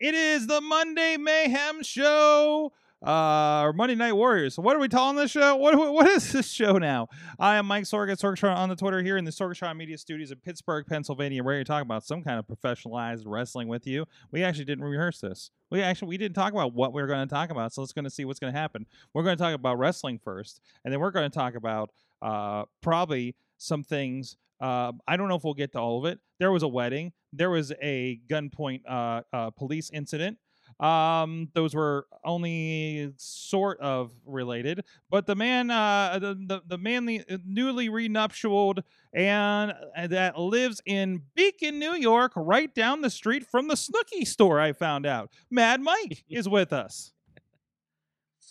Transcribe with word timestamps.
It 0.00 0.14
is 0.14 0.46
the 0.46 0.60
Monday 0.60 1.16
Mayhem 1.16 1.82
Show, 1.82 2.72
uh, 3.04 3.62
or 3.64 3.72
Monday 3.72 3.96
Night 3.96 4.12
Warriors. 4.12 4.54
So 4.54 4.62
what 4.62 4.76
are 4.76 4.78
we 4.78 4.88
calling 4.88 5.16
this 5.16 5.32
show? 5.32 5.56
What 5.56 5.76
what 5.76 6.06
is 6.06 6.30
this 6.30 6.48
show 6.48 6.78
now? 6.78 7.08
I 7.36 7.56
am 7.56 7.66
Mike 7.66 7.82
Sorg 7.82 8.08
at 8.12 8.18
Sorgatron 8.18 8.56
on 8.56 8.68
the 8.68 8.76
Twitter 8.76 9.02
here 9.02 9.16
in 9.16 9.24
the 9.24 9.32
Sorgatron 9.32 9.76
Media 9.76 9.98
Studios 9.98 10.30
in 10.30 10.38
Pittsburgh, 10.38 10.86
Pennsylvania, 10.86 11.42
ready 11.42 11.64
to 11.64 11.68
talk 11.68 11.82
about 11.82 12.04
some 12.04 12.22
kind 12.22 12.38
of 12.38 12.46
professionalized 12.46 13.24
wrestling 13.26 13.66
with 13.66 13.88
you. 13.88 14.04
We 14.30 14.44
actually 14.44 14.66
didn't 14.66 14.84
rehearse 14.84 15.18
this. 15.18 15.50
We 15.68 15.82
actually 15.82 16.08
we 16.08 16.16
didn't 16.16 16.36
talk 16.36 16.52
about 16.52 16.74
what 16.74 16.92
we 16.92 17.02
were 17.02 17.08
going 17.08 17.26
to 17.26 17.34
talk 17.34 17.50
about, 17.50 17.72
so 17.72 17.80
let's 17.80 17.92
going 17.92 18.04
to 18.04 18.10
see 18.10 18.24
what's 18.24 18.38
going 18.38 18.52
to 18.52 18.58
happen. 18.58 18.86
We're 19.14 19.24
going 19.24 19.36
to 19.36 19.42
talk 19.42 19.54
about 19.54 19.80
wrestling 19.80 20.20
first, 20.22 20.60
and 20.84 20.92
then 20.92 21.00
we're 21.00 21.10
going 21.10 21.28
to 21.28 21.36
talk 21.36 21.56
about 21.56 21.90
uh, 22.22 22.66
probably 22.82 23.34
some 23.56 23.82
things 23.82 24.36
uh, 24.60 24.92
I 25.06 25.16
don't 25.16 25.28
know 25.28 25.36
if 25.36 25.44
we'll 25.44 25.54
get 25.54 25.72
to 25.72 25.78
all 25.78 25.98
of 25.98 26.04
it. 26.10 26.18
There 26.38 26.52
was 26.52 26.62
a 26.62 26.68
wedding. 26.68 27.12
There 27.32 27.50
was 27.50 27.72
a 27.82 28.20
gunpoint 28.28 28.82
uh, 28.88 29.22
uh, 29.32 29.50
police 29.50 29.90
incident. 29.92 30.38
Um, 30.80 31.48
those 31.54 31.74
were 31.74 32.06
only 32.24 33.12
sort 33.16 33.80
of 33.80 34.12
related, 34.24 34.84
but 35.10 35.26
the 35.26 35.34
man, 35.34 35.70
uh, 35.72 36.18
the 36.20 36.34
the, 36.34 36.62
the 36.68 36.78
man, 36.78 37.04
the 37.06 37.24
newly 37.44 37.88
renuptialed 37.88 38.84
and 39.12 39.72
uh, 39.96 40.06
that 40.06 40.38
lives 40.38 40.80
in 40.86 41.22
Beacon, 41.34 41.80
New 41.80 41.94
York, 41.94 42.32
right 42.36 42.72
down 42.72 43.00
the 43.00 43.10
street 43.10 43.44
from 43.44 43.66
the 43.66 43.74
Snooki 43.74 44.24
store. 44.24 44.60
I 44.60 44.72
found 44.72 45.04
out. 45.04 45.32
Mad 45.50 45.80
Mike 45.80 46.24
is 46.30 46.48
with 46.48 46.72
us. 46.72 47.12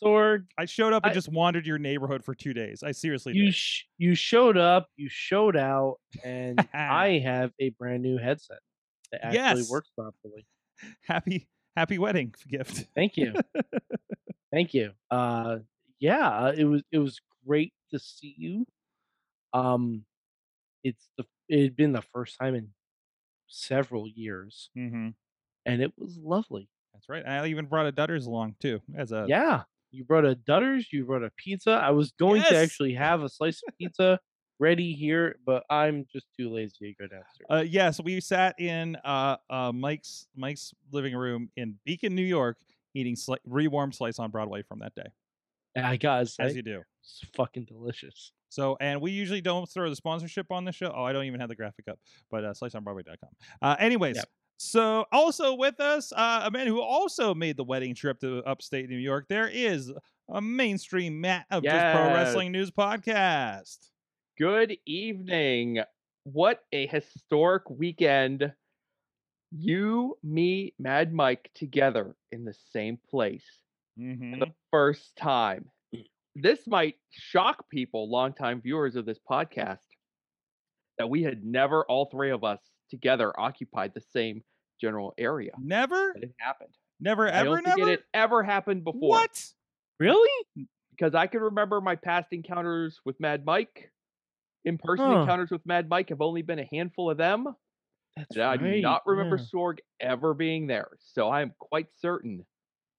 Sorg, 0.03 0.45
I 0.57 0.65
showed 0.65 0.93
up 0.93 1.03
and 1.03 1.11
I- 1.11 1.13
just 1.13 1.29
wandered 1.31 1.65
your 1.65 1.77
neighborhood 1.79 2.23
for 2.23 2.35
two 2.35 2.53
days. 2.53 2.83
I 2.83 2.91
seriously 2.91 3.33
you 3.33 3.45
did. 3.45 3.55
sh- 3.55 3.83
you 3.97 4.15
showed 4.15 4.57
up, 4.57 4.87
you 4.95 5.09
showed 5.09 5.55
out, 5.57 5.97
and 6.23 6.59
I 6.73 7.19
have 7.23 7.51
a 7.59 7.69
brand 7.71 8.03
new 8.03 8.17
headset 8.17 8.59
that 9.11 9.25
actually 9.25 9.61
Yes. 9.61 9.69
works 9.69 9.89
properly. 9.97 10.45
happy 11.07 11.47
happy 11.75 11.97
wedding 11.97 12.33
gift. 12.47 12.85
Thank 12.95 13.17
you, 13.17 13.33
thank 14.51 14.73
you. 14.73 14.91
Uh, 15.09 15.59
yeah, 15.99 16.51
it 16.55 16.65
was 16.65 16.83
it 16.91 16.99
was 16.99 17.19
great 17.47 17.73
to 17.91 17.99
see 17.99 18.35
you. 18.37 18.65
Um, 19.53 20.03
it's 20.83 21.09
the 21.17 21.25
it 21.49 21.63
had 21.63 21.75
been 21.75 21.93
the 21.93 22.01
first 22.01 22.37
time 22.39 22.53
in 22.55 22.69
several 23.47 24.07
years, 24.07 24.69
mm-hmm. 24.77 25.09
and 25.65 25.81
it 25.81 25.93
was 25.97 26.17
lovely. 26.17 26.69
That's 26.93 27.09
right. 27.09 27.25
I 27.25 27.47
even 27.47 27.65
brought 27.65 27.87
a 27.87 27.91
Dutters 27.91 28.27
along 28.27 28.55
too 28.59 28.81
as 28.95 29.11
a 29.11 29.25
yeah, 29.27 29.63
you 29.97 30.03
brought 30.03 30.25
a 30.25 30.35
Dutters, 30.35 30.85
you 30.91 31.05
brought 31.05 31.23
a 31.23 31.31
pizza. 31.37 31.71
I 31.71 31.89
was 31.91 32.11
going 32.19 32.41
to 32.43 32.55
actually 32.55 32.93
have 32.93 33.23
a 33.23 33.29
slice 33.29 33.61
of 33.67 33.75
pizza 33.79 34.19
ready 34.59 34.93
here, 34.93 35.37
but 35.45 35.63
I'm 35.69 36.05
just 36.11 36.25
too 36.39 36.49
lazy 36.53 36.73
to 36.81 36.93
go 36.99 37.07
downstairs. 37.07 37.47
Uh, 37.49 37.63
yes, 37.67 37.99
we 38.01 38.19
sat 38.21 38.59
in 38.59 38.95
uh, 39.03 39.37
uh, 39.49 39.71
Mike's 39.71 40.27
Mike's 40.35 40.73
living 40.91 41.15
room 41.15 41.49
in 41.57 41.75
Beacon, 41.85 42.15
New 42.15 42.21
York, 42.23 42.57
eating 42.93 43.15
sli- 43.15 43.37
rewarmed 43.45 43.95
slice 43.95 44.19
on 44.19 44.31
Broadway 44.31 44.61
from 44.63 44.79
that 44.79 44.93
day, 44.95 45.07
And 45.75 45.85
I 45.85 45.97
gotta 45.97 46.29
as 46.39 46.55
you 46.55 46.61
do. 46.61 46.81
it's 47.03 47.23
fucking 47.35 47.65
delicious. 47.65 48.31
So, 48.49 48.77
and 48.79 49.01
we 49.01 49.11
usually 49.11 49.41
don't 49.41 49.67
throw 49.69 49.89
the 49.89 49.95
sponsorship 49.95 50.51
on 50.51 50.63
the 50.63 50.71
show. 50.71 50.93
Oh, 50.95 51.03
I 51.03 51.11
don't 51.11 51.25
even 51.25 51.39
have 51.41 51.49
the 51.49 51.55
graphic 51.55 51.87
up, 51.89 51.99
but 52.31 52.45
uh, 52.45 52.53
sliceonbroadway.com. 52.53 53.29
Uh, 53.61 53.75
anyways, 53.77 54.15
Yep. 54.15 54.25
So 54.57 55.05
also 55.11 55.53
with 55.55 55.79
us, 55.79 56.11
uh, 56.11 56.41
a 56.45 56.51
man 56.51 56.67
who 56.67 56.81
also 56.81 57.33
made 57.33 57.57
the 57.57 57.63
wedding 57.63 57.93
trip 57.95 58.19
to 58.21 58.43
upstate 58.45 58.89
New 58.89 58.97
York. 58.97 59.25
There 59.29 59.47
is 59.47 59.91
a 60.29 60.41
mainstream 60.41 61.21
Matt 61.21 61.45
of 61.51 61.63
Just 61.63 61.75
Pro 61.95 62.13
Wrestling 62.13 62.51
News 62.51 62.71
podcast. 62.71 63.77
Good 64.37 64.77
evening. 64.85 65.79
What 66.23 66.61
a 66.73 66.87
historic 66.87 67.69
weekend. 67.69 68.51
You, 69.51 70.17
me, 70.23 70.73
Mad 70.77 71.13
Mike 71.13 71.49
together 71.55 72.15
in 72.31 72.43
the 72.45 72.55
same 72.73 72.99
place 73.09 73.45
Mm-hmm. 73.99 74.33
for 74.33 74.39
the 74.45 74.51
first 74.69 75.15
time. 75.15 75.65
This 76.35 76.67
might 76.67 76.97
shock 77.09 77.67
people, 77.67 78.11
longtime 78.11 78.61
viewers 78.61 78.95
of 78.95 79.07
this 79.07 79.17
podcast, 79.27 79.79
that 80.99 81.09
we 81.09 81.23
had 81.23 81.43
never, 81.43 81.83
all 81.85 82.05
three 82.11 82.29
of 82.29 82.43
us 82.43 82.59
together, 82.89 83.37
occupied 83.39 83.93
the 83.93 84.01
same 84.01 84.43
general 84.79 85.13
area. 85.17 85.51
Never, 85.59 86.13
But 86.13 86.23
it 86.23 86.33
happened. 86.39 86.75
never, 86.99 87.27
ever, 87.27 87.37
I 87.37 87.43
don't 87.43 87.63
think 87.63 87.77
never. 87.77 87.91
it 87.91 87.99
had 87.99 88.03
ever 88.23 88.43
happened 88.43 88.83
before. 88.83 89.09
What? 89.09 89.45
Really? 89.99 90.45
because 90.91 91.13
I 91.13 91.27
can 91.27 91.41
remember 91.41 91.79
my 91.79 91.95
past 91.95 92.29
encounters 92.31 92.99
with 93.05 93.19
Mad 93.19 93.45
Mike. 93.45 93.91
In 94.65 94.77
person 94.79 95.05
Huh. 95.05 95.21
encounters 95.21 95.51
with 95.51 95.65
Mad 95.65 95.87
Mike 95.89 96.09
have 96.09 96.21
only 96.21 96.41
been 96.41 96.59
a 96.59 96.67
handful 96.71 97.09
of 97.11 97.17
them. 97.17 97.55
That's 98.15 98.35
and 98.35 98.43
I 98.43 98.57
do 98.57 98.81
not 98.81 99.03
remember 99.05 99.35
yeah. 99.37 99.43
Sorg 99.53 99.77
ever 99.99 100.33
being 100.33 100.65
there. 100.65 100.89
So 100.99 101.29
I 101.29 101.41
am 101.43 101.53
quite 101.59 101.87
certain 101.95 102.45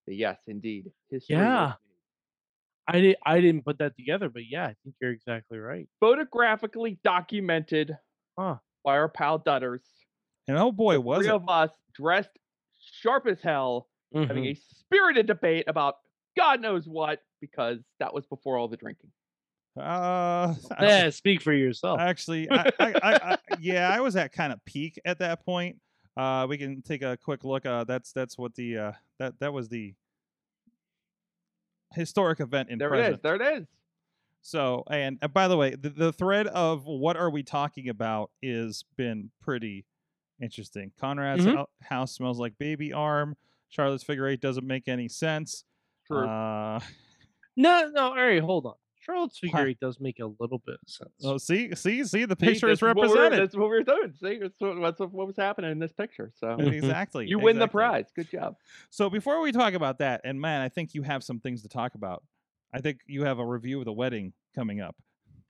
that 0.07 0.15
yes, 0.15 0.39
indeed, 0.47 0.93
history 1.11 1.37
Yeah. 1.37 1.75
I 2.87 3.01
did. 3.01 3.17
I 3.27 3.41
didn't 3.41 3.65
put 3.65 3.79
that 3.79 3.97
together, 3.97 4.29
but 4.31 4.43
yeah, 4.49 4.65
I 4.65 4.75
think 4.83 4.95
you're 5.01 5.11
exactly 5.11 5.59
right. 5.59 5.89
photographically 6.01 6.99
documented 7.05 7.99
Huh. 8.39 8.59
By 8.85 8.93
our 8.97 9.09
pal 9.09 9.39
Dutters. 9.39 9.81
And 10.47 10.57
oh 10.57 10.73
boy, 10.73 10.95
the 10.95 11.01
was 11.01 11.19
three 11.21 11.29
it? 11.29 11.35
of 11.35 11.49
us 11.49 11.71
dressed 11.95 12.31
sharp 13.01 13.27
as 13.27 13.41
hell, 13.43 13.89
having 14.15 14.45
Mhm. 14.45 14.53
a 14.53 14.55
spirited 14.55 15.27
debate 15.27 15.65
about 15.69 15.97
God 16.37 16.61
knows 16.61 16.87
what, 16.89 17.21
because 17.41 17.79
that 17.99 18.15
was 18.15 18.27
before 18.27 18.57
all 18.57 18.69
the 18.69 18.77
drinking. 18.77 19.11
Uh, 19.79 20.55
Yeah, 20.81 21.11
speak 21.11 21.43
for 21.43 21.53
yourself. 21.53 22.01
Actually, 22.01 22.49
I, 22.51 22.63
I, 22.79 22.95
I, 23.03 23.15
I, 23.33 23.39
yeah, 23.61 23.91
I 23.93 24.01
was 24.01 24.17
at 24.17 24.33
kind 24.33 24.53
of 24.53 24.65
peak 24.65 25.01
at 25.05 25.19
that 25.19 25.45
point. 25.45 25.77
Uh, 26.17 26.47
we 26.49 26.57
can 26.59 26.83
take 26.83 27.03
a 27.03 27.17
quick 27.17 27.45
look. 27.45 27.65
Uh, 27.67 27.85
that's 27.85 28.13
that's 28.13 28.37
what 28.39 28.55
the 28.55 28.77
uh, 28.79 28.93
that 29.19 29.39
that 29.41 29.53
was 29.53 29.69
the 29.69 29.95
historic 31.95 32.41
event 32.41 32.71
in 32.71 32.79
There 32.79 32.95
it 32.95 33.13
is. 33.13 33.21
There 33.21 33.37
it 33.37 33.59
is. 33.61 33.67
So, 34.43 34.85
and, 34.91 35.19
uh, 35.21 35.29
by 35.29 35.49
the 35.49 35.57
way, 35.57 35.75
the, 35.75 35.91
the 35.91 36.13
thread 36.13 36.47
of 36.47 36.85
what 36.87 37.17
are 37.17 37.29
we 37.31 37.43
talking 37.43 37.89
about 37.89 38.31
is 38.41 38.85
been 38.97 39.31
pretty 39.43 39.85
interesting. 40.41 40.93
Conrad's 40.99 41.45
Mhm. 41.45 41.57
hou- 41.57 41.67
house 41.83 42.13
smells 42.13 42.39
like 42.39 42.57
baby 42.59 42.93
arm. 42.93 43.37
Charlotte's 43.69 44.05
figure 44.05 44.27
eight 44.27 44.41
doesn't 44.41 44.67
make 44.67 44.89
any 44.89 45.09
sense. 45.09 45.65
True. 46.07 46.27
Uh, 46.27 46.81
No, 47.57 47.91
no. 47.93 48.03
All 48.11 48.15
right, 48.15 48.41
hold 48.41 48.67
on. 48.67 48.75
Charlotte's 49.01 49.39
Huh. 49.43 49.49
figure 49.59 49.67
eight 49.69 49.81
does 49.81 49.99
make 50.01 50.21
a 50.21 50.27
little 50.39 50.63
bit 50.65 50.77
of 50.83 50.89
sense. 50.89 51.11
oh, 51.25 51.37
see, 51.39 51.75
see, 51.75 52.05
see, 52.05 52.25
the 52.25 52.37
See, 52.39 52.47
picture 52.47 52.69
is 52.69 52.79
that's 52.79 52.83
what 52.83 52.97
represented. 52.97 53.41
That's 53.41 53.57
what 53.57 53.65
we 53.65 53.77
were 53.79 53.83
doing. 53.83 54.13
See, 54.23 54.39
that's 54.39 54.61
what, 54.61 54.81
that's 54.81 55.01
what 55.01 55.27
was 55.27 55.37
happening 55.37 55.73
in 55.73 55.79
this 55.79 55.93
picture. 55.93 56.31
So 56.37 56.51
exactly. 56.59 57.27
you 57.27 57.39
win 57.39 57.59
the 57.59 57.67
prize. 57.69 58.07
Good 58.15 58.31
job. 58.31 58.55
So 58.91 59.11
before 59.11 59.41
we 59.41 59.51
talk 59.53 59.75
about 59.75 59.99
that, 59.99 60.21
and 60.25 60.41
man, 60.41 60.61
I 60.61 60.69
think 60.69 60.95
you 60.95 61.03
have 61.03 61.25
some 61.25 61.41
things 61.41 61.63
to 61.63 61.69
talk 61.69 61.95
about. 61.95 62.23
I 62.73 62.81
think 62.81 63.01
you 63.07 63.25
have 63.25 63.39
a 63.39 63.47
review 63.47 63.79
of 63.79 63.85
the 63.85 63.93
wedding 63.93 64.33
coming 64.55 64.81
up. 64.81 64.97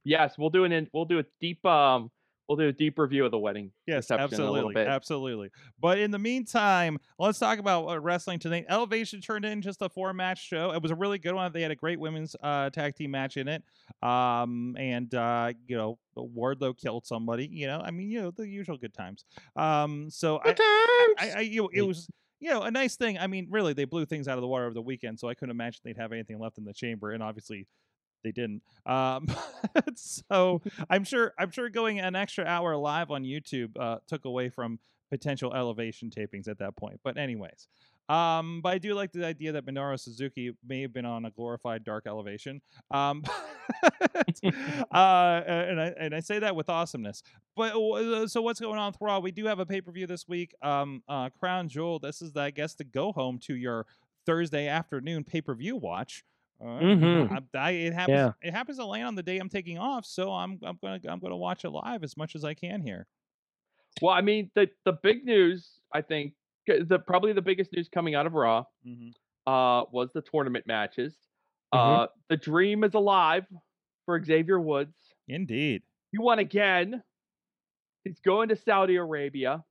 Yes, 0.05 0.39
we'll 0.39 0.51
do 0.51 0.65
an 0.65 0.73
in, 0.73 0.89
we'll 0.93 1.05
do 1.05 1.19
a 1.19 1.25
deep 1.41 1.65
um 1.67 2.11
we'll 2.49 2.57
do 2.57 2.69
a 2.69 2.73
deep 2.73 2.99
review 2.99 3.25
of 3.25 3.31
the 3.31 3.39
wedding. 3.39 3.71
Yes, 3.87 4.11
absolutely, 4.11 4.77
absolutely. 4.77 5.51
But 5.79 5.99
in 5.99 6.11
the 6.11 6.19
meantime, 6.19 6.99
let's 7.19 7.39
talk 7.39 7.59
about 7.59 7.85
what 7.85 8.03
wrestling 8.03 8.39
tonight. 8.39 8.65
Elevation 8.69 9.21
turned 9.21 9.45
in 9.45 9.61
just 9.61 9.83
a 9.83 9.89
four-match 9.89 10.47
show. 10.47 10.73
It 10.73 10.83
was 10.83 10.91
a 10.91 10.95
really 10.95 11.19
good 11.19 11.35
one. 11.35 11.53
They 11.53 11.63
had 11.63 11.71
a 11.71 11.77
great 11.77 12.01
women's 12.01 12.35
uh, 12.43 12.71
tag 12.71 12.97
team 12.97 13.11
match 13.11 13.37
in 13.37 13.49
it, 13.49 13.63
um, 14.03 14.77
and 14.79 15.15
uh, 15.15 15.53
you 15.67 15.77
know, 15.77 15.99
Wardlow 16.17 16.77
killed 16.77 17.07
somebody. 17.07 17.49
You 17.53 17.67
know, 17.67 17.81
I 17.81 17.91
mean, 17.91 18.11
you 18.11 18.23
know, 18.23 18.31
the 18.31 18.49
usual 18.49 18.79
good 18.79 18.95
times. 18.95 19.25
Um, 19.57 20.09
so 20.11 20.41
I, 20.43 20.53
Good 20.53 20.57
times. 20.57 21.35
I, 21.35 21.39
I 21.39 21.41
you 21.41 21.63
know, 21.63 21.71
it 21.73 21.83
was 21.83 22.09
you 22.41 22.51
know 22.51 22.63
a 22.63 22.71
nice 22.71 22.97
thing. 22.97 23.19
I 23.19 23.27
mean, 23.27 23.49
really, 23.51 23.73
they 23.73 23.85
blew 23.85 24.07
things 24.07 24.29
out 24.29 24.39
of 24.39 24.43
the 24.43 24.49
water 24.49 24.65
over 24.65 24.75
the 24.75 24.83
weekend, 24.83 25.19
so 25.19 25.29
I 25.29 25.35
couldn't 25.35 25.51
imagine 25.51 25.81
they'd 25.85 25.97
have 25.97 26.13
anything 26.13 26.39
left 26.39 26.59
in 26.59 26.65
the 26.65 26.73
chamber, 26.73 27.13
and 27.13 27.23
obviously 27.23 27.67
they 28.25 28.33
didn't. 28.33 28.63
Um, 28.87 29.27
so 29.95 30.63
I'm 30.91 31.05
sure 31.05 31.35
I'm 31.39 31.51
sure 31.51 31.69
going 31.69 32.01
an 32.01 32.17
extra 32.17 32.45
hour 32.45 32.77
live 32.77 33.11
on 33.11 33.25
YouTube 33.25 33.71
uh, 33.79 33.99
took 34.07 34.25
away 34.25 34.49
from 34.49 34.79
potential 35.11 35.55
elevation 35.55 36.11
tapings 36.11 36.49
at 36.49 36.59
that 36.59 36.77
point. 36.77 37.01
But 37.03 37.17
anyways. 37.17 37.69
Um, 38.09 38.61
but 38.63 38.71
I 38.73 38.79
do 38.79 38.95
like 38.95 39.13
the 39.13 39.27
idea 39.27 39.53
that 39.53 39.67
Minoru 39.67 39.99
Suzuki 40.01 40.53
may 40.67 40.83
have 40.83 40.93
been 40.93 41.05
on 41.05 41.25
a 41.27 41.31
glorified 41.31 41.85
dark 41.85 42.07
elevation. 42.07 42.61
Um, 42.91 43.23
uh, 44.45 45.43
and 45.47 45.81
I 45.81 45.95
and 45.99 46.15
I 46.15 46.21
say 46.21 46.39
that 46.39 46.55
with 46.57 46.69
awesomeness. 46.69 47.23
But 47.57 47.75
uh, 47.75 48.27
so 48.27 48.43
what's 48.43 48.61
going 48.61 48.79
on 48.79 48.93
with 48.93 48.99
Raw? 49.01 49.19
We 49.19 49.31
do 49.31 49.47
have 49.47 49.59
a 49.59 49.67
pay 49.67 49.81
per 49.81 49.93
view 49.93 50.07
this 50.07 50.27
week. 50.29 50.55
Um, 50.63 51.03
uh, 51.09 51.31
Crown 51.39 51.69
Jewel. 51.69 51.99
This 51.99 52.23
is, 52.23 52.37
I 52.37 52.51
guess, 52.51 52.75
to 52.77 52.85
go 52.85 53.13
home 53.13 53.39
to 53.41 53.55
your 53.55 53.87
Thursday 54.27 54.69
afternoon 54.69 55.25
pay 55.25 55.41
per 55.41 55.55
view 55.55 55.77
watch. 55.77 56.25
Uh, 56.61 56.65
Mhm. 56.81 57.47
I, 57.55 57.59
I, 57.59 57.71
it 57.73 57.93
happens. 57.95 58.17
Yeah. 58.17 58.33
It 58.43 58.53
happens 58.53 58.79
to 58.79 58.85
land 58.87 59.07
on 59.07 59.15
the 59.15 59.23
day 59.23 59.39
I'm 59.39 59.49
taking 59.49 59.79
off, 59.79 60.05
so 60.05 60.33
I'm 60.33 60.59
I'm 60.63 60.79
gonna 60.83 61.01
I'm 61.09 61.19
gonna 61.21 61.37
watch 61.37 61.65
it 61.65 61.71
live 61.71 62.03
as 62.03 62.17
much 62.17 62.35
as 62.35 62.45
I 62.45 62.55
can 62.55 62.81
here. 62.81 63.07
Well, 64.03 64.13
I 64.15 64.21
mean, 64.23 64.51
the 64.55 64.69
the 64.85 64.93
big 64.93 65.25
news, 65.25 65.81
I 65.93 66.03
think, 66.03 66.33
c- 66.33 66.38
the 66.69 66.99
probably 66.99 67.33
the 67.33 67.43
biggest 67.43 67.73
news 67.73 67.89
coming 67.89 68.15
out 68.15 68.27
of 68.27 68.35
Raw 68.35 68.65
Mhm. 68.87 69.15
uh, 69.47 69.85
was 69.91 70.13
the 70.13 70.23
tournament 70.23 70.67
matches. 70.67 71.17
Mhm. 71.75 71.79
Uh, 72.03 72.09
the 72.29 72.37
dream 72.37 72.85
is 72.85 72.95
alive 72.95 73.47
for 74.07 74.23
Xavier 74.23 74.61
Woods. 74.61 74.95
Indeed. 75.29 75.83
He 76.13 76.19
won 76.19 76.39
again. 76.39 77.03
He's 78.05 78.21
going 78.21 78.49
to 78.51 78.57
Saudi 78.57 78.97
Arabia. 78.97 79.65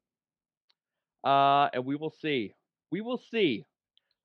Uh, 1.23 1.69
and 1.73 1.85
we 1.85 1.95
will 1.95 2.11
see. 2.11 2.53
We 2.91 3.01
will 3.01 3.17
see. 3.17 3.65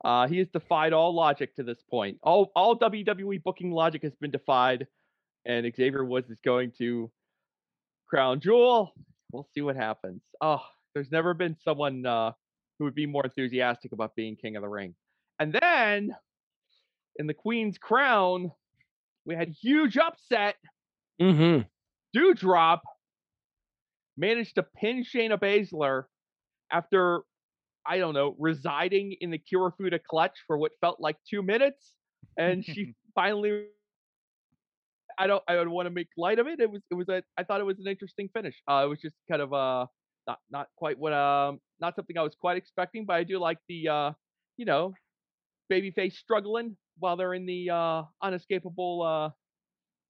Uh, 0.04 0.26
he 0.26 0.38
has 0.38 0.48
defied 0.50 0.92
all 0.92 1.14
logic 1.14 1.54
to 1.56 1.62
this 1.62 1.82
point. 1.82 2.18
All 2.22 2.50
all 2.56 2.74
WWE 2.74 3.38
booking 3.42 3.70
logic 3.70 4.02
has 4.02 4.14
been 4.16 4.30
defied, 4.32 4.86
and 5.44 5.64
Xavier 5.74 6.04
Woods 6.04 6.28
is 6.28 6.40
going 6.40 6.72
to 6.72 7.10
Crown 8.06 8.40
Jewel. 8.40 8.92
We'll 9.32 9.48
see 9.54 9.62
what 9.62 9.76
happens. 9.76 10.22
Oh, 10.40 10.62
there's 10.94 11.10
never 11.10 11.34
been 11.34 11.56
someone 11.64 12.04
uh, 12.04 12.32
who 12.82 12.86
would 12.86 12.96
be 12.96 13.06
more 13.06 13.24
enthusiastic 13.24 13.92
about 13.92 14.16
being 14.16 14.34
King 14.34 14.56
of 14.56 14.62
the 14.62 14.68
Ring. 14.68 14.92
And 15.38 15.52
then 15.52 16.10
in 17.14 17.28
the 17.28 17.34
Queen's 17.34 17.78
Crown, 17.78 18.50
we 19.24 19.36
had 19.36 19.50
huge 19.50 19.96
upset. 19.96 20.56
Mm-hmm. 21.20 21.62
Doudrop 22.18 22.80
managed 24.16 24.56
to 24.56 24.64
pin 24.64 25.04
Shayna 25.04 25.38
Baszler 25.38 26.06
after, 26.72 27.22
I 27.86 27.98
don't 27.98 28.14
know, 28.14 28.34
residing 28.36 29.14
in 29.20 29.30
the 29.30 29.38
Kirifuda 29.38 30.00
clutch 30.02 30.38
for 30.48 30.58
what 30.58 30.72
felt 30.80 30.98
like 30.98 31.18
two 31.30 31.40
minutes. 31.40 31.92
And 32.36 32.64
she 32.64 32.96
finally, 33.14 33.66
I 35.16 35.28
don't, 35.28 35.42
I 35.46 35.54
don't 35.54 35.70
want 35.70 35.86
to 35.86 35.90
make 35.90 36.08
light 36.18 36.40
of 36.40 36.48
it. 36.48 36.58
It 36.58 36.68
was, 36.68 36.82
it 36.90 36.94
was 36.94 37.08
a, 37.08 37.22
I 37.38 37.44
thought 37.44 37.60
it 37.60 37.64
was 37.64 37.78
an 37.78 37.86
interesting 37.86 38.28
finish. 38.34 38.60
Uh, 38.68 38.82
it 38.84 38.88
was 38.88 39.00
just 39.00 39.14
kind 39.30 39.40
of, 39.40 39.52
uh, 39.52 39.86
not, 40.26 40.38
not 40.50 40.68
quite 40.76 40.98
what, 40.98 41.12
um, 41.12 41.60
not 41.80 41.96
something 41.96 42.16
I 42.16 42.22
was 42.22 42.34
quite 42.34 42.56
expecting, 42.56 43.04
but 43.04 43.14
I 43.14 43.24
do 43.24 43.38
like 43.38 43.58
the, 43.68 43.88
uh, 43.88 44.12
you 44.56 44.64
know, 44.64 44.94
babyface 45.70 46.14
struggling 46.14 46.76
while 46.98 47.16
they're 47.16 47.34
in 47.34 47.46
the, 47.46 47.70
uh, 47.70 48.02
unescapable, 48.22 49.02
uh, 49.02 49.30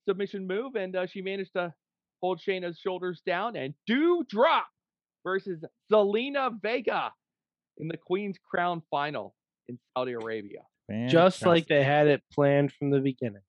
submission 0.09 0.47
move, 0.47 0.75
and 0.75 0.97
uh, 0.97 1.06
she 1.06 1.23
managed 1.23 1.53
to 1.55 1.73
hold 2.20 2.41
Shayna's 2.41 2.79
shoulders 2.79 3.23
down 3.26 3.56
and 3.56 3.75
Doudrop 3.88 4.62
versus 5.25 5.64
Zelina 5.91 6.50
Vega 6.61 7.12
in 7.79 7.88
the 7.88 7.97
Queen's 7.97 8.37
Crown 8.50 8.82
final 8.91 9.35
in 9.69 9.79
Saudi 9.94 10.12
Arabia. 10.12 10.61
Just 11.09 11.44
like 11.47 11.67
they 11.69 11.82
had 11.82 12.06
it 12.06 12.23
planned 12.32 12.73
from 12.73 12.91
the 12.91 13.00
beginning. 13.00 13.43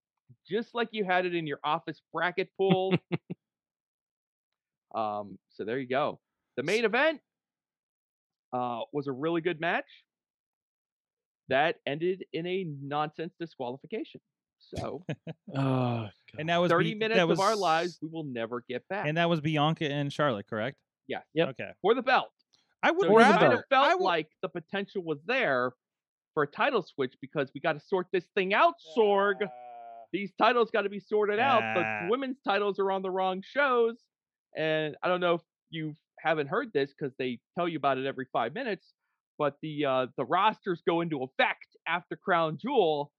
Just 0.49 0.73
like 0.73 0.89
you 0.91 1.03
had 1.03 1.25
it 1.25 1.35
in 1.35 1.47
your 1.47 1.59
office 1.63 2.01
bracket 2.13 2.49
pool. 2.57 2.93
um, 4.95 5.37
so 5.49 5.65
there 5.65 5.79
you 5.79 5.87
go. 5.87 6.19
The 6.57 6.63
main 6.63 6.85
event 6.85 7.19
uh, 8.51 8.81
was 8.91 9.07
a 9.07 9.11
really 9.11 9.41
good 9.41 9.59
match 9.59 9.85
that 11.49 11.75
ended 11.85 12.23
in 12.33 12.45
a 12.47 12.65
nonsense 12.81 13.33
disqualification. 13.39 14.21
So 14.59 15.03
Oh, 15.55 16.07
and 16.37 16.47
that 16.49 16.57
was 16.57 16.71
30 16.71 16.93
Bi- 16.93 16.97
minutes 16.99 17.17
that 17.17 17.27
was, 17.27 17.37
of 17.39 17.43
our 17.45 17.55
lives 17.55 17.99
we 18.01 18.07
will 18.11 18.23
never 18.23 18.63
get 18.69 18.87
back. 18.87 19.07
and 19.07 19.17
that 19.17 19.29
was 19.29 19.41
Bianca 19.41 19.85
and 19.91 20.11
Charlotte, 20.11 20.47
correct? 20.47 20.77
Yeah. 21.07 21.19
Yep. 21.33 21.49
Okay. 21.49 21.69
For 21.81 21.93
the 21.95 22.01
belt. 22.01 22.29
I 22.81 22.91
would 22.91 23.07
So 23.07 23.09
Or 23.13 23.19
it 23.21 23.23
the 23.25 23.29
rather. 23.29 23.39
kind 23.47 23.53
of 23.53 23.63
felt 23.69 23.85
I 23.87 23.95
would- 23.95 24.03
like 24.03 24.29
the 24.41 24.49
potential 24.49 25.03
was 25.03 25.19
there 25.25 25.71
for 26.33 26.43
a 26.43 26.47
title 26.47 26.81
switch 26.81 27.13
because 27.21 27.51
we 27.53 27.59
got 27.61 27.73
to 27.73 27.79
sort 27.79 28.07
this 28.13 28.25
thing 28.35 28.53
out, 28.53 28.75
Sorg. 28.97 29.35
These 30.11 30.31
titles 30.39 30.69
got 30.71 30.83
to 30.83 30.89
be 30.89 30.99
sorted 30.99 31.39
out. 31.39 31.61
Ah. 31.63 31.73
The 32.05 32.09
women's 32.11 32.37
titles 32.47 32.79
are 32.79 32.91
on 32.91 33.01
the 33.01 33.09
wrong 33.11 33.41
shows, 33.45 33.95
and 34.55 34.95
I 35.03 35.07
don't 35.07 35.19
know 35.19 35.35
if 35.35 35.41
you 35.73 35.95
haven't 36.19 36.47
heard 36.47 36.71
this 36.73 36.93
because 36.97 37.13
they 37.19 37.39
tell 37.57 37.67
you 37.67 37.77
about 37.77 37.97
it 37.97 38.05
every 38.05 38.27
five 38.31 38.53
minutes. 38.53 38.93
But 39.37 39.55
the 39.61 39.85
uh, 39.85 40.07
the 40.15 40.25
rosters 40.25 40.81
go 40.87 41.01
into 41.01 41.23
effect 41.23 41.65
after 41.87 42.15
Crown 42.15 42.57
Jewel, 42.61 43.11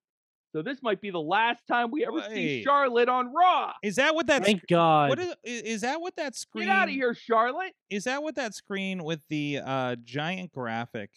so 0.55 0.63
this 0.63 0.79
might 0.83 1.01
be 1.01 1.11
the 1.11 1.21
last 1.21 1.67
time 1.67 1.91
we 1.91 2.07
ever 2.07 2.23
see 2.33 2.63
Charlotte 2.63 3.09
on 3.09 3.33
Raw. 3.35 3.73
Is 3.83 3.97
that 3.97 4.15
what 4.15 4.29
that? 4.29 4.45
Thank 4.45 4.61
sc- 4.61 4.69
God. 4.69 5.09
What 5.09 5.19
is, 5.19 5.35
is 5.43 5.81
that? 5.81 6.01
What 6.01 6.15
that 6.17 6.37
screen? 6.37 6.67
Get 6.67 6.73
out 6.73 6.89
of 6.89 6.95
here, 6.95 7.13
Charlotte. 7.13 7.73
Is 7.91 8.05
that 8.05 8.23
what 8.23 8.37
that 8.37 8.55
screen 8.55 9.03
with 9.03 9.21
the 9.29 9.61
uh, 9.65 9.97
giant 10.05 10.53
graphic 10.53 11.11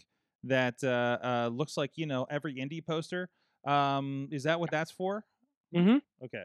that 0.43 0.83
uh, 0.83 0.87
uh, 1.23 1.49
looks 1.53 1.77
like 1.77 1.91
you 1.95 2.07
know 2.07 2.25
every 2.31 2.55
indie 2.55 2.83
poster? 2.83 3.29
Um, 3.63 4.27
is 4.31 4.43
that 4.43 4.59
what 4.59 4.71
that's 4.71 4.91
for? 4.91 5.23
Mm-hmm. 5.75 5.97
Okay. 6.25 6.43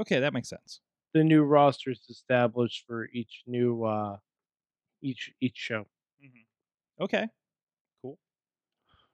Okay, 0.00 0.20
that 0.20 0.32
makes 0.32 0.48
sense. 0.48 0.80
The 1.14 1.24
new 1.24 1.42
rosters 1.42 2.00
established 2.10 2.84
for 2.86 3.08
each 3.12 3.42
new 3.46 3.84
uh 3.84 4.16
each 5.02 5.32
each 5.40 5.56
show. 5.56 5.86
Okay. 7.00 7.26
Cool. 8.02 8.18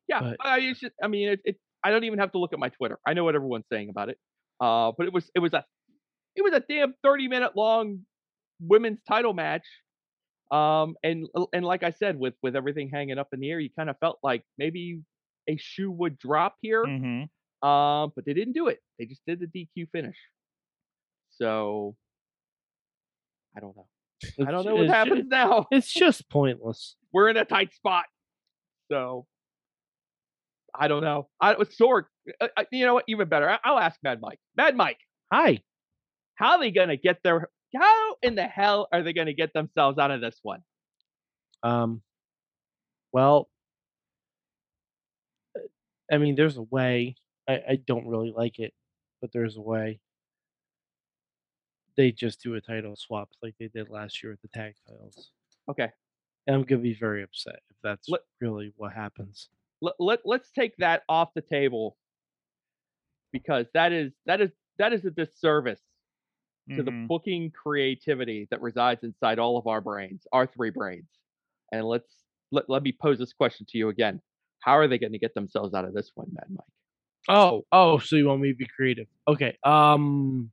Yeah, 0.09 0.21
But- 0.21 0.37
I, 0.41 0.73
just, 0.73 0.93
I 1.03 1.09
mean, 1.09 1.29
it, 1.31 1.41
it. 1.45 1.57
I 1.83 1.91
don't 1.91 2.05
even 2.05 2.19
have 2.19 2.33
to 2.33 2.39
look 2.39 2.53
at 2.53 2.59
my 2.59 2.69
Twitter. 2.69 2.99
I 3.07 3.15
know 3.15 3.25
what 3.25 3.35
everyone's 3.35 3.65
saying 3.73 3.89
about 3.89 4.11
it. 4.11 4.19
Uh, 4.61 4.93
but 4.97 5.07
it 5.07 5.13
was, 5.15 5.31
it 5.35 5.39
was 5.39 5.55
a, 5.55 5.65
it 6.37 6.43
was 6.43 6.53
a 6.53 6.61
damn 6.61 6.95
thirty 7.03 7.27
minute 7.27 7.57
long 7.57 8.01
women's 8.61 9.01
title 9.09 9.33
match. 9.33 9.65
Um, 10.51 10.97
and 11.03 11.27
and 11.53 11.65
like 11.65 11.83
I 11.83 11.91
said, 11.91 12.19
with 12.19 12.35
with 12.43 12.57
everything 12.57 12.91
hanging 12.91 13.19
up 13.19 13.29
in 13.33 13.41
the 13.41 13.51
air, 13.51 13.61
you 13.61 13.71
kind 13.77 13.89
of 13.89 13.97
felt 13.99 14.19
like 14.23 14.43
maybe 14.59 15.01
a 15.49 15.57
shoe 15.57 15.91
would 15.91 16.19
drop 16.19 16.57
here. 16.61 16.85
Mm-hmm. 16.85 17.69
Um, 17.69 18.13
but 18.15 18.25
they 18.25 18.35
didn't 18.35 18.55
do 18.55 18.69
it. 18.69 18.81
They 18.99 19.07
just 19.07 19.23
did 19.27 19.41
the 19.41 19.47
DQ 19.47 19.89
finish. 19.93 20.17
So 21.41 21.97
I 23.57 23.61
don't 23.61 23.77
know. 23.77 23.87
I 24.47 24.51
don't 24.51 24.67
know 24.67 24.75
what 24.75 24.85
It's 24.85 24.93
happens 24.93 25.27
now. 25.29 25.67
It's 25.71 25.93
just 25.93 26.29
pointless. 26.29 26.97
we're 27.13 27.29
in 27.29 27.37
a 27.37 27.45
tight 27.45 27.73
spot. 27.75 28.05
So 28.91 29.27
I 30.75 30.89
don't 30.89 31.03
know. 31.03 31.29
I 31.41 31.55
was 31.55 31.69
Sorg. 31.69 32.05
Uh, 32.41 32.49
uh, 32.57 32.65
you 32.71 32.85
know 32.85 32.95
what? 32.95 33.05
Even 33.09 33.29
better. 33.29 33.49
I, 33.49 33.59
I'll 33.65 33.79
ask 33.79 33.99
Mad 34.03 34.21
Mike. 34.21 34.39
Mad 34.57 34.77
Mike, 34.77 34.99
Hi. 35.33 35.61
how 36.35 36.53
are 36.53 36.61
they 36.61 36.71
gonna 36.71 36.97
get 36.97 37.19
their? 37.25 37.49
How 37.75 38.17
in 38.23 38.35
the 38.35 38.43
hell 38.45 38.89
are 38.93 39.03
they 39.03 39.13
gonna 39.13 39.33
get 39.33 39.53
themselves 39.55 39.99
out 39.99 40.11
of 40.11 40.21
this 40.21 40.39
one? 40.43 40.61
Um 41.63 42.03
well 43.13 43.49
I 46.13 46.19
mean 46.19 46.35
there's 46.35 46.57
a 46.57 46.63
way. 46.63 47.17
I, 47.49 47.53
I 47.71 47.79
don't 47.87 48.07
really 48.07 48.33
like 48.37 48.59
it, 48.59 48.73
but 49.21 49.31
there's 49.33 49.57
a 49.57 49.61
way. 49.61 50.01
They 51.97 52.13
just 52.13 52.43
do 52.43 52.55
a 52.55 52.61
title 52.61 52.97
swap 52.97 53.31
like 53.43 53.55
they 53.59 53.69
did 53.69 53.89
last 53.89 54.23
year 54.23 54.33
with 54.33 54.43
the 54.43 54.49
tag 54.49 54.75
titles. 54.89 55.31
Okay, 55.69 55.91
And 56.47 56.57
I'm 56.57 56.63
gonna 56.63 56.81
be 56.83 56.95
very 56.95 57.23
upset 57.23 57.61
if 57.71 57.77
that's 57.83 58.09
Let- 58.09 58.23
really 58.41 58.73
what 58.77 58.93
happens. 58.93 59.49
let, 59.83 59.95
let 59.99 60.21
let's 60.25 60.51
take 60.51 60.77
that 60.79 61.03
off 61.09 61.33
the 61.35 61.43
table 61.43 61.97
because 63.33 63.67
that 63.75 63.93
is 63.93 64.13
that 64.27 64.41
is 64.41 64.51
that 64.79 64.93
is 64.93 65.05
a 65.05 65.11
disservice 65.11 65.81
to 66.77 66.83
the 66.83 66.91
Mhm. 66.93 67.09
booking 67.09 67.51
creativity 67.51 68.47
that 68.51 68.61
resides 68.61 69.03
inside 69.05 69.39
all 69.39 69.57
of 69.59 69.67
our 69.67 69.81
brains, 69.81 70.27
our 70.33 70.47
three 70.47 70.71
brains. 70.71 71.09
And 71.73 71.85
let's 71.87 72.25
let, 72.53 72.69
let 72.69 72.83
me 72.83 72.93
pose 72.93 73.19
this 73.19 73.33
question 73.33 73.67
to 73.71 73.79
you 73.79 73.89
again. 73.89 74.21
How 74.61 74.73
are 74.73 74.89
they 74.89 74.99
going 74.99 75.13
to 75.13 75.19
get 75.19 75.35
themselves 75.35 75.75
out 75.75 75.85
of 75.85 75.95
this 75.95 76.11
one, 76.15 76.29
Mad 76.33 76.47
Mike? 76.51 76.67
Oh, 77.29 77.65
oh, 77.73 77.99
so 77.99 78.17
you 78.17 78.27
want 78.27 78.41
me 78.41 78.53
to 78.53 78.57
be 78.57 78.67
creative? 78.67 79.07
Okay. 79.29 79.57
Um 79.65 80.51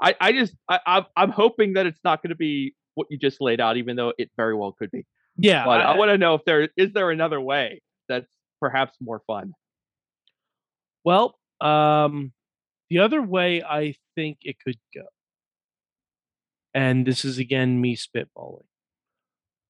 I, 0.00 0.14
I 0.20 0.32
just 0.32 0.54
I, 0.68 0.80
I'm 0.86 1.04
I'm 1.16 1.30
hoping 1.30 1.74
that 1.74 1.86
it's 1.86 2.00
not 2.04 2.22
going 2.22 2.30
to 2.30 2.36
be 2.36 2.74
what 2.94 3.08
you 3.10 3.18
just 3.18 3.40
laid 3.40 3.60
out, 3.60 3.76
even 3.76 3.96
though 3.96 4.12
it 4.18 4.30
very 4.36 4.54
well 4.54 4.72
could 4.72 4.90
be. 4.90 5.04
yeah, 5.36 5.64
But 5.64 5.80
I, 5.80 5.92
I- 5.92 5.96
want 5.96 6.10
to 6.10 6.18
know 6.18 6.34
if 6.34 6.44
there 6.44 6.68
is 6.76 6.92
there 6.92 7.10
another 7.10 7.40
way 7.40 7.80
that's 8.08 8.26
perhaps 8.60 8.96
more 9.00 9.22
fun. 9.26 9.52
Well, 11.04 11.38
um, 11.60 12.32
the 12.90 12.98
other 13.00 13.22
way 13.22 13.62
I 13.62 13.94
think 14.14 14.38
it 14.42 14.56
could 14.64 14.78
go, 14.94 15.02
and 16.74 17.06
this 17.06 17.24
is 17.24 17.38
again 17.38 17.80
me 17.80 17.96
spitballing. 17.96 18.64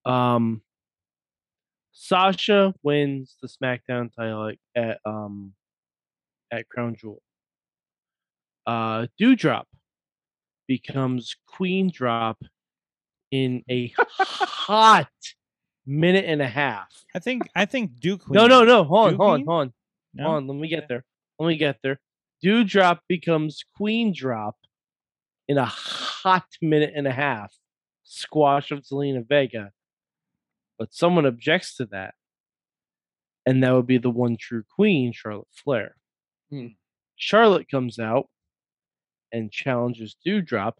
Um, 0.04 0.62
Sasha 1.92 2.74
wins 2.82 3.36
the 3.42 3.48
SmackDown 3.48 4.14
title 4.14 4.48
at, 4.48 4.56
at 4.82 4.98
um 5.04 5.52
at 6.52 6.68
Crown 6.68 6.96
Jewel. 6.98 7.22
Uh, 8.66 9.06
Doudrop 9.20 9.64
becomes 10.66 11.36
Queen 11.46 11.90
Drop 11.92 12.38
in 13.30 13.62
a 13.70 13.92
hot 13.98 15.08
minute 15.86 16.24
and 16.26 16.42
a 16.42 16.48
half. 16.48 16.88
I 17.14 17.18
think 17.18 17.48
I 17.54 17.64
think 17.64 18.00
Duke. 18.00 18.28
No, 18.30 18.40
Queen- 18.42 18.50
no, 18.50 18.64
no. 18.64 18.84
Hold 18.84 19.06
on, 19.06 19.12
Duke 19.12 19.20
hold 19.20 19.32
on, 19.32 19.44
hold 19.46 19.60
on. 19.60 19.72
No? 20.14 20.24
Hold 20.24 20.36
on, 20.36 20.46
let 20.48 20.56
me 20.56 20.68
get 20.68 20.88
there. 20.88 21.04
Let 21.38 21.48
me 21.48 21.56
get 21.56 21.78
there. 21.82 22.00
Doudrop 22.44 23.00
becomes 23.08 23.64
Queen 23.76 24.12
Drop 24.14 24.56
in 25.48 25.58
a 25.58 25.64
hot 25.64 26.46
minute 26.60 26.92
and 26.94 27.06
a 27.06 27.12
half 27.12 27.54
squash 28.04 28.70
of 28.70 28.80
Zelina 28.80 29.26
Vega. 29.26 29.70
But 30.78 30.92
someone 30.92 31.26
objects 31.26 31.76
to 31.76 31.86
that. 31.86 32.14
And 33.46 33.62
that 33.62 33.72
would 33.72 33.86
be 33.86 33.98
the 33.98 34.10
one 34.10 34.36
true 34.38 34.64
queen, 34.74 35.12
Charlotte 35.12 35.46
Flair. 35.52 35.96
Hmm. 36.50 36.68
Charlotte 37.16 37.68
comes 37.70 37.98
out 37.98 38.28
and 39.36 39.52
challenges 39.52 40.16
Doudrop 40.26 40.74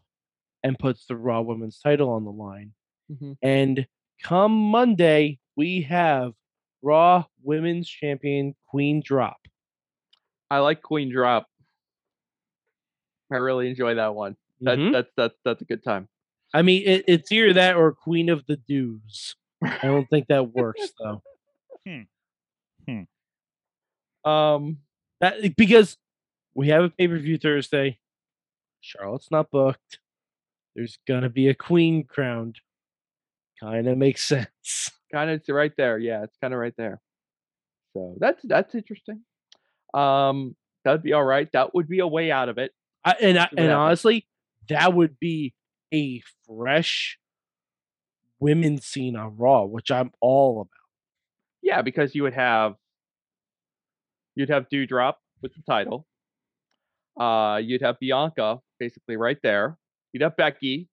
and 0.62 0.78
puts 0.78 1.06
the 1.06 1.16
Raw 1.16 1.42
Women's 1.42 1.78
title 1.78 2.10
on 2.10 2.25
the 2.25 2.32
line. 2.32 2.72
Mhm. 3.12 3.36
And 3.42 3.86
come 4.22 4.52
Monday, 4.52 5.38
we 5.56 5.82
have 5.82 6.34
Raw 6.82 7.25
Women's 7.42 7.88
Champion 7.88 8.54
Queen 8.68 9.00
Drop. 9.04 9.46
I 10.50 10.58
like 10.58 10.82
Queen 10.82 11.10
Drop. 11.10 11.48
I 13.30 13.36
really 13.36 13.68
enjoy 13.68 13.94
that 13.94 14.14
one. 14.14 14.36
That, 14.60 14.78
Mhm. 14.78 14.92
That's 14.92 15.10
that's 15.16 15.34
that's 15.44 15.62
a 15.62 15.64
good 15.64 15.82
time. 15.84 16.08
I 16.54 16.62
mean, 16.62 16.82
it, 16.86 17.04
it's 17.08 17.30
either 17.32 17.52
that 17.54 17.76
or 17.76 17.92
Queen 17.92 18.28
of 18.28 18.46
the 18.46 18.56
Dews. 18.56 19.36
I 19.62 19.78
don't 19.82 20.08
think 20.08 20.28
that 20.28 20.52
works 20.52 20.92
though. 20.98 21.22
Hmm. 22.88 23.02
Um, 24.25 24.78
That 25.20 25.56
because 25.56 25.96
we 26.54 26.68
have 26.68 26.84
a 26.84 26.90
pay 26.90 27.08
per 27.08 27.18
view 27.18 27.38
Thursday. 27.38 27.98
Charlotte's 28.87 29.31
not 29.31 29.50
booked. 29.50 29.99
There's 30.75 30.99
gonna 31.09 31.31
be 31.31 31.49
a 31.49 31.55
queen 31.55 32.05
crowned. 32.05 32.61
Kind 33.61 33.88
of 33.88 33.99
makes 33.99 34.23
sense. 34.28 34.90
kind 35.12 35.31
of 35.31 35.43
right 35.49 35.73
there. 35.76 35.99
Yeah, 35.99 36.23
it's 36.23 36.37
kind 36.40 36.55
of 36.55 36.61
right 36.61 36.75
there. 36.76 37.00
So 37.95 38.14
that's 38.19 38.43
that's 38.45 38.75
interesting. 38.75 39.23
Um, 39.95 40.55
that'd 40.85 41.02
be 41.02 41.14
all 41.14 41.25
right. 41.25 41.50
That 41.52 41.75
would 41.75 41.88
be 41.88 42.00
a 42.00 42.07
way 42.07 42.31
out 42.31 42.49
of 42.49 42.59
it. 42.59 42.73
I, 43.05 43.16
and 43.21 43.38
I, 43.38 43.49
and 43.57 43.73
honestly, 43.73 44.26
that 44.69 44.93
would 44.93 45.19
be 45.19 45.55
a 45.95 46.21
fresh 46.47 47.19
women's 48.40 48.85
scene 48.85 49.16
on 49.16 49.37
Raw, 49.37 49.64
which 49.64 49.90
I'm 49.90 50.12
all 50.21 50.61
about. 50.61 50.71
Yeah, 51.62 51.83
because 51.83 52.14
you 52.14 52.23
would 52.25 52.35
have 52.35 52.75
you'd 54.35 54.50
have 54.50 54.69
Doudrop 54.69 55.14
with 55.43 55.55
the 55.55 55.62
title. 55.69 56.07
Uh, 57.18 57.56
you'd 57.62 57.82
have 57.82 57.99
Bianca 58.00 58.61
basically 58.78 59.16
right 59.16 59.38
there. 59.42 59.78
You'd 60.12 60.23
have 60.23 60.37
Becky 60.37 60.88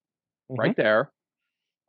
Mm-hmm. 0.51 0.60
right 0.60 0.75
there. 0.75 1.12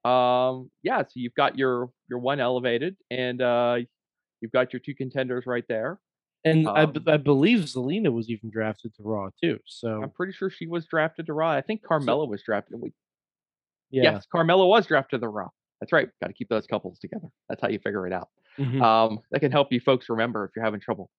Um, 0.05 0.71
yeah, 0.83 1.03
so 1.03 1.11
you've 1.15 1.35
got 1.35 1.59
your 1.59 1.91
your 2.09 2.19
one 2.21 2.39
elevated, 2.41 2.97
and 3.11 3.43
uh, 3.43 3.79
you've 4.41 4.53
got 4.53 4.73
your 4.73 4.81
two 4.81 4.95
contenders 4.95 5.45
right 5.47 5.65
there. 5.69 5.99
And 6.45 6.69
I, 6.69 6.87
b- 6.87 7.01
Um, 7.01 7.09
I 7.09 7.17
believe 7.17 7.61
Zelina 7.61 8.13
was 8.13 8.29
even 8.31 8.51
drafted 8.51 8.95
to 8.97 9.03
Raw 9.03 9.31
too. 9.43 9.59
So 9.67 10.03
I'm 10.03 10.11
pretty 10.11 10.33
sure 10.35 10.51
she 10.51 10.67
was 10.67 10.87
drafted 10.87 11.27
to 11.27 11.33
Raw. 11.33 11.51
I 11.51 11.63
think 11.63 11.83
Carmella 11.83 12.29
was 12.29 12.43
drafted. 12.43 12.81
We, 12.81 12.93
yeah, 13.91 14.13
Yes, 14.13 14.27
Carmella 14.33 14.69
was 14.69 14.87
drafted 14.87 15.23
to 15.23 15.29
Raw. 15.29 15.49
That's 15.81 15.91
right. 15.93 16.09
Got 16.21 16.29
to 16.29 16.33
keep 16.35 16.49
those 16.51 16.67
couples 16.67 16.99
together. 17.01 17.29
That's 17.49 17.61
how 17.63 17.69
you 17.69 17.79
figure 17.81 18.07
it 18.07 18.13
out. 18.13 18.29
Mhm. 18.59 18.81
Um, 18.83 19.21
that 19.33 19.41
can 19.41 19.51
help 19.53 19.73
you 19.73 19.81
folks 19.81 20.09
remember 20.09 20.45
if 20.45 20.53
you're 20.55 20.65
having 20.65 20.81
trouble. 20.81 21.11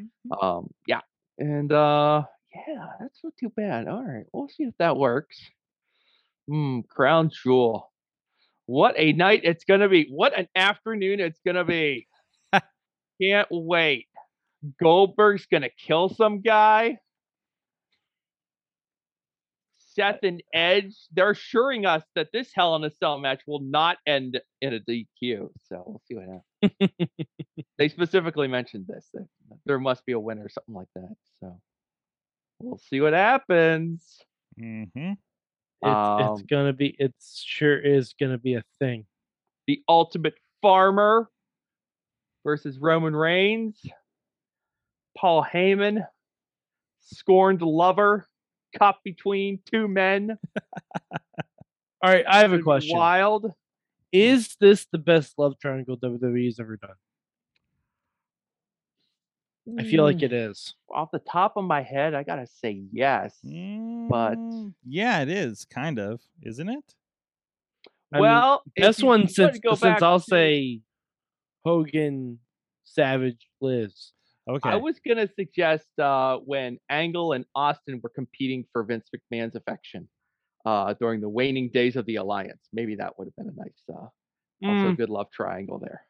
Mhm. 0.00 0.08
Um, 0.42 0.70
yeah, 0.86 1.00
and 1.38 1.70
uh, 1.72 2.22
yeah, 2.54 2.86
that's 3.00 3.20
not 3.22 3.34
too 3.38 3.50
bad. 3.50 3.88
All 3.88 4.02
right, 4.02 4.24
we'll 4.32 4.48
see 4.48 4.64
if 4.64 4.74
that 4.78 4.96
works. 4.96 5.40
Hmm, 6.48 6.80
Crown 6.88 7.30
Jewel. 7.30 7.90
What 8.66 8.94
a 8.96 9.12
night 9.12 9.40
it's 9.44 9.64
gonna 9.64 9.88
be. 9.88 10.08
What 10.10 10.38
an 10.38 10.48
afternoon 10.54 11.20
it's 11.20 11.40
gonna 11.44 11.64
be. 11.64 12.06
Can't 13.22 13.48
wait. 13.50 14.06
Goldberg's 14.82 15.46
gonna 15.46 15.70
kill 15.86 16.08
some 16.08 16.40
guy. 16.40 16.98
Seth 19.78 20.22
and 20.22 20.42
Edge, 20.54 20.94
they're 21.10 21.30
assuring 21.30 21.84
us 21.84 22.04
that 22.14 22.28
this 22.32 22.50
Hell 22.54 22.76
in 22.76 22.84
a 22.84 22.90
Cell 22.90 23.18
match 23.18 23.40
will 23.48 23.60
not 23.60 23.98
end 24.06 24.40
in 24.60 24.74
a 24.74 24.78
DQ. 24.78 25.48
So 25.64 25.82
we'll 25.84 26.02
see 26.06 26.14
what 26.14 26.26
happens. 26.62 27.10
they 27.78 27.88
specifically 27.88 28.46
mentioned 28.46 28.86
this 28.86 29.10
there 29.66 29.78
must 29.78 30.04
be 30.06 30.12
a 30.12 30.20
winner 30.20 30.44
or 30.44 30.48
something 30.48 30.74
like 30.74 30.88
that. 30.94 31.14
So 31.40 31.60
we'll 32.60 32.78
see 32.78 33.00
what 33.00 33.12
happens. 33.12 34.20
Mm-hmm. 34.60 35.12
it's, 35.12 35.18
it's 35.82 36.40
um, 36.40 36.46
gonna 36.48 36.72
be. 36.72 36.94
It 36.98 37.14
sure 37.20 37.78
is 37.78 38.14
gonna 38.18 38.38
be 38.38 38.54
a 38.54 38.64
thing. 38.78 39.06
The 39.66 39.82
Ultimate 39.88 40.34
Farmer 40.62 41.28
versus 42.44 42.78
Roman 42.78 43.14
Reigns. 43.14 43.80
Paul 45.16 45.44
Heyman, 45.44 46.06
scorned 47.00 47.60
lover, 47.60 48.28
caught 48.78 49.02
between 49.04 49.58
two 49.68 49.88
men. 49.88 50.38
All 52.00 52.10
right, 52.12 52.24
I 52.28 52.38
have 52.38 52.52
a 52.52 52.60
question. 52.60 52.96
Wild. 52.96 53.52
Is 54.12 54.56
this 54.60 54.86
the 54.90 54.98
best 54.98 55.34
love 55.36 55.58
triangle 55.58 55.96
WWE's 55.96 56.60
ever 56.60 56.76
done? 56.76 56.94
I 59.78 59.82
feel 59.82 60.04
like 60.04 60.18
Mm, 60.18 60.22
it 60.24 60.32
is. 60.32 60.74
Off 60.90 61.10
the 61.12 61.18
top 61.18 61.56
of 61.56 61.64
my 61.64 61.82
head, 61.82 62.14
I 62.14 62.22
gotta 62.22 62.46
say 62.46 62.82
yes. 62.92 63.38
But- 63.42 64.38
Mm, 64.38 64.74
yeah, 64.86 65.20
it 65.22 65.28
is 65.28 65.64
kind 65.64 65.98
of, 65.98 66.20
isn't 66.42 66.68
it? 66.68 66.94
I 68.12 68.16
mean, 68.16 68.22
well, 68.22 68.62
if 68.74 68.82
Best 68.82 69.00
you 69.02 69.06
one 69.06 69.28
since 69.28 69.58
go 69.58 69.70
since 69.70 69.80
back 69.80 70.02
I'll 70.02 70.20
to- 70.20 70.24
say 70.24 70.80
Hogan, 71.64 72.38
Savage, 72.84 73.48
Liz. 73.60 74.12
Okay. 74.48 74.70
I 74.70 74.76
was 74.76 74.98
gonna 75.06 75.28
suggest 75.36 75.86
uh, 75.98 76.38
when 76.38 76.78
Angle 76.88 77.32
and 77.34 77.44
Austin 77.54 78.00
were 78.02 78.08
competing 78.08 78.64
for 78.72 78.82
Vince 78.82 79.10
McMahon's 79.14 79.54
affection 79.56 80.08
uh, 80.64 80.94
during 80.94 81.20
the 81.20 81.28
waning 81.28 81.68
days 81.68 81.96
of 81.96 82.06
the 82.06 82.16
alliance. 82.16 82.66
Maybe 82.72 82.94
that 82.96 83.18
would 83.18 83.26
have 83.26 83.36
been 83.36 83.48
a 83.54 83.60
nice, 83.60 83.82
uh, 83.92 84.08
also 84.70 84.92
Mm, 84.92 84.96
good 84.96 85.10
love 85.10 85.30
triangle 85.30 85.78
there. 85.78 86.02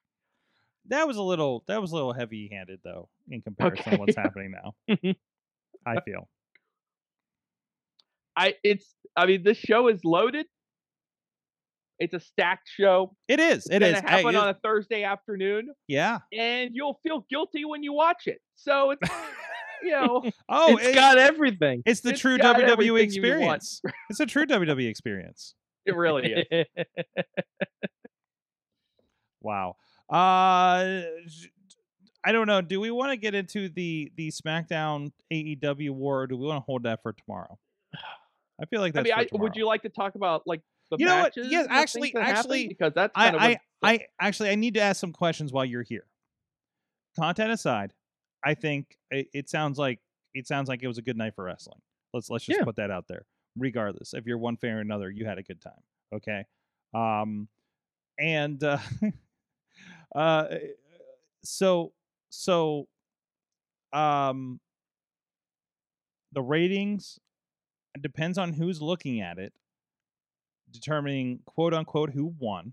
That 0.88 1.06
was 1.06 1.16
a 1.16 1.22
little 1.22 1.64
that 1.68 1.80
was 1.80 1.92
a 1.92 1.94
little 1.94 2.12
heavy 2.12 2.48
handed 2.52 2.80
though 2.84 3.08
in 3.30 3.40
comparison 3.42 3.92
to 3.92 3.96
what's 3.98 4.16
happening 4.16 4.52
now. 4.52 4.74
I 5.86 6.00
feel. 6.00 6.28
I 8.36 8.54
it's 8.62 8.86
I 9.16 9.26
mean 9.26 9.42
this 9.42 9.58
show 9.58 9.88
is 9.88 10.00
loaded. 10.04 10.46
It's 11.98 12.14
a 12.14 12.20
stacked 12.20 12.68
show. 12.68 13.16
It 13.26 13.40
is. 13.40 13.66
It 13.68 13.82
It's 13.82 13.98
is. 13.98 14.04
I- 14.04 14.10
happen 14.10 14.34
it- 14.34 14.38
on 14.38 14.48
a 14.48 14.54
Thursday 14.62 15.02
afternoon, 15.02 15.68
yeah. 15.88 16.18
and 16.32 16.70
you'll 16.72 17.00
feel 17.02 17.26
guilty 17.28 17.64
when 17.64 17.82
you 17.82 17.92
watch 17.92 18.26
it. 18.26 18.38
So 18.54 18.92
it's 18.92 19.10
you 19.82 19.90
know 19.90 20.22
Oh, 20.48 20.76
it's 20.76 20.88
it- 20.88 20.94
got 20.94 21.18
everything. 21.18 21.82
it's 21.84 22.00
the 22.00 22.10
it's 22.10 22.20
true 22.20 22.38
WWE 22.38 22.62
everything 22.70 22.84
you 22.86 22.92
want. 22.92 23.02
experience. 23.04 23.82
it's 24.10 24.20
a 24.20 24.26
true 24.26 24.46
WWE 24.46 24.88
experience. 24.88 25.54
it 25.86 25.96
really 25.96 26.44
is. 26.50 26.66
Wow. 29.40 29.76
Uh 30.10 31.02
I 32.24 32.32
don't 32.32 32.46
know. 32.46 32.60
Do 32.60 32.80
we 32.80 32.90
want 32.90 33.12
to 33.12 33.16
get 33.16 33.34
into 33.34 33.68
the 33.68 34.10
the 34.16 34.30
SmackDown 34.30 35.12
AEW 35.32 35.90
war 35.90 36.22
or 36.22 36.26
do 36.26 36.36
we 36.36 36.46
want 36.46 36.58
to 36.58 36.64
hold 36.64 36.82
that 36.84 37.02
for 37.02 37.12
tomorrow? 37.12 37.58
I 38.60 38.66
feel 38.66 38.80
like 38.80 38.96
I 38.96 39.02
that's 39.02 39.16
mean, 39.16 39.28
for 39.28 39.38
I, 39.38 39.42
would 39.42 39.56
you 39.56 39.66
like 39.66 39.82
to 39.82 39.88
talk 39.88 40.14
about 40.16 40.42
like 40.46 40.60
the 40.90 40.96
You 40.98 41.06
know 41.06 41.16
what? 41.16 41.36
matches? 41.36 41.50
Yes, 41.52 41.66
actually- 41.70 42.08
happened? 42.14 42.36
actually, 42.38 42.68
because 42.68 42.92
that's 42.94 43.14
kind 43.14 43.36
I, 43.36 43.58
I, 43.82 43.90
I 43.92 44.00
actually 44.20 44.50
I 44.50 44.54
need 44.56 44.74
to 44.74 44.80
ask 44.80 45.00
some 45.00 45.12
questions 45.12 45.52
while 45.52 45.64
you're 45.64 45.82
here. 45.84 46.06
Content 47.18 47.52
aside, 47.52 47.92
I 48.44 48.54
think 48.54 48.96
it, 49.10 49.28
it 49.32 49.48
sounds 49.50 49.78
like 49.78 50.00
it 50.34 50.46
sounds 50.46 50.68
like 50.68 50.82
it 50.82 50.88
was 50.88 50.98
a 50.98 51.02
good 51.02 51.16
night 51.16 51.34
for 51.34 51.44
wrestling. 51.44 51.80
Let's 52.14 52.30
let's 52.30 52.44
just 52.44 52.58
Yeah. 52.58 52.64
put 52.64 52.76
that 52.76 52.90
out 52.90 53.06
there. 53.08 53.26
Regardless, 53.56 54.12
if 54.14 54.26
you're 54.26 54.38
one 54.38 54.56
fan 54.56 54.72
or 54.74 54.80
another, 54.80 55.10
you 55.10 55.24
had 55.26 55.38
a 55.38 55.42
good 55.42 55.60
time. 55.60 55.80
Okay. 56.14 56.44
Um 56.94 57.48
and 58.18 58.62
uh 58.64 58.78
uh 60.14 60.46
so 61.44 61.92
so 62.30 62.86
um 63.92 64.60
the 66.32 66.42
ratings 66.42 67.18
depends 68.00 68.38
on 68.38 68.52
who's 68.52 68.80
looking 68.80 69.20
at 69.20 69.38
it 69.38 69.52
determining 70.70 71.40
quote 71.46 71.74
unquote 71.74 72.10
who 72.10 72.34
won. 72.38 72.72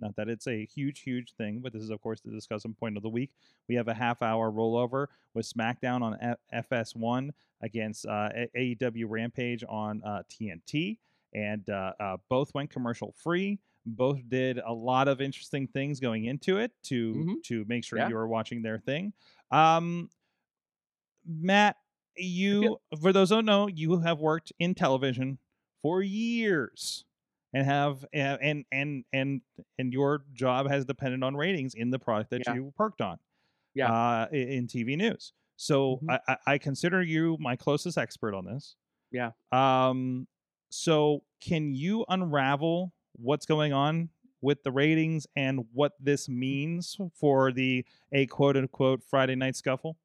Not 0.00 0.16
that 0.16 0.28
it's 0.30 0.46
a 0.46 0.64
huge 0.64 1.00
huge 1.00 1.34
thing 1.34 1.60
but 1.60 1.72
this 1.72 1.82
is 1.82 1.90
of 1.90 2.00
course 2.00 2.20
the 2.20 2.30
discussion 2.30 2.74
point 2.74 2.96
of 2.96 3.02
the 3.02 3.08
week. 3.08 3.30
We 3.68 3.74
have 3.74 3.88
a 3.88 3.94
half 3.94 4.22
hour 4.22 4.50
rollover 4.50 5.06
with 5.34 5.50
smackdown 5.50 6.02
on 6.02 6.16
F- 6.20 6.68
fs1 6.70 7.30
against 7.62 8.06
uh, 8.06 8.30
aew 8.56 9.04
rampage 9.06 9.62
on 9.68 10.02
uh, 10.04 10.22
tnt 10.30 10.98
and 11.34 11.68
uh, 11.68 11.92
uh, 12.00 12.16
both 12.28 12.52
went 12.54 12.70
commercial 12.70 13.14
free 13.22 13.58
both 13.96 14.28
did 14.28 14.58
a 14.58 14.72
lot 14.72 15.08
of 15.08 15.20
interesting 15.20 15.66
things 15.68 16.00
going 16.00 16.24
into 16.26 16.58
it 16.58 16.72
to 16.84 17.26
Mhm. 17.26 17.42
to 17.44 17.64
make 17.66 17.84
sure 17.84 17.98
Yeah. 17.98 18.08
you 18.08 18.14
were 18.14 18.28
watching 18.28 18.62
their 18.62 18.78
thing 18.78 19.12
um 19.50 20.08
matt 21.26 21.76
you 22.16 22.78
for 23.00 23.12
those 23.12 23.30
who 23.30 23.36
don't 23.36 23.44
know 23.46 23.66
you 23.66 23.98
have 24.00 24.18
worked 24.18 24.52
in 24.58 24.74
television 24.74 25.38
for 25.82 26.02
years 26.02 27.04
and 27.52 27.64
have 27.66 28.04
and 28.12 28.64
and 28.72 29.04
and 29.12 29.42
and 29.78 29.92
your 29.92 30.24
job 30.32 30.68
has 30.68 30.84
depended 30.84 31.22
on 31.22 31.36
ratings 31.36 31.74
in 31.74 31.90
the 31.90 31.98
product 31.98 32.30
that 32.30 32.46
Yeah. 32.46 32.54
you 32.54 32.72
worked 32.78 33.00
on 33.00 33.18
Yeah. 33.74 33.90
uh, 33.90 34.26
in 34.32 34.66
tv 34.66 34.96
news 34.96 35.32
So 35.56 36.02
Mhm. 36.02 36.08
I, 36.08 36.20
I, 36.28 36.36
I 36.54 36.58
consider 36.58 37.02
you 37.02 37.36
my 37.40 37.56
closest 37.56 37.98
expert 37.98 38.34
on 38.34 38.44
this. 38.46 38.76
Yeah. 39.10 39.32
Um. 39.52 40.28
So 40.70 41.24
can 41.40 41.74
you 41.74 42.04
unravel 42.08 42.92
what's 43.14 43.46
going 43.46 43.72
on 43.72 44.08
with 44.42 44.62
the 44.62 44.72
ratings 44.72 45.26
and 45.36 45.66
what 45.72 45.92
this 46.00 46.28
means 46.28 46.96
for 47.14 47.52
the 47.52 47.84
a 48.12 48.26
quote 48.26 48.56
unquote 48.56 49.02
Friday 49.08 49.34
night 49.34 49.56
scuffle? 49.56 49.96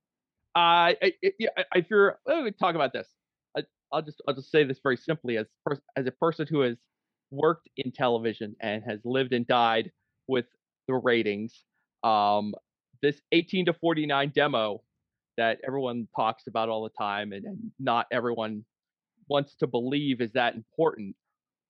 I, 0.56 0.96
I, 1.02 1.14
if 1.22 1.90
you're, 1.90 2.20
let 2.26 2.44
me 2.44 2.52
talk 2.52 2.76
about 2.76 2.94
this. 2.94 3.08
I, 3.58 3.62
I'll 3.92 4.02
just, 4.02 4.22
I'll 4.28 4.36
just 4.36 4.52
say 4.52 4.64
this 4.64 4.80
very 4.82 4.98
simply 4.98 5.38
as 5.38 5.48
as 5.96 6.08
a 6.08 6.12
person 6.12 6.48
who 6.50 6.62
has 6.62 6.78
worked 7.32 7.70
in 7.78 7.92
television 7.92 8.56
and 8.62 8.84
has 8.88 9.00
lived 9.04 9.34
and 9.34 9.46
died 9.48 9.92
with 10.28 10.46
the 10.88 10.94
ratings. 10.96 11.64
Um, 12.04 12.54
this 13.02 13.20
18 13.32 13.68
to 13.68 13.74
49 13.74 14.32
demo 14.34 14.82
that 15.38 15.60
everyone 15.68 16.08
talks 16.16 16.48
about 16.48 16.70
all 16.70 16.84
the 16.84 16.92
time, 16.98 17.34
and, 17.34 17.46
and 17.46 17.72
not 17.80 18.08
everyone 18.12 18.64
wants 19.28 19.56
to 19.56 19.68
believe 19.68 20.22
is 20.22 20.32
that 20.34 20.56
important. 20.56 21.16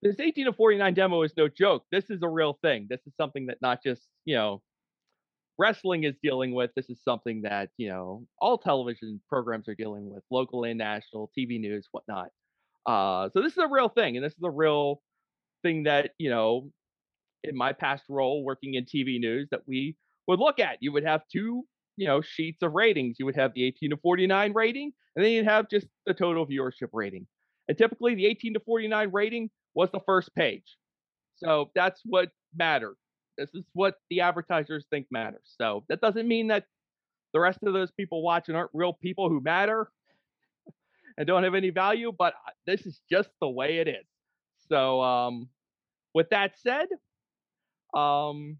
This 0.02 0.20
18 0.20 0.46
to 0.46 0.52
49 0.52 0.94
demo 0.94 1.22
is 1.22 1.32
no 1.36 1.48
joke. 1.48 1.84
This 1.90 2.10
is 2.10 2.22
a 2.22 2.28
real 2.28 2.58
thing. 2.62 2.86
This 2.88 3.00
is 3.06 3.14
something 3.16 3.46
that 3.46 3.58
not 3.62 3.82
just 3.82 4.02
you 4.24 4.36
know 4.36 4.62
wrestling 5.58 6.04
is 6.04 6.14
dealing 6.22 6.54
with. 6.54 6.70
This 6.76 6.90
is 6.90 7.02
something 7.02 7.42
that 7.42 7.70
you 7.76 7.88
know 7.88 8.26
all 8.40 8.58
television 8.58 9.20
programs 9.28 9.68
are 9.68 9.74
dealing 9.74 10.10
with, 10.12 10.22
local 10.30 10.64
and 10.64 10.78
national, 10.78 11.30
TV 11.36 11.58
news, 11.60 11.88
whatnot. 11.92 12.28
Uh, 12.86 13.30
so 13.32 13.42
this 13.42 13.52
is 13.52 13.58
a 13.58 13.68
real 13.68 13.88
thing, 13.88 14.16
and 14.16 14.24
this 14.24 14.34
is 14.34 14.42
a 14.44 14.50
real 14.50 15.02
thing 15.62 15.84
that 15.84 16.10
you 16.18 16.30
know, 16.30 16.70
in 17.44 17.56
my 17.56 17.72
past 17.72 18.04
role 18.08 18.44
working 18.44 18.74
in 18.74 18.84
TV 18.84 19.18
news, 19.18 19.48
that 19.50 19.62
we 19.66 19.96
would 20.26 20.40
look 20.40 20.60
at. 20.60 20.78
You 20.80 20.92
would 20.92 21.04
have 21.04 21.22
two, 21.32 21.64
you 21.96 22.06
know, 22.06 22.20
sheets 22.20 22.62
of 22.62 22.72
ratings. 22.74 23.16
You 23.18 23.26
would 23.26 23.36
have 23.36 23.54
the 23.54 23.64
18 23.64 23.90
to 23.90 23.96
49 23.96 24.52
rating, 24.52 24.92
and 25.14 25.24
then 25.24 25.32
you'd 25.32 25.46
have 25.46 25.68
just 25.70 25.86
the 26.06 26.14
total 26.14 26.46
viewership 26.46 26.88
rating. 26.92 27.26
And 27.68 27.76
typically, 27.76 28.14
the 28.14 28.26
18 28.26 28.54
to 28.54 28.60
49 28.60 29.10
rating 29.10 29.50
was 29.76 29.90
the 29.92 30.00
first 30.00 30.34
page. 30.34 30.76
So 31.36 31.70
that's 31.76 32.00
what 32.04 32.30
mattered. 32.56 32.96
This 33.38 33.50
is 33.54 33.64
what 33.74 33.96
the 34.10 34.22
advertisers 34.22 34.86
think 34.90 35.06
matters. 35.12 35.54
So 35.60 35.84
that 35.90 36.00
doesn't 36.00 36.26
mean 36.26 36.48
that 36.48 36.64
the 37.34 37.40
rest 37.40 37.58
of 37.62 37.74
those 37.74 37.90
people 37.92 38.22
watching 38.22 38.56
aren't 38.56 38.70
real 38.72 38.94
people 38.94 39.28
who 39.28 39.40
matter 39.40 39.92
and 41.18 41.26
don't 41.26 41.44
have 41.44 41.54
any 41.54 41.70
value, 41.70 42.12
but 42.18 42.34
uh, 42.46 42.52
this 42.66 42.86
is 42.86 43.02
just 43.10 43.28
the 43.40 43.48
way 43.48 43.78
it 43.78 43.88
is. 43.88 44.06
So 44.70 45.02
um 45.02 45.48
with 46.14 46.30
that 46.30 46.54
said, 46.58 46.86
um 47.94 48.58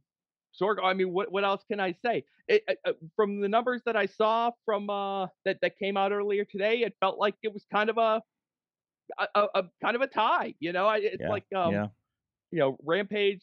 Sorg, 0.61 0.77
I 0.83 0.95
mean, 0.95 1.13
what, 1.13 1.31
what 1.31 1.45
else 1.45 1.63
can 1.71 1.81
I 1.81 1.93
say? 1.93 2.25
It, 2.49 2.63
uh, 2.69 2.91
uh, 2.91 2.93
from 3.15 3.41
the 3.41 3.49
numbers 3.49 3.83
that 3.85 3.97
I 3.97 4.07
saw 4.07 4.51
from 4.65 4.89
uh, 4.89 5.27
that 5.45 5.59
that 5.61 5.79
came 5.79 5.97
out 5.99 6.13
earlier 6.13 6.45
today, 6.47 6.79
it 6.79 6.95
felt 7.01 7.19
like 7.19 7.35
it 7.43 7.53
was 7.53 7.67
kind 7.71 7.91
of 7.91 7.99
a 7.99 8.23
a, 9.19 9.27
a, 9.35 9.47
a 9.55 9.63
kind 9.83 9.97
of 9.97 10.03
a 10.03 10.07
tie. 10.07 10.55
You 10.61 10.73
know, 10.73 10.87
I- 10.87 10.99
it's 10.99 11.17
Yeah, 11.21 11.29
like 11.31 11.45
um, 11.55 11.73
yeah. 11.73 11.87
you 12.51 12.59
know, 12.59 12.77
Rampage 12.85 13.43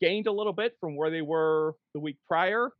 gained 0.00 0.26
a 0.26 0.32
little 0.32 0.52
bit 0.52 0.76
from 0.80 0.96
where 0.96 1.10
they 1.10 1.22
were 1.22 1.74
the 1.94 2.00
week 2.00 2.16
prior. 2.28 2.70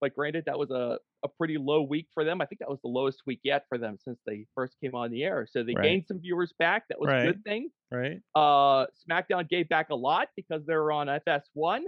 But 0.00 0.14
granted, 0.16 0.44
that 0.46 0.58
was 0.58 0.70
a, 0.72 0.98
a 1.24 1.28
pretty 1.38 1.56
low 1.58 1.82
week 1.82 2.08
for 2.12 2.24
them. 2.24 2.40
I 2.40 2.46
think 2.46 2.58
that 2.58 2.68
was 2.68 2.80
the 2.82 2.88
lowest 2.88 3.22
week 3.24 3.38
yet 3.44 3.64
for 3.68 3.78
them 3.78 3.98
since 4.04 4.18
they 4.26 4.46
first 4.56 4.74
came 4.82 4.96
on 4.96 5.12
the 5.12 5.22
air. 5.22 5.46
So 5.48 5.62
they 5.62 5.74
Right. 5.74 5.84
gained 5.84 6.06
some 6.08 6.18
viewers 6.20 6.52
back. 6.58 6.84
That 6.88 6.98
was 7.00 7.08
a 7.10 7.26
good 7.26 7.44
thing. 7.44 7.70
Right. 7.92 8.20
Uh, 8.34 8.86
SmackDown 9.08 9.48
gave 9.48 9.68
back 9.68 9.90
a 9.90 9.94
lot 9.94 10.28
because 10.34 10.66
they 10.66 10.74
were 10.74 10.90
on 10.90 11.06
FS1. 11.06 11.82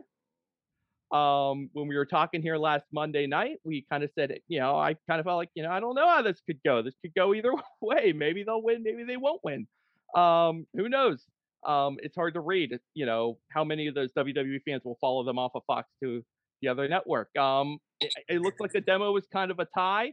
Um, 1.15 1.71
when 1.75 1.87
we 1.87 1.97
were 1.97 2.07
talking 2.07 2.43
here 2.43 2.57
last 2.57 2.87
Monday 2.93 3.29
night, 3.29 3.59
we 3.63 3.87
kind 3.89 4.03
of 4.03 4.11
said, 4.19 4.41
you 4.49 4.59
know, 4.59 4.77
I 4.77 4.97
kind 5.09 5.21
of 5.21 5.25
felt 5.25 5.37
like, 5.37 5.51
you 5.55 5.63
know, 5.63 5.71
I 5.71 5.79
don't 5.79 5.95
know 5.95 6.09
how 6.09 6.23
this 6.23 6.41
could 6.45 6.59
go. 6.65 6.83
This 6.83 6.95
could 7.03 7.15
go 7.15 7.35
either 7.35 7.53
way. 7.81 8.13
Maybe 8.13 8.43
they'll 8.43 8.63
win, 8.63 8.83
maybe 8.83 9.05
they 9.05 9.17
won't 9.17 9.41
win. 9.45 9.69
Um, 10.17 10.67
who 10.75 10.89
knows? 10.89 11.25
Um, 11.65 11.99
it's 12.03 12.17
hard 12.17 12.35
to 12.35 12.41
read, 12.41 12.79
you 12.95 13.07
know, 13.07 13.39
how 13.49 13.63
many 13.63 13.87
of 13.87 13.95
those 13.95 14.11
WWE 14.19 14.59
fans 14.67 14.83
will 14.85 14.99
follow 15.01 15.23
them 15.23 15.39
off 15.39 15.53
of 15.55 15.63
Fox 15.67 15.89
to 16.03 16.23
the 16.61 16.69
other 16.69 16.89
network. 16.89 17.35
Um, 17.39 17.79
it, 18.01 18.13
it 18.29 18.41
looked 18.41 18.61
like 18.61 18.73
the 18.73 18.81
demo 18.81 19.13
was 19.13 19.27
kind 19.33 19.51
of 19.51 19.61
a 19.61 19.67
tie. 19.67 20.13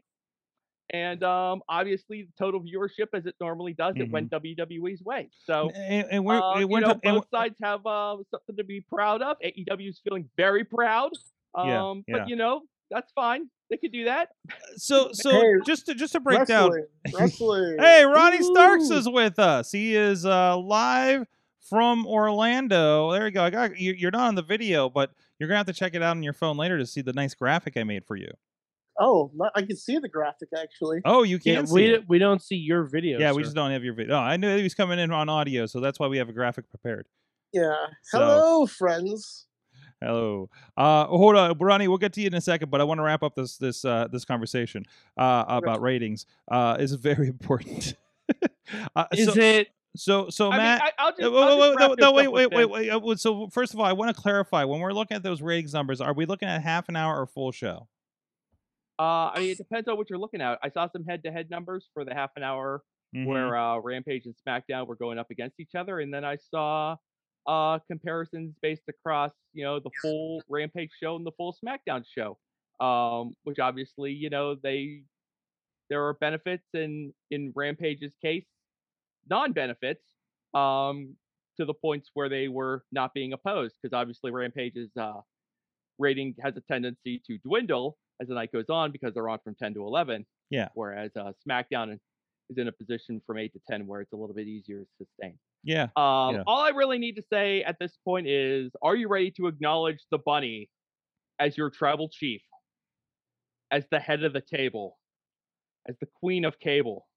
And 0.94 1.24
um, 1.24 1.62
obviously, 1.70 2.24
the 2.24 2.44
total 2.44 2.62
viewership, 2.62 3.08
as 3.14 3.26
it 3.26 3.36
normally 3.40 3.74
does, 3.74 3.96
it 3.96 4.12
went 4.12 4.30
WWE's 4.30 5.02
way. 5.02 5.30
So, 5.46 5.70
And, 5.70 6.08
and 6.12 6.26
we're, 6.26 6.42
uh, 6.42 6.58
it 6.58 6.60
you 6.62 6.68
went 6.68 6.86
know, 6.86 7.00
and 7.04 7.16
both 7.16 7.28
sides 7.32 7.56
have 7.64 7.86
uh, 7.86 8.18
something 8.30 8.58
to 8.58 8.64
be 8.66 8.82
proud 8.82 9.22
of. 9.22 9.38
AEW 9.40 9.90
is 9.90 10.02
feeling 10.04 10.30
very 10.36 10.66
proud. 10.66 11.12
Um, 11.56 11.68
Yeah, 11.68 11.94
yeah. 12.08 12.20
But, 12.20 12.30
you 12.30 12.36
know, 12.36 12.64
that's 12.90 13.12
fine. 13.14 13.50
They 13.70 13.78
could 13.78 13.94
do 13.94 14.06
that. 14.06 14.30
so 14.76 15.12
so 15.14 15.32
Hey, 15.32 15.54
just 15.66 15.86
to 15.86 15.96
just 15.96 16.12
to 16.12 16.20
break 16.20 16.46
down 16.46 16.72
wrestling, 16.72 16.86
wrestling. 17.14 17.78
Hey, 17.80 18.06
Ronnie 18.06 18.44
Starks 18.44 18.90
is 18.90 19.08
with 19.08 19.40
us. 19.40 19.72
He 19.72 19.96
is 19.96 20.26
uh, 20.26 20.58
live 20.58 21.26
from 21.70 22.06
Orlando. 22.06 23.14
There 23.14 23.26
you 23.26 23.32
go. 23.32 23.46
I 23.46 23.50
got 23.50 23.80
you're 23.80 24.12
not 24.12 24.28
on 24.28 24.36
the 24.36 24.42
video, 24.42 24.90
but 24.90 25.12
you're 25.40 25.48
gonna 25.48 25.58
have 25.58 25.68
to 25.68 25.74
check 25.74 25.96
it 25.96 26.04
out 26.04 26.18
on 26.18 26.24
your 26.24 26.34
phone 26.34 26.58
later 26.58 26.78
to 26.78 26.86
see 26.86 27.02
the 27.02 27.14
nice 27.14 27.34
graphic 27.34 27.78
I 27.78 27.86
made 27.86 28.06
for 28.06 28.18
you. 28.18 28.32
Oh, 29.04 29.32
I 29.56 29.64
can 29.64 29.76
see 29.76 29.98
the 29.98 30.08
graphic 30.08 30.50
actually. 30.56 31.02
Oh, 31.06 31.24
you 31.24 31.40
Yeah, 31.44 31.56
can 31.56 31.68
see 31.68 31.74
we 31.74 31.94
it. 31.96 32.04
we 32.08 32.20
don't 32.20 32.42
see 32.42 32.56
your 32.56 32.84
video. 32.84 33.20
Yeah, 33.20 33.32
we 33.34 33.42
just 33.44 33.56
don't 33.56 33.72
have 33.72 33.84
your 33.84 33.96
video. 33.96 34.16
Oh, 34.16 34.20
I 34.20 34.38
knew 34.38 34.56
he 34.56 34.64
was 34.64 34.76
coming 34.76 35.00
in 35.00 35.12
on 35.12 35.28
audio, 35.28 35.66
so 35.66 35.80
that's 35.80 36.00
why 36.00 36.08
we 36.08 36.18
have 36.20 36.30
a 36.30 36.34
graphic 36.34 36.70
prepared. 36.70 37.08
Yeah. 37.52 37.74
So- 38.04 38.20
Hello, 38.20 38.66
friends. 38.68 39.48
Hello. 40.00 40.50
Uh, 40.78 41.06
hold 41.06 41.36
on, 41.36 41.58
Ronnie. 41.60 41.88
We'll 41.88 41.98
get 42.00 42.14
to 42.14 42.22
you 42.22 42.28
in 42.28 42.34
a 42.34 42.42
second, 42.42 42.70
but 42.72 42.82
I 42.82 42.84
want 42.86 42.98
to 43.00 43.04
wrap 43.04 43.22
up 43.24 43.36
this 43.36 43.58
this 43.58 43.84
uh, 43.86 44.08
this 44.12 44.24
conversation 44.26 44.86
uh, 45.18 45.46
about 45.48 45.82
ratings. 45.82 46.26
Uh, 46.50 46.78
is 46.80 46.94
very 46.94 47.28
important. 47.36 47.96
uh, 48.96 49.06
Is 49.14 49.34
so, 49.34 49.40
it? 49.40 49.68
so 49.96 50.30
so 50.30 50.52
I 50.52 50.58
Matt? 50.58 50.82
mean, 50.82 50.90
I, 50.98 51.04
I'll 51.04 51.12
just, 51.12 51.22
Uh, 51.22 51.26
I'll 51.26 51.60
wait, 51.60 51.68
just 51.68 51.80
wait, 51.80 51.80
no, 51.88 51.96
this 51.96 52.02
no, 52.02 52.10
up 52.10 52.16
wait, 52.16 52.28
wait, 52.32 52.52
wait, 52.52 52.66
wait. 52.70 52.90
uh, 52.90 53.16
So 53.16 53.48
first 53.50 53.74
of 53.74 53.80
all, 53.80 53.86
I 53.86 53.94
want 53.94 54.16
to 54.16 54.20
clarify 54.20 54.64
when 54.64 54.80
we're 54.80 54.94
looking 54.94 55.16
at 55.16 55.24
those 55.24 55.42
ratings 55.42 55.74
numbers, 55.74 56.02
are 56.02 56.14
we 56.14 56.26
looking 56.26 56.48
at 56.48 56.62
half 56.64 56.90
an 56.90 56.96
hour 56.96 57.20
or 57.20 57.26
full 57.28 57.52
show? 57.52 57.88
Uh, 59.02 59.32
I 59.34 59.40
mean, 59.40 59.50
it 59.50 59.58
depends 59.58 59.88
on 59.88 59.98
what 59.98 60.10
you're 60.12 60.20
looking 60.20 60.42
at. 60.42 60.60
I 60.62 60.70
saw 60.70 60.88
some 60.88 61.04
head-to-head 61.04 61.50
numbers 61.50 61.90
for 61.94 62.06
the 62.06 62.14
half 62.14 62.32
an 62.36 62.44
hour 62.44 62.84
Mhm. 63.16 63.26
where 63.26 63.58
uh, 63.58 63.78
Rampage 63.80 64.26
and 64.28 64.36
SmackDown 64.48 64.86
were 64.88 64.96
going 64.96 65.18
up 65.18 65.32
against 65.32 65.60
each 65.60 65.74
other, 65.76 66.00
and 66.00 66.14
then 66.14 66.24
I 66.24 66.36
saw 66.38 66.98
uh, 67.48 67.80
comparisons 67.88 68.54
based 68.62 68.88
across, 68.88 69.34
you 69.54 69.64
know, 69.64 69.80
the 69.80 69.90
full 70.02 70.44
Rampage 70.48 70.92
show 71.02 71.16
and 71.16 71.26
the 71.26 71.32
full 71.32 71.54
SmackDown 71.66 72.06
show. 72.06 72.38
Um, 72.80 73.36
which 73.44 73.60
obviously, 73.60 74.12
you 74.12 74.30
know, 74.30 74.56
they 74.56 75.04
there 75.90 76.06
are 76.08 76.14
benefits 76.14 76.68
in 76.74 77.14
in 77.32 77.52
Rampage's 77.56 78.16
case, 78.22 78.48
non-benefits, 79.30 80.04
um, 80.54 81.16
to 81.58 81.66
the 81.66 81.74
points 81.74 82.12
where 82.14 82.30
they 82.30 82.48
were 82.48 82.86
not 82.92 83.14
being 83.14 83.34
opposed, 83.34 83.76
because 83.82 83.94
obviously 83.94 84.32
Rampage's 84.32 84.96
uh, 84.98 85.22
rating 86.00 86.36
has 86.42 86.56
a 86.58 86.62
tendency 86.62 87.20
to 87.28 87.38
dwindle 87.40 87.98
as 88.22 88.28
the 88.28 88.36
night 88.36 88.52
goes 88.52 88.70
on 88.70 88.92
because 88.92 89.14
they're 89.14 89.28
on 89.28 89.40
from 89.44 89.56
10 89.56 89.74
to 89.74 89.82
11. 89.82 90.26
Yeah. 90.50 90.70
Whereas 90.76 91.12
uh, 91.16 91.32
SmackDown 91.48 91.94
is 91.94 92.00
in 92.58 92.68
a 92.68 92.72
position 92.72 93.22
from 93.26 93.38
8 93.38 93.52
to 93.54 93.60
10 93.70 93.88
where 93.88 94.02
it's 94.02 94.14
a 94.14 94.16
little 94.16 94.36
bit 94.36 94.48
easier 94.48 94.82
to 94.82 95.06
sustain. 95.06 95.38
Yeah. 95.64 95.88
Um, 95.96 96.36
Yeah. 96.36 96.44
All 96.46 96.62
I 96.62 96.70
really 96.70 97.00
need 97.00 97.16
to 97.16 97.24
say 97.32 97.64
at 97.64 97.78
this 97.80 97.98
point 98.06 98.28
is 98.28 98.72
are 98.82 98.96
you 98.96 99.08
ready 99.08 99.32
to 99.32 99.48
acknowledge 99.48 100.00
the 100.12 100.20
bunny 100.20 100.70
as 101.40 101.58
your 101.58 101.70
tribal 101.70 102.10
chief, 102.10 102.42
as 103.72 103.86
the 103.90 104.00
head 104.00 104.24
of 104.24 104.34
the 104.34 104.42
table, 104.42 104.98
as 105.88 105.96
the 106.00 106.08
queen 106.20 106.46
of 106.46 106.60
cable? 106.60 107.08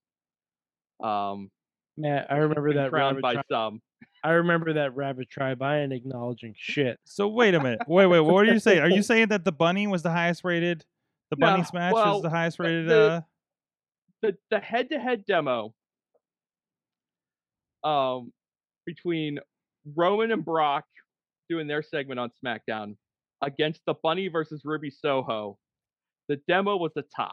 Um, 1.03 1.51
Matt, 1.97 2.27
I 2.31 2.37
remember 2.37 2.73
that 2.75 2.91
crowned 2.91 3.17
rabbit 3.17 3.23
by 3.23 3.33
tribe. 3.35 3.45
some. 3.51 3.81
I 4.23 4.31
remember 4.31 4.73
that 4.75 4.97
rabbit 4.97 5.29
tribe. 5.29 5.61
I 5.63 5.81
ain't 5.81 5.93
acknowledging 5.93 6.55
shit. 6.57 6.99
So 7.05 7.29
wait 7.29 7.55
a 7.55 7.61
minute. 7.61 7.81
Wait, 7.87 8.07
wait. 8.07 8.21
What 8.21 8.47
are 8.49 8.53
you 8.53 8.59
saying? 8.59 8.81
Are 8.81 8.89
you 8.89 9.03
saying 9.03 9.29
that 9.29 9.45
the 9.45 9.53
bunny 9.53 9.87
was 9.87 10.03
the 10.03 10.11
highest 10.11 10.45
rated? 10.45 10.85
The 11.35 11.41
bunny 11.41 11.59
No, 11.63 11.65
smash 11.65 11.93
well, 11.93 12.17
is 12.17 12.23
the 12.23 12.31
highest 12.31 12.59
rated. 12.59 12.89
the- 12.89 12.95
uh, 13.11 13.21
the 14.23 14.37
the 14.51 14.59
head 14.61 14.89
to 14.91 14.99
head 14.99 15.25
demo 15.27 15.75
um 17.83 18.33
between 18.87 19.39
Roman 19.95 20.31
and 20.33 20.45
Brock 20.45 20.85
doing 21.49 21.67
their 21.67 21.83
segment 21.83 22.19
on 22.21 22.31
SmackDown 22.43 22.97
against 23.43 23.83
the 23.87 23.95
Bunny 23.95 24.29
versus 24.29 24.63
Ruby 24.65 24.91
Soho. 24.91 25.59
The 26.29 26.37
demo 26.49 26.77
was 26.77 26.93
a 26.97 27.03
tie. 27.03 27.29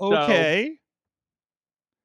So- 0.00 0.14
okay, 0.22 0.78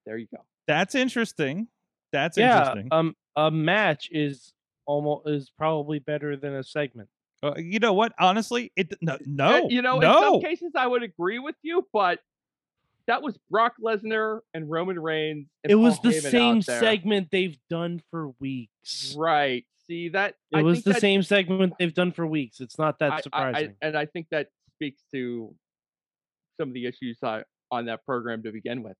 There 0.05 0.17
you 0.17 0.27
go. 0.35 0.43
that's 0.67 0.95
interesting. 0.95 1.67
That's 2.11 2.37
yeah, 2.37 2.59
interesting. 2.59 2.89
um, 2.91 3.15
a 3.35 3.49
match 3.51 4.09
is 4.11 4.53
almost 4.85 5.27
is 5.27 5.49
probably 5.57 5.99
better 5.99 6.35
than 6.35 6.53
a 6.55 6.63
segment. 6.63 7.09
Uh, 7.43 7.53
you 7.57 7.79
know 7.79 7.93
what? 7.93 8.13
Honestly, 8.17 8.71
it 8.77 8.93
no 9.01 9.13
Uh, 9.15 9.17
no 9.25 9.67
you 9.69 9.81
know, 9.81 9.99
no. 9.99 10.17
in 10.17 10.23
some 10.23 10.41
cases 10.41 10.71
I 10.75 10.87
would 10.87 11.03
agree 11.03 11.39
with 11.39 11.55
you, 11.61 11.85
but 11.91 12.19
that 13.05 13.21
was 13.21 13.37
Brock 13.51 13.73
Lesnar 13.83 14.39
and 14.53 14.69
Roman 14.69 14.97
Reigns. 14.97 15.49
And 15.63 15.71
It 15.71 15.75
was 15.75 15.99
the 15.99 16.09
Heyman 16.09 16.31
same 16.31 16.61
segment 16.61 17.31
they've 17.31 17.59
done 17.69 18.01
for 18.09 18.29
weeks. 18.39 19.13
Right. 19.17 19.65
See 19.87 20.07
that 20.09 20.35
It 20.51 20.57
I 20.59 20.61
was 20.61 20.77
think 20.77 20.85
the 20.85 20.93
that- 20.93 21.01
same 21.01 21.21
segment 21.21 21.73
they've 21.77 21.93
done 21.93 22.13
for 22.13 22.25
weeks. 22.25 22.61
It's 22.61 22.79
not 22.79 22.99
that 22.99 23.11
I- 23.11 23.15
I- 23.15 23.17
I- 23.17 23.21
surprising. 23.21 23.75
and 23.81 23.97
I 23.97 24.05
think 24.05 24.29
that 24.29 24.49
speaks 24.75 25.03
to 25.11 25.53
some 26.57 26.69
of 26.69 26.73
the 26.73 26.85
issues 26.85 27.17
uh, 27.21 27.43
on 27.71 27.85
that 27.87 28.05
program 28.05 28.41
to 28.43 28.51
begin 28.53 28.83
with. 28.83 28.95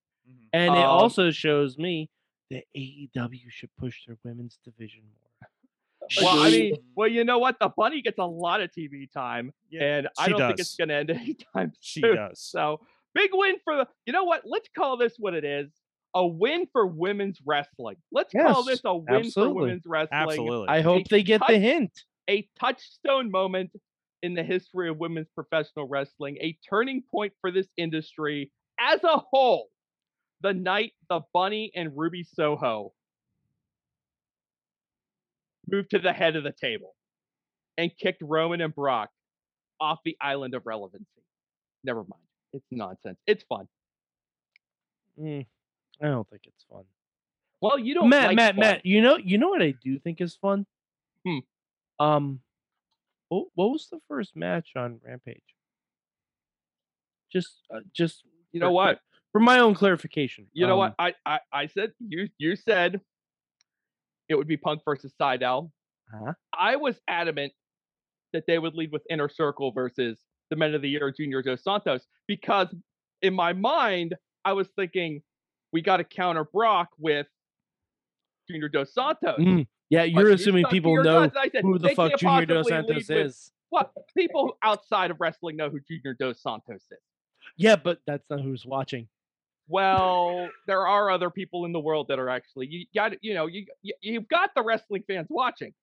And 0.52 0.76
it 0.76 0.80
Um, 0.80 0.86
also 0.90 1.32
shows 1.32 1.78
me 1.78 2.10
that 2.50 2.66
AEW 2.76 3.50
should 3.50 3.74
push 3.78 4.06
their 4.06 4.18
women's 4.26 4.58
division 4.66 5.04
more. 5.04 5.23
Well, 6.22 6.40
I 6.40 6.50
mean, 6.50 6.76
well, 6.96 7.08
you 7.08 7.24
know 7.24 7.40
what? 7.40 7.58
The 7.60 7.70
bunny 7.76 8.02
gets 8.02 8.20
a 8.20 8.26
lot 8.26 8.62
of 8.62 8.72
TV 8.72 9.12
time, 9.12 9.52
and 9.80 10.08
I 10.18 10.26
she 10.26 10.32
don't 10.32 10.48
think 10.48 10.60
it's 10.60 10.76
going 10.76 10.90
to 10.90 10.96
end 10.96 11.10
anytime 11.12 11.74
She 11.80 12.02
soon. 12.02 12.16
does. 12.16 12.40
So 12.40 12.82
big 13.16 13.32
win 13.34 13.56
for 13.64 13.76
the. 13.76 13.88
You 14.06 14.14
know 14.14 14.24
what? 14.24 14.42
Let's 14.46 14.70
call 14.76 14.98
this 14.98 15.16
what 15.18 15.34
it 15.34 15.44
is: 15.44 15.72
a 16.14 16.26
win 16.26 16.68
for 16.72 16.86
women's 16.86 17.40
wrestling. 17.46 17.98
Let's 18.12 18.34
call 18.34 18.64
this 18.64 18.82
a 18.86 18.96
win 18.96 19.26
absolutely. 19.26 19.54
for 19.54 19.54
women's 19.54 19.86
wrestling. 19.86 20.22
Absolutely. 20.30 20.68
I 20.68 20.82
hope 20.82 21.08
they 21.10 21.24
get 21.24 21.42
the 21.48 21.58
hint. 21.58 21.92
A 22.30 22.48
touchstone 22.60 23.32
moment 23.32 23.72
in 24.22 24.34
the 24.34 24.44
history 24.44 24.90
of 24.90 24.98
women's 24.98 25.28
professional 25.36 25.88
wrestling. 25.88 26.38
A 26.42 26.58
turning 26.70 27.04
point 27.12 27.34
for 27.42 27.52
this 27.52 27.68
industry 27.78 28.52
as 28.80 29.04
a 29.04 29.18
whole. 29.18 29.68
The 30.42 30.54
night 30.54 30.92
the 31.10 31.22
Bunny 31.34 31.72
and 31.76 31.92
Ruby 31.96 32.24
Soho 32.24 32.94
moved 35.70 35.92
to 35.92 36.00
the 36.00 36.14
head 36.14 36.36
of 36.36 36.44
the 36.44 36.52
table 36.52 36.96
and 37.78 37.92
kicked 37.98 38.22
Roman 38.22 38.62
and 38.62 38.74
Brock 38.74 39.10
off 39.80 40.00
the 40.06 40.18
island 40.22 40.54
of 40.54 40.66
relevancy. 40.66 41.06
Never 41.84 42.00
mind. 42.02 42.22
It's 42.54 42.66
nonsense. 42.72 43.18
It's 43.26 43.44
fun. 43.44 43.68
Mm, 45.20 45.46
I 46.02 46.06
don't 46.06 46.30
think 46.30 46.44
it's 46.46 46.66
fun. 46.70 46.84
Well, 47.62 47.80
you 47.80 47.94
don't 47.94 48.10
Matt, 48.10 48.28
like 48.28 48.36
Matt, 48.36 48.56
fun. 48.56 48.60
Matt. 48.60 48.86
You 48.86 49.02
know, 49.02 49.18
you 49.18 49.38
know 49.38 49.50
what 49.50 49.62
I 49.62 49.72
do 49.84 49.98
think 50.00 50.22
is 50.22 50.36
fun. 50.36 50.66
Hmm. 51.26 51.38
Um, 52.00 52.40
what, 53.30 53.48
what 53.56 53.72
was 53.72 53.88
the 53.92 54.00
first 54.08 54.36
match 54.36 54.70
on 54.76 55.00
Rampage? 55.06 55.42
Just, 57.32 57.62
uh, 57.74 57.80
just 57.94 58.24
You 58.52 58.60
know 58.60 58.68
for- 58.68 58.74
what? 58.74 59.00
For 59.32 59.40
my 59.40 59.58
own 59.60 59.74
clarification. 59.74 60.46
You 60.54 60.68
know 60.68 60.74
um, 60.74 60.78
what? 60.78 60.96
I, 61.00 61.16
I 61.26 61.40
I 61.52 61.66
said 61.66 61.94
you 62.00 62.30
you 62.38 62.56
said 62.56 63.02
it 64.30 64.36
would 64.36 64.48
be 64.48 64.58
Punk 64.58 64.82
versus 64.86 65.14
Sydal. 65.20 65.72
Huh? 66.12 66.34
I 66.58 66.76
was 66.76 67.00
adamant 67.08 67.54
that 68.34 68.46
they 68.48 68.60
would 68.60 68.76
lead 68.76 68.92
with 68.92 69.04
Inner 69.10 69.30
Circle 69.30 69.72
versus 69.72 70.20
the 70.50 70.56
Men 70.56 70.74
of 70.74 70.82
the 70.82 70.90
Year, 70.90 71.14
Junior 71.16 71.42
Dos 71.42 71.64
Santos, 71.64 72.06
because 72.28 72.74
in 73.22 73.34
my 73.34 73.54
mind 73.54 74.16
I 74.46 74.54
was 74.54 74.68
thinking 74.76 75.22
we 75.72 75.82
got 75.82 75.98
to 75.98 76.04
counter 76.04 76.44
Brock 76.44 76.90
with 76.98 77.28
Junior 78.50 78.70
Dos 78.70 78.94
Santos. 78.94 79.40
Mm, 79.40 79.68
yeah, 79.90 80.04
you're 80.04 80.30
you 80.30 80.36
assuming 80.36 80.66
people 80.66 80.96
know 80.98 81.04
guns, 81.04 81.32
and 81.36 81.40
I 81.40 81.50
said, 81.50 81.64
who 81.64 81.80
the 81.80 81.90
fuck 81.90 82.18
Junior 82.18 82.46
Dos 82.46 82.68
Santos 82.68 83.10
is. 83.10 83.52
What 83.70 83.92
people 84.16 84.58
outside 84.62 85.10
of 85.10 85.18
wrestling 85.20 85.58
know 85.58 85.70
who 85.70 85.80
Junior 85.80 86.16
Dos 86.20 86.42
Santos 86.42 86.84
is. 86.92 87.00
Yeah, 87.58 87.76
but 87.76 88.00
that's 88.06 88.24
not 88.30 88.42
who's 88.42 88.66
watching. 88.66 89.08
Well, 89.68 90.50
there 90.68 90.86
are 90.88 91.10
other 91.10 91.30
people 91.30 91.66
in 91.66 91.72
the 91.72 91.80
world 91.80 92.08
that 92.10 92.20
are 92.20 92.30
actually 92.30 92.68
you 92.68 92.86
got 92.94 93.14
you 93.22 93.34
know 93.34 93.48
you, 93.48 93.66
you 93.82 93.94
you've 94.02 94.28
got 94.28 94.52
the 94.56 94.64
wrestling 94.64 95.04
fans 95.08 95.28
watching. 95.30 95.74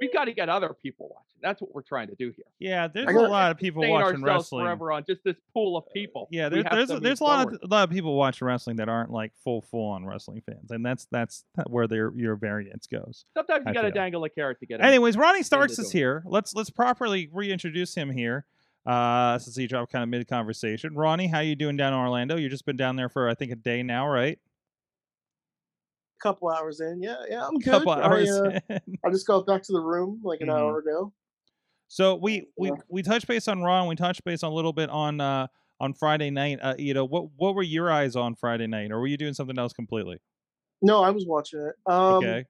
We've 0.00 0.12
got 0.12 0.26
to 0.26 0.32
get 0.32 0.48
other 0.48 0.74
people 0.82 1.08
watching. 1.10 1.26
That's 1.42 1.60
what 1.60 1.74
we're 1.74 1.82
trying 1.82 2.08
to 2.08 2.14
do 2.14 2.32
here. 2.36 2.44
Yeah, 2.58 2.88
there's 2.88 3.08
a 3.14 3.18
lot 3.18 3.50
of 3.50 3.58
people 3.58 3.88
watching 3.88 4.22
wrestling. 4.22 4.64
forever 4.64 4.92
on 4.92 5.04
just 5.06 5.22
this 5.24 5.36
pool 5.54 5.76
of 5.76 5.84
uh, 5.84 5.92
people. 5.92 6.28
Yeah, 6.30 6.48
We 6.48 6.62
there's 6.62 6.64
there's 6.70 6.90
a, 6.90 7.00
there's 7.00 7.20
a 7.20 7.24
lot 7.24 7.42
forward. 7.44 7.60
of 7.62 7.70
a 7.70 7.74
lot 7.74 7.84
of 7.84 7.90
people 7.90 8.14
watching 8.16 8.46
wrestling 8.46 8.76
that 8.76 8.88
aren't 8.88 9.10
like 9.10 9.32
full 9.44 9.62
full 9.62 9.90
on 9.90 10.04
wrestling 10.06 10.42
fans, 10.44 10.70
and 10.70 10.84
that's 10.84 11.06
that's 11.10 11.44
where 11.66 11.86
their 11.86 12.12
your 12.14 12.36
variance 12.36 12.86
goes. 12.86 13.24
Sometimes 13.34 13.64
you 13.66 13.74
got 13.74 13.82
to 13.82 13.90
dangle 13.90 14.24
a 14.24 14.30
carrot 14.30 14.60
to 14.60 14.66
get. 14.66 14.80
Anyways, 14.80 15.16
Ronnie 15.16 15.42
Starks 15.42 15.78
is 15.78 15.92
here. 15.92 16.22
Let's 16.26 16.54
let's 16.54 16.70
properly 16.70 17.28
reintroduce 17.32 17.94
him 17.94 18.10
here. 18.10 18.46
Uh, 18.86 19.38
since 19.38 19.56
you 19.56 19.66
dropped 19.66 19.90
kind 19.90 20.02
of 20.02 20.08
mid 20.08 20.28
conversation. 20.28 20.94
Ronnie, 20.94 21.26
how 21.26 21.40
you 21.40 21.56
doing 21.56 21.76
down 21.76 21.92
in 21.92 21.98
Orlando? 21.98 22.36
You've 22.36 22.52
just 22.52 22.64
been 22.66 22.76
down 22.76 22.94
there 22.96 23.08
for 23.08 23.28
I 23.28 23.34
think 23.34 23.50
a 23.50 23.56
day 23.56 23.82
now, 23.82 24.06
right? 24.08 24.38
A 26.18 26.22
couple 26.22 26.48
hours 26.48 26.80
in. 26.80 27.02
Yeah, 27.02 27.16
yeah, 27.28 27.46
I'm 27.46 27.58
good. 27.58 27.70
couple 27.70 27.92
I, 27.92 28.02
hours. 28.02 28.30
uh, 28.30 28.58
in. 28.70 28.80
I 29.04 29.10
just 29.10 29.26
got 29.26 29.44
back 29.46 29.62
to 29.64 29.72
the 29.72 29.80
room 29.80 30.20
like 30.24 30.40
an 30.40 30.48
Mhm. 30.48 30.52
hour 30.58 30.78
ago. 30.78 31.12
So 31.88 32.14
we 32.16 32.48
we 32.56 32.68
Yeah. 32.68 32.74
we 32.88 33.02
touched 33.02 33.26
base 33.26 33.48
on 33.48 33.62
Ron. 33.62 33.88
We 33.88 33.96
touched 33.96 34.24
base 34.24 34.42
on 34.42 34.52
a 34.52 34.54
little 34.54 34.72
bit 34.72 34.88
on 34.90 35.20
uh 35.20 35.46
on 35.80 35.92
Friday 35.92 36.30
night. 36.30 36.58
Uh, 36.62 36.74
you 36.78 36.94
know 36.94 37.04
what 37.04 37.30
what 37.36 37.54
were 37.54 37.62
your 37.62 37.90
eyes 37.90 38.16
on 38.16 38.34
Friday 38.34 38.66
night, 38.66 38.90
or 38.92 38.98
were 39.00 39.06
you 39.06 39.16
doing 39.16 39.34
something 39.34 39.58
else 39.58 39.72
completely? 39.72 40.18
No, 40.82 41.02
I 41.02 41.10
was 41.10 41.26
watching 41.26 41.60
it. 41.60 41.74
Um, 41.90 42.14
okay. 42.14 42.44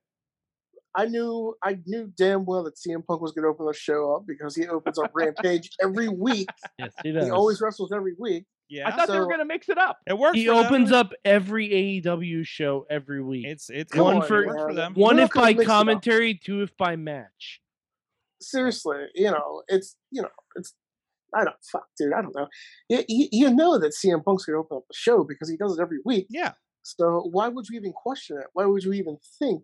I 0.96 1.04
knew 1.06 1.54
I 1.62 1.78
knew 1.84 2.10
damn 2.16 2.46
well 2.46 2.64
that 2.64 2.74
CM 2.76 3.04
Punk 3.06 3.20
was 3.20 3.32
going 3.32 3.42
to 3.44 3.48
open 3.48 3.66
the 3.66 3.74
show 3.74 4.16
up 4.16 4.24
because 4.26 4.56
he 4.56 4.66
opens 4.66 4.98
up 4.98 5.10
Rampage 5.14 5.68
every 5.82 6.08
week. 6.08 6.48
Yes, 6.78 6.92
he 7.02 7.12
does. 7.12 7.24
He 7.26 7.30
always 7.30 7.60
wrestles 7.60 7.92
every 7.92 8.14
week. 8.18 8.46
Yeah, 8.68 8.88
I 8.88 8.92
thought 8.96 9.08
they 9.08 9.18
were 9.18 9.26
going 9.26 9.38
to 9.38 9.44
mix 9.44 9.68
it 9.68 9.78
up. 9.78 9.98
it 10.08 10.18
works. 10.18 10.36
He 10.36 10.46
for 10.46 10.54
them. 10.54 10.64
opens 10.64 10.90
up 10.90 11.12
every 11.24 12.00
AEW 12.02 12.44
show 12.46 12.86
every 12.90 13.22
week. 13.22 13.46
It's 13.46 13.68
it's 13.70 13.94
One 13.94 14.16
it 14.16 14.20
on, 14.22 14.26
for- 14.26 14.46
works 14.46 14.62
for 14.62 14.74
them. 14.74 14.94
One 14.94 15.18
if 15.18 15.32
by 15.32 15.48
mix 15.48 15.60
it 15.60 15.62
up. 15.62 15.66
commentary, 15.66 16.34
two 16.34 16.62
if 16.62 16.76
by 16.76 16.96
match. 16.96 17.60
Seriously, 18.40 18.98
you 19.14 19.30
know, 19.30 19.62
it's 19.68 19.96
you 20.10 20.22
know, 20.22 20.28
it's 20.56 20.74
I 21.34 21.44
don't 21.44 21.56
fuck, 21.70 21.86
dude. 21.98 22.12
I 22.12 22.22
don't 22.22 22.34
know. 22.34 22.48
You, 22.88 23.04
you, 23.08 23.28
you 23.32 23.54
know 23.54 23.78
that 23.78 23.92
CM 23.92 24.24
Punk's 24.24 24.44
going 24.44 24.54
to 24.54 24.60
open 24.60 24.78
up 24.78 24.84
the 24.88 24.94
show 24.96 25.24
because 25.24 25.48
he 25.48 25.56
does 25.56 25.78
it 25.78 25.82
every 25.82 25.98
week. 26.04 26.26
Yeah, 26.30 26.52
So 26.82 27.28
why 27.30 27.48
would 27.48 27.66
you 27.68 27.78
even 27.78 27.92
question 27.92 28.38
it? 28.38 28.46
Why 28.52 28.64
would 28.66 28.82
you 28.84 28.92
even 28.92 29.18
think 29.38 29.62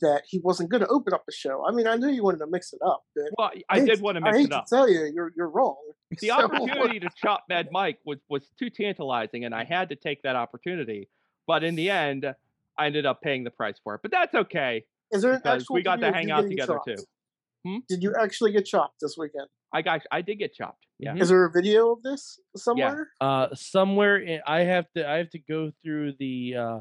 that 0.00 0.22
he 0.26 0.40
wasn't 0.42 0.70
going 0.70 0.80
to 0.80 0.88
open 0.88 1.12
up 1.12 1.24
the 1.26 1.32
show? 1.32 1.64
I 1.68 1.72
mean, 1.72 1.86
I 1.86 1.96
knew 1.96 2.08
you 2.08 2.22
wanted 2.24 2.38
to 2.38 2.46
mix 2.46 2.72
it 2.72 2.80
up, 2.86 3.02
but 3.14 3.24
Well, 3.38 3.50
I 3.68 3.80
hate 3.80 3.86
did 3.88 4.00
want 4.00 4.16
to 4.18 4.22
I 4.24 4.30
mix 4.30 4.38
hate 4.38 4.46
it 4.46 4.52
up. 4.52 4.66
to 4.66 4.74
tell 4.74 4.88
you, 4.88 5.10
you're 5.14 5.32
you're 5.36 5.50
wrong. 5.50 5.76
The 6.20 6.28
So- 6.28 6.34
opportunity 6.44 7.00
to 7.00 7.08
chop 7.16 7.44
Mad 7.48 7.68
Mike 7.72 7.98
was 8.04 8.18
was 8.28 8.50
too 8.58 8.70
tantalizing, 8.70 9.44
and 9.44 9.54
I 9.54 9.64
had 9.64 9.88
to 9.90 9.96
take 9.96 10.22
that 10.22 10.36
opportunity. 10.36 11.08
But 11.46 11.64
in 11.64 11.74
the 11.74 11.90
end, 11.90 12.24
I 12.78 12.86
ended 12.86 13.06
up 13.06 13.20
paying 13.22 13.44
the 13.44 13.50
price 13.50 13.78
for 13.82 13.94
it. 13.96 14.00
But 14.02 14.10
that's 14.12 14.34
okay. 14.34 14.84
Is 15.10 15.22
there 15.22 15.32
an 15.32 15.40
actual 15.44 15.74
we 15.74 15.82
got 15.82 16.00
to 16.00 16.12
hang 16.12 16.30
out 16.30 16.42
together, 16.48 16.74
chopped? 16.74 16.86
too. 16.88 17.04
Hmm? 17.66 17.78
Did 17.88 18.02
you 18.02 18.14
actually 18.20 18.52
get 18.52 18.64
chopped 18.66 18.96
this 19.00 19.16
weekend? 19.18 19.48
I 19.72 19.82
got 19.82 20.02
I 20.10 20.20
did 20.22 20.36
get 20.38 20.52
chopped. 20.54 20.86
Yeah. 20.98 21.14
Is 21.16 21.28
there 21.30 21.44
a 21.44 21.50
video 21.50 21.92
of 21.92 22.02
this 22.02 22.38
somewhere? 22.56 23.08
Yeah. 23.20 23.26
Uh, 23.26 23.54
somewhere 23.54 24.16
in, 24.18 24.40
I 24.46 24.60
have 24.60 24.86
to 24.96 25.08
I 25.08 25.16
have 25.16 25.30
to 25.30 25.38
go 25.38 25.70
through 25.82 26.12
the 26.18 26.54
uh, 26.58 26.78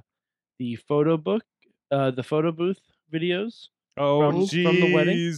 the 0.60 0.76
photo 0.76 1.18
book, 1.18 1.44
uh, 1.92 2.12
the 2.12 2.24
photo 2.24 2.52
booth 2.52 2.80
videos. 3.12 3.68
Oh 3.98 4.22
From- 4.30 4.42
jeez. 4.44 4.64
from 4.64 4.80
the 4.80 4.94
wedding? 4.94 5.36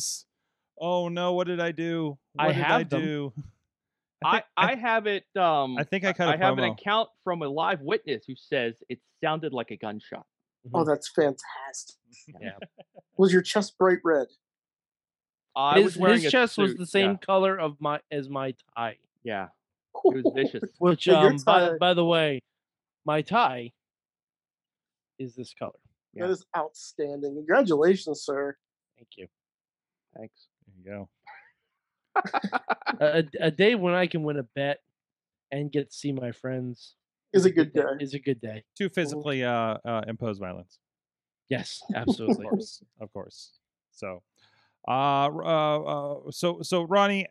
Oh 0.80 1.08
no, 1.10 1.34
what 1.34 1.48
did 1.48 1.60
I 1.60 1.72
do? 1.72 2.18
What 2.34 2.46
I 2.46 2.52
did 2.54 2.62
I 2.62 2.68
have 2.68 2.90
them. 2.90 3.02
do? 3.02 3.34
I, 4.26 4.32
think- 4.32 4.46
I 4.56 4.76
have 4.76 5.08
it. 5.08 5.26
Um, 5.36 5.78
I 5.78 5.84
think 5.84 6.06
I 6.06 6.14
cut 6.14 6.30
a 6.30 6.32
I 6.34 6.38
have 6.38 6.58
an 6.58 6.64
account 6.64 7.10
from 7.24 7.42
a 7.42 7.48
live 7.48 7.82
witness 7.82 8.24
who 8.26 8.36
says 8.36 8.76
it 8.90 9.00
sounded 9.24 9.54
like 9.54 9.72
a 9.72 9.78
gunshot. 9.78 10.26
Oh, 10.74 10.86
that's 10.86 11.10
fantastic. 11.10 11.98
Yeah. 12.42 12.52
Was 13.18 13.34
your 13.34 13.42
chest 13.42 13.78
bright 13.78 13.98
red? 14.04 14.28
I 15.56 15.76
his 15.76 15.84
was 15.86 15.98
wearing 15.98 16.16
his 16.22 16.26
a 16.28 16.32
chest 16.32 16.58
was 16.58 16.76
the 16.76 16.86
same 16.88 17.12
Yeah. 17.12 17.18
color 17.18 17.58
of 17.60 17.76
my 17.82 18.00
as 18.12 18.30
my 18.30 18.56
tie. 18.78 18.98
yeah. 19.24 19.48
It 20.06 20.24
was 20.24 20.32
vicious. 20.36 20.64
Which 20.80 21.08
um 21.10 21.36
by, 21.46 21.72
by 21.78 21.94
the 21.94 22.06
way, 22.06 22.40
my 23.06 23.22
tie 23.22 23.74
is 25.20 25.36
this 25.36 25.54
color. 25.54 25.74
Yeah. 26.14 26.28
That 26.28 26.34
is 26.34 26.46
outstanding. 26.56 27.36
Congratulations, 27.36 28.22
sir. 28.22 28.56
Thank 28.96 29.08
you. 29.18 29.28
Thanks. 30.16 30.48
There 30.68 30.76
you 30.78 30.92
go. 30.92 31.10
A, 33.00 33.06
a, 33.20 33.24
a 33.48 33.52
day 33.52 33.76
when 33.76 33.94
I 33.94 34.06
can 34.06 34.24
win 34.24 34.38
a 34.38 34.44
bet 34.44 34.80
and 35.52 35.72
get 35.72 35.90
to 35.90 35.96
see 35.96 36.12
my 36.12 36.32
friends 36.32 36.96
Is 37.34 37.46
a 37.46 37.52
good 37.52 37.74
day. 37.74 37.84
Is 38.00 38.14
a 38.14 38.20
good 38.20 38.40
day. 38.40 38.64
To 38.78 38.90
physically 38.90 39.44
uh, 39.44 39.78
uh 39.86 40.02
imposed 40.08 40.40
violence. 40.40 40.80
Yes, 41.50 41.82
Of 41.90 41.96
absolutely. 41.96 42.46
course. 42.48 42.84
Of 43.02 43.14
course. 43.14 43.52
So 43.92 44.22
uh, 44.88 44.92
uh 45.28 45.80
uh 45.80 46.32
so 46.32 46.62
so 46.62 46.84
Ronnie 46.84 47.28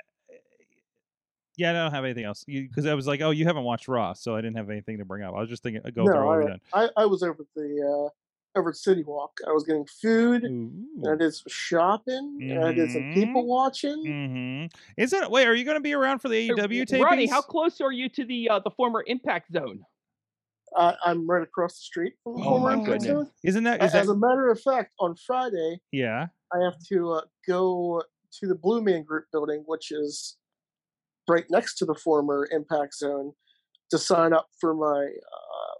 yeah, 1.57 1.71
I 1.71 1.73
don't 1.75 1.93
have 1.93 2.05
anything 2.05 2.25
else 2.25 2.45
because 2.45 2.87
I 2.87 2.95
was 2.95 3.07
like, 3.07 3.21
oh, 3.21 3.31
you 3.31 3.45
haven't 3.45 3.65
watched 3.65 3.87
Raw, 3.87 4.15
so 4.15 4.35
I 4.35 4.41
didn't 4.41 4.57
have 4.57 4.71
anything 4.71 4.99
to 4.99 5.05
bring 5.05 5.23
up. 5.23 5.35
I 5.37 5.41
was 5.41 5.51
just 5.51 5.63
thinking, 5.63 5.83
go 5.95 6.07
through 6.07 6.15
No, 6.15 6.27
what 6.27 6.39
we've 6.39 6.49
done. 6.49 6.61
I, 6.73 6.89
I 6.97 7.07
was 7.07 7.23
over 7.23 7.43
at 7.43 7.47
the 7.55 8.07
uh, 8.07 8.11
over 8.57 8.71
at 8.71 8.77
City 8.77 9.03
Walk. 9.05 9.39
I 9.47 9.53
was 9.53 9.65
getting 9.65 9.87
food. 9.87 10.45
And 10.45 10.87
I 11.09 11.17
did 11.17 11.35
some 11.35 11.45
shopping. 11.49 12.39
And 12.43 12.65
I 12.65 12.73
did 12.73 12.91
some 12.91 13.13
people 13.15 13.47
watching. 13.47 14.05
Mm-hmm. 14.07 14.79
Is 14.97 15.13
it? 15.13 15.31
Wait, 15.31 15.47
are 15.47 15.55
you 15.55 15.65
going 15.65 15.77
to 15.77 15.83
be 15.83 15.95
around 15.95 16.21
for 16.21 16.29
the 16.29 16.49
AEW 16.49 16.87
tapings? 16.87 17.05
Ronnie, 17.05 17.27
how 17.27 17.43
close 17.43 17.81
are 17.81 17.93
you 17.93 18.09
to 18.11 18.25
the 18.25 18.49
uh, 18.51 18.59
the 18.61 18.71
former 18.71 19.05
Impact 19.07 19.53
Zone? 19.53 19.85
Uh, 20.77 20.95
I'm 21.05 21.29
right 21.29 21.43
across 21.43 21.75
the 21.75 21.83
street 21.83 22.15
from 22.23 22.37
the 22.37 22.41
Oh 22.43 22.45
former 22.45 22.73
Impact. 22.73 23.03
Zone. 23.03 23.31
Isn't 23.45 23.65
that? 23.65 23.81
That? 23.81 23.95
As 23.95 24.09
a 24.09 24.17
matter 24.17 24.51
of 24.51 24.61
fact, 24.61 24.93
on 25.01 25.17
Friday, 25.17 25.81
yeah. 25.91 26.27
I 26.53 26.65
have 26.65 26.77
to 26.89 27.13
uh, 27.13 27.21
go 27.47 28.03
to 28.41 28.47
the 28.47 28.55
Blue 28.55 28.83
Man 28.83 29.03
Group 29.03 29.25
building, 29.33 29.65
which 29.67 29.91
is 29.91 30.37
right 31.29 31.45
next 31.51 31.77
to 31.77 31.85
the 31.85 31.95
former 31.95 32.49
Impact 32.51 32.95
Zone, 32.95 33.33
to 33.91 33.99
sign 33.99 34.33
up 34.33 34.49
for 34.61 34.75
my 34.75 35.07
uh, 35.07 35.75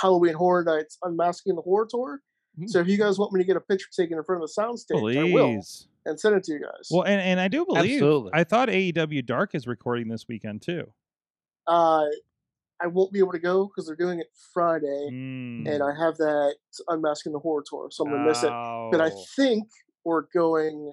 Halloween 0.00 0.34
Horror 0.34 0.64
Nights 0.64 0.98
Unmasking 1.02 1.54
the 1.56 1.62
Horror 1.62 1.86
Tour. 1.90 2.20
Hmm. 2.56 2.64
Mm. 2.64 2.68
So 2.70 2.80
if 2.80 2.88
you 2.88 2.98
guys 2.98 3.18
want 3.18 3.32
me 3.32 3.40
to 3.40 3.46
get 3.46 3.56
a 3.56 3.60
picture 3.60 3.88
taken 3.96 4.18
in 4.18 4.24
front 4.24 4.42
of 4.42 4.48
the 4.54 4.60
soundstage, 4.62 5.16
I 5.18 5.32
will 5.32 5.62
and 6.04 6.18
send 6.18 6.34
it 6.36 6.44
to 6.44 6.52
you 6.52 6.60
guys. 6.60 6.88
Well, 6.90 7.02
and, 7.04 7.20
and 7.20 7.40
I 7.40 7.48
do 7.48 7.64
believe. 7.64 7.94
Absolutely. 7.94 8.30
I 8.34 8.44
thought 8.44 8.68
AEW 8.68 9.24
Dark 9.24 9.54
is 9.54 9.66
recording 9.66 10.08
this 10.08 10.26
weekend 10.28 10.62
too. 10.62 10.92
uh, 11.66 12.04
I 12.82 12.88
won't 12.88 13.12
be 13.12 13.20
able 13.20 13.30
to 13.32 13.38
go 13.38 13.66
because 13.68 13.86
they're 13.86 13.94
doing 13.94 14.18
it 14.18 14.26
Friday, 14.52 15.08
Mm. 15.12 15.68
and 15.72 15.82
I 15.84 15.94
have 16.04 16.16
that 16.16 16.56
Unmasking 16.88 17.32
the 17.32 17.38
Horror 17.38 17.62
tour, 17.64 17.88
so 17.92 18.04
I'm 18.04 18.10
gonna 18.10 18.26
miss 18.28 18.42
it. 18.42 18.48
But 18.50 19.00
I 19.00 19.10
Oh. 19.14 19.24
think 19.36 19.68
we're 20.04 20.22
going 20.34 20.92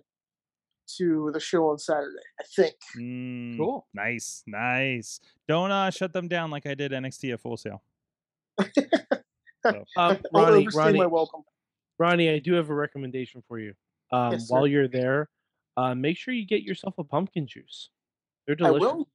to 0.98 1.32
the 1.34 1.40
show 1.40 1.68
on 1.70 1.80
Saturday. 1.80 2.22
I 2.40 2.44
think. 2.56 2.76
Mm, 2.96 3.58
Cool. 3.58 3.88
Nice, 3.96 4.44
nice. 4.46 5.20
Don't 5.48 5.72
uh, 5.72 5.90
shut 5.90 6.14
them 6.14 6.28
down 6.28 6.52
like 6.52 6.68
I 6.68 6.76
did 6.76 6.92
NXT 6.92 7.34
at 7.34 7.40
Full 7.42 7.58
Sail. 7.58 7.82
Um, 9.98 10.18
Ronnie, 10.34 10.68
Ronnie. 10.74 11.04
Ronnie, 12.00 12.30
I 12.30 12.40
do 12.40 12.54
have 12.54 12.70
a 12.70 12.74
recommendation 12.74 13.44
for 13.48 13.60
you. 13.60 13.74
Um, 14.12 14.32
Yes, 14.32 14.50
while 14.50 14.66
you're 14.66 14.88
there, 14.88 15.30
uh, 15.76 15.94
make 15.94 16.18
sure 16.18 16.34
you 16.34 16.46
get 16.48 16.64
yourself 16.64 16.96
a 16.98 17.04
pumpkin 17.04 17.46
juice. 17.46 17.90
They're 18.48 18.56
delicious. 18.56 18.88
I 18.88 18.94
will. 18.94 19.10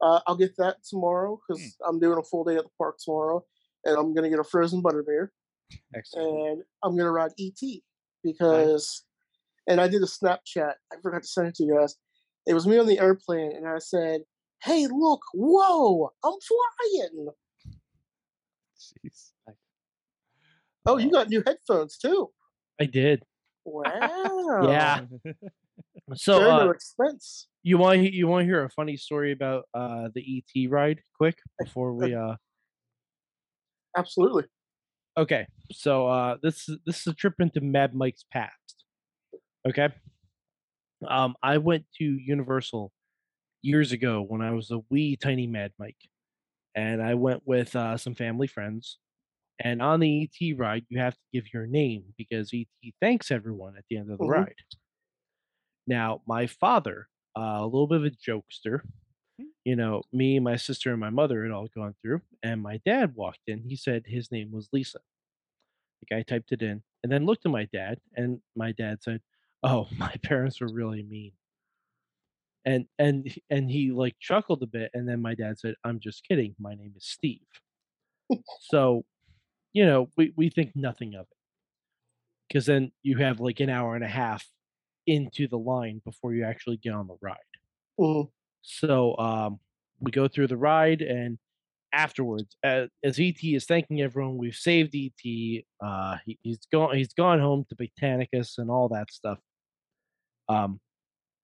Uh, 0.00 0.20
I'll 0.26 0.36
get 0.36 0.56
that 0.58 0.76
tomorrow 0.84 1.40
because 1.40 1.62
Hmm. 1.80 1.88
I'm 1.88 1.98
doing 2.00 2.18
a 2.18 2.22
full 2.22 2.44
day 2.44 2.56
at 2.56 2.64
the 2.64 2.70
park 2.76 2.98
tomorrow, 3.02 3.44
and 3.84 3.96
I'm 3.96 4.14
gonna 4.14 4.28
get 4.28 4.38
a 4.38 4.44
frozen 4.44 4.82
butterbeer, 4.82 5.30
Excellent. 5.94 6.28
and 6.28 6.64
I'm 6.82 6.96
gonna 6.96 7.10
ride 7.10 7.32
ET 7.38 7.82
because, 8.22 9.04
and 9.66 9.80
I 9.80 9.88
did 9.88 10.02
a 10.02 10.06
Snapchat. 10.06 10.74
I 10.92 10.96
forgot 11.02 11.22
to 11.22 11.28
send 11.28 11.48
it 11.48 11.54
to 11.56 11.64
you 11.64 11.74
guys. 11.76 11.96
It 12.46 12.54
was 12.54 12.66
me 12.66 12.78
on 12.78 12.86
the 12.86 12.98
airplane, 13.00 13.52
and 13.56 13.66
I 13.66 13.78
said, 13.78 14.22
"Hey, 14.62 14.86
look! 14.86 15.22
Whoa! 15.34 16.12
I'm 16.22 16.38
flying! 16.40 17.28
Jeez. 19.04 19.32
Oh, 20.86 20.96
you 20.96 21.10
got 21.10 21.28
new 21.28 21.42
headphones 21.46 21.98
too! 21.98 22.30
I 22.80 22.86
did. 22.86 23.22
Wow! 23.64 24.60
Yeah. 24.62 25.00
So 26.14 26.50
uh, 26.50 26.70
expense. 26.70 27.48
you 27.62 27.76
want 27.76 28.12
you 28.12 28.26
want 28.28 28.42
to 28.42 28.46
hear 28.46 28.64
a 28.64 28.70
funny 28.70 28.96
story 28.96 29.32
about 29.32 29.64
uh, 29.74 30.08
the 30.14 30.42
ET 30.56 30.70
ride, 30.70 31.00
quick 31.16 31.36
before 31.58 31.92
we 31.92 32.14
uh. 32.14 32.36
Absolutely. 33.96 34.44
Okay, 35.18 35.46
so 35.72 36.06
uh, 36.06 36.36
this 36.42 36.68
is 36.68 36.78
this 36.86 37.00
is 37.00 37.08
a 37.08 37.14
trip 37.14 37.34
into 37.40 37.60
Mad 37.60 37.94
Mike's 37.94 38.24
past. 38.32 38.84
Okay, 39.68 39.88
um, 41.06 41.34
I 41.42 41.58
went 41.58 41.84
to 41.98 42.04
Universal 42.04 42.92
years 43.60 43.92
ago 43.92 44.24
when 44.26 44.40
I 44.40 44.52
was 44.52 44.70
a 44.70 44.80
wee 44.88 45.16
tiny 45.16 45.46
Mad 45.46 45.72
Mike, 45.78 45.96
and 46.78 47.02
I 47.02 47.14
went 47.14 47.46
with 47.46 47.76
uh, 47.76 47.96
some 47.98 48.14
family 48.14 48.48
friends. 48.48 48.98
And 49.60 49.82
on 49.82 50.00
the 50.00 50.22
ET 50.22 50.54
ride, 50.54 50.86
you 50.90 51.00
have 51.00 51.14
to 51.14 51.20
give 51.32 51.52
your 51.54 51.66
name 51.66 52.14
because 52.18 52.52
ET 52.54 52.94
thanks 53.00 53.30
everyone 53.30 53.76
at 53.78 53.84
the 53.90 53.98
end 53.98 54.10
of 54.12 54.18
the 54.20 54.26
Mhm. 54.26 54.44
ride. 54.44 54.56
Now, 55.86 56.22
my 56.26 56.46
father, 56.46 57.08
uh, 57.36 57.58
a 57.60 57.64
little 57.64 57.86
bit 57.86 57.98
of 57.98 58.04
a 58.04 58.10
jokester, 58.10 58.82
you 59.64 59.76
know, 59.76 60.02
me, 60.12 60.40
my 60.40 60.56
sister, 60.56 60.92
and 60.92 61.00
my 61.00 61.10
mother 61.10 61.44
had 61.44 61.52
all 61.52 61.68
gone 61.68 61.96
through, 62.02 62.22
and 62.42 62.62
my 62.62 62.78
dad 62.78 63.16
walked 63.16 63.42
in. 63.48 63.64
He 63.64 63.76
said 63.76 64.06
his 64.06 64.32
name 64.32 64.52
was 64.52 64.70
Lisa. 64.72 65.00
The 66.00 66.06
guy 66.06 66.22
typed 66.22 66.50
it 66.50 66.60
in 66.62 66.82
and 67.04 67.12
then 67.12 67.24
looked 67.24 67.46
at 67.46 67.52
my 67.52 67.66
dad, 67.66 68.00
and 68.16 68.42
my 68.56 68.72
dad 68.72 69.00
said, 69.00 69.22
"Oh, 69.62 69.88
my 69.96 70.16
parents 70.24 70.60
were 70.60 70.72
really 70.72 71.04
mean." 71.04 71.37
And 72.68 72.86
and 72.98 73.34
and 73.50 73.70
he 73.70 73.92
like 73.92 74.16
chuckled 74.20 74.62
a 74.62 74.66
bit, 74.66 74.90
and 74.94 75.08
then 75.08 75.22
my 75.22 75.34
dad 75.34 75.58
said, 75.58 75.74
"I'm 75.84 76.00
just 76.00 76.24
kidding. 76.28 76.54
My 76.60 76.74
name 76.74 76.92
is 76.96 77.06
Steve." 77.06 77.46
so, 78.60 79.04
you 79.72 79.86
know, 79.86 80.10
we 80.16 80.32
we 80.36 80.50
think 80.50 80.72
nothing 80.76 81.14
of 81.14 81.22
it 81.22 81.36
because 82.48 82.66
then 82.66 82.92
you 83.02 83.18
have 83.18 83.40
like 83.40 83.60
an 83.60 83.70
hour 83.70 83.94
and 83.94 84.04
a 84.04 84.08
half 84.08 84.46
into 85.06 85.48
the 85.48 85.58
line 85.58 86.00
before 86.04 86.34
you 86.34 86.44
actually 86.44 86.76
get 86.78 86.92
on 86.94 87.06
the 87.06 87.16
ride. 87.22 87.36
Mhm. 88.00 88.30
So 88.62 89.16
um, 89.18 89.60
we 90.00 90.10
go 90.12 90.28
through 90.28 90.48
the 90.48 90.56
ride, 90.56 91.02
and 91.02 91.38
afterwards, 91.92 92.56
as, 92.62 92.88
as 93.04 93.18
ET 93.20 93.42
is 93.44 93.66
thanking 93.66 94.02
everyone, 94.02 94.38
we've 94.38 94.54
saved 94.56 94.94
ET. 94.94 95.64
Uh, 95.84 96.18
he, 96.26 96.38
he's 96.42 96.60
gone. 96.72 96.96
He's 96.96 97.14
gone 97.14 97.40
home 97.40 97.66
to 97.70 97.76
Botanicus 97.76 98.58
and 98.58 98.70
all 98.70 98.88
that 98.90 99.12
stuff. 99.12 99.38
Um, 100.48 100.80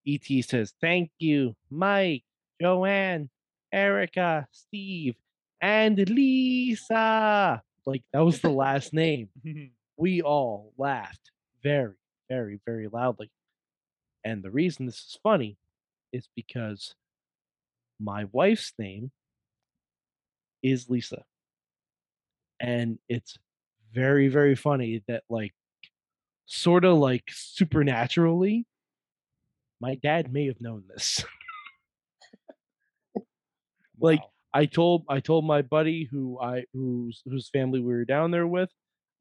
ET 0.07 0.45
says, 0.45 0.75
"Thank 0.81 1.11
you, 1.19 1.55
Mike, 1.71 2.25
Joanne, 2.61 3.31
Erica, 3.73 4.47
Steve, 4.53 5.17
and 5.61 5.99
Lisa." 6.09 7.63
Like 7.87 8.03
that 8.13 8.21
was 8.25 8.41
the 8.41 8.51
last 8.51 8.93
name. 8.93 9.29
We 9.97 10.23
all 10.23 10.73
laughed 10.77 11.31
very, 11.63 11.95
very, 12.29 12.59
very 12.67 12.89
loudly. 12.89 13.31
And 14.25 14.43
the 14.43 14.51
reason 14.51 14.87
this 14.87 14.97
is 14.97 15.19
funny 15.23 15.57
is 16.13 16.29
because 16.35 16.97
my 18.01 18.25
wife's 18.33 18.73
name 18.77 19.13
is 20.65 20.91
Lisa. 20.91 21.23
And 22.59 22.99
it's 23.09 23.39
very, 23.93 24.29
very 24.29 24.57
funny 24.57 25.03
that, 25.07 25.23
like, 25.29 25.55
sort 26.47 26.85
of 26.85 26.99
like 26.99 27.25
supernaturally, 27.29 28.67
my 29.81 29.95
dad 29.97 30.33
may 30.33 30.47
have 30.47 30.61
known 30.61 30.85
this. 30.89 31.25
Like, 34.01 34.21
Wow. 34.21 34.31
I 34.55 34.67
told 34.67 35.05
I 35.09 35.21
told 35.21 35.45
my 35.45 35.63
buddy 35.63 36.05
who 36.11 36.39
I 36.41 36.65
whose 36.73 37.23
whose 37.27 37.49
family 37.49 37.81
we 37.81 37.93
were 37.93 38.05
down 38.05 38.31
there 38.31 38.47
with, 38.47 38.71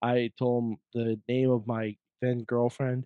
I 0.02 0.32
told 0.38 0.64
him 0.64 0.78
the 0.94 1.20
name 1.28 1.50
of 1.50 1.66
my 1.66 1.96
then 2.22 2.44
girlfriend, 2.44 3.06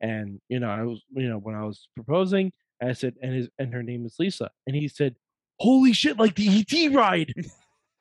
and 0.00 0.40
you 0.48 0.58
know 0.58 0.68
I 0.68 0.82
was 0.82 1.02
you 1.10 1.28
know 1.28 1.38
when 1.38 1.54
I 1.54 1.64
was 1.64 1.88
proposing, 1.94 2.52
I 2.82 2.92
said 2.92 3.14
and 3.22 3.34
his 3.34 3.48
and 3.58 3.72
her 3.72 3.84
name 3.84 4.04
is 4.04 4.16
Lisa, 4.18 4.50
and 4.66 4.74
he 4.74 4.88
said, 4.88 5.14
"Holy 5.60 5.92
shit!" 5.92 6.18
Like 6.18 6.34
the 6.34 6.48
ET 6.60 6.92
ride 6.92 7.32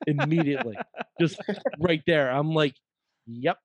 immediately, 0.07 0.77
just 1.19 1.39
right 1.79 2.01
there. 2.07 2.31
I'm 2.31 2.53
like, 2.53 2.75
"Yep, 3.27 3.57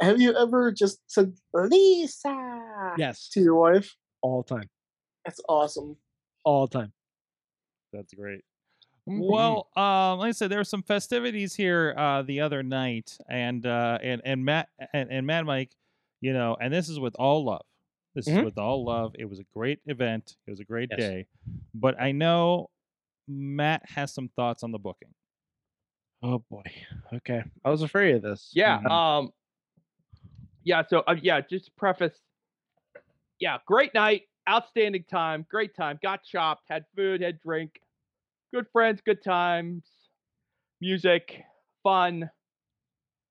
Have 0.00 0.20
you 0.20 0.36
ever 0.36 0.72
just 0.72 1.00
said 1.06 1.34
Lisa 1.54 2.94
yes, 2.98 3.28
to 3.30 3.40
your 3.40 3.54
wife? 3.54 3.94
All 4.22 4.42
time, 4.42 4.68
That's 5.24 5.40
awesome. 5.48 5.96
all 6.44 6.68
time." 6.68 6.92
That's 7.92 8.14
great. 8.14 8.44
Mhm. 9.08 9.26
Well, 9.28 9.68
um, 9.76 10.18
like 10.20 10.28
I 10.28 10.32
said, 10.32 10.50
there 10.50 10.58
were 10.60 10.64
some 10.64 10.82
festivities 10.82 11.54
here 11.54 11.94
uh, 11.96 12.22
the 12.22 12.40
other 12.40 12.62
night, 12.62 13.16
and 13.28 13.64
uh, 13.66 13.98
and 14.02 14.22
and 14.24 14.44
Matt 14.44 14.68
and, 14.92 15.10
and 15.10 15.26
Mad 15.26 15.44
Mike, 15.46 15.74
you 16.20 16.32
know, 16.32 16.56
and 16.60 16.72
this 16.72 16.88
is 16.88 17.00
with 17.00 17.14
all 17.18 17.44
love. 17.44 17.64
This 18.14 18.26
is 18.28 18.34
Mhm. 18.34 18.44
with 18.44 18.58
all 18.58 18.84
love. 18.84 19.14
It 19.18 19.24
was 19.26 19.38
a 19.40 19.44
great 19.54 19.80
event. 19.86 20.36
It 20.46 20.50
was 20.50 20.60
a 20.60 20.64
great 20.64 20.90
Yes. 20.90 20.98
day, 21.00 21.26
but 21.74 22.00
I 22.00 22.12
know 22.12 22.70
Matt 23.28 23.88
has 23.88 24.12
some 24.12 24.28
thoughts 24.28 24.62
on 24.62 24.70
the 24.72 24.78
booking. 24.78 25.14
Oh 26.22 26.40
boy, 26.50 26.64
okay, 27.14 27.42
I 27.64 27.70
was 27.70 27.82
afraid 27.82 28.16
of 28.16 28.22
this. 28.22 28.50
Yeah. 28.54 28.80
Mhm. 28.80 28.90
Um. 28.90 29.32
Yeah. 30.64 30.82
So 30.86 31.00
uh, 31.06 31.16
yeah, 31.20 31.40
just 31.40 31.74
preface. 31.76 32.20
Yeah, 33.40 33.56
great 33.66 33.94
night, 33.94 34.22
outstanding 34.48 35.04
time, 35.10 35.46
great 35.50 35.74
time. 35.74 35.98
Got 36.02 36.22
chopped, 36.24 36.64
had 36.68 36.84
food, 36.94 37.22
had 37.22 37.40
drink, 37.40 37.80
good 38.52 38.66
friends, 38.70 39.00
good 39.04 39.24
times, 39.24 39.84
music, 40.80 41.42
fun, 41.82 42.30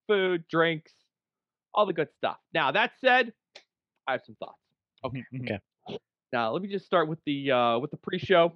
food, 0.07 0.43
drinks, 0.49 0.93
all 1.75 1.85
the 1.85 1.93
good 1.93 2.09
stuff. 2.17 2.37
Now 2.53 2.71
that 2.71 2.93
said, 2.99 3.33
I 4.07 4.13
have 4.13 4.21
some 4.25 4.35
thoughts. 4.39 4.57
Okay. 5.05 5.23
Okay. 5.41 5.59
Now 6.33 6.51
let 6.51 6.63
me 6.63 6.69
just 6.69 6.85
start 6.85 7.07
with 7.07 7.19
the 7.25 7.51
uh 7.51 7.77
with 7.77 7.91
the 7.91 7.97
pre-show. 7.97 8.53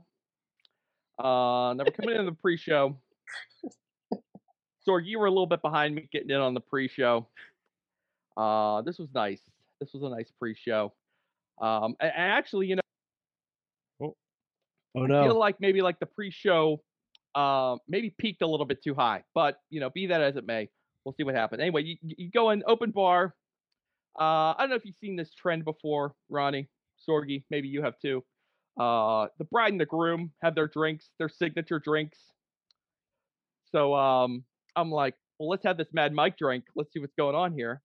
Uh, 1.20 1.74
now 1.74 1.84
we're 1.86 1.92
coming 1.92 2.16
in 2.16 2.26
the 2.26 2.32
pre-show. 2.32 2.98
Sorg, 4.88 5.06
you 5.06 5.20
were 5.20 5.28
a 5.28 5.30
little 5.30 5.46
bit 5.46 5.62
behind 5.62 5.94
me 5.94 6.10
getting 6.12 6.32
in 6.32 6.38
on 6.38 6.56
the 6.56 6.60
pre-show. 6.60 7.28
Uh, 8.36 8.82
this 8.82 8.98
was 8.98 9.10
nice. 9.13 9.42
This 9.80 9.94
was 9.94 10.02
a 10.02 10.10
nice 10.10 10.32
pre-show. 10.39 10.92
Um, 11.62 11.96
and 12.00 12.12
actually, 12.16 12.68
you 12.68 12.76
know, 12.76 12.82
Oh 14.96 15.04
I 15.04 15.08
no, 15.08 15.24
feel 15.24 15.39
like 15.39 15.60
maybe 15.60 15.82
like 15.82 16.00
the 16.00 16.06
pre-show, 16.06 16.82
uh, 17.36 17.78
maybe 17.88 18.13
peaked 18.20 18.42
a 18.42 18.48
little 18.48 18.66
bit 18.66 18.84
too 18.84 18.94
high. 18.94 19.24
But 19.34 19.58
you 19.70 19.80
know, 19.80 19.89
be 19.89 20.08
that 20.08 20.22
as 20.22 20.36
it 20.36 20.46
may, 20.46 20.70
we'll 21.04 21.16
see 21.16 21.24
what 21.24 21.36
happens. 21.36 21.62
Anyway, 21.62 21.84
you, 21.84 21.98
you 22.02 22.30
go 22.32 22.52
in 22.52 22.63
open 22.68 22.92
bar. 22.92 23.34
Uh, 24.20 24.54
I 24.54 24.56
don't 24.60 24.70
know 24.70 24.76
if 24.76 24.86
you've 24.86 24.98
seen 24.98 25.16
this 25.16 25.34
trend 25.34 25.66
before, 25.66 26.13
Ronnie, 26.30 26.70
Sorgi. 27.08 27.44
Maybe 27.50 27.68
you 27.68 27.82
have 27.82 27.96
too. 28.00 28.24
Uh, 28.80 29.28
the 29.39 29.46
bride 29.46 29.72
and 29.72 29.82
the 29.82 29.86
groom 29.86 30.32
have 30.44 30.54
their 30.56 30.68
drinks, 30.68 31.10
their 31.18 31.30
signature 31.30 31.80
drinks. 31.80 32.20
So 33.72 33.96
um, 33.96 34.44
I'm 34.76 34.92
like, 34.92 35.16
well, 35.39 35.50
let's 35.50 35.63
have 35.66 35.78
this 35.78 35.88
Mad 35.92 36.13
Mike 36.13 36.38
drink. 36.38 36.66
Let's 36.76 36.94
see 36.94 37.00
what's 37.00 37.16
going 37.18 37.36
on 37.36 37.54
here. 37.54 37.82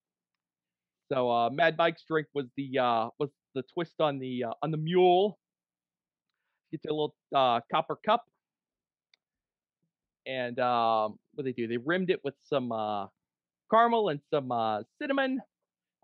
So 1.11 1.29
uh, 1.31 1.49
Mad 1.49 1.75
Mike's 1.77 2.03
drink 2.03 2.27
was 2.33 2.45
the 2.55 2.77
uh, 2.79 3.09
was 3.19 3.29
the 3.55 3.63
twist 3.73 3.99
on 3.99 4.19
the 4.19 4.45
uh, 4.45 4.53
on 4.61 4.71
the 4.71 4.77
mule. 4.77 5.39
Get 6.71 6.81
a 6.87 6.93
little 6.93 7.15
uh, 7.35 7.61
copper 7.71 7.97
cup, 8.05 8.25
and 10.27 10.59
um, 10.59 11.17
what 11.33 11.45
they 11.45 11.51
do? 11.51 11.67
They 11.67 11.77
rimmed 11.77 12.11
it 12.11 12.23
with 12.23 12.35
some 12.47 12.71
uh, 12.71 13.07
caramel 13.71 14.09
and 14.09 14.19
some 14.31 14.51
uh, 14.51 14.83
cinnamon. 15.01 15.39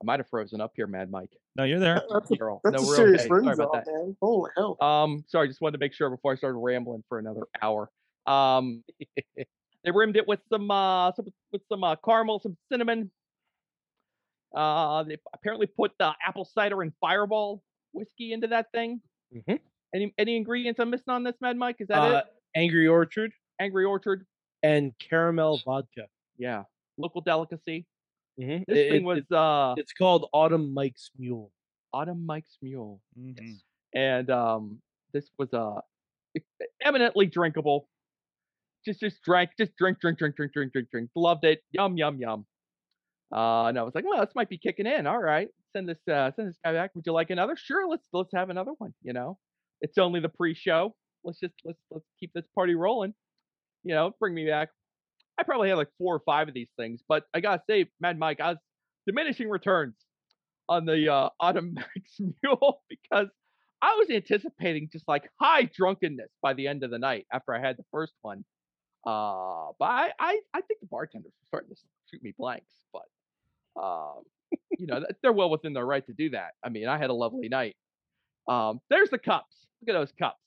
I 0.02 0.06
might 0.06 0.20
have 0.20 0.28
frozen 0.28 0.60
up 0.60 0.72
here, 0.76 0.88
Mad 0.88 1.12
Mike. 1.12 1.30
No, 1.56 1.63
you're 1.63 1.80
there. 1.80 2.02
That's 2.12 2.30
a, 2.32 2.36
Girl. 2.36 2.60
that's 2.63 2.82
no, 2.82 2.84
a 2.84 2.88
we're 2.88 2.96
serious 2.96 3.22
okay. 3.22 3.30
rim 3.32 3.44
Sorry 3.46 3.56
job, 3.58 3.70
about 3.70 3.86
that. 3.86 3.91
man. 3.91 4.18
Holy 4.22 4.52
hell. 4.58 4.78
Um, 4.82 5.24
sorry, 5.28 5.48
just 5.48 5.62
wanted 5.62 5.74
to 5.74 5.78
make 5.78 5.94
sure 5.94 6.10
before 6.10 6.34
I 6.34 6.36
started 6.36 6.58
rambling 6.58 7.04
for 7.08 7.20
another 7.20 7.44
hour. 7.62 7.89
Um, 8.28 8.84
they 9.38 9.91
rimmed 9.94 10.18
it 10.18 10.28
with 10.28 10.39
some 10.52 10.70
uh 10.70 11.12
some, 11.13 11.28
with 11.54 11.62
some 11.70 11.84
uh, 11.84 11.96
caramel, 12.04 12.39
some 12.39 12.58
cinnamon. 12.72 13.12
Uh, 14.56 15.04
they 15.04 15.18
apparently 15.34 15.68
put 15.68 15.91
the 16.00 16.13
apple 16.26 16.46
cider 16.46 16.82
and 16.82 16.94
Fireball 17.02 17.62
whiskey 17.94 18.32
into 18.34 18.48
that 18.48 18.72
thing. 18.72 19.02
Mhm. 19.34 19.60
Any 19.94 20.13
any 20.18 20.36
ingredients 20.38 20.80
I'm 20.80 20.89
missing 20.89 21.10
on 21.13 21.24
this, 21.24 21.36
Mad 21.41 21.58
Mike? 21.58 21.78
Is 21.80 21.88
that 21.89 21.98
Uh, 21.98 22.18
it? 22.20 22.26
Angry 22.56 22.88
Orchard 22.88 23.34
Angry 23.60 23.86
Orchard. 23.86 24.26
and 24.63 24.98
caramel 25.00 25.60
vodka. 25.65 26.08
Yeah, 26.38 26.63
local 26.98 27.22
delicacy. 27.22 27.86
Mhm. 28.39 28.65
This 28.68 28.78
It- 28.78 28.89
thing 28.91 29.04
was 29.04 29.20
it- 29.20 29.32
uh 29.32 29.76
it's 29.78 29.94
called 29.94 30.30
Autumn 30.34 30.74
Mike's 30.74 31.12
Mule. 31.18 31.52
Autumn 31.94 32.26
Mike's 32.26 32.58
Mule. 32.62 33.02
Mhm. 33.18 33.62
and 33.94 34.30
um, 34.30 34.82
this 35.13 35.32
was 35.38 35.54
uh, 35.54 35.80
eminently 36.82 37.26
drinkable. 37.28 37.88
Just 38.86 39.00
just 39.00 39.22
drank, 39.24 39.52
just 39.58 39.76
drink, 39.78 40.00
drink, 40.00 40.18
drink, 40.18 40.36
drink, 40.36 40.52
drink, 40.54 40.72
drink, 40.74 40.89
drink. 40.91 41.10
Loved 41.15 41.46
it. 41.46 41.63
Yum, 41.72 41.98
yum, 41.98 42.18
yum. 42.20 42.46
Uh, 43.33 43.65
and 43.65 43.79
I 43.79 43.83
was 43.83 43.95
like, 43.95 44.05
well, 44.07 44.19
this 44.23 44.35
might 44.35 44.49
be 44.49 44.57
kicking 44.57 44.85
in. 44.85 45.07
All 45.07 45.21
right, 45.21 45.47
send 45.73 45.89
this 45.89 45.99
uh, 46.11 46.31
send 46.35 46.49
this 46.49 46.57
guy 46.63 46.73
back. 46.73 46.91
Would 46.95 47.05
you 47.05 47.13
like 47.13 47.29
another? 47.29 47.55
Sure, 47.57 47.88
let's 47.88 48.07
let's 48.13 48.33
have 48.33 48.49
another 48.49 48.71
one. 48.77 48.93
You 49.01 49.13
know, 49.13 49.38
it's 49.81 49.97
only 49.97 50.19
the 50.19 50.29
pre-show. 50.29 50.93
Let's 51.23 51.39
just 51.39 51.55
let's 51.63 51.79
let's 51.91 52.05
keep 52.19 52.31
this 52.33 52.45
party 52.53 52.75
rolling. 52.75 53.13
You 53.83 53.95
know, 53.95 54.11
bring 54.19 54.33
me 54.33 54.47
back. 54.47 54.69
I 55.38 55.43
probably 55.43 55.69
had 55.69 55.75
like 55.75 55.89
four 55.97 56.15
or 56.15 56.21
five 56.25 56.47
of 56.47 56.53
these 56.53 56.69
things, 56.77 57.01
but 57.07 57.23
I 57.33 57.39
gotta 57.41 57.61
say, 57.69 57.88
Mad 57.99 58.17
Mike, 58.17 58.39
I 58.39 58.51
was 58.51 58.57
diminishing 59.05 59.49
returns 59.49 59.95
on 60.69 60.85
the 60.85 61.11
uh, 61.11 61.29
Autumn 61.39 61.73
Max 61.73 62.19
Mule 62.19 62.81
because 62.89 63.27
I 63.81 63.95
was 63.99 64.09
anticipating 64.09 64.89
just 64.91 65.07
like 65.07 65.29
high 65.39 65.69
drunkenness 65.73 66.31
by 66.41 66.53
the 66.53 66.67
end 66.67 66.83
of 66.83 66.91
the 66.91 66.99
night 66.99 67.25
after 67.31 67.53
I 67.53 67.59
had 67.59 67.77
the 67.77 67.85
first 67.91 68.13
one. 68.21 68.45
Uh, 69.05 69.73
but 69.77 69.85
I, 69.85 70.11
I, 70.19 70.39
I 70.53 70.61
think 70.61 70.79
the 70.79 70.88
bartenders 70.89 71.31
were 71.31 71.47
starting 71.47 71.69
to 71.69 71.75
shoot 72.09 72.23
me 72.23 72.33
blanks, 72.38 72.73
but 72.91 73.03
um, 73.81 74.23
you 74.77 74.88
know, 74.88 75.05
they're 75.21 75.33
well 75.33 75.49
within 75.49 75.73
their 75.73 75.85
right 75.85 76.05
to 76.05 76.13
do 76.13 76.29
that. 76.31 76.51
I 76.63 76.69
mean, 76.69 76.88
I 76.88 76.97
had 76.97 77.09
a 77.09 77.13
lovely 77.13 77.49
night. 77.49 77.75
Um, 78.47 78.79
there's 78.89 79.09
the 79.09 79.17
cups. 79.19 79.67
Look 79.81 79.95
at 79.95 79.99
those 79.99 80.11
cups. 80.11 80.39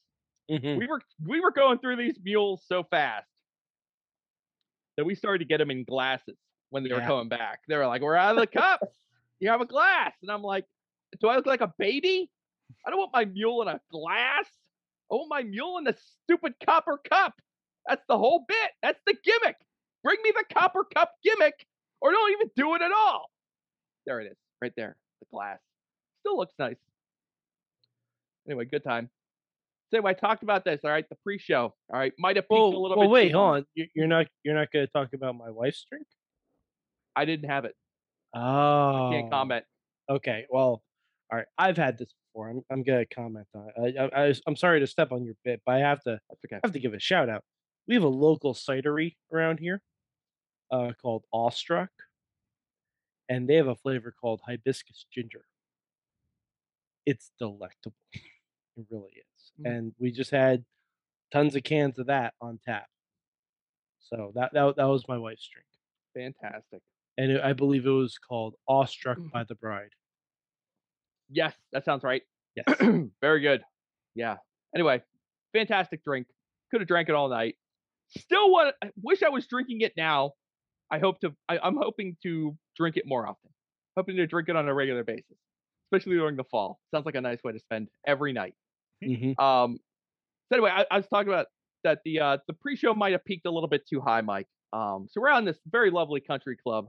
Mhm. 0.51 0.79
We 0.79 0.87
were 0.87 1.01
we 1.27 1.41
were 1.41 1.51
going 1.51 1.79
through 1.79 1.97
these 1.97 2.19
mules 2.23 2.65
so 2.67 2.83
fast 2.85 3.29
that 4.97 5.05
we 5.05 5.15
started 5.15 5.41
to 5.41 5.45
get 5.45 5.59
them 5.59 5.71
in 5.71 5.85
glasses 5.85 6.37
when 6.71 6.83
they 6.85 6.91
were 6.93 7.01
coming 7.07 7.29
back. 7.29 7.61
They 7.69 7.77
were 7.77 7.87
like, 7.87 8.03
"We're 8.03 8.17
out 8.17 8.37
of 8.37 8.41
the 8.41 8.47
cups. 8.47 9.05
You 9.41 9.51
have 9.51 9.61
a 9.61 9.67
glass," 9.67 10.15
and 10.23 10.31
I'm 10.31 10.43
like, 10.43 10.67
"Do 11.21 11.29
I 11.29 11.37
look 11.37 11.47
like 11.47 11.61
a 11.61 11.73
baby? 11.79 12.31
I 12.87 12.91
don't 12.91 12.99
want 12.99 13.13
my 13.13 13.27
mule 13.27 13.63
in 13.63 13.69
a 13.69 13.81
glass. 13.91 14.47
I 15.11 15.15
want 15.15 15.29
my 15.29 15.43
mule 15.43 15.79
in 15.79 15.85
the 15.85 15.95
stupid 15.95 16.55
copper 16.65 16.99
cup. 16.99 17.35
That's 17.87 18.05
the 18.09 18.19
whole 18.19 18.45
bit. 18.49 18.73
That's 18.83 19.01
the 19.07 19.15
gimmick. 19.23 19.57
Bring 20.03 20.19
me 20.23 20.33
the 20.33 20.45
copper 20.53 20.85
cup 20.85 21.15
gimmick, 21.23 21.67
or 22.01 22.13
don't 22.13 22.33
even 22.33 22.51
do 22.57 22.75
it 22.75 22.83
at 22.83 22.93
all." 22.93 23.31
There 24.07 24.21
it 24.21 24.31
is, 24.31 24.37
right 24.63 24.73
there, 24.77 24.97
the 25.21 25.27
glass. 25.31 25.59
Still 26.21 26.37
looks 26.37 26.55
nice. 26.59 26.77
Anyway, 28.47 28.65
good 28.65 28.85
time. 28.85 29.11
So 29.91 29.99
anyway, 29.99 30.11
I 30.11 30.15
talked 30.15 30.43
about 30.43 30.65
this. 30.65 30.81
All 30.85 30.91
right, 30.91 31.09
the 31.09 31.17
pre-show. 31.25 31.75
All 31.93 31.99
right, 31.99 32.13
might 32.19 32.37
have 32.37 32.45
peaked 32.45 32.51
Well, 32.53 32.67
a 32.67 32.79
little 32.79 32.97
well 32.99 33.07
bit. 33.09 33.11
wait, 33.11 33.33
hold 33.33 33.57
on. 33.57 33.67
You- 33.75 33.89
You're 33.95 34.07
not 34.07 34.27
you're 34.45 34.55
not 34.55 34.71
going 34.73 34.87
to 34.87 34.93
talk 34.93 35.13
about 35.15 35.35
my 35.37 35.51
wife's 35.51 35.85
drink? 35.91 36.07
I 37.17 37.25
didn't 37.25 37.49
have 37.49 37.65
it. 37.65 37.75
Oh, 38.35 39.11
Can't 39.13 39.31
comment. 39.31 39.65
Okay, 40.11 40.47
well, 40.51 40.83
all 41.31 41.39
right. 41.39 41.47
I've 41.59 41.77
had 41.77 41.99
this 41.99 42.13
before. 42.33 42.51
I'm 42.51 42.63
I'm 42.71 42.83
gonna 42.83 43.07
comment 43.07 43.47
on 43.55 43.69
it. 43.77 43.97
I, 43.99 44.05
I, 44.23 44.27
I 44.29 44.35
I'm 44.47 44.57
sorry 44.57 44.81
to 44.81 44.87
step 44.87 45.13
on 45.13 45.25
your 45.25 45.35
bit, 45.45 45.61
but 45.67 45.75
I 45.75 45.79
have 45.79 46.01
to 46.05 46.13
okay. 46.45 46.57
I 46.57 46.61
have 46.65 46.73
to 46.73 46.79
give 46.81 46.95
a 46.95 47.01
shout 47.01 47.29
out. 47.29 47.43
We 47.87 47.95
have 47.95 48.05
a 48.05 48.09
local 48.09 48.55
cidery 48.55 49.17
around 49.33 49.59
here, 49.61 49.81
uh, 50.71 50.93
called 51.01 51.25
Awestruck, 51.33 51.89
and 53.29 53.49
they 53.49 53.55
have 53.57 53.69
a 53.69 53.77
flavor 53.77 54.13
called 54.21 54.41
hibiscus 54.47 55.07
ginger. 55.13 55.45
It's 57.07 57.31
delectable. 57.39 57.97
it 58.13 58.87
really 58.91 59.13
is. 59.17 59.53
Mm. 59.65 59.71
And 59.77 59.93
we 59.99 60.11
just 60.13 60.31
had 60.31 60.65
tons 61.33 61.57
of 61.57 61.63
cans 61.63 61.99
of 61.99 62.07
that 62.07 62.35
on 62.41 62.59
tap. 62.67 62.87
So 64.01 64.33
that 64.35 64.53
that 64.55 64.77
that 64.77 64.85
was 64.85 65.07
my 65.09 65.19
wife's 65.19 65.49
drink, 65.53 65.67
Fantastic. 66.15 66.81
and 67.19 67.33
it, 67.33 67.43
I 67.43 67.53
believe 67.53 67.85
it 67.85 67.91
was 67.91 68.17
called 68.19 68.55
Awestruck 68.69 69.19
Mm. 69.19 69.31
by 69.31 69.45
the 69.45 69.55
Bride. 69.55 69.91
Yes, 71.31 71.53
that 71.73 71.85
sounds 71.85 72.05
right. 72.05 72.23
Yes. 72.57 72.77
Very 73.21 73.41
good. 73.41 73.63
Yeah. 74.15 74.37
Anyway, 74.75 75.03
fantastic 75.53 76.03
drink. 76.03 76.27
Could 76.71 76.81
have 76.81 76.89
drank 76.89 77.09
it 77.11 77.15
all 77.15 77.29
night. 77.29 77.57
Still 78.17 78.51
want. 78.51 78.75
I 78.83 78.91
wish 79.03 79.23
I 79.23 79.29
was 79.29 79.47
drinking 79.47 79.83
it 79.83 79.93
now. 79.97 80.33
I 80.91 80.99
hope 80.99 81.21
to. 81.21 81.35
I, 81.49 81.59
I'm 81.59 81.77
hoping 81.77 82.17
to 82.23 82.57
drink 82.77 82.97
it 82.97 83.05
more 83.07 83.27
often. 83.27 83.51
Hoping 83.97 84.17
to 84.17 84.27
drink 84.27 84.49
it 84.49 84.57
on 84.57 84.69
a 84.69 84.75
regular 84.75 85.05
basis, 85.05 85.37
especially 85.87 86.17
during 86.17 86.37
the 86.37 86.45
fall. 86.45 86.81
Sounds 86.95 87.05
like 87.07 87.15
a 87.17 87.21
nice 87.21 87.43
way 87.45 87.53
to 87.53 87.59
spend 87.59 87.89
every 88.07 88.33
night. 88.33 88.55
hmm 89.03 89.33
Um, 89.43 89.79
so 90.51 90.57
anyway, 90.57 90.71
I, 90.71 90.87
I 90.91 90.97
was 90.99 91.07
talking 91.09 91.29
about 91.29 91.47
that 91.85 92.01
the 92.05 92.21
uh, 92.21 92.39
the 92.47 92.55
pre-show 92.55 92.95
might 92.95 93.13
have 93.13 93.25
peaked 93.25 93.47
a 93.47 93.51
little 93.51 93.69
bit 93.69 93.87
too 93.89 94.01
high, 94.01 94.21
Mike. 94.21 94.49
Um, 94.73 95.09
so 95.11 95.21
we're 95.21 95.31
on 95.31 95.45
this 95.45 95.59
very 95.67 95.91
lovely 95.91 96.21
country 96.21 96.57
club, 96.57 96.89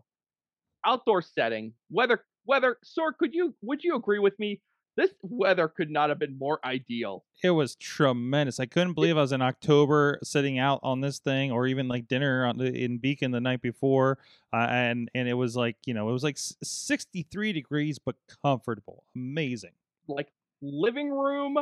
outdoor 0.85 1.21
setting. 1.21 1.73
Weather, 1.89 2.23
weather. 2.45 2.77
Sorg, 2.85 3.17
could 3.19 3.33
you 3.33 3.55
would 3.61 3.83
you 3.83 3.95
agree 3.95 4.19
with 4.19 4.37
me? 4.39 4.61
This 4.99 5.11
weather 5.21 5.69
could 5.69 5.89
not 5.89 6.09
have 6.09 6.19
been 6.19 6.37
more 6.37 6.59
ideal. 6.65 7.23
It 7.41 7.51
was 7.51 7.75
tremendous. 7.75 8.59
I 8.59 8.65
couldn't 8.65 8.95
believe 8.95 9.17
I 9.17 9.21
was 9.21 9.31
in 9.31 9.41
October 9.41 10.19
sitting 10.23 10.59
out 10.59 10.81
on 10.83 10.99
this 10.99 11.19
thing, 11.19 11.53
or 11.53 11.67
even 11.67 11.87
like 11.87 12.09
dinner 12.09 12.45
on 12.45 12.57
the, 12.57 12.65
in 12.65 12.97
Beacon 12.97 13.31
the 13.31 13.39
night 13.39 13.61
before, 13.61 14.17
uh, 14.51 14.67
and 14.69 15.09
and 15.15 15.29
it 15.29 15.35
was 15.35 15.55
like 15.55 15.77
you 15.85 15.93
know 15.93 16.09
it 16.09 16.11
was 16.11 16.25
like 16.25 16.37
63 16.37 17.53
degrees 17.53 17.97
but 17.97 18.17
comfortable, 18.43 19.05
amazing. 19.15 19.71
Like 20.09 20.33
living 20.61 21.11
room 21.11 21.57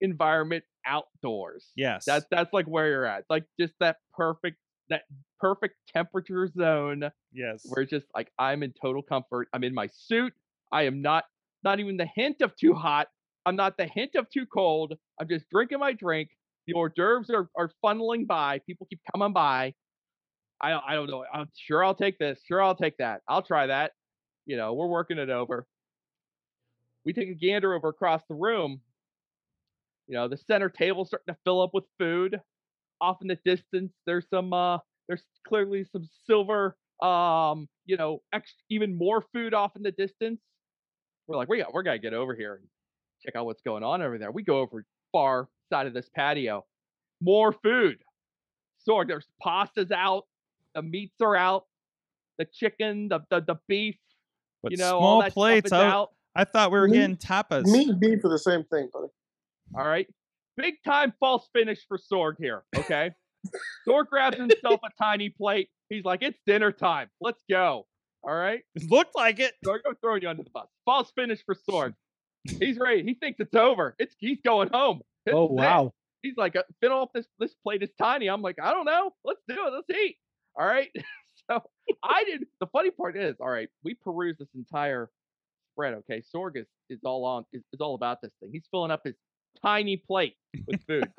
environment 0.00 0.64
outdoors. 0.86 1.72
Yes, 1.76 2.06
That's 2.06 2.24
that's 2.30 2.54
like 2.54 2.64
where 2.64 2.88
you're 2.88 3.04
at. 3.04 3.24
Like 3.28 3.44
just 3.60 3.74
that 3.80 3.98
perfect 4.14 4.56
that 4.88 5.02
perfect 5.40 5.74
temperature 5.92 6.48
zone 6.48 7.10
yes. 7.34 7.66
where 7.68 7.82
it's 7.82 7.90
just 7.90 8.06
like 8.14 8.32
I'm 8.38 8.62
in 8.62 8.72
total 8.80 9.02
comfort. 9.02 9.48
I'm 9.52 9.62
in 9.62 9.74
my 9.74 9.88
suit. 9.88 10.32
I 10.72 10.84
am 10.84 11.02
not 11.02 11.24
not 11.66 11.80
even 11.80 11.98
the 11.98 12.08
hint 12.14 12.40
of 12.40 12.56
too 12.56 12.72
hot. 12.72 13.08
I'm 13.44 13.56
not 13.56 13.76
the 13.76 13.86
hint 13.86 14.14
of 14.16 14.30
too 14.30 14.46
cold. 14.46 14.94
I'm 15.20 15.28
just 15.28 15.44
drinking 15.50 15.80
my 15.80 15.92
drink. 15.92 16.30
The 16.66 16.72
hors 16.74 16.92
d'oeuvres 16.96 17.30
are, 17.30 17.50
are 17.56 17.70
funneling 17.84 18.26
by. 18.26 18.60
People 18.66 18.86
keep 18.88 19.00
coming 19.14 19.34
by. 19.34 19.74
I 20.60 20.70
don't 20.70 20.84
I 20.88 20.94
don't 20.94 21.10
know. 21.10 21.24
I'm 21.32 21.48
sure 21.54 21.84
I'll 21.84 21.94
take 21.94 22.18
this. 22.18 22.40
Sure 22.48 22.62
I'll 22.62 22.74
take 22.74 22.96
that. 22.98 23.20
I'll 23.28 23.42
try 23.42 23.66
that. 23.66 23.92
You 24.46 24.56
know, 24.56 24.74
we're 24.74 24.86
working 24.86 25.18
it 25.18 25.28
over. 25.28 25.66
We 27.04 27.12
take 27.12 27.28
a 27.28 27.34
gander 27.34 27.74
over 27.74 27.88
across 27.88 28.22
the 28.28 28.34
room. 28.34 28.80
You 30.08 30.14
know, 30.14 30.28
the 30.28 30.36
center 30.36 30.68
table's 30.70 31.08
starting 31.08 31.34
to 31.34 31.38
fill 31.44 31.60
up 31.60 31.70
with 31.74 31.84
food. 31.98 32.40
Off 33.00 33.18
in 33.20 33.28
the 33.28 33.38
distance, 33.44 33.92
there's 34.06 34.26
some 34.30 34.52
uh 34.52 34.78
there's 35.08 35.24
clearly 35.46 35.84
some 35.92 36.08
silver 36.26 36.76
um, 37.02 37.68
you 37.84 37.96
know, 37.96 38.22
ex- 38.32 38.54
even 38.70 38.96
more 38.96 39.24
food 39.32 39.54
off 39.54 39.76
in 39.76 39.82
the 39.82 39.92
distance. 39.92 40.40
We're 41.28 41.36
like, 41.36 41.48
we 41.48 41.58
got, 41.58 41.72
we're 41.72 41.82
gonna 41.82 41.98
get 41.98 42.14
over 42.14 42.34
here 42.34 42.54
and 42.54 42.64
check 43.24 43.34
out 43.36 43.46
what's 43.46 43.62
going 43.62 43.82
on 43.82 44.02
over 44.02 44.18
there. 44.18 44.30
We 44.30 44.42
go 44.42 44.60
over 44.60 44.84
far 45.12 45.48
side 45.72 45.86
of 45.86 45.94
this 45.94 46.08
patio, 46.14 46.64
more 47.20 47.52
food. 47.52 47.98
So 48.78 49.02
there's 49.06 49.26
pastas 49.44 49.90
out, 49.90 50.24
the 50.74 50.82
meats 50.82 51.16
are 51.20 51.34
out, 51.36 51.64
the 52.38 52.44
chicken, 52.44 53.08
the 53.08 53.20
the, 53.30 53.40
the 53.40 53.56
beef, 53.68 53.96
But 54.62 54.72
you 54.72 54.78
know, 54.78 54.98
all 54.98 55.00
small 55.00 55.22
that 55.22 55.32
plates. 55.32 55.68
stuff 55.68 55.78
is 55.80 55.84
I, 55.84 55.88
out. 55.90 56.10
I 56.36 56.44
thought 56.44 56.70
we 56.70 56.78
were 56.78 56.86
Meat- 56.88 56.98
getting 56.98 57.16
tapas. 57.16 57.64
Meat 57.64 57.88
and 57.88 57.98
beef 58.00 58.24
are 58.24 58.28
the 58.28 58.38
same 58.38 58.62
thing, 58.64 58.88
buddy. 58.92 59.08
All 59.74 59.84
right, 59.86 60.06
big 60.56 60.74
time 60.84 61.12
false 61.18 61.48
finish 61.52 61.80
for 61.88 61.98
Sorg 61.98 62.34
here. 62.38 62.62
Okay, 62.76 63.10
Sorg 63.88 64.06
grabs 64.06 64.36
himself 64.36 64.80
a 64.84 65.02
tiny 65.02 65.30
plate. 65.30 65.68
He's 65.88 66.04
like, 66.04 66.22
it's 66.22 66.38
dinner 66.46 66.70
time. 66.72 67.08
Let's 67.20 67.42
go. 67.50 67.86
All 68.26 68.34
right. 68.34 68.60
It 68.74 68.90
looked 68.90 69.14
like 69.14 69.38
it. 69.38 69.54
Sorg, 69.64 69.80
I'm 69.86 69.94
throwing 69.96 70.22
you 70.22 70.28
under 70.28 70.42
the 70.42 70.50
bus. 70.50 70.66
False 70.84 71.12
finish 71.14 71.44
for 71.44 71.54
Sorg. 71.54 71.94
He's 72.44 72.78
ready. 72.78 73.02
He 73.02 73.14
thinks 73.14 73.38
it's 73.40 73.54
over. 73.54 73.94
It's 73.98 74.14
he's 74.18 74.38
going 74.44 74.68
home. 74.72 75.00
This 75.24 75.34
Oh 75.34 75.46
is 75.46 75.50
it. 75.52 75.54
wow! 75.54 75.92
He's 76.22 76.36
like, 76.36 76.56
"Uh, 76.56 76.62
fit 76.80 76.90
off 76.90 77.08
this 77.14 77.26
this 77.38 77.54
plate 77.62 77.82
is 77.82 77.90
tiny. 78.00 78.28
I'm 78.28 78.42
like, 78.42 78.56
I 78.62 78.72
don't 78.72 78.84
know. 78.84 79.12
Let's 79.24 79.40
do 79.48 79.54
it. 79.54 79.72
Let's 79.72 79.90
eat. 79.90 80.16
All 80.58 80.66
right. 80.66 80.88
so 81.50 81.62
I 82.02 82.24
did. 82.24 82.44
The 82.60 82.66
funny 82.68 82.90
part 82.90 83.16
is, 83.16 83.36
all 83.40 83.48
right, 83.48 83.68
we 83.84 83.94
perused 83.94 84.38
this 84.38 84.48
entire 84.54 85.10
spread. 85.72 85.94
Okay, 85.94 86.22
Sorg 86.34 86.56
is, 86.56 86.66
is 86.88 87.00
all 87.04 87.24
on 87.24 87.44
is, 87.52 87.62
is 87.72 87.80
all 87.80 87.94
about 87.94 88.22
this 88.22 88.32
thing. 88.40 88.50
He's 88.52 88.66
filling 88.70 88.90
up 88.90 89.02
his 89.04 89.14
tiny 89.62 89.96
plate 89.96 90.34
with 90.66 90.80
food. 90.86 91.08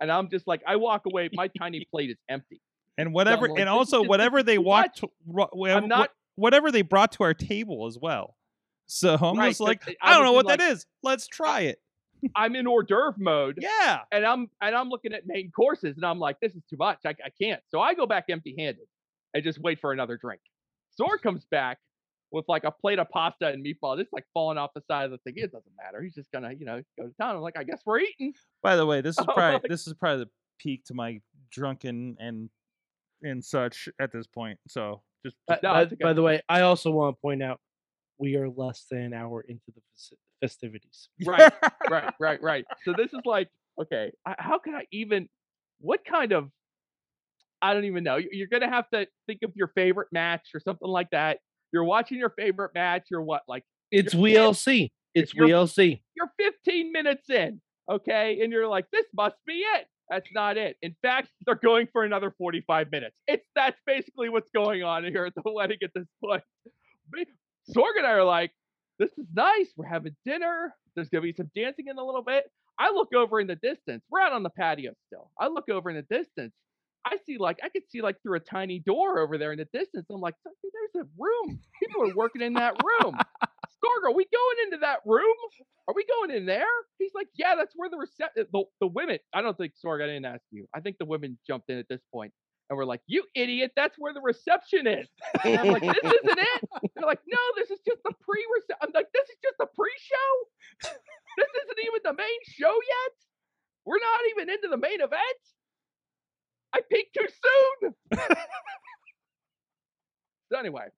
And 0.00 0.12
I'm 0.12 0.30
just 0.30 0.46
like, 0.46 0.62
I 0.64 0.76
walk 0.76 1.06
away. 1.06 1.28
My 1.32 1.48
tiny 1.58 1.84
plate 1.90 2.10
is 2.10 2.18
empty. 2.28 2.60
And 2.96 3.12
whatever, 3.12 3.48
like, 3.48 3.58
and 3.58 3.68
also 3.68 4.02
whatever 4.02 4.42
they 4.44 4.58
watch. 4.58 5.02
I'm 5.02 5.88
not. 5.88 6.10
Whatever 6.38 6.70
they 6.72 6.82
brought 6.82 7.12
to 7.12 7.24
our 7.24 7.34
table 7.34 7.86
as 7.86 7.98
well. 8.00 8.36
So 8.86 9.14
I'm 9.20 9.38
Right, 9.38 9.48
just 9.48 9.60
like, 9.60 9.86
I- 9.88 9.96
I 10.00 10.14
don't 10.14 10.24
know 10.24 10.32
what 10.32 10.46
that 10.46 10.60
like- 10.60 10.70
is. 10.72 10.86
Let's 11.02 11.26
try 11.26 11.62
it. 11.62 11.80
I'm 12.34 12.56
in 12.56 12.66
hors 12.66 12.82
d'oeuvre 12.84 13.14
mode, 13.18 13.58
Yeah. 13.60 14.00
and 14.10 14.24
I'm 14.26 14.50
and 14.60 14.74
I'm 14.74 14.88
looking 14.88 15.12
at 15.12 15.22
main 15.26 15.52
courses, 15.52 15.96
and 15.96 16.04
I'm 16.04 16.18
like, 16.18 16.40
this 16.40 16.52
is 16.56 16.64
too 16.68 16.76
much. 16.76 16.98
I, 17.06 17.10
I 17.24 17.30
can't. 17.40 17.62
So 17.68 17.80
I 17.80 17.94
go 17.94 18.06
back 18.06 18.24
empty-handed 18.28 18.86
and 19.34 19.44
just 19.44 19.60
wait 19.60 19.78
for 19.80 19.92
another 19.92 20.16
drink. 20.16 20.40
Sorg 21.00 21.22
comes 21.22 21.44
back 21.44 21.78
with 22.32 22.44
like 22.48 22.64
a 22.64 22.72
plate 22.72 22.98
of 22.98 23.08
pasta 23.10 23.46
and 23.48 23.64
meatball. 23.64 23.98
It's 24.00 24.12
like 24.12 24.26
falling 24.34 24.58
off 24.58 24.70
the 24.74 24.80
side 24.88 25.04
of 25.04 25.10
the 25.12 25.18
thing. 25.18 25.34
It 25.36 25.52
doesn't 25.52 25.72
matter. 25.76 26.02
He's 26.02 26.14
just 26.16 26.32
gonna, 26.32 26.52
you 26.58 26.64
know, 26.66 26.82
go 26.98 27.06
to 27.06 27.14
town. 27.20 27.36
I'm 27.36 27.42
like, 27.42 27.56
I 27.56 27.62
guess 27.62 27.80
we're 27.86 28.00
eating. 28.00 28.34
By 28.64 28.74
the 28.74 28.84
way, 28.84 29.00
this 29.00 29.16
is 29.20 29.26
probably 29.32 29.68
this 29.68 29.86
is 29.86 29.94
probably 29.94 30.24
the 30.24 30.30
peak 30.58 30.84
to 30.86 30.94
my 30.94 31.20
drunken 31.52 32.16
and 32.18 32.50
and 33.22 33.44
such 33.44 33.88
at 34.00 34.10
this 34.12 34.26
point. 34.26 34.58
So 34.66 35.02
just, 35.24 35.36
By, 35.46 35.54
just 35.54 35.62
No, 35.62 35.72
by- 35.72 35.96
by 36.08 36.12
the 36.12 36.22
way, 36.22 36.40
I 36.48 36.62
also 36.62 36.90
want 36.90 37.16
to 37.16 37.20
point 37.20 37.42
out 37.42 37.60
we 38.18 38.36
are 38.36 38.48
less 38.48 38.84
than 38.90 39.00
an 39.00 39.14
hour 39.14 39.42
into 39.42 39.62
the 39.74 39.80
festivities. 40.40 41.08
Right, 41.26 41.52
right, 41.90 42.14
right, 42.20 42.42
right. 42.42 42.64
So 42.84 42.92
this 42.96 43.12
is 43.12 43.20
like, 43.24 43.48
okay, 43.80 44.12
how 44.26 44.58
can 44.58 44.74
I 44.74 44.84
even? 44.92 45.28
What 45.80 46.04
kind 46.04 46.32
of? 46.32 46.50
I 47.62 47.74
don't 47.74 47.84
even 47.86 48.04
know. 48.04 48.16
You- 48.16 48.30
You're 48.32 48.46
gonna 48.48 48.68
have 48.70 48.88
to 48.90 49.06
think 49.26 49.40
of 49.44 49.52
your 49.56 49.68
favorite 49.74 50.08
match 50.12 50.48
or 50.54 50.60
something 50.60 50.88
like 50.88 51.10
that. 51.10 51.38
You're 51.72 51.84
watching 51.84 52.18
your 52.18 52.30
favorite 52.30 52.72
match. 52.74 53.06
You're 53.10 53.22
what, 53.22 53.42
like 53.48 53.64
It's 53.90 54.14
WLC. 54.14 54.90
It's 55.14 55.34
you're- 55.34 55.50
WLC. 55.50 56.00
you're 56.16 56.30
15 56.38 56.92
minutes 56.92 57.28
in, 57.30 57.60
okay, 57.90 58.40
and 58.42 58.52
you're 58.52 58.68
like, 58.68 58.86
this 58.92 59.06
must 59.14 59.36
be 59.46 59.54
it. 59.54 59.86
That's 60.10 60.28
not 60.32 60.56
it. 60.56 60.76
In 60.82 60.94
fact, 61.02 61.28
they're 61.46 61.54
going 61.54 61.88
for 61.92 62.04
another 62.04 62.32
45 62.38 62.90
minutes. 62.90 63.16
It's 63.26 63.46
that's 63.54 63.78
basically 63.86 64.28
what's 64.28 64.50
going 64.50 64.82
on 64.82 65.04
here 65.04 65.26
at 65.26 65.34
the 65.34 65.42
wedding 65.52 65.78
at 65.82 65.90
this 65.94 66.06
point. 66.22 66.42
Sorg 67.70 67.96
and 67.98 68.06
I 68.06 68.10
are 68.10 68.24
like, 68.24 68.52
this 68.98 69.10
is 69.18 69.26
nice. 69.34 69.68
We're 69.76 69.86
having 69.86 70.16
dinner. 70.24 70.74
There's 70.94 71.08
gonna 71.08 71.22
be 71.22 71.32
some 71.32 71.50
dancing 71.54 71.86
in 71.88 71.98
a 71.98 72.04
little 72.04 72.22
bit. 72.22 72.44
I 72.78 72.90
look 72.90 73.14
over 73.14 73.40
in 73.40 73.46
the 73.46 73.56
distance. 73.56 74.02
We're 74.10 74.20
out 74.20 74.32
on 74.32 74.42
the 74.42 74.50
patio 74.50 74.92
still. 75.06 75.30
I 75.38 75.48
look 75.48 75.68
over 75.68 75.90
in 75.90 75.96
the 75.96 76.16
distance. 76.16 76.52
I 77.04 77.16
see 77.26 77.38
like 77.38 77.58
I 77.62 77.68
could 77.68 77.82
see 77.88 78.02
like 78.02 78.16
through 78.22 78.36
a 78.36 78.40
tiny 78.40 78.80
door 78.80 79.20
over 79.20 79.38
there 79.38 79.52
in 79.52 79.58
the 79.58 79.68
distance. 79.72 80.06
I'm 80.10 80.20
like, 80.20 80.34
there's 80.44 81.06
a 81.06 81.08
room. 81.18 81.60
People 81.80 82.10
are 82.10 82.14
working 82.14 82.42
in 82.42 82.54
that 82.54 82.74
room. 82.82 83.16
Sorg, 83.84 84.10
are 84.10 84.14
we 84.14 84.26
going 84.32 84.56
into 84.64 84.78
that 84.78 85.00
room? 85.04 85.36
Are 85.86 85.94
we 85.94 86.04
going 86.04 86.36
in 86.36 86.46
there? 86.46 86.66
He's 86.98 87.12
like, 87.14 87.28
yeah, 87.34 87.54
that's 87.56 87.72
where 87.76 87.88
the 87.88 87.96
reception, 87.96 88.42
uh, 88.42 88.44
the, 88.52 88.64
the 88.80 88.86
women. 88.88 89.18
I 89.32 89.42
don't 89.42 89.56
think 89.56 89.72
Sorg, 89.84 90.02
I 90.02 90.06
didn't 90.06 90.24
ask 90.24 90.42
you. 90.50 90.66
I 90.74 90.80
think 90.80 90.98
the 90.98 91.04
women 91.04 91.38
jumped 91.46 91.70
in 91.70 91.78
at 91.78 91.88
this 91.88 92.00
point 92.12 92.32
and 92.70 92.76
we're 92.76 92.84
like, 92.84 93.00
you 93.06 93.24
idiot, 93.34 93.72
that's 93.76 93.96
where 93.98 94.12
the 94.12 94.20
reception 94.20 94.86
is. 94.86 95.08
And 95.44 95.58
I'm 95.58 95.68
like, 95.68 95.82
this 95.82 96.04
isn't 96.04 96.38
it. 96.38 96.60
They're 96.94 97.06
like, 97.06 97.22
no, 97.26 97.38
this 97.56 97.70
is 97.70 97.80
just 97.86 98.02
the 98.04 98.12
pre 98.20 98.44
reception. 98.54 98.76
I'm 98.82 98.90
like, 98.94 99.08
this 99.14 99.28
is 99.30 99.36
just 99.42 99.56
the 99.58 99.66
pre-show. 99.74 100.30
this 101.38 101.48
isn't 101.64 101.78
even 101.80 102.00
the 102.04 102.12
main 102.12 102.40
show 102.44 102.72
yet. 102.72 103.14
We're 103.86 104.00
not 104.00 104.20
even 104.36 104.50
into 104.50 104.68
the 104.68 104.76
main 104.76 105.00
event. 105.00 105.40
I 106.74 106.80
peaked 106.92 107.16
too 107.16 107.26
soon. 107.26 107.94
so 110.52 110.58
anyway, 110.58 110.88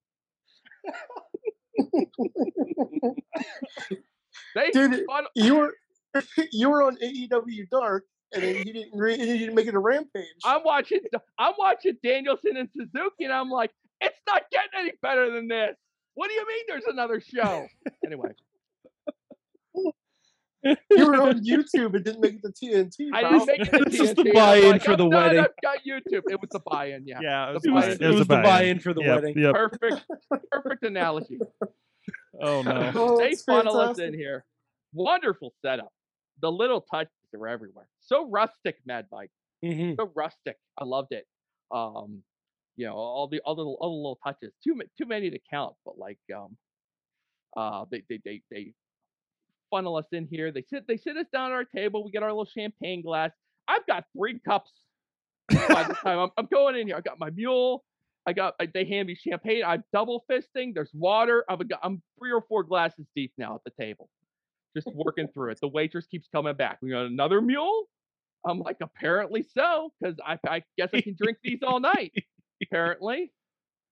they 4.55 4.71
Dude, 4.73 5.05
fun- 5.07 5.27
you 5.35 5.57
were 5.57 5.75
you 6.53 6.71
were 6.71 6.83
on 6.83 6.97
AEW 6.97 7.68
Dark, 7.71 8.05
and 8.33 8.43
then 8.43 8.66
you 8.66 8.73
didn't 8.73 8.99
re- 8.99 9.14
and 9.14 9.23
you 9.23 9.39
didn't 9.39 9.55
make 9.55 9.66
it 9.66 9.75
a 9.75 9.79
rampage. 9.79 10.25
I'm 10.45 10.62
watching 10.64 11.01
I'm 11.39 11.55
watching 11.59 11.97
Danielson 12.03 12.57
and 12.57 12.68
Suzuki, 12.77 13.25
and 13.25 13.33
I'm 13.33 13.51
like, 13.51 13.71
it's 14.01 14.18
not 14.27 14.43
getting 14.51 14.71
any 14.79 14.93
better 15.03 15.31
than 15.31 15.49
this. 15.49 15.77
What 16.14 16.29
do 16.29 16.35
you 16.35 16.47
mean 16.47 16.64
there's 16.68 16.85
another 16.87 17.21
show? 17.21 17.66
anyway, 18.05 18.31
you 20.90 21.06
were 21.06 21.14
on 21.22 21.44
YouTube 21.44 21.94
and 21.94 22.04
didn't 22.04 22.20
make 22.20 22.34
it 22.34 22.42
to 22.42 22.50
TNT. 22.66 23.08
I 23.12 23.22
pal. 23.22 23.44
didn't 23.46 23.46
make 23.46 23.61
it 23.61 23.78
to 23.78 23.84
This 23.90 24.00
is 24.00 24.14
the 24.14 24.22
TNT, 24.24 24.28
and 24.30 24.38
I'm 24.38 24.44
buy-in 24.44 24.70
like, 24.72 24.82
for 24.82 24.96
the 24.96 25.04
I'm 25.04 25.11
done, 25.11 25.22
wedding. 25.22 25.40
I've 25.40 25.62
got 25.62 25.78
YouTube. 25.86 26.22
It 26.30 26.40
was 26.40 26.50
the 26.50 26.61
buy-in, 26.61 27.06
yeah. 27.06 27.18
yeah, 27.22 27.50
it 27.50 27.54
was, 27.54 27.62
The 27.62 27.68
the 27.68 27.74
buy-in. 27.74 27.98
buy-in. 27.98 28.02
It 28.02 28.08
was 28.11 28.18
the 28.18 28.24
buy-in. 28.26 28.42
buy-in 28.44 28.78
for 28.80 28.94
the 28.94 29.00
Yep, 29.02 29.22
wedding. 29.22 29.38
Yep. 29.38 29.54
Perfect, 29.54 30.04
perfect 30.50 30.82
analogy. 30.84 31.38
Oh 32.42 32.62
no. 32.62 32.92
Oh, 32.94 33.18
they 33.18 33.30
that's 33.30 33.42
funnel 33.42 33.76
us 33.78 33.98
in 33.98 34.14
here. 34.14 34.44
Wonderful 34.94 35.52
setup. 35.62 35.92
The 36.40 36.50
little 36.50 36.80
touches 36.80 37.12
are 37.34 37.46
everywhere. 37.48 37.86
So 38.00 38.28
rustic, 38.30 38.76
Mad 38.86 39.06
Mike. 39.12 39.30
Mhm. 39.62 39.96
so 39.96 40.11
rustic. 40.16 40.56
I 40.78 40.84
loved 40.84 41.12
it. 41.12 41.26
Um, 41.70 42.22
you 42.76 42.86
know, 42.86 42.94
all 42.94 43.28
the 43.28 43.40
all 43.40 43.54
the, 43.54 43.62
all 43.64 43.90
the 43.90 43.96
little 43.96 44.18
touches. 44.24 44.54
Too 44.64 44.80
too 44.96 45.06
many 45.06 45.28
to 45.30 45.38
count, 45.52 45.74
but 45.84 45.98
like 45.98 46.18
um, 46.34 46.56
uh, 47.56 47.84
they 47.90 48.02
they 48.08 48.20
they 48.24 48.42
they 48.50 48.72
funnel 49.71 49.97
us 49.97 50.07
in 50.12 50.27
here. 50.31 50.53
They 50.53 50.62
sit 50.62 50.87
they 50.89 50.97
sit 50.97 51.16
us 51.16 51.27
down 51.33 51.51
at 51.51 51.55
our 51.55 51.64
table. 51.64 52.05
We 52.05 52.11
get 52.11 52.23
our 52.23 52.31
little 52.31 52.45
champagne 52.47 53.03
glass. 53.03 53.31
I've 53.68 53.87
got 53.87 54.05
three 54.16 54.39
cups 54.41 54.73
by 55.51 55.85
the 55.85 55.95
time 55.95 56.18
I'm, 56.21 56.31
I'm 56.37 56.49
going 56.53 56.77
in 56.77 56.87
here. 56.87 56.97
I 56.97 57.01
got 57.01 57.18
my 57.21 57.31
mule. 57.31 57.85
I 58.27 58.33
got 58.33 58.55
I- 58.61 58.66
they 58.73 58.85
hand 58.85 59.09
me 59.09 59.14
champagne. 59.14 59.62
I'm 59.66 59.85
double 59.93 60.25
fisting. 60.31 60.75
There's 60.75 60.91
water. 60.95 61.45
I've 61.49 61.66
got 61.68 61.81
I'm 61.83 62.03
three 62.18 62.33
or 62.33 62.43
four 62.49 62.62
glasses 62.64 63.07
deep 63.16 63.33
now 63.39 63.55
at 63.57 63.61
the 63.64 63.83
table, 63.83 64.09
just 64.77 64.89
working 64.95 65.29
through 65.33 65.51
it. 65.53 65.59
The 65.61 65.68
waitress 65.68 66.07
keeps 66.07 66.29
coming 66.33 66.55
back. 66.55 66.79
We 66.83 66.91
got 66.91 67.07
another 67.07 67.41
mule. 67.41 67.85
I'm 68.47 68.61
like, 68.61 68.79
apparently 68.81 69.43
so, 69.55 69.93
because 70.01 70.16
I, 70.25 70.39
I 70.49 70.62
guess 70.79 70.89
I 70.95 71.03
can 71.03 71.14
drink 71.21 71.39
these 71.45 71.61
all 71.62 71.79
night. 71.81 72.12
Apparently. 72.62 73.33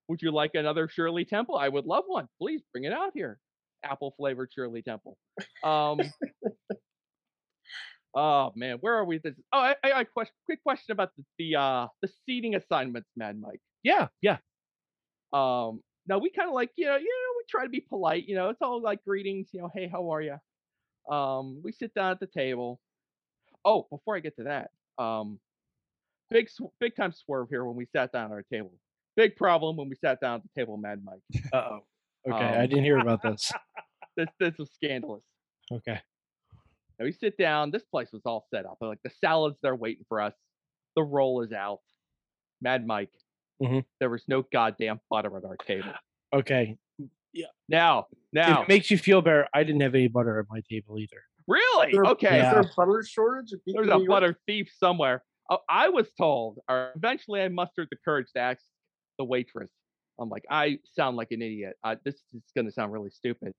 Would 0.09 0.22
you 0.22 0.31
like 0.31 0.53
another 0.55 0.89
Shirley 0.89 1.26
Temple? 1.26 1.57
I 1.57 1.68
would 1.68 1.85
love 1.85 2.05
one. 2.07 2.29
Please 2.41 2.62
bring 2.72 2.85
it 2.85 2.93
out 2.93 3.11
here. 3.14 3.39
Apple 3.85 4.14
flavored 4.16 4.51
Shirley 4.55 4.83
Temple. 4.83 5.16
Um, 5.64 6.01
oh 8.16 8.53
man, 8.57 8.79
where 8.81 8.95
are 8.95 9.05
we? 9.05 9.18
This 9.18 9.35
oh, 9.53 9.59
I, 9.59 9.76
I 9.85 10.01
a 10.01 10.05
question. 10.05 10.35
Quick 10.47 10.62
question 10.62 10.93
about 10.93 11.11
the 11.16 11.24
the 11.39 11.59
uh 11.59 11.87
the 12.03 12.09
seating 12.26 12.55
assignments, 12.55 13.09
Mad 13.16 13.41
Mike. 13.41 13.61
Yeah, 13.83 14.09
yeah. 14.22 14.39
Um, 15.33 15.83
now 16.07 16.18
we 16.18 16.31
kind 16.31 16.49
of 16.49 16.55
like, 16.55 16.70
you 16.76 16.87
know, 16.87 16.97
you 16.97 17.05
know, 17.05 17.35
we 17.37 17.45
try 17.49 17.64
to 17.64 17.70
be 17.70 17.81
polite, 17.81 18.24
you 18.26 18.35
know, 18.35 18.49
it's 18.49 18.62
all 18.62 18.81
like 18.81 19.05
greetings, 19.05 19.49
you 19.53 19.61
know, 19.61 19.70
hey, 19.74 19.89
how 19.89 20.11
are 20.12 20.22
you? 20.22 20.37
Um, 21.14 21.61
we 21.62 21.72
sit 21.72 21.95
down 21.95 22.12
at 22.12 22.20
the 22.20 22.26
table. 22.26 22.81
Oh, 23.64 23.87
before 23.91 24.16
I 24.16 24.20
get 24.20 24.37
to 24.37 24.45
that, 24.45 24.70
um, 25.03 25.39
big, 26.31 26.49
big 26.81 26.97
time 26.97 27.12
swerve 27.12 27.49
here 27.51 27.64
when 27.64 27.76
we 27.76 27.87
sat 27.95 28.12
down 28.12 28.26
at 28.26 28.33
our 28.33 28.45
table. 28.51 28.72
Big 29.16 29.37
problem 29.37 29.76
when 29.76 29.89
we 29.89 29.97
sat 29.97 30.20
down 30.20 30.37
at 30.37 30.43
the 30.43 30.61
table, 30.61 30.76
Mad 30.76 31.03
Mike. 31.05 31.43
Uh 31.53 31.57
oh. 31.57 31.81
Okay, 32.29 32.45
I 32.45 32.62
Um, 32.64 32.68
didn't 32.68 32.85
hear 32.85 32.99
about 33.01 33.22
this. 33.22 33.51
This, 34.16 34.29
this 34.41 34.59
was 34.59 34.70
scandalous. 34.74 35.22
Okay. 35.72 36.01
Now 36.99 37.05
we 37.05 37.12
sit 37.12 37.37
down. 37.39 37.70
This 37.70 37.85
place 37.85 38.09
was 38.12 38.22
all 38.24 38.47
set 38.53 38.66
up. 38.66 38.79
Like 38.81 38.99
the 39.05 39.11
salads, 39.11 39.59
they're 39.62 39.76
waiting 39.76 40.05
for 40.09 40.20
us. 40.20 40.35
The 40.97 41.03
roll 41.05 41.43
is 41.43 41.53
out. 41.53 41.79
Mad 42.61 42.87
Mike. 42.87 43.11
Mhm. 43.62 43.85
There 44.01 44.11
was 44.11 44.24
no 44.29 44.43
goddamn 44.53 45.01
butter 45.11 45.37
at 45.37 45.45
our 45.45 45.57
table. 45.59 45.93
Okay. 46.35 46.76
Yeah. 47.33 47.47
Now, 47.68 48.07
now, 48.33 48.62
it 48.62 48.68
makes 48.68 48.91
you 48.91 48.99
feel 48.99 49.22
better, 49.22 49.47
I 49.55 49.62
didn't 49.62 49.83
have 49.83 49.95
any 49.95 50.09
butter 50.09 50.39
at 50.41 50.47
my 50.51 50.61
table 50.68 50.99
either. 50.99 51.22
really? 51.47 51.93
There- 51.93 52.05
Okay. 52.07 52.39
Is 52.45 52.53
there 52.53 52.61
a 52.61 52.70
butter 52.76 53.03
shortage? 53.03 53.55
There's 53.66 53.87
a 53.87 53.91
York? 53.91 54.09
butter 54.09 54.39
thief 54.47 54.70
somewhere. 54.79 55.24
Oh, 55.51 55.59
I 55.68 55.89
was 55.89 56.11
told, 56.18 56.59
or 56.68 56.93
eventually 56.97 57.41
I 57.41 57.49
mustered 57.49 57.89
the 57.91 57.97
courage 58.05 58.26
to 58.35 58.41
ask 58.41 58.61
the 59.18 59.24
waitress. 59.24 59.70
I'm 60.20 60.28
like, 60.28 60.44
I 60.50 60.78
sound 60.94 61.16
like 61.16 61.28
an 61.30 61.42
idiot. 61.42 61.76
I, 61.84 61.96
this 62.04 62.14
is 62.34 62.42
going 62.54 62.66
to 62.66 62.72
sound 62.72 62.92
really 62.92 63.10
stupid. 63.10 63.52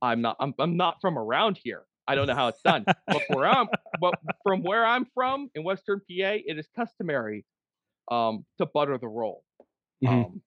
I'm 0.00 0.20
not. 0.22 0.36
I'm, 0.40 0.54
I'm 0.58 0.76
not 0.76 0.96
from 1.00 1.18
around 1.18 1.58
here. 1.62 1.82
I 2.06 2.14
don't 2.14 2.26
know 2.26 2.34
how 2.34 2.48
it's 2.48 2.62
done. 2.62 2.84
but 3.06 3.22
where 3.28 3.46
I'm, 3.46 3.66
but 4.00 4.14
from 4.42 4.62
where 4.62 4.84
I'm 4.86 5.06
from 5.14 5.50
in 5.54 5.64
Western 5.64 5.98
PA, 6.00 6.04
it 6.46 6.58
is 6.58 6.66
customary 6.74 7.44
um, 8.10 8.44
to 8.58 8.66
butter 8.66 8.96
the 8.98 9.08
roll. 9.08 9.44
Mhm. 10.02 10.24
Um, 10.26 10.40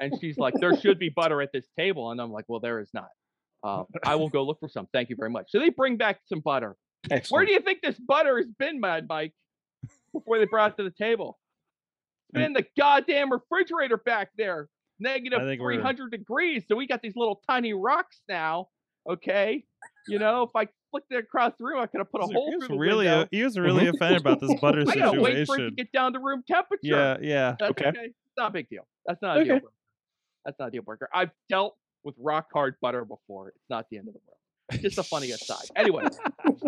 and 0.00 0.12
she's 0.20 0.38
like, 0.38 0.54
there 0.60 0.76
should 0.78 0.98
be 0.98 1.08
butter 1.08 1.40
at 1.42 1.50
this 1.52 1.66
table, 1.78 2.10
and 2.10 2.20
I'm 2.20 2.30
like, 2.32 2.44
well, 2.48 2.60
there 2.60 2.80
is 2.80 2.90
not. 2.92 3.08
Um, 3.64 3.86
I 4.04 4.16
will 4.16 4.28
go 4.28 4.42
look 4.42 4.58
for 4.60 4.68
some. 4.68 4.88
Thank 4.92 5.08
you 5.10 5.16
very 5.16 5.30
much. 5.30 5.46
So 5.50 5.58
they 5.58 5.68
bring 5.70 5.96
back 5.96 6.20
some 6.26 6.40
butter. 6.40 6.76
Where 7.30 7.44
do 7.46 7.52
you 7.52 7.60
think 7.60 7.80
this 7.82 7.98
butter 7.98 8.36
has 8.38 8.46
been, 8.58 8.80
Mad 8.80 9.06
Mike, 9.08 9.32
before 10.12 10.38
they 10.38 10.46
brought 10.46 10.72
it 10.72 10.76
to 10.78 10.84
the 10.84 10.90
table? 10.90 11.38
Been 12.32 12.42
in 12.42 12.52
the 12.54 12.64
goddamn 12.78 13.30
refrigerator 13.32 13.96
back 13.98 14.30
there, 14.38 14.68
negative 14.98 15.40
I 15.40 15.44
think 15.44 15.60
we're- 15.60 15.76
300 15.76 16.10
degrees. 16.10 16.64
So 16.66 16.76
we 16.76 16.86
got 16.86 17.02
these 17.02 17.16
little 17.16 17.42
tiny 17.48 17.72
rocks 17.74 18.22
now. 18.28 18.68
Okay, 19.08 19.64
you 20.06 20.18
know, 20.20 20.44
if 20.44 20.50
I 20.54 20.68
flicked 20.92 21.10
it 21.10 21.16
across 21.18 21.52
the 21.58 21.64
room, 21.64 21.80
I 21.80 21.86
could 21.86 21.98
have 21.98 22.10
put 22.12 22.22
a 22.22 22.26
hole 22.26 22.50
he 22.50 22.56
was 22.56 22.66
through 22.66 22.76
the 22.76 22.80
really, 22.80 23.06
window. 23.06 23.22
uh, 23.22 23.26
he 23.32 23.42
was 23.42 23.58
really 23.58 23.88
offended 23.88 24.20
about 24.20 24.38
this 24.38 24.54
butter 24.60 24.82
situation. 24.86 25.02
I 25.02 25.06
gotta 25.06 25.20
wait 25.20 25.46
for 25.46 25.56
it 25.58 25.70
to 25.70 25.70
get 25.72 25.90
down 25.90 26.12
to 26.12 26.20
room 26.20 26.44
temperature. 26.46 26.78
Yeah, 26.84 27.16
yeah. 27.20 27.56
That's 27.58 27.70
Okay. 27.72 27.88
okay. 27.88 28.04
It's 28.04 28.36
not 28.38 28.50
a 28.50 28.52
big 28.52 28.68
deal. 28.68 28.86
That's 29.04 29.20
not 29.20 29.38
a 29.38 29.44
deal 29.44 29.54
breaker. 29.54 29.72
That's 30.44 30.58
not 30.60 30.68
a 30.68 30.70
deal 30.70 30.82
breaker. 30.82 31.08
I've 31.12 31.30
dealt 31.48 31.76
with 32.04 32.14
rock 32.18 32.46
hard 32.52 32.76
butter 32.80 33.04
before. 33.04 33.48
It's 33.48 33.68
not 33.68 33.86
the 33.90 33.98
end 33.98 34.06
of 34.06 34.14
the 34.14 34.20
world. 34.24 34.38
Just 34.80 34.98
a 34.98 35.02
funny 35.02 35.30
aside. 35.32 35.64
Anyway, 35.76 36.04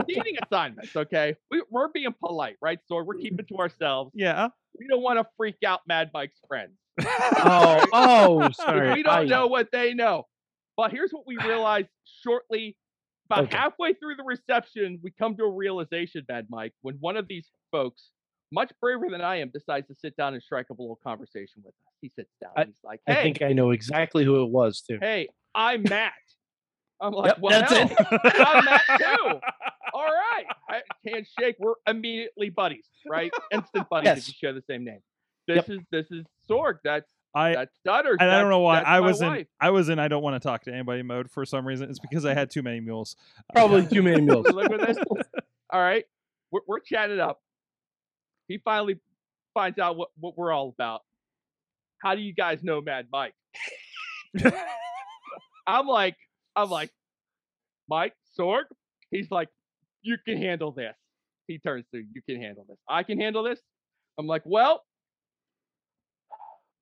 seating 0.08 0.34
assignments. 0.42 0.94
Okay, 0.96 1.36
we, 1.50 1.62
we're 1.70 1.88
being 1.88 2.12
polite, 2.18 2.56
right? 2.60 2.78
So 2.86 3.02
we're 3.02 3.14
keeping 3.14 3.46
to 3.46 3.56
ourselves. 3.58 4.10
Yeah. 4.14 4.48
We 4.78 4.86
don't 4.88 5.02
want 5.02 5.18
to 5.20 5.26
freak 5.36 5.56
out 5.64 5.80
Mad 5.86 6.10
Mike's 6.12 6.38
friends. 6.48 6.72
Oh, 7.46 7.84
oh, 7.92 8.50
sorry. 8.52 8.94
we 8.94 9.02
don't 9.02 9.12
I- 9.14 9.24
know 9.24 9.46
what 9.46 9.68
they 9.72 9.94
know. 9.94 10.24
But 10.76 10.90
here's 10.90 11.12
what 11.12 11.24
we 11.26 11.36
realized 11.36 11.88
shortly 12.22 12.76
About 13.26 13.44
Okay. 13.44 13.56
halfway 13.56 13.94
through 13.94 14.16
the 14.16 14.24
reception, 14.24 14.98
we 15.02 15.12
come 15.12 15.36
to 15.36 15.44
a 15.44 15.50
realization, 15.50 16.24
Mad 16.28 16.46
Mike, 16.50 16.72
when 16.82 16.96
one 17.00 17.16
of 17.16 17.28
these 17.28 17.46
folks, 17.70 18.10
much 18.52 18.72
braver 18.80 19.06
than 19.10 19.20
I 19.20 19.36
am, 19.36 19.50
decides 19.50 19.86
to 19.88 19.94
sit 19.94 20.16
down 20.16 20.34
and 20.34 20.42
strike 20.42 20.66
up 20.70 20.78
a 20.78 20.82
little 20.82 20.98
conversation 21.02 21.62
with 21.64 21.74
us. 21.74 21.92
He 22.00 22.10
sits 22.16 22.30
down. 22.40 22.50
and 22.56 22.66
he's 22.68 22.80
like, 22.84 23.00
"Hey, 23.06 23.18
I 23.18 23.22
think 23.22 23.40
I 23.42 23.52
know 23.52 23.70
exactly 23.70 24.24
who 24.24 24.42
it 24.44 24.50
was 24.50 24.82
too. 24.82 24.98
hey, 25.00 25.28
I'm 25.54 25.84
Matt." 25.88 26.12
I'm 27.00 27.12
like, 27.12 27.28
Yep, 27.32 27.38
"Well, 27.40 27.60
that's 27.60 27.72
hell, 27.72 27.88
it. 27.90 28.34
I'm 28.46 28.64
Matt 28.64 28.80
too." 28.98 29.40
All 29.92 30.04
right, 30.04 30.44
I, 30.68 30.80
handshake. 31.06 31.56
We're 31.58 31.74
immediately 31.86 32.50
buddies, 32.50 32.86
right? 33.08 33.32
Instant 33.52 33.88
buddies 33.88 34.18
if 34.18 34.28
you 34.28 34.34
share 34.40 34.52
the 34.52 34.62
same 34.68 34.84
name. 34.84 35.00
This 35.46 35.56
Yep. 35.56 35.70
is 35.70 35.78
this 35.90 36.06
is 36.10 36.24
Sorg. 36.48 36.78
That's 36.84 37.06
I 37.34 37.54
that's 37.54 37.76
Stutters. 37.80 38.16
and 38.20 38.30
I 38.30 38.40
don't 38.40 38.50
know 38.50 38.60
why 38.60 38.80
I 38.80 39.00
my 39.00 39.06
was 39.06 39.20
in 39.20 39.28
wife. 39.28 39.46
I 39.60 39.70
was 39.70 39.88
in 39.88 39.98
I 39.98 40.08
don't 40.08 40.22
want 40.22 40.40
to 40.40 40.46
talk 40.46 40.62
to 40.64 40.72
anybody 40.72 41.02
mode 41.02 41.30
for 41.30 41.44
some 41.44 41.66
reason. 41.66 41.90
It's 41.90 41.98
because 41.98 42.24
I 42.24 42.32
had 42.34 42.50
too 42.50 42.62
many 42.62 42.80
mules. 42.80 43.16
Probably 43.52 43.86
too 43.92 44.02
many 44.02 44.20
meals. 44.22 44.46
Look 44.46 44.70
at 44.72 44.86
this. 44.86 44.96
All 45.70 45.80
right, 45.80 46.04
we're, 46.50 46.60
we're 46.66 46.80
chatting 46.80 47.20
up. 47.20 47.40
He 48.48 48.58
finally 48.58 48.98
finds 49.52 49.78
out 49.78 49.96
what, 49.96 50.10
what 50.18 50.36
we're 50.38 50.52
all 50.52 50.68
about. 50.68 51.02
How 52.02 52.14
do 52.14 52.20
you 52.20 52.32
guys 52.34 52.62
know 52.62 52.80
Mad 52.80 53.06
Mike? 53.12 53.34
I'm 55.66 55.86
like, 55.86 56.16
I'm 56.56 56.70
like, 56.70 56.90
Mike 57.88 58.14
Sorg. 58.38 58.64
He's 59.10 59.30
like, 59.30 59.48
you 60.02 60.16
can 60.26 60.38
handle 60.38 60.72
this. 60.72 60.94
He 61.46 61.58
turns 61.58 61.84
to 61.94 61.98
you 61.98 62.22
can 62.28 62.40
handle 62.40 62.64
this. 62.68 62.78
I 62.88 63.02
can 63.02 63.20
handle 63.20 63.42
this. 63.42 63.60
I'm 64.18 64.26
like, 64.26 64.42
well, 64.44 64.82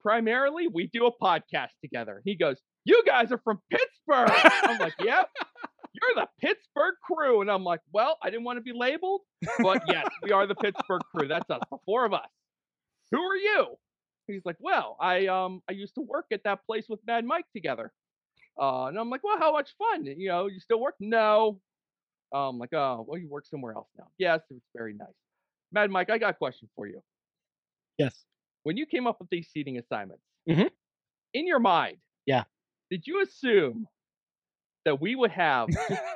primarily 0.00 0.68
we 0.68 0.88
do 0.92 1.06
a 1.06 1.12
podcast 1.12 1.70
together. 1.82 2.22
He 2.24 2.36
goes, 2.36 2.60
you 2.84 3.02
guys 3.06 3.32
are 3.32 3.40
from 3.42 3.60
Pittsburgh. 3.70 4.30
I'm 4.64 4.78
like, 4.78 4.94
yep. 5.00 5.30
You're 5.94 6.24
the 6.24 6.28
Pittsburgh 6.40 6.94
crew. 7.04 7.42
And 7.42 7.50
I'm 7.50 7.64
like, 7.64 7.80
well, 7.92 8.16
I 8.22 8.30
didn't 8.30 8.44
want 8.44 8.56
to 8.58 8.62
be 8.62 8.72
labeled, 8.74 9.20
but 9.60 9.82
yes, 9.88 10.06
we 10.22 10.32
are 10.32 10.46
the 10.46 10.54
Pittsburgh 10.54 11.02
crew. 11.14 11.28
That's 11.28 11.48
us, 11.50 11.60
the 11.70 11.78
four 11.84 12.04
of 12.04 12.12
us. 12.12 12.28
Who 13.10 13.20
are 13.20 13.36
you? 13.36 13.66
He's 14.26 14.42
like, 14.44 14.56
well, 14.58 14.96
I 15.00 15.26
um 15.26 15.60
I 15.68 15.72
used 15.72 15.94
to 15.96 16.00
work 16.00 16.26
at 16.32 16.44
that 16.44 16.60
place 16.66 16.86
with 16.88 17.00
Mad 17.06 17.24
Mike 17.24 17.44
together. 17.54 17.92
Uh, 18.60 18.86
and 18.86 18.98
I'm 18.98 19.10
like, 19.10 19.24
well, 19.24 19.38
how 19.38 19.52
much 19.52 19.70
fun? 19.78 20.04
You 20.04 20.28
know, 20.28 20.46
you 20.46 20.60
still 20.60 20.80
work? 20.80 20.94
No. 21.00 21.60
I'm 22.32 22.58
like, 22.58 22.72
oh, 22.72 23.04
well, 23.06 23.18
you 23.18 23.28
work 23.28 23.46
somewhere 23.46 23.74
else 23.74 23.88
now. 23.98 24.08
Yes, 24.18 24.40
it's 24.50 24.64
very 24.74 24.94
nice. 24.94 25.08
Mad 25.72 25.90
Mike, 25.90 26.10
I 26.10 26.18
got 26.18 26.30
a 26.30 26.34
question 26.36 26.68
for 26.76 26.86
you. 26.86 27.02
Yes. 27.98 28.24
When 28.62 28.76
you 28.76 28.86
came 28.86 29.06
up 29.06 29.18
with 29.20 29.28
these 29.30 29.48
seating 29.48 29.78
assignments, 29.78 30.22
Mhm. 30.48 30.70
in 31.34 31.46
your 31.46 31.58
mind, 31.58 31.98
Yeah. 32.26 32.44
did 32.90 33.06
you 33.06 33.20
assume 33.20 33.86
that 34.84 35.00
we 35.00 35.14
would 35.14 35.30
have 35.30 35.68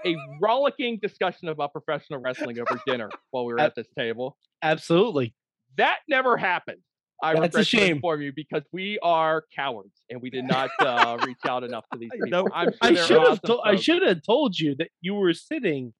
a 0.05 0.17
rollicking 0.41 0.99
discussion 0.99 1.49
about 1.49 1.73
professional 1.73 2.19
wrestling 2.21 2.59
over 2.59 2.81
dinner 2.87 3.11
while 3.31 3.45
we 3.45 3.53
were 3.53 3.61
at 3.61 3.75
this 3.75 3.89
table? 3.97 4.39
Absolutely. 4.63 5.35
That 5.77 6.01
never 6.09 6.37
happened. 6.37 6.83
I 7.23 7.35
That's 7.41 7.57
a 7.57 7.59
to 7.61 7.65
shame. 7.65 7.97
inform 7.97 8.21
you 8.23 8.33
because 8.35 8.63
we 8.73 8.99
are 9.03 9.45
cowards 9.55 10.03
and 10.11 10.21
we 10.21 10.29
did 10.31 10.45
not 10.45 10.69
uh, 10.81 11.17
reach 11.27 11.39
out 11.49 11.65
enough 11.65 11.85
to 11.93 11.99
these 11.99 12.11
people. 12.23 12.49
I'm 12.55 12.71
sure 12.73 12.79
I 12.83 12.95
should 12.95 13.11
have. 13.21 13.29
awesome 13.29 13.39
To- 13.47 13.61
I 13.65 13.77
should 13.77 14.03
have 14.03 14.23
told 14.23 14.59
you 14.59 14.75
that 14.77 14.89
you 15.01 15.15
were 15.15 15.33
sitting 15.33 15.95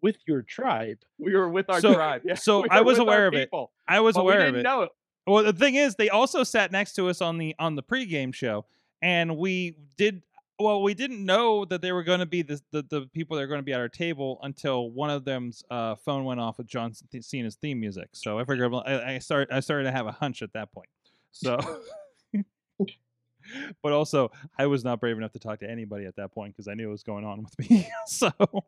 with 0.00 0.16
your 0.28 0.42
tribe. 0.42 0.98
We 1.18 1.34
were 1.34 1.48
with 1.48 1.68
our 1.68 1.80
So- 1.80 1.94
tribe. 1.94 2.22
Yeah, 2.24 2.34
so 2.48 2.62
we 2.62 2.68
I 2.70 2.82
was 2.82 2.98
aware 2.98 3.26
of 3.26 3.34
it. 3.34 3.46
people, 3.46 3.72
I 3.88 4.00
was 4.00 4.14
but 4.14 4.20
aware 4.20 4.46
of 4.46 4.54
it. 4.54 4.64
it. 4.64 4.88
Well, 5.26 5.42
the 5.42 5.52
thing 5.54 5.74
is, 5.74 5.96
they 5.96 6.10
also 6.10 6.44
sat 6.44 6.70
next 6.70 6.92
to 6.94 7.08
us 7.08 7.20
on 7.22 7.38
the 7.38 7.54
on 7.58 7.74
the 7.76 7.82
pregame 7.82 8.32
show, 8.34 8.66
and 9.02 9.36
we 9.38 9.76
did. 9.96 10.22
Well, 10.60 10.82
we 10.82 10.94
didn't 10.94 11.24
know 11.24 11.64
that 11.64 11.82
they 11.82 11.90
were 11.90 12.04
going 12.04 12.20
to 12.20 12.26
be 12.26 12.42
the, 12.42 12.60
the 12.70 12.82
the 12.82 13.00
people 13.12 13.36
that 13.36 13.42
are 13.42 13.46
going 13.48 13.58
to 13.58 13.64
be 13.64 13.72
at 13.72 13.80
our 13.80 13.88
table 13.88 14.38
until 14.42 14.88
one 14.90 15.10
of 15.10 15.24
them's 15.24 15.64
uh, 15.70 15.96
phone 15.96 16.24
went 16.24 16.38
off 16.38 16.58
with 16.58 16.68
John 16.68 16.92
Th- 17.10 17.24
Cena's 17.24 17.56
theme 17.56 17.80
music. 17.80 18.10
So 18.12 18.38
I 18.38 18.44
figured 18.44 18.72
I, 18.72 19.14
I 19.14 19.18
started 19.18 19.52
I 19.52 19.58
started 19.60 19.84
to 19.84 19.90
have 19.92 20.06
a 20.06 20.12
hunch 20.12 20.42
at 20.42 20.52
that 20.52 20.70
point. 20.72 20.88
So, 21.32 21.58
but 23.82 23.92
also 23.92 24.30
I 24.58 24.66
was 24.66 24.84
not 24.84 25.00
brave 25.00 25.16
enough 25.16 25.32
to 25.32 25.38
talk 25.38 25.58
to 25.60 25.68
anybody 25.70 26.06
at 26.06 26.16
that 26.16 26.32
point 26.32 26.54
because 26.54 26.68
I 26.68 26.74
knew 26.74 26.86
what 26.86 26.92
was 26.92 27.02
going 27.02 27.24
on 27.24 27.42
with 27.42 27.70
me. 27.70 27.88
so 28.06 28.30
All 28.40 28.64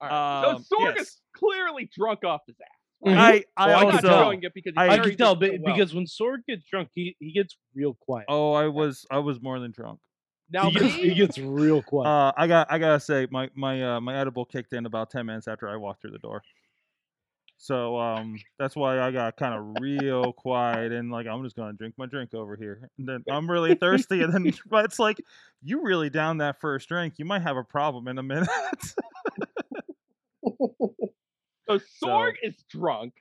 right. 0.00 0.44
Um, 0.54 0.62
so 0.62 0.76
Sorg 0.76 0.94
yes. 0.96 1.00
is 1.08 1.20
clearly 1.34 1.90
drunk 1.92 2.24
off 2.24 2.42
his 2.46 2.56
ass. 2.60 2.68
Mhm. 3.12 3.16
I 3.18 3.44
I 3.56 3.72
I 3.72 3.74
I'm 3.74 3.86
can 3.86 3.94
also 3.96 4.08
tell. 4.08 4.30
it 4.30 4.54
because 4.54 4.72
I- 4.76 4.88
I 4.90 4.98
can 5.00 5.16
tell 5.16 5.36
well. 5.38 5.50
because 5.64 5.92
when 5.92 6.04
Sorg 6.04 6.46
gets 6.46 6.64
drunk, 6.64 6.88
he, 6.94 7.16
he 7.18 7.32
gets 7.32 7.56
real 7.74 7.94
quiet. 7.94 8.26
oh 8.28 8.52
I 8.52 8.68
was 8.68 9.04
I 9.10 9.18
was 9.18 9.42
more 9.42 9.58
than 9.58 9.72
drunk. 9.72 9.98
Now 10.50 10.70
he, 10.70 10.78
gets, 10.78 10.94
he 10.94 11.14
gets 11.14 11.38
real 11.38 11.82
quiet. 11.82 12.08
Uh, 12.08 12.32
I 12.36 12.46
got 12.46 12.70
I 12.70 12.78
gotta 12.78 13.00
say 13.00 13.26
my 13.30 13.50
my 13.54 13.96
uh, 13.96 14.00
my 14.00 14.18
edible 14.18 14.44
kicked 14.44 14.72
in 14.72 14.86
about 14.86 15.10
ten 15.10 15.26
minutes 15.26 15.48
after 15.48 15.68
I 15.68 15.76
walked 15.76 16.02
through 16.02 16.12
the 16.12 16.18
door. 16.18 16.42
So 17.56 17.98
um 17.98 18.36
that's 18.58 18.76
why 18.76 19.00
I 19.00 19.10
got 19.10 19.36
kind 19.38 19.54
of 19.54 19.76
real 19.80 20.32
quiet 20.32 20.92
and 20.92 21.10
like 21.10 21.26
I'm 21.26 21.42
just 21.44 21.56
gonna 21.56 21.72
drink 21.72 21.94
my 21.96 22.04
drink 22.06 22.34
over 22.34 22.56
here. 22.56 22.90
And 22.98 23.08
then 23.08 23.24
I'm 23.30 23.50
really 23.50 23.74
thirsty 23.74 24.22
and 24.22 24.32
then 24.32 24.52
but 24.68 24.84
it's 24.84 24.98
like 24.98 25.18
you 25.62 25.82
really 25.82 26.10
down 26.10 26.38
that 26.38 26.60
first 26.60 26.88
drink, 26.88 27.14
you 27.18 27.24
might 27.24 27.42
have 27.42 27.56
a 27.56 27.64
problem 27.64 28.08
in 28.08 28.18
a 28.18 28.22
minute. 28.22 28.48
so 30.46 31.78
so- 31.78 32.06
Sorg 32.06 32.32
is 32.42 32.54
drunk, 32.68 33.14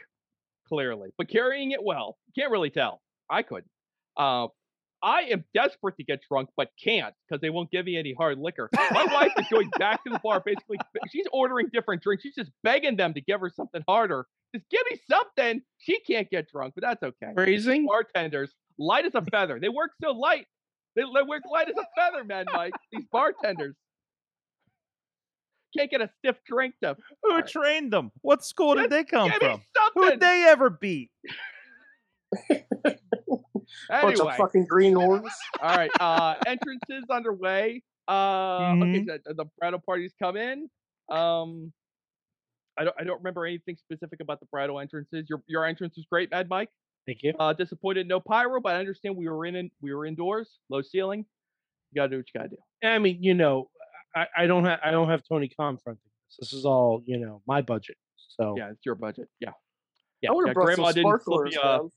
clearly, 0.68 1.10
but 1.18 1.30
carrying 1.30 1.72
it 1.72 1.84
well. 1.84 2.18
Can't 2.38 2.52
really 2.52 2.70
tell. 2.70 3.02
I 3.30 3.44
couldn't. 3.44 3.70
Uh, 4.18 4.48
I 5.04 5.24
am 5.24 5.44
desperate 5.54 5.98
to 5.98 6.04
get 6.06 6.22
drunk, 6.28 6.50
but 6.56 6.70
can't 6.82 7.14
because 7.28 7.42
they 7.42 7.50
won't 7.50 7.70
give 7.70 7.86
me 7.86 7.98
any 7.98 8.14
hard 8.14 8.40
liquor. 8.40 8.70
My 8.74 9.06
wife 9.12 9.34
is 9.38 9.46
going 9.52 9.70
back 9.78 10.02
to 10.06 10.10
the 10.10 10.20
bar, 10.20 10.42
basically. 10.44 10.78
She's 11.12 11.26
ordering 11.34 11.68
different 11.74 12.02
drinks. 12.02 12.24
She's 12.24 12.36
just 12.36 12.52
begging 12.64 12.96
them 12.96 13.14
to 13.14 13.22
give 13.22 13.42
her 13.42 13.52
something 13.54 13.84
harder. 13.86 14.26
Just 14.56 14.70
give 14.70 14.82
me 14.90 14.98
something. 15.10 15.62
She 15.78 16.00
can't 16.00 16.30
get 16.30 16.50
drunk, 16.50 16.76
but 16.76 16.84
that's 16.84 17.04
okay. 17.04 17.34
Phrasing? 17.36 17.86
bartenders, 17.86 18.52
light 18.80 19.06
as 19.06 19.14
a 19.14 19.22
feather. 19.22 19.60
They 19.60 19.70
work 19.70 19.92
so 20.02 20.12
light. 20.12 20.48
They, 20.96 21.04
work 21.04 21.44
light 21.52 21.70
as 21.70 21.76
a 21.76 21.88
feather, 22.00 22.24
man, 22.24 22.46
Mike. 22.54 22.74
These 22.92 23.06
bartenders 23.12 23.76
can't 25.76 25.92
get 25.92 26.02
a 26.02 26.10
stiff 26.20 26.38
drink 26.48 26.76
to. 26.82 26.96
Who 27.24 27.32
Alright. 27.32 27.48
trained 27.48 27.92
them? 27.92 28.12
What 28.22 28.46
school 28.46 28.76
did 28.76 28.90
they 28.90 29.04
come 29.04 29.32
from? 29.32 29.62
Who'd 29.96 30.20
they 30.20 30.46
ever 30.48 30.70
beat? 30.70 31.10
Bunch 33.90 34.18
anyway, 34.20 34.32
of 34.32 34.38
fucking 34.38 34.66
greenhorns. 34.66 35.32
all 35.62 35.76
right. 35.76 35.92
Uh, 36.00 36.36
entrances 36.48 37.06
underway. 37.10 37.82
Uh, 38.08 38.12
okay, 38.76 39.00
Mhm. 39.02 39.06
the, 39.26 39.34
the 39.34 39.46
bridal 39.60 39.80
parties 39.80 40.14
come 40.22 40.36
in. 40.38 40.70
Um, 41.10 41.72
I 42.78 42.84
don't, 42.86 42.96
I 43.00 43.04
don't 43.04 43.18
remember 43.20 43.46
anything 43.46 43.78
specific 43.78 44.20
about 44.20 44.40
the 44.40 44.46
bridal 44.48 44.80
entrances. 44.80 45.26
Your, 45.30 45.44
your 45.48 45.66
entrance 45.66 45.96
was 45.96 46.06
great, 46.12 46.32
Mad 46.32 46.50
Mike. 46.50 46.70
Thank 47.06 47.22
you. 47.24 47.34
Uh, 47.40 47.54
disappointed 47.54 48.08
no 48.08 48.20
pyro, 48.20 48.60
but 48.62 48.76
I 48.76 48.80
understand 48.80 49.16
we 49.18 49.28
were 49.28 49.46
in, 49.46 49.56
in 49.56 49.70
we 49.82 49.94
were 49.94 50.06
indoors, 50.06 50.58
low 50.70 50.82
ceiling. 50.82 51.26
You 51.92 51.96
gotta 52.02 52.10
do 52.10 52.18
what 52.18 52.26
you 52.34 52.40
gotta 52.40 52.50
do. 52.50 52.58
I 52.88 52.98
mean, 53.00 53.22
you 53.22 53.34
know, 53.34 53.70
I, 54.16 54.26
I 54.38 54.48
don't 54.48 54.64
have 54.66 54.80
I 54.84 54.92
don't 54.92 55.10
have 55.10 55.22
Tony 55.28 55.50
Khan 55.50 55.78
fronting 55.84 56.02
this. 56.30 56.38
This 56.50 56.54
is 56.58 56.66
all 56.66 57.04
you 57.06 57.18
know 57.20 57.42
my 57.46 57.62
budget. 57.62 57.98
So 58.30 58.56
Yeah, 58.58 58.70
it's 58.72 58.86
your 58.86 58.96
budget. 58.96 59.28
Yeah. 59.40 59.52
Yeah, 60.22 60.32
I 60.32 60.34
would 60.34 60.44
yeah, 60.44 60.50
have 60.50 60.54
brought 60.56 60.66
Grandma 60.68 60.86
some 60.88 60.94
didn't 60.96 61.10
slip 61.12 61.22
sparklers. 61.22 61.54
you, 61.54 61.62
uh, 61.62 61.78
man. 61.80 61.90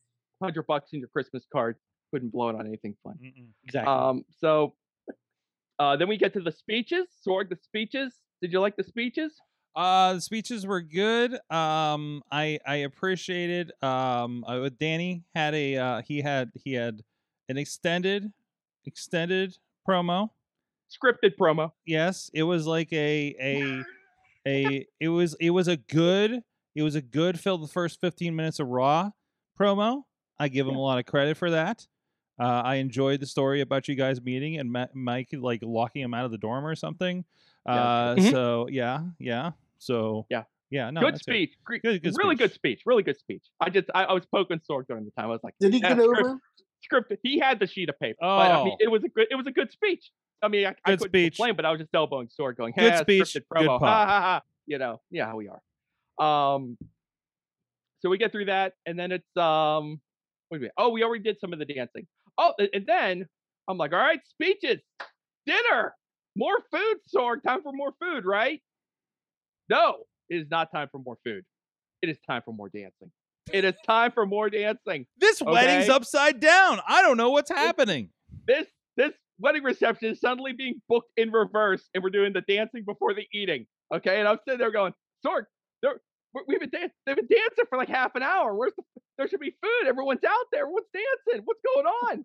Hundred 0.42 0.66
bucks 0.66 0.92
in 0.92 1.00
your 1.00 1.08
Christmas 1.08 1.44
card. 1.52 1.76
Couldn't 2.12 2.30
blow 2.30 2.48
it 2.50 2.56
on 2.56 2.66
anything 2.66 2.96
fun. 3.02 3.14
Mm-mm. 3.22 3.48
exactly. 3.64 3.92
Um, 3.92 4.24
so 4.38 4.74
uh, 5.78 5.96
then 5.96 6.08
we 6.08 6.16
get 6.16 6.32
to 6.34 6.40
the 6.40 6.52
speeches. 6.52 7.06
Sorg, 7.26 7.48
the 7.48 7.56
speeches. 7.56 8.14
Did 8.40 8.52
you 8.52 8.60
like 8.60 8.76
the 8.76 8.84
speeches? 8.84 9.34
Uh, 9.74 10.14
the 10.14 10.20
speeches 10.20 10.66
were 10.66 10.80
good. 10.80 11.34
Um, 11.50 12.22
I 12.30 12.58
I 12.66 12.76
appreciated. 12.76 13.72
Um, 13.82 14.44
uh, 14.46 14.70
Danny 14.80 15.24
had 15.34 15.54
a 15.54 15.76
uh, 15.76 16.02
he 16.02 16.22
had 16.22 16.50
he 16.64 16.72
had 16.72 17.02
an 17.48 17.58
extended 17.58 18.32
extended 18.86 19.56
promo. 19.86 20.30
Scripted 20.90 21.36
promo. 21.38 21.72
Yes, 21.84 22.30
it 22.32 22.44
was 22.44 22.66
like 22.66 22.92
a 22.92 23.34
a 23.38 23.84
a 24.46 24.86
it 24.98 25.08
was 25.08 25.36
it 25.40 25.50
was 25.50 25.68
a 25.68 25.76
good 25.76 26.42
it 26.74 26.82
was 26.82 26.94
a 26.94 27.02
good 27.02 27.38
fill 27.38 27.58
the 27.58 27.66
first 27.66 28.00
15 28.00 28.34
minutes 28.34 28.60
of 28.60 28.68
Raw 28.68 29.10
promo. 29.58 30.04
I 30.38 30.48
give 30.48 30.66
him 30.66 30.76
a 30.76 30.80
lot 30.80 30.98
of 30.98 31.06
credit 31.06 31.36
for 31.36 31.50
that. 31.50 31.86
Uh, 32.38 32.44
I 32.64 32.74
enjoyed 32.76 33.20
the 33.20 33.26
story 33.26 33.60
about 33.62 33.88
you 33.88 33.94
guys 33.94 34.20
meeting 34.20 34.58
and 34.58 34.70
Ma- 34.70 34.86
Mike 34.94 35.28
like 35.32 35.60
locking 35.62 36.02
him 36.02 36.12
out 36.12 36.26
of 36.26 36.30
the 36.30 36.38
dorm 36.38 36.66
or 36.66 36.74
something. 36.74 37.24
Yeah. 37.66 37.72
Uh, 37.74 38.16
Mhm. 38.16 38.30
so 38.30 38.68
yeah, 38.70 39.00
yeah. 39.18 39.52
So 39.78 40.26
Yeah. 40.28 40.44
yeah. 40.70 40.90
No, 40.90 41.00
good 41.00 41.18
speech. 41.18 41.54
Gre- 41.64 41.76
Good- 41.82 42.02
good 42.02 42.14
really 42.18 42.36
good 42.36 42.50
speech. 42.52 42.78
speech. 42.80 42.82
Really 42.86 43.02
good 43.02 43.18
speech. 43.18 43.44
I 43.60 43.70
just 43.70 43.88
I, 43.94 44.04
I 44.04 44.12
was 44.12 44.26
poking 44.26 44.60
Sorg 44.68 44.86
during 44.86 45.04
the 45.06 45.10
time. 45.12 45.26
I 45.26 45.28
was 45.28 45.40
like, 45.42 45.54
Did 45.60 45.72
he 45.72 45.80
yeah, 45.80 45.94
get 45.94 46.02
script- 46.04 46.20
over? 46.26 46.40
scripted. 46.92 47.18
He 47.22 47.38
had 47.38 47.58
the 47.58 47.66
sheet 47.66 47.88
of 47.88 47.98
paper. 47.98 48.18
But, 48.20 48.26
I 48.50 48.62
mean, 48.64 48.74
Oh. 48.74 48.84
it 48.84 48.88
was 48.90 49.02
a 49.04 49.08
good. 49.08 49.26
It 49.30 49.34
was 49.36 49.46
a 49.46 49.50
good 49.52 49.72
speech. 49.72 50.10
I 50.42 50.48
mean, 50.48 50.66
I, 50.66 50.70
I 50.84 50.90
couldn't 50.96 51.08
speech. 51.08 51.36
complain, 51.36 51.56
but 51.56 51.64
I 51.64 51.70
was 51.70 51.80
just 51.80 51.94
elbowing 51.94 52.28
Sorg, 52.38 52.56
going, 52.58 52.74
Good 52.76 52.92
"Ha, 52.92 52.98
speech, 53.00 53.22
scripted 53.22 53.32
good 53.34 53.44
promo, 53.50 53.78
pop." 53.78 53.82
ha 53.82 54.06
ha 54.06 54.20
ha." 54.20 54.42
You 54.66 54.76
know, 54.78 55.00
yeah, 55.10 55.24
how 55.26 55.36
we 55.36 55.48
are. 55.48 56.54
Um, 56.54 56.76
so 58.00 58.10
we 58.10 58.18
get 58.18 58.32
through 58.32 58.44
that, 58.46 58.74
and 58.84 58.98
then 58.98 59.12
it's 59.12 59.36
um, 59.36 60.00
wait 60.50 60.58
a 60.58 60.60
minute. 60.60 60.74
Oh, 60.78 60.90
we 60.90 61.02
already 61.02 61.22
did 61.22 61.38
some 61.40 61.52
of 61.52 61.58
the 61.58 61.64
dancing. 61.64 62.06
Oh, 62.38 62.52
and 62.58 62.86
then 62.86 63.26
I'm 63.68 63.78
like, 63.78 63.92
all 63.92 63.98
right, 63.98 64.20
speeches, 64.28 64.80
dinner, 65.46 65.94
more 66.36 66.58
food, 66.70 66.96
Sorg. 67.14 67.42
Time 67.42 67.62
for 67.62 67.72
more 67.72 67.92
food, 68.00 68.24
right? 68.24 68.60
no, 69.68 69.96
it 70.28 70.36
is 70.36 70.46
not 70.50 70.70
time 70.72 70.88
for 70.90 70.98
more 70.98 71.16
food. 71.24 71.42
It 72.02 72.08
is 72.08 72.18
time 72.28 72.42
for 72.44 72.52
more 72.52 72.68
dancing. 72.68 73.10
It 73.52 73.64
is 73.64 73.74
time 73.86 74.12
for 74.12 74.26
more 74.26 74.50
dancing. 74.50 75.06
This 75.18 75.40
wedding's 75.40 75.88
upside 75.88 76.40
down. 76.40 76.80
I 76.86 77.02
don't 77.02 77.16
know 77.16 77.30
what's 77.30 77.50
happening. 77.50 78.10
This 78.46 78.66
this 78.96 79.12
wedding 79.38 79.62
reception 79.62 80.10
is 80.10 80.20
suddenly 80.20 80.52
being 80.52 80.80
booked 80.88 81.10
in 81.16 81.30
reverse, 81.30 81.88
and 81.94 82.02
we're 82.02 82.10
doing 82.10 82.32
the 82.32 82.40
dancing 82.42 82.82
before 82.84 83.14
the 83.14 83.26
eating. 83.32 83.66
Okay, 83.94 84.18
and 84.18 84.28
I'm 84.28 84.38
sitting 84.44 84.58
there 84.58 84.72
going, 84.72 84.92
Sorg, 85.24 85.42
there, 85.82 86.00
we've 86.46 86.60
been 86.60 86.70
dan- 86.70 86.90
they've 87.06 87.16
been 87.16 87.28
dancing 87.28 87.64
for 87.68 87.78
like 87.78 87.88
half 87.88 88.14
an 88.14 88.22
hour. 88.22 88.54
Where's 88.54 88.72
the 88.76 88.82
there 89.18 89.26
should 89.28 89.40
be 89.40 89.50
food. 89.62 89.86
Everyone's 89.88 90.24
out 90.24 90.46
there. 90.52 90.62
Everyone's 90.62 90.86
dancing. 90.92 91.42
What's 91.46 91.60
going 91.74 91.86
on? 91.86 92.24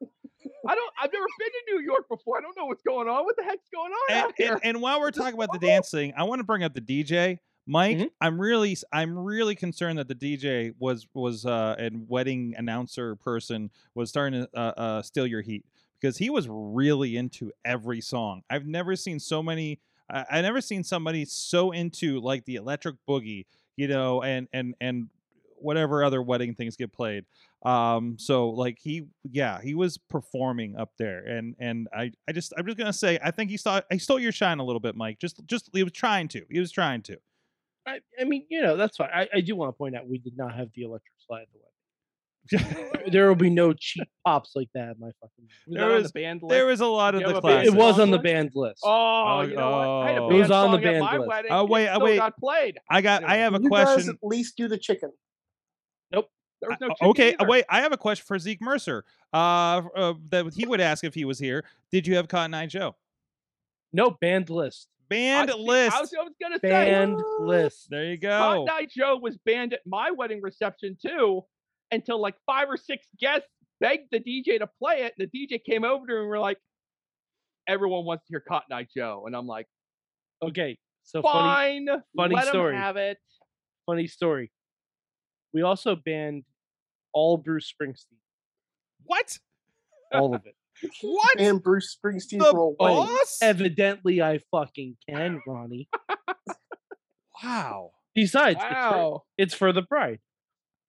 I 0.68 0.76
don't. 0.76 0.94
I've 1.02 1.12
never 1.14 1.26
been 1.40 1.48
to 1.50 1.76
New 1.76 1.82
York 1.84 2.10
before. 2.10 2.38
I 2.38 2.42
don't 2.42 2.56
know 2.58 2.66
what's 2.66 2.82
going 2.84 3.08
on. 3.08 3.24
What 3.24 3.38
the 3.38 3.44
heck's 3.44 3.68
going 3.74 3.92
on 3.92 4.16
And, 4.16 4.26
out 4.26 4.34
here? 4.38 4.54
and, 4.54 4.62
and 4.76 4.82
while 4.82 5.00
we're 5.00 5.12
talking 5.12 5.36
about 5.36 5.52
the 5.54 5.60
dancing, 5.66 6.14
I 6.18 6.24
want 6.24 6.40
to 6.40 6.44
bring 6.44 6.64
up 6.64 6.74
the 6.74 6.82
DJ. 6.82 7.40
Mike, 7.68 7.98
Mhm. 7.98 8.10
I'm 8.20 8.42
really 8.42 8.76
I'm 8.92 9.18
really 9.18 9.54
concerned 9.56 10.00
that 10.00 10.08
the 10.08 10.16
DJ 10.16 10.74
was 10.80 11.08
was 11.14 11.46
uh 11.46 11.76
and 11.78 12.10
wedding 12.10 12.56
announcer 12.58 13.16
person 13.18 13.70
was 13.94 14.10
starting 14.10 14.42
to 14.46 14.50
uh, 14.60 14.74
uh 14.76 15.02
steal 15.04 15.28
your 15.28 15.42
heat 15.42 15.64
because 16.02 16.18
he 16.18 16.32
was 16.32 16.48
really 16.50 17.18
into 17.18 17.52
every 17.64 18.02
song. 18.02 18.42
I've 18.50 18.66
never 18.66 18.96
seen 18.96 19.20
so 19.20 19.44
many 19.44 19.80
I, 20.10 20.26
I 20.32 20.42
never 20.42 20.60
seen 20.60 20.84
somebody 20.84 21.24
so 21.24 21.70
into 21.72 22.20
like 22.20 22.44
the 22.46 22.56
electric 22.56 22.96
boogie, 23.08 23.46
you 23.76 23.88
know, 23.88 24.22
and 24.22 24.48
and 24.54 24.76
and 24.82 25.08
whatever 25.58 26.04
other 26.04 26.22
wedding 26.22 26.56
things 26.56 26.76
get 26.76 26.92
played. 26.92 27.24
Um 27.64 28.18
so 28.18 28.50
like 28.50 28.80
he 28.82 29.08
yeah, 29.30 29.62
he 29.62 29.76
was 29.76 29.98
performing 29.98 30.76
up 30.76 30.92
there 30.98 31.24
and 31.26 31.56
and 31.60 31.88
I 31.94 32.12
I 32.28 32.32
just 32.32 32.54
I'm 32.58 32.66
just 32.66 32.78
to 32.78 32.94
say 32.94 33.20
I 33.24 33.32
think 33.32 33.52
he 33.52 33.58
saw 33.58 33.82
he 33.92 34.00
stole 34.00 34.20
your 34.20 34.32
shine 34.32 34.60
a 34.60 34.64
little 34.64 34.80
bit, 34.80 34.96
Mike. 34.96 35.20
Just 35.20 35.46
just 35.46 35.70
he 35.74 35.84
was 35.84 35.94
trying 35.94 36.28
to. 36.30 36.44
He 36.50 36.60
was 36.60 36.72
trying 36.72 37.04
to. 37.04 37.18
I, 37.88 38.00
I 38.20 38.26
mean, 38.26 38.46
you 38.50 38.62
know, 38.62 38.78
that's 38.78 38.98
fine. 38.98 39.10
I, 39.14 39.28
I 39.34 39.42
do 39.42 39.56
want 39.56 39.70
to 39.70 39.74
point 39.74 39.96
out 39.96 40.08
we 40.08 40.20
did 40.20 40.38
not 40.38 40.56
have 40.56 40.70
the 40.76 40.84
electric 40.84 41.14
slide 41.26 41.46
the 41.52 41.60
wedding. 41.60 41.71
There 43.12 43.28
will 43.28 43.36
be 43.36 43.50
no 43.50 43.74
cheap 43.74 44.08
pops 44.26 44.52
like 44.56 44.68
that 44.76 44.96
my 45.00 45.10
fucking. 45.20 45.48
was 45.68 45.76
there 45.76 45.82
that 45.88 45.96
on 45.96 46.02
was- 46.04 46.12
the 46.12 46.20
band 46.22 46.42
list? 46.44 46.50
there 46.52 46.66
was 46.68 46.82
a 46.82 46.86
lot 46.86 47.16
of 47.16 47.22
You 47.22 47.28
the 47.28 47.34
have 47.34 47.44
a 47.44 47.48
band 47.48 47.54
classics. 47.68 47.74
It 47.74 47.78
was 47.78 48.00
on 48.00 48.12
the 48.12 48.20
band 48.20 48.52
list. 48.54 48.82
Oh, 48.86 49.42
you 49.42 49.56
know 49.56 49.72
what? 49.72 49.88
I 49.88 50.10
had 50.10 50.18
a 50.18 50.22
Oh. 50.22 50.30
band 50.30 50.38
It 50.38 50.42
was 50.42 50.52
on 50.52 50.72
the 50.72 50.78
band 50.78 51.04
list. 51.04 51.28
wedding. 51.28 51.52
Oh, 51.52 51.64
it 51.64 51.70
wait, 51.70 51.88
uh, 51.88 52.00
wait. 52.00 52.18
got 52.18 52.38
played. 52.38 52.78
I 52.90 53.02
got 53.02 53.24
I 53.24 53.38
have 53.38 53.56
a 53.56 53.62
you 53.62 53.70
guys 53.70 53.86
question. 53.94 54.10
at 54.12 54.16
least 54.28 54.56
do 54.56 54.68
the 54.68 54.78
chicken. 54.78 55.12
Nope. 56.12 56.30
There 56.62 56.70
was 56.70 56.78
no 56.80 56.90
chicken 56.90 57.08
okay, 57.08 57.34
uh, 57.34 57.38
either. 57.42 57.50
wait. 57.50 57.66
I 57.70 57.82
have 57.82 57.92
a 57.92 57.98
question 57.98 58.24
for 58.28 58.38
Zeke 58.38 58.62
Mercer. 58.62 59.04
Uh, 59.34 59.82
uh, 59.96 60.14
that 60.30 60.54
he 60.54 60.66
would 60.68 60.82
ask 60.82 61.04
if 61.04 61.16
he 61.16 61.26
was 61.26 61.40
here. 61.40 61.64
Did 61.92 62.06
you 62.06 62.16
have 62.18 62.28
Cotton 62.28 62.54
Eye 62.54 62.68
Joe? 62.68 62.96
No 63.94 64.12
band 64.12 64.50
list. 64.52 64.88
Band 65.10 65.50
I, 65.52 65.56
list. 65.56 65.96
I 65.98 66.02
was, 66.02 66.14
I 66.18 66.24
was 66.24 66.34
gonna 66.42 66.60
say 66.60 66.70
Band 66.70 67.18
list. 67.40 67.88
there 67.90 68.06
you 68.06 68.18
Hot 68.30 68.56
go. 68.58 68.64
Night 68.66 68.90
Joe 68.96 69.18
was 69.22 69.38
banned 69.46 69.74
at 69.74 69.82
my 69.86 70.12
wedding 70.12 70.42
reception 70.42 70.98
too, 71.06 71.42
until 71.92 72.20
like 72.22 72.36
five 72.46 72.70
or 72.70 72.78
six 72.78 73.06
guests 73.20 73.48
begged 73.80 74.08
the 74.12 74.20
DJ 74.20 74.60
to 74.60 74.68
play 74.80 75.04
it, 75.04 75.14
and 75.18 75.30
the 75.32 75.40
DJ 75.48 75.64
came 75.64 75.84
over 75.84 76.06
to 76.08 76.14
him 76.14 76.20
and 76.22 76.30
were 76.30 76.40
like, 76.40 76.58
"Everyone 77.68 78.06
wants 78.06 78.26
to 78.26 78.32
hear 78.34 78.44
Cotton 78.48 78.72
Eye 78.74 78.88
Joe," 78.96 79.24
and 79.26 79.36
I'm 79.36 79.48
like, 79.48 79.68
Okay, 80.44 80.78
so 81.04 81.22
funny, 81.22 81.86
"Fine, 81.88 82.04
funny 82.18 82.36
let 82.36 82.46
'em 82.48 82.52
story. 82.52 82.76
have 82.76 82.98
it." 82.98 83.18
funny 83.86 84.08
story. 84.08 84.52
We 85.54 85.64
also 85.64 85.96
banned 85.96 86.44
all 87.14 87.38
Bruce 87.38 87.72
Springsteen, 87.74 88.18
What? 89.04 89.38
all 90.14 90.34
of 90.36 90.46
it. 90.46 90.56
What? 91.02 91.40
And 91.40 91.62
Bruce 91.62 91.96
Springsteen 91.96 92.40
the 92.40 92.50
for 92.52 92.60
a 92.80 92.84
wedding. 92.84 92.98
boss? 93.08 93.38
Evidently, 93.42 94.22
I 94.22 94.40
fucking 94.52 94.98
can, 95.10 95.42
Ronnie. 95.46 95.90
Wow. 97.44 97.92
Besides, 98.14 98.60
it's, 98.62 98.74
for, 98.92 99.22
it's 99.38 99.54
for 99.54 99.74
the 99.74 99.82
bride. 99.82 100.20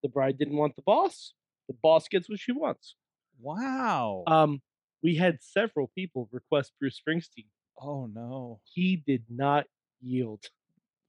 The 0.03 0.09
bride 0.09 0.37
didn't 0.37 0.57
want 0.57 0.75
the 0.75 0.81
boss. 0.83 1.33
The 1.67 1.75
boss 1.81 2.07
gets 2.07 2.29
what 2.29 2.39
she 2.39 2.51
wants. 2.51 2.95
Wow. 3.39 4.23
Um, 4.27 4.61
we 5.01 5.15
had 5.15 5.37
several 5.41 5.89
people 5.95 6.29
request 6.31 6.73
Bruce 6.79 6.99
Springsteen. 7.01 7.47
oh 7.81 8.05
no. 8.13 8.59
He 8.65 8.97
did 8.97 9.23
not 9.29 9.65
yield. 10.01 10.43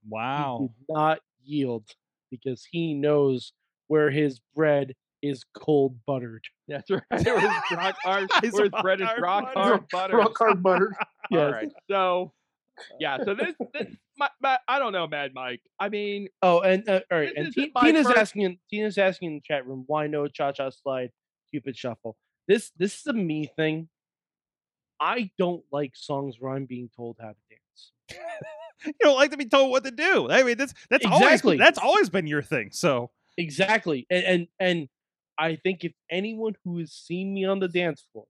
He 0.03 0.11
Wow. 0.11 0.59
did 0.61 0.71
not 0.89 1.21
yield 1.45 1.85
because 2.31 2.65
he 2.71 2.95
knows 2.95 3.53
where 3.89 4.11
his 4.11 4.41
bread 4.55 4.95
is 5.23 5.45
cold 5.55 5.97
buttered. 6.07 6.45
That's 6.69 6.91
right. 6.91 7.03
It 7.13 7.35
was 7.35 7.53
rock 7.77 7.97
hard. 8.05 8.31
His 8.43 8.53
Where 8.53 8.65
his 8.65 8.73
bread 8.83 9.01
is 9.01 9.07
hard 9.09 9.23
rock 9.23 9.49
hard 9.55 9.89
butter. 9.91 10.17
Rock 10.17 10.37
hard 10.39 10.63
buttered. 10.63 10.95
All 11.01 11.07
Yes. 11.31 11.53
right. 11.53 11.69
So, 11.91 12.33
yeah. 13.01 13.19
So 13.25 13.35
this, 13.35 13.55
this 13.73 13.95
my, 14.19 14.29
my, 14.41 14.59
I 14.69 14.79
don't 14.79 14.93
know, 14.93 15.07
Mad 15.07 15.33
Mike. 15.35 15.61
I 15.79 15.89
mean, 15.89 16.29
Oh, 16.43 16.61
and 16.61 16.89
uh, 16.89 17.01
all 17.11 17.19
right, 17.19 17.33
and 17.37 17.55
my 17.75 17.83
Tina's 17.83 18.07
first- 18.07 18.19
asking. 18.19 18.43
in- 18.43 18.59
Tina's 18.71 18.99
asking 18.99 19.29
in 19.31 19.35
the 19.37 19.43
chat 19.43 19.67
room 19.67 19.85
why 19.87 20.07
no 20.07 20.27
cha 20.29 20.53
cha 20.53 20.71
slide, 20.71 21.11
Cupid 21.51 21.77
shuffle. 21.77 22.17
This 22.49 22.71
this 22.77 22.99
is 23.01 23.07
a 23.07 23.13
me 23.13 23.51
thing. 23.57 23.89
I 25.01 25.31
don't 25.39 25.63
like 25.73 25.93
songs 25.95 26.37
where 26.39 26.53
I'm 26.55 26.67
being 26.67 26.89
told 26.97 27.17
how 27.21 27.29
to 27.31 27.37
dance. 27.51 28.21
You 28.87 28.93
don't 29.01 29.17
like 29.17 29.31
to 29.31 29.39
be 29.39 29.47
told 29.47 29.71
what 29.71 29.85
to 29.85 29.91
do. 29.91 30.29
I 30.31 30.43
mean, 30.43 30.59
that's 30.59 30.75
that's 30.91 31.05
Exactly. 31.07 31.53
always 31.53 31.59
that's 31.59 31.79
always 31.79 32.11
been 32.11 32.27
your 32.27 32.43
thing. 32.43 32.69
So 32.73 33.11
Exactly, 33.39 34.07
and 34.11 34.25
and 34.25 34.47
and 34.61 34.89
I 35.39 35.57
think 35.57 35.85
if 35.85 35.93
anyone 36.11 36.55
who 36.65 36.79
has 36.81 36.93
seen 36.93 37.33
me 37.33 37.47
on 37.47 37.61
the 37.61 37.69
dance 37.69 38.05
floor, 38.13 38.27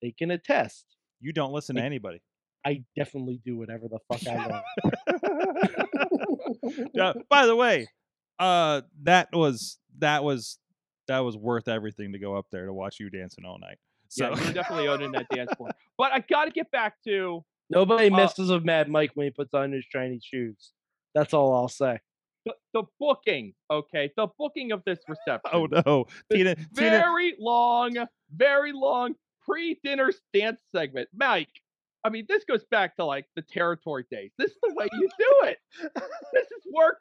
they 0.00 0.12
can 0.12 0.30
attest. 0.30 0.84
you 1.20 1.32
don't 1.32 1.52
listen 1.52 1.74
to 1.76 1.82
anybody. 1.82 2.20
I 2.66 2.82
definitely 2.96 3.40
do 3.44 3.56
whatever 3.56 3.86
the 3.88 4.00
fuck 4.10 4.26
I 4.26 4.46
want. 4.48 4.64
Yeah, 6.94 7.12
by 7.30 7.46
the 7.46 7.54
way, 7.54 7.86
uh, 8.38 8.82
that 9.04 9.28
was 9.32 9.78
that 9.98 10.24
was 10.24 10.58
that 11.06 11.20
was 11.20 11.36
worth 11.36 11.68
everything 11.68 12.12
to 12.12 12.18
go 12.18 12.36
up 12.36 12.46
there 12.50 12.66
to 12.66 12.72
watch 12.72 12.98
you 12.98 13.08
dancing 13.08 13.44
all 13.44 13.58
night. 13.58 13.78
So 14.08 14.30
yeah, 14.30 14.42
you're 14.44 14.52
definitely 14.52 14.88
owning 14.92 15.12
that 15.12 15.26
dance 15.32 15.52
floor. 15.56 15.70
But 15.96 16.12
I 16.12 16.20
got 16.20 16.46
to 16.46 16.50
get 16.50 16.70
back 16.72 16.94
to 17.06 17.44
Nobody 17.70 18.10
Uh, 18.10 18.16
messes 18.16 18.50
with 18.50 18.64
Mad 18.64 18.88
Mike 18.88 19.12
when 19.14 19.26
he 19.26 19.30
puts 19.30 19.54
on 19.54 19.72
his 19.72 19.84
shiny 19.84 20.20
shoes. 20.22 20.72
That's 21.14 21.32
all 21.34 21.54
I'll 21.54 21.68
say. 21.68 21.98
the, 22.44 22.54
the 22.74 22.82
booking. 22.98 23.54
Okay, 23.70 24.10
the 24.16 24.26
booking 24.38 24.72
of 24.72 24.82
this 24.84 24.98
reception. 25.08 25.50
oh 25.52 25.66
no, 25.66 26.06
Tina, 26.32 26.56
Tina, 26.56 26.66
very 26.74 27.34
long, 27.38 27.94
very 28.34 28.72
long 28.72 29.14
pre-dinner 29.44 30.10
dance 30.34 30.60
segment. 30.74 31.08
Mike, 31.14 31.48
I 32.06 32.08
mean, 32.08 32.24
this 32.28 32.44
goes 32.44 32.64
back 32.70 32.96
to 32.96 33.04
like 33.04 33.26
the 33.34 33.42
territory 33.42 34.04
days. 34.10 34.30
This 34.38 34.52
is 34.52 34.58
the 34.62 34.74
way 34.74 34.88
you 34.92 35.08
do 35.18 35.40
it. 35.48 35.58
this 36.32 36.46
is 36.46 36.66
work. 36.72 36.98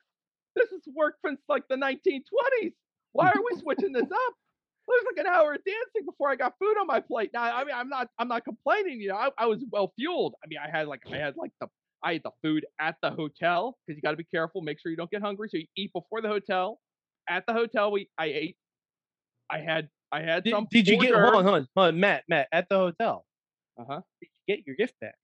This 0.56 0.72
is 0.72 0.82
work 0.96 1.16
since 1.24 1.40
like 1.48 1.64
the 1.70 1.76
1920s. 1.76 2.74
Why 3.14 3.28
are 3.28 3.42
we 3.52 3.60
switching 3.60 3.92
this 3.94 4.04
up? 4.04 4.34
It 4.88 5.04
was 5.04 5.06
like 5.16 5.26
an 5.26 5.32
hour 5.32 5.54
of 5.54 5.62
dancing 5.64 6.06
before 6.06 6.30
I 6.30 6.36
got 6.36 6.54
food 6.60 6.76
on 6.80 6.88
my 6.88 7.00
plate. 7.00 7.32
Now, 7.34 7.44
I 7.44 7.64
mean, 7.64 7.76
I'm 7.76 7.90
not, 7.90 8.08
I'm 8.20 8.28
not 8.28 8.44
complaining. 8.46 9.00
You 9.00 9.10
know, 9.10 9.16
I, 9.16 9.30
I 9.38 9.46
was 9.46 9.64
well 9.72 9.94
fueled. 9.98 10.36
I 10.44 10.48
mean, 10.48 10.60
I 10.64 10.70
had 10.76 10.88
like, 10.88 11.02
I 11.12 11.18
had 11.18 11.36
like 11.38 11.52
the, 11.62 11.68
I 12.04 12.14
ate 12.14 12.24
the 12.24 12.32
food 12.44 12.66
at 12.80 12.96
the 13.02 13.12
hotel 13.12 13.78
because 13.86 13.98
you 13.98 14.02
got 14.02 14.12
to 14.12 14.18
be 14.18 14.26
careful. 14.26 14.62
Make 14.62 14.80
sure 14.80 14.92
you 14.92 14.98
don't 14.98 15.10
get 15.12 15.22
hungry. 15.22 15.50
So 15.50 15.58
you 15.58 15.66
eat 15.76 15.92
before 15.94 16.22
the 16.22 16.30
hotel. 16.30 16.80
At 17.30 17.46
the 17.48 17.54
hotel, 17.54 17.92
we, 17.92 18.10
I 18.18 18.26
ate. 18.26 18.58
I 19.50 19.60
had, 19.60 19.90
I 20.12 20.22
had 20.22 20.44
Did, 20.44 20.54
some. 20.54 20.68
did 20.72 20.88
you 20.88 21.00
get 21.00 21.14
hold 21.14 21.36
on, 21.36 21.44
hold 21.44 21.56
on, 21.56 21.68
hold 21.76 21.88
on, 21.88 22.00
Matt, 22.00 22.24
Matt, 22.28 22.48
at 22.52 22.70
the 22.70 22.78
hotel? 22.78 23.26
Uh-huh. 23.80 24.02
Did 24.22 24.30
you 24.32 24.35
get 24.48 24.66
your 24.66 24.76
gift 24.76 24.94
back? 25.00 25.16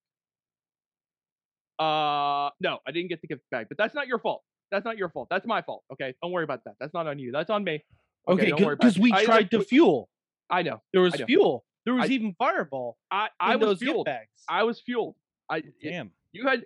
Uh, 1.79 2.49
no, 2.59 2.77
I 2.87 2.91
didn't 2.91 3.09
get 3.09 3.21
the 3.21 3.27
gift 3.27 3.41
back, 3.49 3.67
but 3.67 3.77
that's 3.77 3.95
not 3.95 4.07
your 4.07 4.19
fault. 4.19 4.43
That's 4.71 4.85
not 4.85 4.97
your 4.97 5.09
fault. 5.09 5.27
That's 5.29 5.45
my 5.45 5.61
fault. 5.61 5.83
Okay, 5.91 6.13
don't 6.21 6.31
worry 6.31 6.43
about 6.43 6.63
that. 6.65 6.75
That's 6.79 6.93
not 6.93 7.07
on 7.07 7.19
you. 7.19 7.31
That's 7.31 7.49
on 7.49 7.63
me. 7.63 7.83
Okay, 8.27 8.49
don't 8.49 8.61
worry 8.61 8.73
about 8.73 8.81
because 8.81 8.97
it. 8.97 9.01
we 9.01 9.11
I, 9.11 9.25
tried 9.25 9.35
like, 9.35 9.49
to 9.51 9.61
fuel. 9.63 10.09
I 10.49 10.61
know. 10.61 10.81
There 10.93 11.01
was 11.01 11.17
know. 11.17 11.25
fuel. 11.25 11.65
There 11.85 11.95
was 11.95 12.09
I- 12.09 12.13
even 12.13 12.35
Fireball 12.37 12.97
I 13.09 13.29
I 13.39 13.55
was 13.55 13.79
fueled. 13.79 14.07
I 14.47 14.63
was 14.63 14.79
fueled. 14.79 15.15
I 15.49 15.57
it- 15.57 15.73
damn. 15.81 16.11
you 16.31 16.47
had 16.47 16.63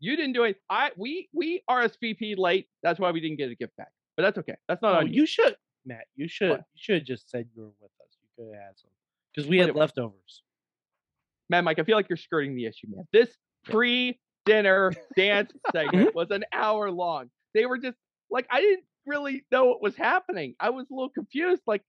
you 0.00 0.16
didn't 0.16 0.34
do 0.34 0.44
it. 0.44 0.56
I 0.68 0.90
we 0.96 1.28
we 1.32 1.62
RSVP 1.68 2.36
late. 2.36 2.68
That's 2.82 3.00
why 3.00 3.10
we 3.10 3.20
didn't 3.20 3.38
get 3.38 3.50
a 3.50 3.54
gift 3.54 3.76
back. 3.76 3.90
But 4.16 4.24
that's 4.24 4.38
okay. 4.38 4.56
That's 4.68 4.82
not 4.82 4.94
Oh, 4.96 4.98
on 4.98 5.06
you. 5.06 5.20
you 5.20 5.26
should, 5.26 5.56
Matt. 5.86 6.04
You 6.16 6.28
should. 6.28 6.50
What? 6.50 6.58
You 6.74 6.78
should 6.78 6.94
have 6.96 7.04
just 7.04 7.30
said 7.30 7.48
you 7.54 7.62
were 7.62 7.68
with 7.80 7.90
us. 8.04 8.16
You 8.20 8.28
could 8.44 8.54
have 8.54 8.62
had 8.66 8.78
some 8.78 8.90
because 9.34 9.48
we 9.48 9.58
had 9.58 9.74
leftovers. 9.74 10.42
Man, 11.50 11.64
Mike, 11.64 11.78
I 11.78 11.84
feel 11.84 11.96
like 11.96 12.08
you're 12.08 12.16
skirting 12.16 12.54
the 12.54 12.66
issue, 12.66 12.88
man. 12.88 13.04
This 13.12 13.30
pre-dinner 13.64 14.92
dance 15.16 15.52
segment 15.72 16.08
mm-hmm. 16.08 16.18
was 16.18 16.30
an 16.30 16.44
hour 16.52 16.90
long. 16.90 17.30
They 17.54 17.66
were 17.66 17.78
just 17.78 17.96
like 18.30 18.46
I 18.50 18.60
didn't 18.60 18.84
really 19.06 19.44
know 19.50 19.66
what 19.66 19.82
was 19.82 19.96
happening. 19.96 20.54
I 20.60 20.70
was 20.70 20.86
a 20.90 20.94
little 20.94 21.10
confused. 21.10 21.62
Like 21.66 21.82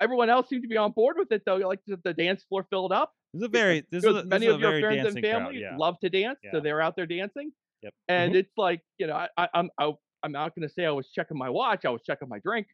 everyone 0.00 0.30
else 0.30 0.48
seemed 0.48 0.62
to 0.62 0.68
be 0.68 0.76
on 0.76 0.92
board 0.92 1.16
with 1.18 1.32
it 1.32 1.42
though. 1.44 1.56
Like 1.56 1.80
the, 1.86 2.14
dance 2.14 2.44
floor 2.48 2.66
filled 2.70 2.92
up. 2.92 3.12
This 3.32 3.40
is 3.40 3.46
a 3.46 3.48
very 3.48 3.84
this 3.90 4.04
is 4.04 4.16
a, 4.16 4.24
many 4.24 4.46
of 4.46 4.60
your 4.60 4.80
friends 4.80 5.06
and 5.06 5.14
dancing 5.14 5.22
crowd. 5.22 5.32
family 5.32 5.60
Yeah. 5.60 5.76
love 5.76 5.98
to 6.00 6.08
dance, 6.08 6.38
Yeah. 6.42 6.52
so 6.52 6.60
they're 6.60 6.80
out 6.80 6.96
there 6.96 7.06
dancing. 7.06 7.52
Yep. 7.82 7.92
And 8.08 8.30
mm-hmm. 8.30 8.38
it's 8.38 8.52
like 8.56 8.80
you 8.98 9.06
know, 9.06 9.14
I, 9.14 9.28
I, 9.36 9.48
I'm 9.54 9.70
I, 9.78 9.92
I'm 10.22 10.32
not 10.32 10.54
going 10.54 10.66
to 10.66 10.72
say 10.72 10.86
I 10.86 10.90
was 10.90 11.10
checking 11.10 11.36
my 11.36 11.50
watch. 11.50 11.84
I 11.84 11.90
was 11.90 12.00
checking 12.04 12.28
my 12.28 12.38
drink, 12.38 12.66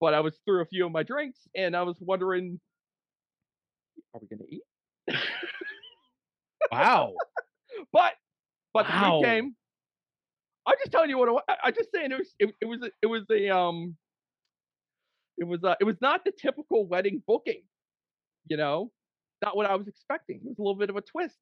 but 0.00 0.14
I 0.14 0.20
was 0.20 0.36
through 0.44 0.62
a 0.62 0.66
few 0.66 0.84
of 0.86 0.92
my 0.92 1.04
drinks, 1.04 1.38
and 1.54 1.76
I 1.76 1.82
was 1.82 1.96
wondering, 2.00 2.58
are 4.14 4.20
we 4.20 4.26
going 4.26 4.40
to 4.40 4.54
eat? 4.54 4.62
Wow. 6.70 7.14
but 7.92 8.14
but 8.74 8.86
the 8.86 8.92
Wow. 8.92 9.18
food 9.20 9.26
came. 9.26 9.54
I'm 10.66 10.74
just 10.78 10.92
telling 10.92 11.10
you 11.10 11.18
what 11.18 11.28
it 11.28 11.42
I, 11.48 11.56
I'm 11.64 11.74
just 11.74 11.90
saying 11.94 12.12
it 12.12 12.18
was 12.18 12.34
it, 12.38 12.54
it 12.60 12.64
was 12.66 12.82
a, 12.82 12.90
it 13.02 13.06
was 13.06 13.22
a 13.30 13.48
um 13.56 13.96
it 15.38 15.44
was 15.44 15.62
uh 15.64 15.74
it 15.80 15.84
was 15.84 15.96
not 16.00 16.24
the 16.24 16.32
typical 16.32 16.86
wedding 16.86 17.22
booking, 17.26 17.62
you 18.48 18.56
know, 18.56 18.90
not 19.42 19.56
what 19.56 19.66
I 19.66 19.74
was 19.76 19.88
expecting. 19.88 20.36
It 20.36 20.44
was 20.44 20.58
a 20.58 20.62
little 20.62 20.74
bit 20.76 20.90
of 20.90 20.96
a 20.96 21.00
twist, 21.00 21.38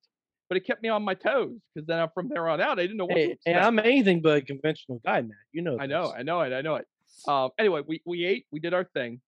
but 0.49 0.57
it 0.57 0.67
kept 0.67 0.83
me 0.83 0.89
on 0.91 1.03
my 1.03 1.14
toes 1.14 1.59
because 1.75 1.87
then 1.87 2.07
from 2.14 2.29
there 2.29 2.49
on 2.49 2.61
out 2.61 2.79
I 2.79 2.83
didn't 2.83 2.99
know 2.99 3.07
what 3.07 3.14
to 3.14 3.21
Hey, 3.21 3.31
expect. 3.33 3.57
and 3.57 3.59
I'm 3.64 3.79
anything 3.79 4.23
but 4.23 4.37
a 4.39 4.43
conventional 4.43 5.01
guy, 5.05 5.23
Matt. 5.23 5.37
You 5.53 5.62
know. 5.62 5.77
I 5.81 5.87
know. 5.87 6.12
I 6.17 6.23
know 6.23 6.41
it, 6.43 6.53
I 6.53 6.61
know 6.61 6.77
it. 6.77 6.87
Um, 7.27 7.51
anyway, 7.59 7.81
we 7.87 8.03
we 8.05 8.25
ate, 8.25 8.47
we 8.53 8.61
did 8.61 8.75
our 8.75 8.85
thing. 8.95 9.21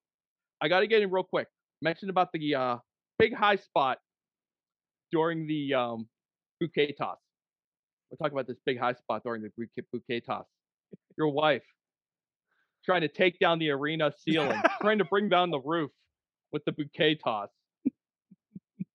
I 0.61 0.68
got 0.68 0.80
to 0.80 0.86
get 0.86 1.03
in 1.03 1.11
real 1.11 1.24
quick. 1.24 1.49
Mentioned 1.82 2.11
about 2.11 2.30
the 2.32 2.55
uh, 2.55 2.76
big 3.18 3.34
high 3.34 3.57
spot 3.57 3.99
during 5.12 5.46
the 5.46 5.74
um, 5.74 6.09
bouquet 6.61 6.92
toss. 6.92 7.18
We'll 8.11 8.18
talk 8.18 8.32
about 8.32 8.46
this 8.46 8.59
big 8.64 8.78
high 8.78 8.94
spot 8.94 9.22
during 9.24 9.42
the 9.42 9.50
bouquet, 9.56 9.82
bouquet 9.92 10.20
toss. 10.20 10.46
Your 11.16 11.28
wife 11.28 11.64
trying 12.84 13.02
to 13.02 13.09
take 13.09 13.38
down 13.38 13.59
the 13.59 13.70
arena 13.70 14.12
ceiling, 14.18 14.61
trying 14.80 14.98
to 14.98 15.04
bring 15.04 15.28
down 15.28 15.50
the 15.50 15.61
roof 15.61 15.90
with 16.52 16.64
the 16.64 16.72
bouquet 16.72 17.16
toss. 17.16 17.50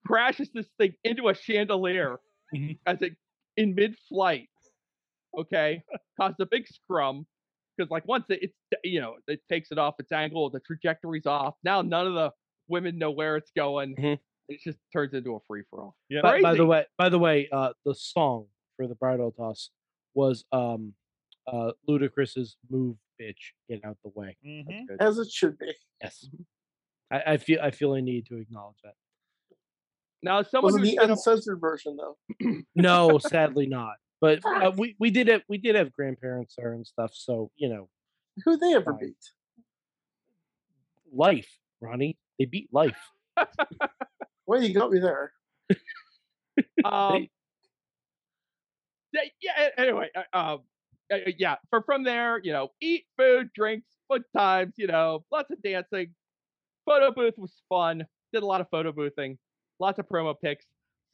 Crashes 0.08 0.50
this 0.54 0.68
thing 0.78 0.94
into 1.04 1.30
a 1.30 1.34
chandelier 1.36 2.20
Mhm. 2.54 2.78
as 2.86 3.02
it 3.02 3.16
in 3.58 3.76
mid-flight. 3.76 4.50
Okay, 5.38 5.84
caused 6.20 6.40
a 6.40 6.46
big 6.46 6.68
scrum 6.68 7.26
because 7.78 7.90
like 7.90 8.08
once 8.08 8.26
it, 8.30 8.40
it's 8.44 8.58
you 8.84 9.00
know 9.02 9.16
it 9.28 9.42
takes 9.50 9.72
it 9.72 9.78
off 9.78 9.96
its 10.00 10.12
angle, 10.12 10.50
the 10.50 10.60
trajectory's 10.60 11.26
off. 11.26 11.56
Now 11.64 11.82
none 11.82 12.06
of 12.08 12.14
the 12.14 12.32
women 12.68 12.98
know 12.98 13.12
where 13.12 13.36
it's 13.38 13.52
going. 13.56 13.96
Mhm. 13.96 14.20
It 14.50 14.60
just 14.62 14.78
turns 14.92 15.14
into 15.14 15.36
a 15.36 15.40
free 15.48 15.64
for 15.70 15.82
all. 15.82 15.96
Yeah. 16.10 16.22
By, 16.22 16.42
by 16.42 16.54
the 16.56 16.66
way, 16.66 16.86
by 16.98 17.10
the 17.10 17.20
way, 17.20 17.48
uh, 17.52 17.74
the 17.86 17.96
song 17.96 18.46
for 18.76 18.88
the 18.88 18.96
bridal 18.96 19.32
toss 19.32 19.70
was 20.14 20.44
um, 20.52 20.94
uh, 21.48 21.72
Ludacris's 21.90 22.58
"Move, 22.70 22.98
Bitch, 23.22 23.54
Get 23.70 23.84
Out 23.86 23.98
the 24.04 24.12
Way." 24.14 24.36
Mhm. 24.46 24.86
As 25.00 25.18
it 25.18 25.32
should 25.32 25.58
be. 25.58 25.74
Yes, 26.02 26.28
I, 27.12 27.22
I 27.34 27.38
feel 27.38 27.60
I 27.62 27.72
feel 27.72 27.94
I 27.94 28.02
need 28.02 28.26
to 28.28 28.38
acknowledge 28.38 28.78
that. 28.84 28.96
Now 30.22 30.40
as 30.40 30.50
someone 30.52 30.74
Was 30.74 30.82
it 30.82 30.86
the 30.92 30.98
been 30.98 31.10
a- 31.10 31.14
uncensored 31.14 31.60
version 31.62 31.98
though? 31.98 32.18
No, 32.76 33.18
sadly 33.20 33.66
not. 33.68 33.96
But 34.22 34.40
uh, 34.46 34.72
we 34.78 34.96
we 35.00 35.10
did 35.10 35.28
have 35.30 35.42
we 35.50 35.58
did 35.58 35.76
have 35.76 35.92
grandparents 35.94 36.56
there 36.58 36.74
and 36.74 36.86
stuff, 36.86 37.12
so 37.14 37.50
you 37.56 37.70
know, 37.70 37.90
Who 38.46 38.58
they 38.58 38.74
ever 38.74 38.92
Fine. 38.92 39.00
beat? 39.00 39.16
life, 41.14 41.60
Ronnie. 41.82 42.18
They 42.40 42.46
beat 42.46 42.70
life. 42.74 42.98
Well, 44.46 44.62
you 44.62 44.74
got 44.74 44.92
me 44.92 45.00
there. 45.00 45.32
um, 46.86 47.28
yeah. 49.14 49.70
Anyway, 49.78 50.10
uh, 50.16 50.38
um, 50.38 50.60
uh, 51.12 51.16
uh, 51.16 51.32
yeah. 51.38 51.56
For 51.70 51.82
from 51.84 52.04
there, 52.04 52.40
you 52.44 52.52
know, 52.52 52.70
eat 52.82 53.06
food, 53.18 53.50
drinks, 53.54 53.88
fun 54.08 54.24
times. 54.36 54.74
You 54.78 54.88
know, 54.88 55.24
lots 55.32 55.52
of 55.52 55.62
dancing. 55.62 56.14
Photo 56.86 57.12
booth 57.12 57.36
was 57.38 57.54
fun. 57.70 58.06
Did 58.34 58.44
a 58.44 58.46
lot 58.46 58.62
of 58.62 58.68
photo 58.70 58.92
boothing. 58.92 59.38
Lots 59.80 60.00
of 60.00 60.08
promo 60.08 60.36
pics. 60.40 60.66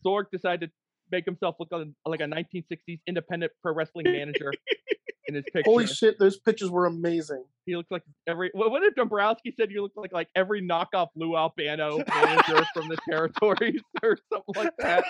Sorg 0.05 0.25
decided 0.31 0.67
to 0.67 0.73
make 1.11 1.25
himself 1.25 1.55
look 1.59 1.69
like 2.05 2.21
a 2.21 2.25
1960s 2.25 2.99
independent 3.07 3.51
pro 3.61 3.73
wrestling 3.73 4.05
manager 4.05 4.53
in 5.29 5.35
his 5.35 5.45
picture. 5.45 5.69
Holy 5.69 5.87
shit, 5.87 6.19
those 6.19 6.37
pictures 6.37 6.69
were 6.69 6.85
amazing. 6.87 7.45
He 7.65 7.75
looks 7.75 7.91
like 7.91 8.03
every. 8.27 8.49
What, 8.53 8.71
what 8.71 8.83
if 8.83 8.95
Dombrowski 8.95 9.53
said 9.55 9.71
you 9.71 9.83
look 9.83 9.93
like 9.95 10.11
like 10.11 10.27
every 10.35 10.61
knockoff 10.61 11.09
Lou 11.15 11.37
Albano 11.37 12.03
manager 12.09 12.65
from 12.73 12.89
the 12.89 12.97
territories 13.07 13.81
or 14.03 14.17
something 14.33 14.55
like 14.55 14.73
that? 14.79 15.05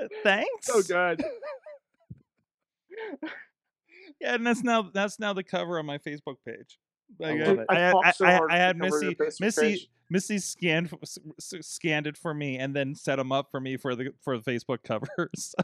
Thanks. 0.24 0.66
So 0.66 0.82
good. 0.82 1.22
Yeah, 4.20 4.34
and 4.34 4.46
that's 4.46 4.62
now 4.62 4.82
that's 4.82 5.18
now 5.18 5.32
the 5.32 5.44
cover 5.44 5.78
on 5.78 5.86
my 5.86 5.98
Facebook 5.98 6.36
page. 6.46 6.78
Like, 7.18 7.40
I. 7.40 7.44
I, 7.44 7.64
I 7.68 7.78
had- 7.80 7.94
I, 8.04 8.10
so 8.12 8.24
I- 8.26 8.40
I 8.50 8.56
had 8.56 8.76
Missy 8.78 9.16
Missy 9.40 9.60
page. 9.60 9.88
Missy 10.12 10.38
scanned 10.38 10.92
s- 11.02 11.18
s- 11.38 11.54
scanned 11.66 12.06
it 12.08 12.16
for 12.16 12.34
me 12.34 12.58
and 12.58 12.74
then 12.74 12.94
set 12.96 13.16
them 13.16 13.30
up 13.30 13.48
for 13.50 13.60
me 13.60 13.76
for 13.76 13.94
the 13.94 14.12
for 14.22 14.36
the 14.38 14.42
Facebook 14.50 14.78
cover. 14.84 15.06
So 15.36 15.54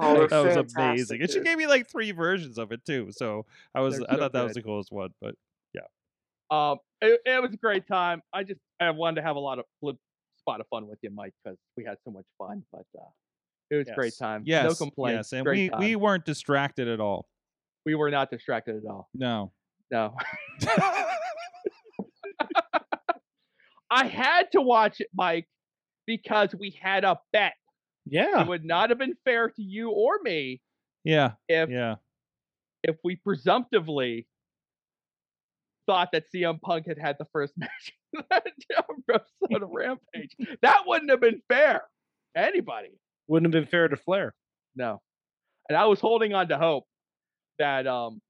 Oh, 0.00 0.14
that 0.28 0.30
was 0.30 0.54
fantastic, 0.54 0.76
amazing, 0.78 1.22
and 1.22 1.30
she 1.30 1.40
gave 1.40 1.58
me 1.58 1.66
like 1.66 1.90
three 1.90 2.12
versions 2.12 2.56
of 2.56 2.70
it 2.70 2.84
too. 2.86 3.08
So 3.10 3.46
I 3.74 3.80
was 3.80 3.96
They're 3.98 4.06
I 4.08 4.14
so 4.14 4.20
thought 4.20 4.32
that 4.32 4.44
was 4.44 4.54
the 4.54 4.62
coolest 4.62 4.92
one. 4.92 5.10
But 5.20 5.34
yeah. 5.74 5.80
Um, 6.52 6.78
it, 7.02 7.20
it 7.26 7.42
was 7.42 7.52
a 7.52 7.56
great 7.56 7.88
time. 7.88 8.22
I 8.32 8.44
just 8.44 8.60
I 8.80 8.90
wanted 8.90 9.16
to 9.16 9.22
have 9.26 9.34
a 9.34 9.40
lot 9.40 9.58
of 9.58 9.64
flip 9.80 9.96
spot 10.38 10.60
of 10.60 10.68
fun 10.68 10.86
with 10.86 11.00
you, 11.02 11.10
Mike, 11.10 11.34
because 11.44 11.58
we 11.76 11.84
had 11.84 11.96
so 12.04 12.12
much 12.12 12.24
fun. 12.38 12.62
But 12.70 12.84
uh, 12.96 13.02
it 13.72 13.76
was 13.76 13.88
a 13.88 13.94
great 13.94 14.12
time. 14.16 14.44
Yes, 14.46 14.64
no 14.64 14.74
complaints. 14.76 15.32
Yes, 15.32 15.38
and 15.38 15.44
great 15.44 15.56
we 15.58 15.68
time. 15.70 15.80
we 15.80 15.96
weren't 15.96 16.24
distracted 16.24 16.86
at 16.86 17.00
all. 17.00 17.26
we 17.84 17.96
were 17.96 18.10
not 18.10 18.30
distracted 18.30 18.76
at 18.76 18.84
all. 18.88 19.08
No. 19.14 19.50
No, 19.90 20.14
I 23.90 24.06
had 24.06 24.52
to 24.52 24.60
watch 24.60 25.00
it, 25.00 25.08
Mike, 25.14 25.46
because 26.06 26.54
we 26.58 26.76
had 26.80 27.04
a 27.04 27.18
bet. 27.32 27.54
Yeah, 28.06 28.42
It 28.42 28.48
would 28.48 28.64
not 28.64 28.90
have 28.90 28.98
been 28.98 29.14
fair 29.24 29.48
to 29.50 29.62
you 29.62 29.90
or 29.90 30.18
me 30.22 30.60
yeah. 31.04 31.32
if 31.48 31.68
Yeah. 31.68 31.96
if 32.82 32.96
we 33.04 33.16
presumptively 33.16 34.26
thought 35.86 36.10
that 36.12 36.24
CM 36.34 36.60
Punk 36.60 36.86
had 36.86 36.98
had 36.98 37.16
the 37.18 37.26
first 37.32 37.52
match 37.58 37.92
on 38.88 39.02
WrestleMania 39.10 39.68
Rampage. 39.70 40.36
That 40.62 40.82
wouldn't 40.86 41.10
have 41.10 41.20
been 41.20 41.40
fair 41.48 41.82
to 42.36 42.42
anybody. 42.42 42.98
wouldn't 43.26 43.52
have 43.52 43.62
been 43.62 43.70
fair 43.70 43.88
to 43.88 43.96
Flair. 43.96 44.34
No. 44.74 45.00
And 45.68 45.76
I 45.76 45.84
was 45.86 46.00
holding 46.00 46.32
on 46.34 46.48
to 46.48 46.56
hope 46.58 46.84
that 47.58 47.86
um, 47.86 48.20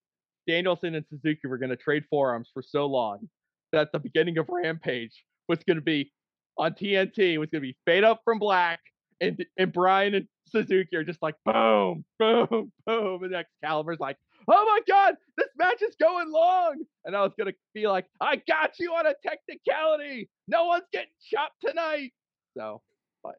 Danielson 0.48 0.94
and 0.94 1.04
Suzuki 1.08 1.46
were 1.46 1.58
going 1.58 1.70
to 1.70 1.76
trade 1.76 2.04
forearms 2.10 2.48
for 2.52 2.62
so 2.62 2.86
long 2.86 3.28
that 3.72 3.92
the 3.92 3.98
beginning 3.98 4.38
of 4.38 4.48
Rampage 4.48 5.24
was 5.48 5.58
going 5.66 5.76
to 5.76 5.82
be 5.82 6.10
on 6.56 6.72
TNT 6.72 7.38
was 7.38 7.50
going 7.50 7.62
to 7.62 7.68
be 7.68 7.76
fade 7.86 8.02
up 8.02 8.22
from 8.24 8.38
black 8.40 8.80
and 9.20 9.44
and 9.56 9.72
Brian 9.72 10.14
and 10.14 10.26
Suzuki 10.46 10.96
are 10.96 11.04
just 11.04 11.20
like 11.22 11.34
boom, 11.44 12.04
boom, 12.18 12.72
boom, 12.86 13.22
and 13.22 13.34
Excalibur's 13.34 14.00
like, 14.00 14.16
oh 14.48 14.64
my 14.64 14.80
god, 14.86 15.14
this 15.36 15.48
match 15.58 15.82
is 15.82 15.94
going 16.00 16.30
long, 16.30 16.76
and 17.04 17.14
I 17.14 17.22
was 17.22 17.32
gonna 17.38 17.52
be 17.74 17.86
like, 17.86 18.06
I 18.20 18.36
got 18.36 18.78
you 18.78 18.92
on 18.92 19.06
a 19.06 19.14
technicality, 19.26 20.28
no 20.46 20.66
one's 20.66 20.84
getting 20.92 21.08
chopped 21.30 21.56
tonight, 21.64 22.12
so, 22.56 22.80
but 23.22 23.34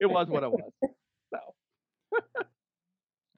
it 0.00 0.06
was 0.06 0.28
what 0.28 0.42
it 0.42 0.50
was. 0.50 0.70
So 1.32 1.38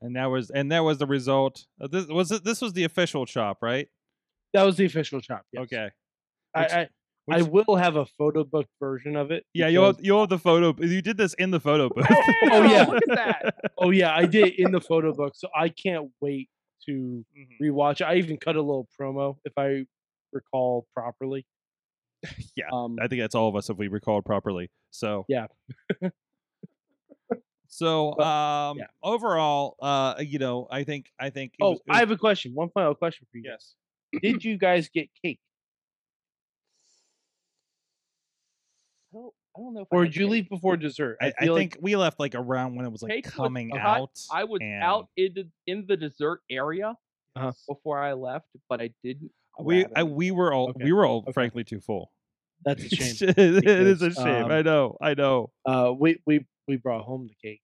And 0.03 0.17
that 0.17 0.27
was 0.27 0.51
and 0.51 0.71
that 0.73 0.81
was 0.81 0.99
the 0.99 1.07
result. 1.07 1.65
Uh, 1.81 1.87
This 1.87 2.07
was 2.09 2.31
it. 2.33 2.45
This 2.45 2.61
was 2.61 2.73
the 2.75 2.85
official 2.85 3.25
chop, 3.25 3.59
right? 3.63 3.89
That 4.53 4.65
was 4.65 4.77
the 4.77 4.85
official 4.85 5.21
chop. 5.21 5.43
yes. 5.53 5.63
Okay. 5.65 5.91
I, 6.55 6.61
Which- 6.63 6.73
I 6.73 6.89
I 7.31 7.43
which- 7.43 7.65
will 7.67 7.77
have 7.77 7.95
a 7.97 8.05
photo 8.05 8.43
book 8.45 8.67
version 8.81 9.15
of 9.17 9.31
it. 9.31 9.47
Yeah, 9.55 9.69
you'll 9.69 9.87
have, 9.87 9.99
you'll 10.03 10.21
have 10.21 10.29
the 10.29 10.39
photo. 10.39 10.75
You 10.85 11.01
did 11.01 11.17
this 11.17 11.35
in 11.35 11.53
the 11.53 11.61
photo 11.61 11.89
booth. 11.89 12.05
Oh, 12.11 12.63
yeah. 12.65 12.83
look 12.85 13.03
at 13.11 13.17
that. 13.17 13.55
Oh 13.79 13.91
yeah, 13.91 14.13
I 14.15 14.27
did 14.27 14.55
in 14.59 14.73
the 14.73 14.81
photo 14.81 15.15
book, 15.15 15.35
so 15.37 15.49
I 15.57 15.69
can't 15.69 16.11
wait 16.21 16.51
to 16.87 17.25
Mhm. 17.39 17.47
rewatch. 17.63 18.05
I 18.05 18.17
even 18.17 18.37
cut 18.39 18.57
a 18.57 18.61
little 18.61 18.89
promo 19.01 19.37
if 19.45 19.53
I 19.57 19.85
recall 20.33 20.87
properly. 20.95 21.47
Yeah, 22.57 22.67
Um, 22.73 22.97
I 23.01 23.07
think 23.09 23.21
that's 23.23 23.35
all 23.37 23.49
of 23.49 23.55
us 23.57 23.71
if 23.71 23.77
we 23.79 23.87
recalled 23.89 24.25
properly. 24.25 24.71
So 24.91 25.25
Yeah. 25.29 25.47
so 27.75 28.19
um 28.21 28.79
yeah. 28.79 28.85
overall, 29.03 29.77
uh, 29.81 30.15
you 30.21 30.39
know, 30.39 30.69
I 30.71 30.85
think 30.85 31.11
I 31.19 31.31
think. 31.31 31.55
oh, 31.61 31.71
was- 31.71 31.81
I 31.89 31.99
have 32.01 32.11
a 32.11 32.19
question. 32.19 32.53
One 32.55 32.69
final 32.69 32.95
question 32.95 33.27
for 33.33 33.39
you. 33.39 33.45
yes. 33.47 33.75
Did 34.23 34.45
you 34.45 34.59
guys 34.59 34.91
get 34.93 35.09
cake, 35.25 35.41
I 39.13 39.17
don't, 39.17 39.33
I 39.57 39.61
don't 39.61 39.75
know 39.75 39.81
if 39.83 39.89
or 39.91 40.05
did 40.05 40.17
you 40.17 40.25
cake. 40.27 40.31
leave 40.31 40.49
before 40.49 40.77
dessert? 40.77 41.17
I, 41.21 41.33
I 41.39 41.45
feel 41.45 41.57
think 41.57 41.77
like 41.77 41.83
we 41.83 41.97
left 41.97 42.19
like 42.21 42.35
around 42.35 42.75
when 42.77 42.85
it 42.87 42.93
was 42.93 43.03
like 43.03 43.11
Cake 43.13 43.25
was 43.27 43.35
coming 43.35 43.71
out. 43.77 44.11
I 44.33 44.45
was 44.45 44.61
and 44.63 44.83
out 44.83 45.09
in 45.17 45.33
the 45.35 45.49
in 45.67 45.87
the 45.87 45.97
dessert 45.97 46.41
area 46.51 46.97
Uh-huh. 47.37 47.53
before 47.69 47.99
I 47.99 48.13
left, 48.15 48.47
but 48.69 48.81
I 48.81 48.91
didn't. 49.03 49.31
We 49.59 49.87
I, 49.95 50.03
we 50.05 50.31
were 50.31 50.53
all 50.53 50.71
Okay, 50.71 50.85
we 50.85 50.93
were 50.93 51.05
all 51.07 51.19
okay. 51.21 51.33
frankly 51.33 51.65
too 51.65 51.81
full. 51.81 52.11
that's 52.65 52.83
a 52.85 52.89
shame. 52.97 53.17
it 53.37 53.65
is 53.67 54.01
a 54.03 54.13
shame. 54.13 54.45
um, 54.47 54.51
I 54.51 54.63
know. 54.63 54.97
I 55.01 55.15
know. 55.15 55.51
uh, 55.67 55.93
we 55.99 56.21
we 56.27 56.47
we 56.69 56.77
brought 56.77 57.05
home 57.05 57.27
the 57.29 57.35
cake, 57.49 57.63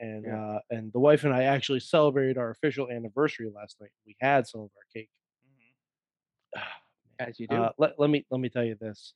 and 0.00 0.24
Yeah. 0.24 0.40
uh, 0.56 0.58
and 0.70 0.92
the 0.92 0.98
wife 0.98 1.24
and 1.24 1.32
I 1.34 1.44
actually 1.44 1.80
celebrated 1.80 2.38
our 2.38 2.50
official 2.50 2.90
anniversary 2.90 3.50
last 3.54 3.80
night. 3.80 3.90
We 4.06 4.16
had 4.20 4.46
some 4.46 4.60
of 4.62 4.70
our 4.76 4.84
cake. 4.92 5.10
as 7.18 7.38
you 7.38 7.46
do. 7.46 7.56
Uh, 7.56 7.70
let, 7.78 7.98
let 7.98 8.10
me 8.10 8.24
let 8.30 8.40
me 8.40 8.48
tell 8.48 8.64
you 8.64 8.74
this: 8.80 9.14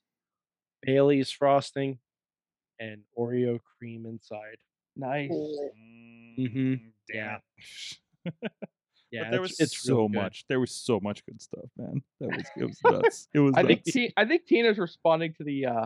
Bailey's 0.81 1.31
frosting 1.31 1.99
and 2.79 3.01
Oreo 3.17 3.59
cream 3.77 4.05
inside. 4.05 4.57
nice. 4.95 5.29
Oh, 5.31 5.71
Mhm. 6.37 6.91
Yeah. 7.13 7.39
Yeah, 9.11 9.23
but 9.23 9.31
there 9.31 9.43
it's, 9.43 9.53
was 9.53 9.59
it's 9.59 9.81
so 9.81 10.07
much. 10.07 10.45
There 10.47 10.59
was 10.59 10.69
so 10.71 10.99
much 10.99 11.25
good 11.25 11.41
stuff, 11.41 11.65
man. 11.75 12.03
That 12.19 12.29
was 12.29 12.43
it 12.55 12.63
was 12.65 12.79
nuts. 12.83 13.27
It 13.33 13.39
was 13.39 13.53
I 13.57 13.63
think. 13.63 13.83
Ti- 13.83 14.13
I 14.15 14.25
think 14.25 14.45
Tina's 14.45 14.77
responding 14.77 15.33
to 15.39 15.43
the 15.43 15.65
uh 15.65 15.85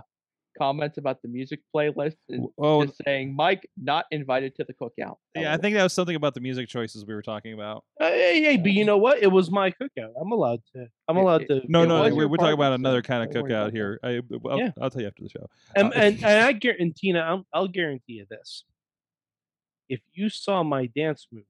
comments 0.58 0.98
about 0.98 1.22
the 1.22 1.28
music 1.28 1.60
playlist 1.76 2.16
and 2.30 2.48
Oh, 2.58 2.86
just 2.86 3.02
saying, 3.06 3.36
Mike 3.36 3.68
not 3.78 4.06
invited 4.12 4.56
to 4.56 4.66
the 4.66 4.74
cookout. 4.74 5.16
yeah, 5.36 5.54
I 5.54 5.58
think 5.58 5.76
that 5.76 5.84
was 5.84 5.94
something 5.94 6.16
about 6.16 6.34
the 6.34 6.40
music 6.42 6.70
choices 6.70 7.06
we 7.06 7.14
were 7.14 7.22
talking 7.22 7.54
about. 7.54 7.84
Uh, 8.00 8.08
hey, 8.10 8.42
hey, 8.44 8.58
but 8.58 8.72
you 8.72 8.86
know 8.86 8.98
what? 8.98 9.22
It 9.22 9.32
was 9.32 9.52
my 9.52 9.72
cookout. 9.72 10.12
I'm 10.20 10.32
allowed 10.32 10.62
to. 10.76 10.88
I'm 11.08 11.18
allowed 11.18 11.48
to. 11.48 11.62
No, 11.68 11.84
It 11.84 11.88
no, 11.88 12.02
was 12.02 12.12
we, 12.14 12.20
your 12.20 12.28
we're 12.30 12.38
talking 12.38 12.54
about 12.54 12.74
another 12.74 13.02
kind 13.02 13.24
of 13.24 13.36
cookout 13.44 13.72
here. 13.72 14.00
I, 14.04 14.22
I'll, 14.50 14.58
Yeah. 14.60 14.72
I'll 14.82 14.90
tell 14.90 15.02
you 15.02 15.08
after 15.08 15.24
the 15.24 15.30
show. 15.30 15.48
And, 15.76 15.88
Uh, 15.88 15.92
and, 15.96 16.16
and 16.24 16.44
I 16.44 16.52
guarantee, 16.54 16.94
Tina, 17.10 17.20
I'll, 17.20 17.46
I'll 17.54 17.68
guarantee 17.68 18.14
you 18.14 18.26
this: 18.30 18.64
if 19.90 20.02
you 20.14 20.30
saw 20.30 20.64
my 20.64 20.86
dance 20.86 21.28
moves, 21.32 21.46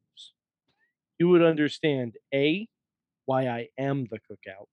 you 1.20 1.28
would 1.30 1.44
understand 1.44 2.14
a 2.34 2.68
why 3.26 3.48
I 3.48 3.68
am 3.78 4.08
the 4.12 4.20
cookout, 4.20 4.68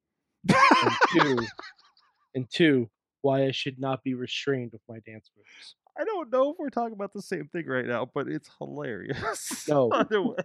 and 0.48 0.92
two, 1.12 1.46
and 2.34 2.50
two 2.50 2.90
why 3.22 3.44
I 3.44 3.50
should 3.50 3.78
not 3.78 4.02
be 4.02 4.14
restrained 4.14 4.72
with 4.72 4.82
my 4.88 4.98
dance 5.06 5.30
moves. 5.36 5.74
I 5.98 6.04
don't 6.04 6.30
know 6.32 6.50
if 6.50 6.56
we're 6.58 6.70
talking 6.70 6.94
about 6.94 7.12
the 7.12 7.20
same 7.22 7.48
thing 7.48 7.66
right 7.66 7.84
now, 7.86 8.08
but 8.14 8.28
it's 8.28 8.48
hilarious. 8.58 9.64
No. 9.68 9.90
Either 9.92 10.22
way. 10.22 10.36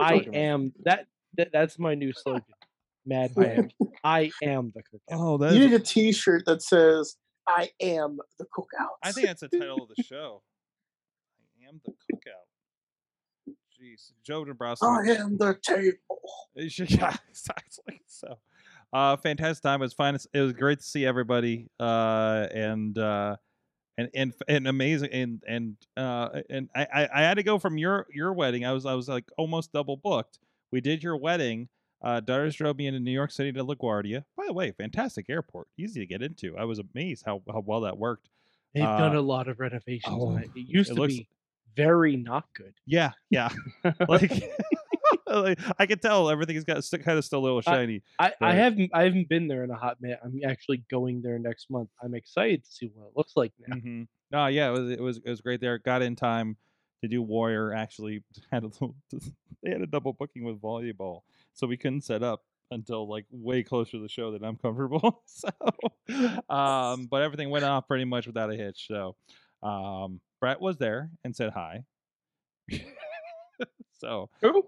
I 0.00 0.26
am 0.32 0.72
that, 0.84 1.06
that. 1.36 1.50
That's 1.52 1.78
my 1.78 1.94
new 1.94 2.12
slogan. 2.12 2.42
Mad 3.06 3.32
man. 3.36 3.70
I 4.02 4.30
am 4.42 4.72
the 4.74 4.80
cookout. 4.82 5.00
Oh, 5.12 5.36
that 5.38 5.52
You 5.52 5.64
is 5.64 5.70
need 5.70 5.76
a 5.76 5.78
T-shirt 5.80 6.44
that 6.46 6.62
says 6.62 7.16
"I 7.46 7.70
am 7.80 8.18
the 8.38 8.46
cookout." 8.46 8.96
I 9.02 9.12
think 9.12 9.26
that's 9.26 9.42
the 9.42 9.48
title 9.48 9.82
of 9.82 9.90
the 9.94 10.02
show. 10.02 10.42
I 11.62 11.68
am 11.68 11.80
the 11.84 11.92
cookout. 11.92 13.54
Jeez, 13.78 14.12
Joe 14.24 14.44
Dombrowski. 14.46 14.86
I 14.86 15.20
am 15.20 15.36
the 15.36 15.58
table. 15.62 15.98
It 16.54 16.72
should- 16.72 16.90
Yeah, 16.90 17.14
exactly. 17.28 18.00
So, 18.06 18.38
uh, 18.94 19.16
fantastic 19.16 19.62
time. 19.62 19.82
It 19.82 19.86
was 19.86 19.92
fine. 19.92 20.16
It 20.32 20.40
was 20.40 20.52
great 20.52 20.78
to 20.78 20.84
see 20.84 21.04
everybody, 21.04 21.68
uh, 21.80 22.46
and 22.54 22.96
uh, 22.96 23.36
and 23.98 24.08
and 24.14 24.32
and 24.48 24.68
amazing. 24.68 25.10
And 25.12 25.42
and 25.46 25.76
uh, 25.96 26.40
and 26.48 26.70
I, 26.74 26.86
I 26.94 27.08
I 27.14 27.22
had 27.22 27.34
to 27.34 27.42
go 27.42 27.58
from 27.58 27.76
your 27.76 28.06
your 28.14 28.32
wedding. 28.32 28.64
I 28.64 28.72
was 28.72 28.86
I 28.86 28.94
was 28.94 29.08
like 29.08 29.24
almost 29.36 29.72
double 29.72 29.96
booked. 29.96 30.38
We 30.70 30.80
did 30.80 31.02
your 31.02 31.16
wedding. 31.16 31.68
Uh, 32.02 32.20
Daughters 32.20 32.54
drove 32.54 32.76
me 32.76 32.86
into 32.86 33.00
New 33.00 33.10
York 33.12 33.30
City 33.30 33.50
to 33.52 33.64
LaGuardia. 33.64 34.24
By 34.36 34.44
the 34.46 34.52
way, 34.52 34.70
fantastic 34.72 35.26
airport, 35.28 35.68
easy 35.78 36.00
to 36.00 36.06
get 36.06 36.22
into. 36.22 36.56
I 36.56 36.64
was 36.64 36.78
amazed 36.78 37.24
how 37.26 37.42
how 37.50 37.62
well 37.66 37.80
that 37.82 37.98
worked. 37.98 38.28
They've 38.74 38.84
done 38.84 39.16
Uh, 39.16 39.20
a 39.20 39.22
lot 39.22 39.48
of 39.48 39.58
renovations 39.60 40.14
oh, 40.16 40.28
on 40.28 40.42
it. 40.42 40.50
It 40.54 40.68
used 40.68 40.90
it 40.90 40.94
to 40.94 41.00
looks- 41.00 41.14
be 41.14 41.28
very 41.76 42.16
not 42.16 42.44
good. 42.54 42.74
Yeah, 42.86 43.12
yeah. 43.30 43.48
like, 44.08 44.30
like, 45.30 45.58
I 45.78 45.86
can 45.86 45.98
tell 45.98 46.28
everything's 46.30 46.64
got 46.64 46.84
st- 46.84 47.04
kind 47.04 47.18
of 47.18 47.24
still 47.24 47.40
a 47.40 47.44
little 47.44 47.60
shiny. 47.60 48.02
I, 48.18 48.26
I 48.28 48.32
Right. 48.40 48.54
haven't 48.56 48.90
I 48.94 49.02
haven't 49.04 49.28
been 49.28 49.48
there 49.48 49.64
in 49.64 49.70
a 49.70 49.76
hot 49.76 49.98
minute. 50.00 50.18
I'm 50.24 50.40
actually 50.46 50.84
going 50.90 51.22
there 51.22 51.38
next 51.38 51.70
month. 51.70 51.88
I'm 52.02 52.14
excited 52.14 52.64
to 52.64 52.70
see 52.70 52.90
what 52.94 53.06
it 53.08 53.12
looks 53.16 53.32
like 53.36 53.52
now. 53.66 53.76
Mm-hmm. 53.76 54.02
No, 54.30 54.46
yeah, 54.46 54.68
it 54.68 54.72
was 54.78 54.90
it 54.90 55.00
was 55.00 55.16
it 55.24 55.28
was 55.30 55.40
great 55.40 55.60
there. 55.60 55.78
Got 55.78 56.02
in 56.02 56.16
time 56.16 56.56
to 57.02 57.08
do 57.08 57.22
Warrior. 57.22 57.72
Actually, 57.72 58.22
had 58.52 58.64
a 58.64 58.66
little. 58.66 58.94
They 59.62 59.70
had 59.70 59.80
a 59.80 59.86
double 59.86 60.12
booking 60.12 60.44
with 60.44 60.60
volleyball, 60.60 61.20
so 61.54 61.66
we 61.66 61.76
couldn't 61.76 62.02
set 62.02 62.22
up 62.22 62.42
until 62.70 63.08
like 63.08 63.24
way 63.30 63.62
closer 63.62 63.92
to 63.92 64.00
the 64.00 64.08
show 64.08 64.30
than 64.32 64.44
I'm 64.44 64.56
comfortable. 64.56 65.22
so, 65.26 65.48
um, 66.54 67.06
but 67.06 67.22
everything 67.22 67.50
went 67.50 67.64
off 67.64 67.86
pretty 67.86 68.04
much 68.04 68.26
without 68.26 68.50
a 68.52 68.56
hitch. 68.56 68.86
So, 68.88 69.16
um, 69.62 70.20
Brett 70.40 70.60
was 70.60 70.76
there 70.78 71.10
and 71.24 71.34
said 71.34 71.52
hi. 71.52 71.84
so, 73.92 74.28
Who? 74.42 74.66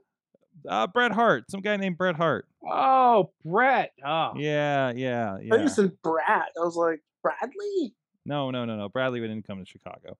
Uh, 0.69 0.87
Bret 0.87 1.12
Hart, 1.12 1.51
some 1.51 1.61
guy 1.61 1.77
named 1.77 1.97
Bret 1.99 2.17
Hart. 2.17 2.47
Oh, 2.69 3.31
Brett. 3.45 3.93
Oh, 4.05 4.33
Yeah, 4.37 4.93
yeah, 4.95 5.35
I 5.37 5.49
thought 5.49 5.61
you 5.61 5.69
said 5.69 5.93
Brad. 6.03 6.43
I 6.57 6.61
was 6.64 6.77
like 6.77 7.01
Bradley. 7.23 7.95
No, 8.25 8.51
no, 8.51 8.64
no, 8.64 8.77
no. 8.77 8.89
Bradley 8.89 9.21
didn't 9.21 9.47
come 9.47 9.64
to 9.64 9.64
Chicago. 9.64 10.17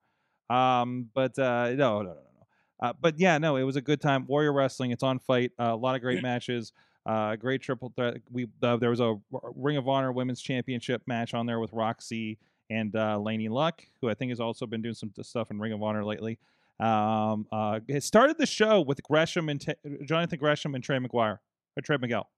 Um, 0.49 1.09
but 1.13 1.37
uh, 1.37 1.71
no, 1.71 2.01
no, 2.01 2.09
no, 2.09 2.13
no. 2.13 2.87
Uh, 2.87 2.93
but 2.99 3.19
yeah, 3.19 3.37
no, 3.37 3.55
it 3.57 3.63
was 3.63 3.75
a 3.75 3.81
good 3.81 3.99
time. 4.01 4.25
Warrior 4.27 4.53
Wrestling. 4.53 4.91
It's 4.91 5.03
on 5.03 5.19
Fite. 5.19 5.51
Uh, 5.59 5.73
a 5.73 5.75
lot 5.75 5.95
of 5.95 6.01
great 6.01 6.21
matches. 6.21 6.71
Uh, 7.05 7.35
great 7.35 7.61
triple 7.61 7.91
threat. 7.95 8.17
We 8.31 8.47
uh, 8.61 8.77
there 8.77 8.89
was 8.89 8.99
a 8.99 9.15
Ring 9.55 9.77
of 9.77 9.87
Honor 9.87 10.11
Women's 10.11 10.41
Championship 10.41 11.01
match 11.05 11.33
on 11.33 11.45
there 11.45 11.59
with 11.59 11.71
Roxy 11.73 12.37
and 12.69 12.95
uh, 12.95 13.17
Laney 13.17 13.47
Luck, 13.49 13.81
who 14.01 14.09
I 14.09 14.13
think 14.13 14.29
has 14.31 14.39
also 14.39 14.65
been 14.65 14.81
doing 14.81 14.93
some 14.95 15.11
stuff 15.21 15.49
in 15.49 15.59
Ring 15.59 15.71
of 15.73 15.81
Honor 15.81 16.03
lately. 16.03 16.37
Um, 16.79 17.47
uh, 17.51 17.79
it 17.87 18.03
started 18.03 18.37
the 18.37 18.45
show 18.45 18.81
with 18.81 19.01
Gresham 19.03 19.49
and 19.49 19.59
T- 19.59 19.73
Jonathan 20.05 20.37
Gresham 20.37 20.75
and 20.75 20.83
Trey 20.83 20.97
McGuire 20.99 21.39
or 21.75 21.81
Trey 21.83 21.97
Miguel, 21.97 22.29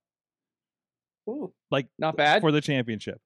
Ooh. 1.30 1.52
like 1.72 1.88
not 1.98 2.16
bad. 2.16 2.42
for 2.42 2.52
the 2.52 2.62
championship. 2.62 3.20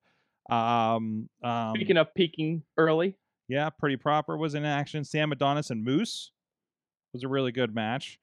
Um, 0.49 1.29
um, 1.43 1.73
Speaking 1.75 1.97
of 1.97 2.13
peaking 2.15 2.63
early, 2.77 3.15
yeah, 3.47 3.69
pretty 3.69 3.97
proper 3.97 4.35
was 4.37 4.55
in 4.55 4.65
action. 4.65 5.03
Sam 5.03 5.31
Adonis 5.31 5.69
and 5.69 5.83
Moose 5.83 6.31
was 7.13 7.23
a 7.23 7.27
really 7.27 7.51
good 7.51 7.73
match. 7.75 8.19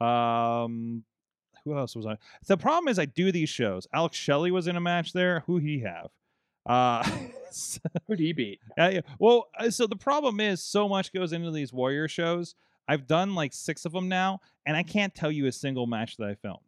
Um, 0.00 1.04
who 1.64 1.76
else 1.76 1.96
was 1.96 2.06
on? 2.06 2.18
The 2.46 2.56
problem 2.56 2.88
is 2.88 2.98
I 2.98 3.06
do 3.06 3.32
these 3.32 3.48
shows. 3.48 3.86
Alex 3.94 4.16
Shelley 4.16 4.50
was 4.50 4.66
in 4.66 4.76
a 4.76 4.80
match 4.80 5.12
there. 5.12 5.40
Who 5.46 5.56
he 5.58 5.80
have? 5.80 6.08
Uh, 6.66 7.08
so- 7.50 7.80
who'd 8.06 8.18
he 8.18 8.32
beat? 8.32 8.60
yeah, 8.76 8.88
yeah. 8.88 9.00
Well, 9.18 9.48
uh, 9.58 9.70
so 9.70 9.86
the 9.86 9.96
problem 9.96 10.40
is 10.40 10.62
so 10.62 10.88
much 10.88 11.12
goes 11.12 11.32
into 11.32 11.50
these 11.50 11.72
warrior 11.72 12.08
shows. 12.08 12.54
I've 12.88 13.06
done 13.06 13.34
like 13.34 13.52
six 13.52 13.84
of 13.84 13.92
them 13.92 14.08
now, 14.08 14.40
and 14.64 14.76
I 14.76 14.82
can't 14.82 15.14
tell 15.14 15.32
you 15.32 15.46
a 15.46 15.52
single 15.52 15.86
match 15.86 16.16
that 16.18 16.28
I 16.28 16.34
filmed 16.34 16.60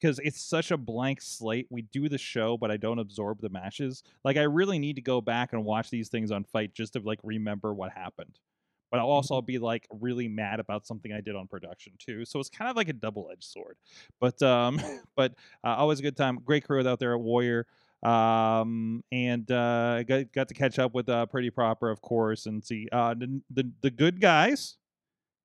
because 0.00 0.18
it's 0.22 0.40
such 0.40 0.70
a 0.70 0.76
blank 0.76 1.20
slate. 1.20 1.66
We 1.70 1.82
do 1.82 2.08
the 2.08 2.18
show, 2.18 2.56
but 2.56 2.70
I 2.70 2.76
don't 2.76 2.98
absorb 2.98 3.40
the 3.40 3.48
matches. 3.48 4.02
Like 4.24 4.36
I 4.36 4.42
really 4.42 4.78
need 4.78 4.96
to 4.96 5.02
go 5.02 5.20
back 5.20 5.52
and 5.52 5.64
watch 5.64 5.90
these 5.90 6.08
things 6.08 6.30
on 6.30 6.44
Fite 6.44 6.74
just 6.74 6.94
to 6.94 7.00
like 7.00 7.20
remember 7.22 7.72
what 7.72 7.92
happened. 7.92 8.38
But 8.90 9.00
I'll 9.00 9.08
also 9.10 9.40
be 9.42 9.58
like 9.58 9.86
really 9.90 10.28
mad 10.28 10.60
about 10.60 10.86
something 10.86 11.12
I 11.12 11.20
did 11.20 11.34
on 11.34 11.48
production 11.48 11.94
too. 11.98 12.24
So 12.24 12.38
it's 12.38 12.48
kind 12.48 12.70
of 12.70 12.76
like 12.76 12.88
a 12.88 12.92
double-edged 12.92 13.44
sword. 13.44 13.76
But 14.20 14.40
um, 14.42 14.80
but 15.16 15.34
uh, 15.64 15.74
always 15.76 15.98
a 15.98 16.02
good 16.02 16.16
time. 16.16 16.40
Great 16.44 16.64
crew 16.64 16.86
out 16.86 16.98
there 16.98 17.14
at 17.14 17.20
Warrior 17.20 17.66
um 18.06 19.02
and 19.10 19.50
uh 19.50 20.02
got, 20.04 20.32
got 20.32 20.48
to 20.48 20.54
catch 20.54 20.78
up 20.78 20.94
with 20.94 21.08
uh 21.08 21.26
pretty 21.26 21.50
proper 21.50 21.90
of 21.90 22.00
course 22.00 22.46
and 22.46 22.64
see 22.64 22.86
uh 22.92 23.14
the 23.14 23.40
the, 23.50 23.70
the 23.82 23.90
good 23.90 24.20
guys 24.20 24.76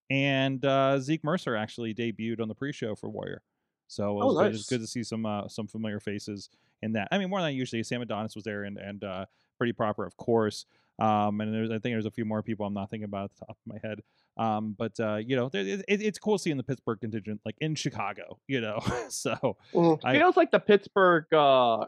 and 0.10 0.64
uh 0.66 1.00
zeke 1.00 1.24
mercer 1.24 1.56
actually 1.56 1.94
debuted 1.94 2.40
on 2.42 2.48
the 2.48 2.56
pre-show 2.56 2.96
for 2.96 3.10
warrior. 3.10 3.42
So 3.88 4.20
it 4.20 4.24
Oh, 4.24 4.28
was, 4.28 4.38
good, 4.38 4.46
it 4.48 4.52
was 4.52 4.66
good 4.68 4.82
to 4.82 4.88
see 4.88 5.04
some 5.04 5.26
uh 5.26 5.48
some 5.48 5.68
familiar 5.68 6.00
faces 6.00 6.50
in 6.82 6.94
that. 6.94 7.08
I 7.12 7.18
mean 7.18 7.30
more 7.30 7.42
than 7.42 7.54
usually 7.56 7.84
sam 7.84 8.02
adonis 8.02 8.36
was 8.36 8.44
there 8.44 8.64
and 8.64 8.78
and 8.78 9.04
uh 9.04 9.26
pretty 9.58 9.74
proper 9.74 10.06
of 10.06 10.16
course. 10.18 10.66
Um 11.00 11.42
and 11.42 11.54
there's 11.54 11.70
i 11.72 11.80
think 11.80 11.94
there's 11.94 12.06
a 12.06 12.12
few 12.12 12.26
more 12.26 12.44
people 12.44 12.66
i'm 12.66 12.74
not 12.74 12.90
thinking 12.90 13.06
about 13.06 13.26
at 13.26 13.32
the 13.40 13.46
top 13.48 13.58
of 13.66 13.74
my 13.74 13.80
head. 13.84 14.02
Um 14.38 14.76
but 14.78 15.00
uh 15.00 15.16
you 15.18 15.36
know 15.36 15.50
there, 15.50 15.66
it, 15.66 15.84
it's 15.88 16.20
cool 16.20 16.38
seeing 16.38 16.58
the 16.58 16.64
pittsburgh 16.64 17.00
contingent 17.02 17.42
like 17.46 17.56
in 17.60 17.74
chicago 17.76 18.38
you 18.48 18.62
know? 18.62 18.80
So 19.10 19.58
Mm. 19.74 20.00
I- 20.04 20.14
Feels 20.14 20.38
like 20.38 20.52
the 20.52 20.60
Pittsburgh 20.60 21.26
uh, 21.34 21.86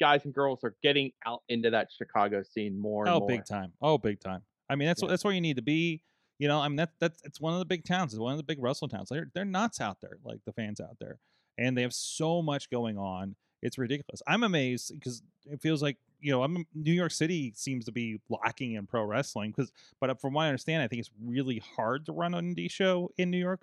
guys 0.00 0.24
and 0.24 0.34
girls 0.34 0.60
are 0.64 0.74
getting 0.82 1.12
out 1.26 1.42
into 1.48 1.70
that 1.70 1.88
Chicago 1.96 2.42
scene 2.42 2.78
more 2.78 3.06
and 3.06 3.14
Oh, 3.14 3.20
more. 3.20 3.28
big 3.28 3.44
time! 3.44 3.72
Oh, 3.80 3.98
big 3.98 4.20
time! 4.20 4.42
I 4.68 4.76
mean, 4.76 4.86
that's 4.86 5.02
what 5.02 5.08
Yeah. 5.08 5.12
that's 5.12 5.24
where 5.24 5.34
you 5.34 5.40
need 5.40 5.56
to 5.56 5.62
be. 5.62 6.02
You 6.38 6.48
know, 6.48 6.58
I 6.58 6.68
mean, 6.68 6.76
that 6.76 6.92
that's 6.98 7.20
it's 7.24 7.40
one 7.40 7.52
of 7.52 7.58
the 7.58 7.66
big 7.66 7.84
towns. 7.84 8.12
It's 8.12 8.20
one 8.20 8.32
of 8.32 8.38
the 8.38 8.44
big 8.44 8.62
wrestling 8.62 8.90
towns. 8.90 9.10
They're 9.10 9.30
they're 9.34 9.44
nuts 9.44 9.80
out 9.80 10.00
there, 10.00 10.18
like 10.24 10.40
the 10.46 10.52
fans 10.52 10.80
out 10.80 10.96
there, 10.98 11.18
and 11.58 11.76
they 11.76 11.82
have 11.82 11.92
so 11.92 12.40
much 12.40 12.70
going 12.70 12.96
on. 12.96 13.36
It's 13.62 13.76
ridiculous. 13.76 14.22
I'm 14.26 14.42
amazed 14.42 14.92
because 14.94 15.22
it 15.44 15.60
feels 15.60 15.82
like 15.82 15.98
you 16.20 16.32
know, 16.32 16.42
I'm 16.42 16.66
New 16.74 16.92
York 16.92 17.12
City 17.12 17.52
seems 17.54 17.84
to 17.86 17.92
be 17.92 18.20
lacking 18.28 18.74
in 18.74 18.86
pro 18.86 19.04
wrestling 19.04 19.50
because, 19.50 19.72
but 20.00 20.10
uh, 20.10 20.14
from 20.14 20.34
what 20.34 20.44
I 20.44 20.48
understand, 20.48 20.82
I 20.82 20.88
think 20.88 21.00
it's 21.00 21.10
really 21.22 21.62
hard 21.76 22.06
to 22.06 22.12
run 22.12 22.34
an 22.34 22.54
indie 22.54 22.70
show 22.70 23.10
in 23.16 23.30
New 23.30 23.38
York. 23.38 23.60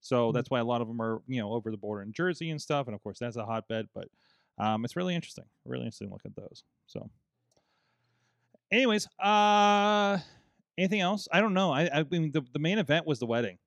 So 0.00 0.30
mm. 0.30 0.34
that's 0.34 0.50
why 0.50 0.60
a 0.60 0.64
lot 0.64 0.80
of 0.80 0.88
them 0.88 1.00
are 1.00 1.22
you 1.26 1.40
know 1.40 1.52
over 1.52 1.70
the 1.70 1.76
border 1.76 2.02
in 2.02 2.12
Jersey 2.12 2.50
and 2.50 2.60
stuff, 2.60 2.86
and 2.86 2.94
of 2.94 3.02
course 3.02 3.18
that's 3.18 3.36
a 3.36 3.44
hotbed. 3.44 3.88
But 3.94 4.08
um, 4.58 4.84
it's 4.84 4.96
really 4.96 5.14
interesting, 5.14 5.44
really 5.64 5.84
interesting 5.84 6.08
to 6.08 6.12
look 6.12 6.22
at 6.26 6.34
those. 6.36 6.62
So 6.86 7.08
anyways 8.72 9.08
uh 9.18 10.16
anything 10.78 11.00
else 11.00 11.26
i 11.32 11.40
don't 11.40 11.54
know 11.54 11.72
i 11.72 11.90
i 11.92 12.04
mean 12.08 12.30
the, 12.30 12.40
the 12.52 12.58
main 12.60 12.78
event 12.78 13.04
was 13.04 13.18
the 13.18 13.26
wedding 13.26 13.58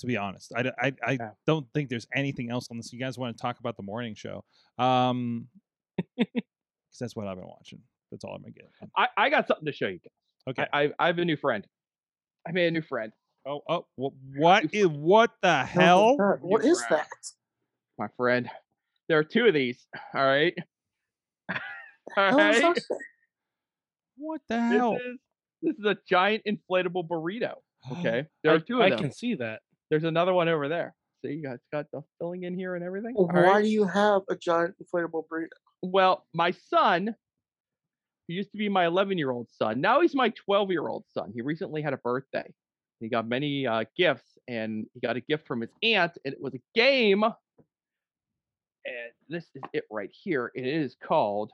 to 0.00 0.06
be 0.06 0.16
honest 0.16 0.52
I, 0.56 0.72
I, 0.82 1.12
Yeah. 1.12 1.30
don't 1.46 1.64
think 1.72 1.88
there's 1.88 2.08
anything 2.12 2.50
else 2.50 2.66
on 2.68 2.76
this 2.76 2.92
you 2.92 2.98
guys 2.98 3.16
want 3.16 3.36
to 3.36 3.40
talk 3.40 3.60
about 3.60 3.76
the 3.76 3.84
morning 3.84 4.16
show 4.16 4.42
Um, 4.78 5.46
because 6.18 6.42
that's 6.98 7.14
what 7.14 7.28
i've 7.28 7.36
been 7.36 7.46
watching 7.46 7.78
that's 8.10 8.24
all 8.24 8.34
I'm 8.34 8.42
gonna 8.42 8.52
get. 8.52 8.68
I, 8.96 9.06
I 9.16 9.30
got 9.30 9.46
something 9.46 9.64
to 9.66 9.72
show 9.72 9.86
you 9.86 10.00
guys. 10.00 10.58
okay 10.58 10.66
I, 10.72 10.82
I, 10.86 10.92
I 10.98 11.06
have 11.06 11.18
a 11.18 11.24
new 11.24 11.36
friend. 11.36 11.64
I 12.46 12.50
made 12.50 12.66
a 12.66 12.70
new 12.72 12.82
friend. 12.82 13.12
oh 13.46 13.60
oh 13.68 13.86
wh- 13.94 14.36
what 14.36 14.64
is 14.74 14.88
what 14.88 15.30
the 15.40 15.62
hell 15.64 16.16
What 16.40 16.64
is 16.64 16.78
Brad. 16.88 17.00
that? 17.00 17.08
My 17.96 18.08
friend. 18.16 18.50
There 19.08 19.18
are 19.18 19.24
two 19.24 19.46
of 19.46 19.54
these. 19.54 19.86
All 20.14 20.24
right. 20.24 20.54
All 21.50 21.58
How 22.16 22.50
is 22.50 22.62
what 24.16 24.40
the 24.48 24.56
This 24.56 24.72
hell 24.72 24.96
is 24.96 25.18
this 25.62 25.76
is 25.78 25.84
a 25.84 25.96
giant 26.08 26.42
inflatable 26.46 27.06
burrito. 27.08 27.54
Okay. 27.92 28.26
There 28.42 28.52
I, 28.52 28.56
are 28.56 28.60
two 28.60 28.76
of 28.76 28.82
I 28.82 28.90
them. 28.90 28.98
I 28.98 29.02
can 29.02 29.12
see 29.12 29.34
that. 29.36 29.60
There's 29.90 30.04
another 30.04 30.34
one 30.34 30.48
over 30.48 30.68
there. 30.68 30.94
See, 31.24 31.32
you 31.32 31.42
got 31.42 31.54
it's 31.54 31.66
got 31.72 31.86
the 31.92 32.02
filling 32.18 32.44
in 32.44 32.56
here 32.56 32.74
and 32.74 32.84
everything. 32.84 33.14
Well, 33.16 33.28
Why 33.28 33.42
right. 33.42 33.62
do 33.62 33.68
you 33.68 33.86
have 33.86 34.22
a 34.28 34.36
giant 34.36 34.74
inflatable 34.82 35.24
burrito? 35.32 35.48
Well, 35.82 36.26
my 36.34 36.50
son 36.52 37.14
He 38.26 38.34
used 38.34 38.50
to 38.52 38.58
be 38.58 38.68
my 38.68 38.86
11 38.86 39.18
year 39.18 39.30
old 39.30 39.48
son. 39.50 39.80
Now 39.80 40.00
he's 40.00 40.14
my 40.14 40.30
12 40.30 40.70
year 40.70 40.88
old 40.88 41.04
son. 41.12 41.32
He 41.34 41.42
recently 41.42 41.82
had 41.82 41.92
a 41.92 41.98
birthday. 41.98 42.52
He 43.00 43.08
got 43.08 43.26
many 43.28 43.66
uh, 43.66 43.84
gifts, 43.96 44.38
and 44.48 44.86
he 44.94 45.00
got 45.00 45.16
a 45.16 45.20
gift 45.20 45.46
from 45.46 45.60
his 45.60 45.70
aunt, 45.82 46.12
and 46.24 46.34
it 46.34 46.40
was 46.40 46.54
a 46.54 46.60
game. 46.74 47.24
And 48.84 49.12
this 49.28 49.44
is 49.54 49.62
it 49.72 49.84
right 49.90 50.10
here. 50.12 50.50
It 50.54 50.66
is 50.66 50.96
called 51.02 51.52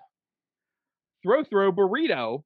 Throw 1.23 1.45
Throw 1.45 1.73
Burrito, 1.73 2.43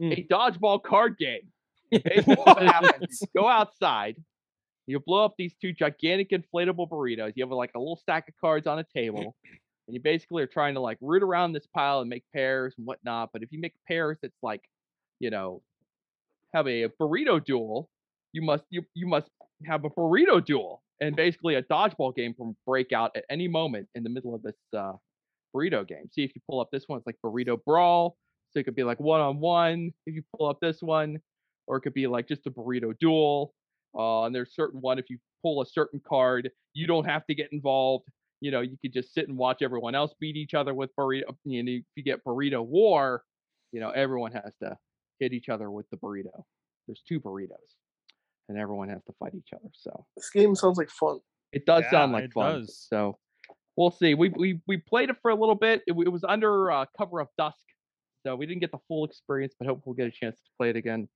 mm. 0.00 0.12
a 0.12 0.32
dodgeball 0.32 0.82
card 0.82 1.16
game. 1.18 1.50
What 1.90 2.62
happens 2.62 3.20
you 3.20 3.26
go 3.36 3.48
outside, 3.48 4.16
you 4.86 5.00
blow 5.00 5.24
up 5.24 5.34
these 5.38 5.54
two 5.60 5.72
gigantic 5.72 6.30
inflatable 6.30 6.88
burritos. 6.88 7.32
You 7.36 7.44
have 7.44 7.50
like 7.50 7.70
a 7.74 7.78
little 7.78 7.96
stack 7.96 8.28
of 8.28 8.34
cards 8.40 8.66
on 8.66 8.78
a 8.78 8.84
table, 8.94 9.34
and 9.86 9.94
you 9.94 10.00
basically 10.00 10.42
are 10.42 10.48
trying 10.48 10.74
to 10.74 10.80
like 10.80 10.98
root 11.00 11.22
around 11.22 11.52
this 11.52 11.66
pile 11.74 12.00
and 12.00 12.10
make 12.10 12.24
pairs 12.34 12.74
and 12.76 12.86
whatnot. 12.86 13.30
But 13.32 13.42
if 13.42 13.52
you 13.52 13.60
make 13.60 13.74
pairs, 13.86 14.18
it's 14.22 14.42
like, 14.42 14.62
you 15.20 15.30
know, 15.30 15.62
have 16.52 16.66
a 16.66 16.88
burrito 17.00 17.44
duel. 17.44 17.88
You 18.32 18.42
must 18.42 18.64
you 18.70 18.82
you 18.94 19.06
must 19.06 19.28
have 19.66 19.84
a 19.84 19.90
burrito 19.90 20.44
duel, 20.44 20.82
and 21.00 21.16
basically 21.16 21.54
a 21.54 21.62
dodgeball 21.62 22.14
game 22.14 22.34
from 22.34 22.56
breakout 22.66 23.10
at 23.16 23.24
any 23.30 23.48
moment 23.48 23.88
in 23.94 24.02
the 24.02 24.10
middle 24.10 24.34
of 24.34 24.42
this 24.42 24.56
uh, 24.76 24.92
burrito 25.54 25.86
game. 25.86 26.08
See 26.12 26.24
if 26.24 26.34
you 26.34 26.40
pull 26.48 26.60
up 26.60 26.68
this 26.72 26.84
one, 26.86 26.98
it's 26.98 27.06
like 27.06 27.16
burrito 27.24 27.58
brawl. 27.64 28.16
So 28.50 28.60
it 28.60 28.64
could 28.64 28.76
be 28.76 28.84
like 28.84 29.00
one 29.00 29.20
on 29.20 29.40
one. 29.40 29.92
If 30.06 30.14
you 30.14 30.22
pull 30.36 30.48
up 30.48 30.58
this 30.60 30.78
one, 30.80 31.18
or 31.66 31.76
it 31.76 31.80
could 31.80 31.94
be 31.94 32.06
like 32.06 32.28
just 32.28 32.46
a 32.46 32.50
burrito 32.50 32.96
duel. 32.98 33.52
Uh, 33.96 34.24
and 34.24 34.34
there's 34.34 34.54
certain 34.54 34.80
one 34.80 34.98
if 34.98 35.08
you 35.08 35.18
pull 35.42 35.62
a 35.62 35.66
certain 35.66 36.00
card, 36.06 36.50
you 36.72 36.86
don't 36.86 37.04
have 37.04 37.26
to 37.26 37.34
get 37.34 37.48
involved. 37.52 38.06
You 38.40 38.50
know, 38.50 38.60
you 38.60 38.76
could 38.82 38.92
just 38.92 39.14
sit 39.14 39.28
and 39.28 39.36
watch 39.36 39.62
everyone 39.62 39.94
else 39.94 40.12
beat 40.20 40.36
each 40.36 40.54
other 40.54 40.74
with 40.74 40.90
burrito. 40.98 41.34
You 41.44 41.62
know, 41.62 41.72
if 41.72 41.84
you 41.96 42.02
get 42.02 42.24
burrito 42.24 42.64
war, 42.64 43.22
you 43.72 43.80
know, 43.80 43.90
everyone 43.90 44.32
has 44.32 44.52
to 44.62 44.76
hit 45.20 45.32
each 45.32 45.48
other 45.48 45.70
with 45.70 45.88
the 45.90 45.96
burrito. 45.96 46.44
There's 46.86 47.02
two 47.08 47.20
burritos, 47.20 47.76
and 48.48 48.58
everyone 48.58 48.88
has 48.88 49.02
to 49.04 49.12
fight 49.18 49.34
each 49.34 49.52
other. 49.54 49.68
So 49.74 50.04
This 50.16 50.30
game 50.30 50.54
sounds 50.54 50.78
like 50.78 50.90
fun. 50.90 51.20
it 51.52 51.66
does 51.66 51.84
sound 51.90 52.12
like 52.12 52.24
it 52.24 52.32
fun. 52.32 52.60
does. 52.60 52.86
So 52.90 53.18
we'll 53.76 53.90
see. 53.90 54.14
We 54.14 54.28
we 54.30 54.60
we 54.66 54.76
played 54.78 55.10
it 55.10 55.16
for 55.22 55.30
a 55.30 55.34
little 55.34 55.54
bit. 55.54 55.82
It, 55.86 55.92
it 55.92 56.08
was 56.10 56.24
under 56.24 56.70
uh, 56.70 56.84
cover 56.96 57.20
of 57.20 57.28
dusk, 57.38 57.56
so 58.26 58.36
we 58.36 58.46
didn't 58.46 58.60
get 58.60 58.72
the 58.72 58.78
full 58.88 59.04
experience. 59.04 59.54
But 59.58 59.68
hope 59.68 59.82
we'll 59.84 59.94
get 59.94 60.06
a 60.06 60.10
chance 60.10 60.36
to 60.36 60.50
play 60.58 60.70
it 60.70 60.76
again, 60.76 61.08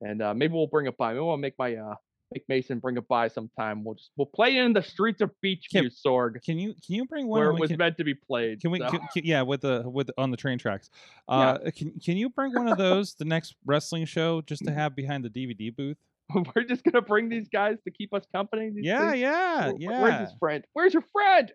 and 0.00 0.22
uh, 0.22 0.34
maybe 0.34 0.54
we'll 0.54 0.66
bring 0.68 0.86
it 0.86 0.96
by. 0.96 1.12
Maybe 1.12 1.20
we'll 1.24 1.36
make 1.36 1.54
my 1.58 1.74
uh 1.76 1.94
make 2.34 2.42
Mason 2.48 2.80
bring 2.80 2.96
it 2.96 3.06
by 3.06 3.28
sometime. 3.28 3.84
We'll 3.84 3.94
just 3.94 4.10
we'll 4.16 4.26
play 4.26 4.56
it 4.56 4.64
in 4.64 4.72
the 4.72 4.82
streets 4.82 5.20
of 5.20 5.30
Beachview, 5.44 5.70
Can- 5.72 5.90
Sorg, 5.90 6.42
Can 6.42 6.58
you 6.58 6.74
can 6.84 6.96
you 6.96 7.04
bring 7.06 7.28
one? 7.28 7.38
where 7.40 7.50
and 7.50 7.58
it 7.58 7.60
was 7.60 7.68
can, 7.70 7.78
meant 7.78 7.96
to 7.98 8.04
be 8.04 8.14
played. 8.14 8.60
can 8.60 8.70
we? 8.72 8.78
so. 8.80 8.90
Can, 8.90 9.00
can- 9.14 9.24
yeah, 9.24 9.42
with 9.42 9.60
the 9.60 9.84
with 9.86 10.10
on 10.18 10.30
the 10.32 10.36
train 10.36 10.58
tracks. 10.58 10.90
Yeah. 11.28 11.34
Uh, 11.36 11.70
can 11.70 11.92
can 12.00 12.16
you 12.16 12.28
bring 12.28 12.52
one 12.52 12.66
of 12.68 12.78
those 12.78 13.14
the 13.14 13.24
next 13.24 13.54
wrestling 13.64 14.04
show 14.06 14.40
just 14.42 14.64
to 14.64 14.72
have 14.74 14.94
behind 14.96 15.24
the 15.24 15.30
DVD 15.30 15.74
booth? 15.74 15.98
We're 16.54 16.64
just 16.64 16.82
gonna 16.84 17.02
bring 17.02 17.28
these 17.28 17.48
guys 17.48 17.76
to 17.84 17.90
keep 17.90 18.12
us 18.12 18.24
company. 18.34 18.70
these 18.74 18.84
Yeah, 18.84 19.10
things? 19.10 19.20
yeah, 19.22 19.70
Wh- 19.72 19.74
wh- 19.76 19.80
yeah. 19.80 20.02
Where's 20.02 20.20
his 20.20 20.38
friend? 20.38 20.64
Where's 20.72 20.92
your 20.92 21.04
friend? 21.12 21.52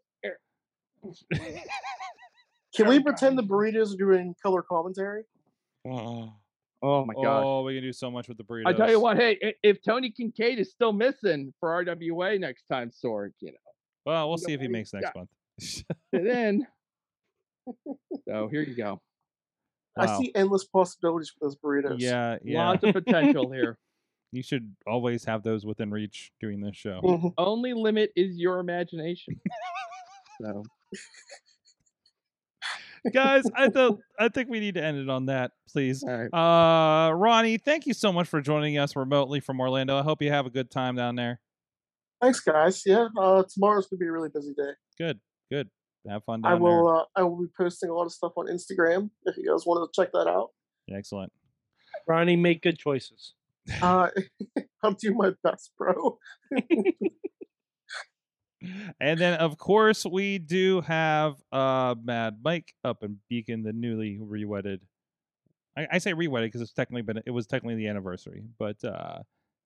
Can 2.76 2.88
we 2.88 3.02
pretend 3.04 3.38
the 3.38 3.44
burritos 3.44 3.94
are 3.94 3.98
doing 3.98 4.34
color 4.42 4.62
commentary? 4.62 5.24
Oh, 5.90 6.34
Oh 6.84 7.06
my 7.06 7.14
god! 7.14 7.44
oh, 7.46 7.64
we 7.64 7.76
can 7.76 7.84
do 7.84 7.94
so 7.94 8.10
much 8.10 8.28
with 8.28 8.38
the 8.38 8.44
burritos. 8.44 8.68
I 8.68 8.74
tell 8.74 8.90
you 8.90 9.00
what, 9.00 9.18
hey, 9.18 9.56
if 9.62 9.82
Tony 9.84 10.10
Kincaid 10.10 10.58
is 10.58 10.72
still 10.72 10.94
missing 10.94 11.54
for 11.60 11.84
RWA 11.84 12.40
next 12.40 12.64
time, 12.72 12.90
Sorg, 12.90 13.32
you 13.40 13.52
know, 13.52 13.58
Well, 14.06 14.30
we'll 14.30 14.38
you 14.40 14.46
see 14.46 14.52
know, 14.52 14.56
if 14.56 14.62
he 14.62 14.68
makes 14.68 14.92
next 14.94 15.12
yeah. 15.14 15.20
month. 15.20 15.30
fit 16.12 16.26
in. 16.28 16.66
so 18.28 18.48
here 18.48 18.62
you 18.64 18.76
go. 18.76 19.00
I 19.98 20.18
see 20.18 20.32
endless 20.34 20.64
possibilities 20.64 21.30
for 21.30 21.46
those 21.46 21.56
burritos. 21.58 21.98
Yeah, 22.00 22.38
yeah. 22.44 22.68
Lots 22.68 22.84
of 22.84 22.94
potential 22.94 23.52
here. 23.52 23.78
You 24.32 24.42
should 24.44 24.74
always 24.88 25.26
have 25.26 25.44
those 25.44 25.66
within 25.66 25.92
reach 25.92 26.32
doing 26.40 26.62
this 26.62 26.76
show. 26.76 27.02
Mhm. 27.04 27.34
Only 27.38 27.74
limit 27.74 28.12
is 28.16 28.38
your 28.38 28.60
imagination. 28.60 29.40
so 30.42 30.64
Guys, 33.12 33.44
I 33.56 33.70
thought 33.70 34.00
I 34.20 34.30
think 34.30 34.50
we 34.50 34.60
need 34.60 34.76
to 34.76 34.84
end 34.84 34.98
it 34.98 35.10
on 35.10 35.26
that, 35.26 35.52
please. 35.72 36.04
all 36.04 36.10
right. 36.28 36.34
Uh 36.34 37.12
Ronnie, 37.14 37.58
thank 37.58 37.86
you 37.88 37.94
so 37.94 38.14
much 38.14 38.28
for 38.28 38.42
joining 38.42 38.78
us 38.78 38.96
remotely 38.96 39.40
from 39.40 39.60
Orlando. 39.60 39.98
I 39.98 40.04
hope 40.04 40.22
you 40.22 40.30
have 40.32 40.46
a 40.46 40.50
good 40.52 40.72
time 40.72 40.96
down 40.96 41.16
there. 41.16 41.42
Thanks, 42.22 42.40
guys. 42.40 42.84
Yeah, 42.86 43.08
uh, 43.20 43.44
tomorrow's 43.52 43.88
gonna 43.88 44.00
be 44.00 44.06
a 44.06 44.12
really 44.12 44.30
busy 44.30 44.54
day. 44.54 44.72
Good, 44.98 45.20
good. 45.50 45.70
Have 46.08 46.24
fun 46.24 46.42
down 46.42 46.52
I 46.52 46.56
will. 46.56 46.88
Uh, 46.88 47.04
I 47.16 47.24
will 47.24 47.42
be 47.42 47.48
posting 47.58 47.90
a 47.90 47.94
lot 47.94 48.06
of 48.06 48.12
stuff 48.12 48.34
on 48.38 48.48
Instagram 48.48 49.10
if 49.26 49.36
you 49.38 49.50
guys 49.50 49.66
wanted 49.66 49.92
to 49.92 50.02
check 50.02 50.12
that 50.14 50.28
out. 50.28 50.50
Excellent. 50.92 51.32
Ronnie, 52.08 52.36
make 52.36 52.62
good 52.62 52.78
choices. 52.78 53.34
Uh, 53.82 54.10
I'll 54.84 54.94
do 54.94 55.14
my 55.14 55.32
best, 55.44 55.72
bro. 55.78 56.18
And 59.00 59.20
then 59.20 59.40
of 59.40 59.58
course 59.58 60.06
we 60.06 60.38
do 60.38 60.82
have 60.82 61.34
uh 61.52 61.96
Mad 62.04 62.38
Mike 62.44 62.74
up 62.84 63.04
in 63.04 63.18
Beacon, 63.28 63.64
the 63.64 63.74
newly 63.74 64.20
re-wedded. 64.22 64.82
I, 65.76 65.88
I 65.94 65.98
say 65.98 66.14
re-wedded 66.14 66.50
because 66.50 66.62
it's 66.62 66.72
technically 66.74 67.02
been 67.02 67.24
it 67.26 67.32
was 67.32 67.48
technically 67.48 67.76
the 67.76 67.88
anniversary, 67.88 68.44
but 68.60 68.78
uh 68.84 69.20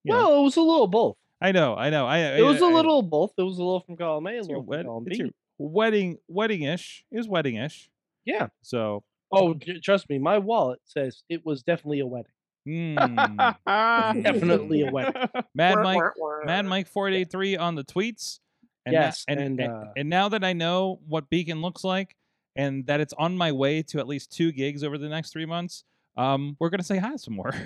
you 0.05 0.13
know, 0.13 0.29
Well, 0.29 0.39
it 0.39 0.43
was 0.43 0.55
a 0.55 0.61
little 0.61 0.87
both. 0.87 1.17
I 1.41 1.51
know, 1.51 1.75
I 1.75 1.89
know. 1.89 2.05
I 2.05 2.19
It 2.37 2.41
was 2.41 2.61
a 2.61 2.65
a 2.65 2.67
little 2.67 3.01
both. 3.01 3.33
It 3.37 3.41
was 3.41 3.57
a 3.57 3.63
little 3.63 3.81
from 3.81 3.97
column 3.97 4.27
A, 4.27 4.29
a 4.29 4.37
it's 4.37 4.47
your, 4.47 4.59
little 4.59 4.69
wed- 4.69 4.85
column 4.85 5.03
B. 5.03 5.31
wedding 5.57 6.17
wedding-ish. 6.29 7.03
is 7.11 7.17
was 7.17 7.27
wedding-ish. 7.27 7.89
Yeah. 8.23 8.47
So 8.61 9.03
Oh, 9.29 9.55
j- 9.55 9.81
trust 9.81 10.09
me, 10.09 10.19
my 10.19 10.37
wallet 10.37 10.79
says 10.85 11.23
it 11.27 11.45
was 11.45 11.63
definitely 11.63 11.99
a 11.99 12.05
wedding. 12.07 12.31
Mm, 12.67 13.55
Definitely 14.23 14.87
a 14.87 14.91
wedding. 14.91 15.13
Mad 15.55 15.75
Mike. 15.79 16.01
Mad 16.45 16.65
Mike 16.65 16.87
four 16.87 17.09
eight 17.09 17.31
three 17.31 17.57
on 17.57 17.75
the 17.75 17.83
tweets. 17.83 18.39
And 18.85 18.93
Yes, 18.93 19.25
and, 19.27 19.39
and, 19.39 19.59
and, 19.59 19.73
uh, 19.73 19.85
and 19.97 20.09
now 20.09 20.29
that 20.29 20.43
I 20.43 20.53
know 20.53 20.99
what 21.07 21.27
Beacon 21.29 21.61
looks 21.61 21.83
like, 21.83 22.15
and 22.55 22.85
that 22.85 22.99
it's 22.99 23.13
on 23.17 23.35
my 23.35 23.51
way 23.51 23.81
to 23.81 23.99
at 23.99 24.07
least 24.07 24.31
two 24.31 24.51
gigs 24.51 24.83
over 24.83 24.99
the 24.99 25.09
next 25.09 25.33
three 25.33 25.47
months, 25.47 25.83
um, 26.17 26.55
we're 26.59 26.69
gonna 26.69 26.83
say 26.83 26.97
hi 26.97 27.15
some 27.15 27.35
more. 27.35 27.53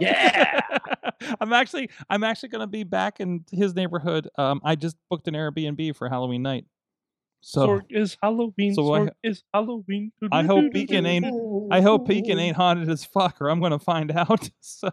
Yeah. 0.00 0.60
I'm 1.40 1.52
actually 1.52 1.90
I'm 2.08 2.24
actually 2.24 2.48
gonna 2.48 2.66
be 2.66 2.82
back 2.82 3.20
in 3.20 3.44
his 3.52 3.74
neighborhood. 3.74 4.28
Um, 4.36 4.60
I 4.64 4.74
just 4.74 4.96
booked 5.10 5.28
an 5.28 5.34
Airbnb 5.34 5.94
for 5.94 6.08
Halloween 6.08 6.42
night. 6.42 6.64
So 7.44 7.66
Sorg 7.66 7.82
is 7.90 8.16
Halloween. 8.22 8.72
so 8.74 8.94
I 8.94 9.00
Sorg 9.00 9.06
ho- 9.08 9.14
is 9.24 9.42
Halloween. 9.52 10.12
I 10.30 10.44
hope 10.44 10.72
Beacon 10.72 11.04
ain't 11.06 11.26
I 11.72 11.80
hope 11.80 12.06
Beacon 12.06 12.38
ain't 12.38 12.56
haunted 12.56 12.88
as 12.88 13.04
fuck, 13.04 13.40
or 13.42 13.50
I'm 13.50 13.60
gonna 13.60 13.78
find 13.80 14.10
out. 14.12 14.48
So, 14.60 14.88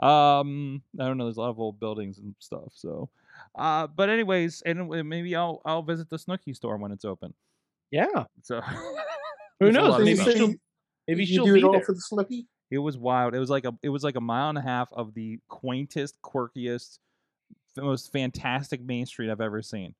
um, 0.00 0.82
I 1.00 1.04
don't 1.04 1.16
know. 1.18 1.24
There's 1.24 1.36
a 1.36 1.40
lot 1.40 1.50
of 1.50 1.58
old 1.58 1.80
buildings 1.80 2.18
and 2.18 2.34
stuff. 2.38 2.72
So, 2.74 3.08
uh, 3.56 3.86
but 3.88 4.08
anyways, 4.08 4.62
and 4.64 4.88
maybe 5.08 5.34
I'll 5.34 5.60
I'll 5.64 5.82
visit 5.82 6.08
the 6.10 6.16
Snooki 6.16 6.54
store 6.54 6.76
when 6.76 6.92
it's 6.92 7.04
open. 7.04 7.34
Yeah. 7.90 8.24
So, 8.42 8.60
Who 9.60 9.72
knows? 9.72 9.88
lot 9.90 10.00
of 10.02 10.06
So 10.06 10.24
Maybe 10.24 10.32
she'll, 10.36 10.48
you- 10.50 10.60
maybe 11.08 11.26
she'll 11.26 11.44
do 11.44 11.54
be 11.54 11.60
it 11.60 11.64
all 11.64 11.72
there. 11.72 11.82
for 11.84 11.92
the 11.94 12.02
Snooki. 12.12 12.46
it 12.70 12.78
was 12.78 12.96
wild. 12.96 13.34
It 13.34 13.38
was 13.40 13.50
like 13.50 13.64
a 13.64 13.72
it 13.82 13.88
was 13.88 14.04
like 14.04 14.16
a 14.16 14.20
mile 14.20 14.48
and 14.50 14.58
a 14.58 14.62
half 14.62 14.92
of 14.92 15.14
the 15.14 15.40
quaintest, 15.48 16.20
quirkiest, 16.22 16.98
the 17.74 17.82
most 17.82 18.12
fantastic 18.12 18.80
Main 18.82 19.06
Street 19.06 19.30
I've 19.30 19.40
ever 19.40 19.62
seen. 19.62 19.94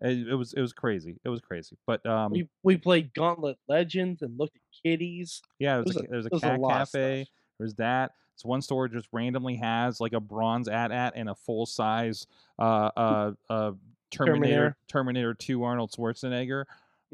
It, 0.00 0.28
it 0.28 0.34
was 0.34 0.52
it 0.54 0.60
was 0.60 0.72
crazy. 0.72 1.18
It 1.24 1.28
was 1.28 1.40
crazy. 1.40 1.76
But 1.86 2.04
um, 2.06 2.32
We 2.32 2.48
we 2.62 2.76
played 2.76 3.12
Gauntlet 3.14 3.58
Legends 3.68 4.22
and 4.22 4.38
looked 4.38 4.56
at 4.56 4.62
kitties. 4.84 5.42
yeah, 5.58 5.76
there 5.76 5.84
was, 5.84 5.94
there's 5.94 5.96
a, 5.96 6.00
a- 6.00 6.08
there 6.08 6.18
was 6.18 6.26
a 6.26 6.28
a 6.28 6.40
cat 6.40 6.60
stuff. 6.60 6.70
cafe. 6.92 7.26
There's 7.58 7.74
that. 7.74 8.12
It's 8.34 8.44
one 8.44 8.62
store 8.62 8.86
just 8.86 9.08
randomly 9.12 9.56
has 9.56 10.00
like 10.00 10.12
a 10.12 10.20
bronze 10.20 10.68
at 10.68 10.92
at 10.92 11.14
and 11.16 11.28
a 11.28 11.34
full 11.34 11.66
size 11.66 12.26
uh 12.60 12.90
uh 12.96 13.32
uh 13.50 13.72
Terminator 14.12 14.76
Terminator. 14.86 15.34
2 15.34 15.62
Arnold 15.64 15.90
Schwarzenegger 15.90 16.64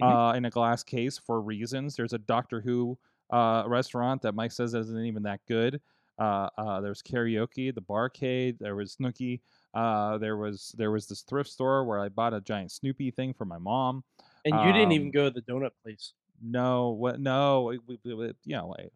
Mhm. 0.00 0.32
uh 0.32 0.36
in 0.36 0.44
a 0.44 0.50
glass 0.50 0.82
case 0.82 1.16
for 1.18 1.40
reasons. 1.40 1.96
There's 1.96 2.12
a 2.12 2.18
Doctor 2.18 2.60
Who 2.60 2.98
uh 3.30 3.64
restaurant 3.66 4.20
that 4.22 4.34
Mike 4.34 4.52
says 4.52 4.74
isn't 4.74 5.04
even 5.06 5.22
that 5.22 5.40
good. 5.48 5.80
Uh, 6.18 6.48
uh, 6.58 6.80
there 6.80 6.90
was 6.90 7.02
karaoke, 7.02 7.74
the 7.74 7.82
barcade. 7.82 8.58
There 8.60 8.76
was 8.76 8.94
Snooki. 8.94 9.40
Uh, 9.74 10.18
there 10.18 10.36
was 10.36 10.74
there 10.78 10.90
was 10.90 11.06
this 11.06 11.22
thrift 11.22 11.50
store 11.50 11.84
where 11.84 11.98
I 12.00 12.08
bought 12.08 12.32
a 12.32 12.40
giant 12.40 12.70
Snoopy 12.72 13.10
thing 13.10 13.34
for 13.34 13.44
my 13.44 13.58
mom. 13.58 14.04
And 14.44 14.54
you 14.60 14.72
didn't 14.72 14.92
even 14.92 15.06
Um, 15.08 15.12
go 15.12 15.24
to 15.30 15.30
the 15.30 15.42
donut 15.42 15.70
place. 15.82 16.12
No, 16.42 16.90
what? 16.90 17.18
No, 17.20 17.62
we, 17.64 17.78
we, 18.04 18.14
we- 18.14 18.32
you 18.44 18.56
know, 18.56 18.68
like, 18.68 18.90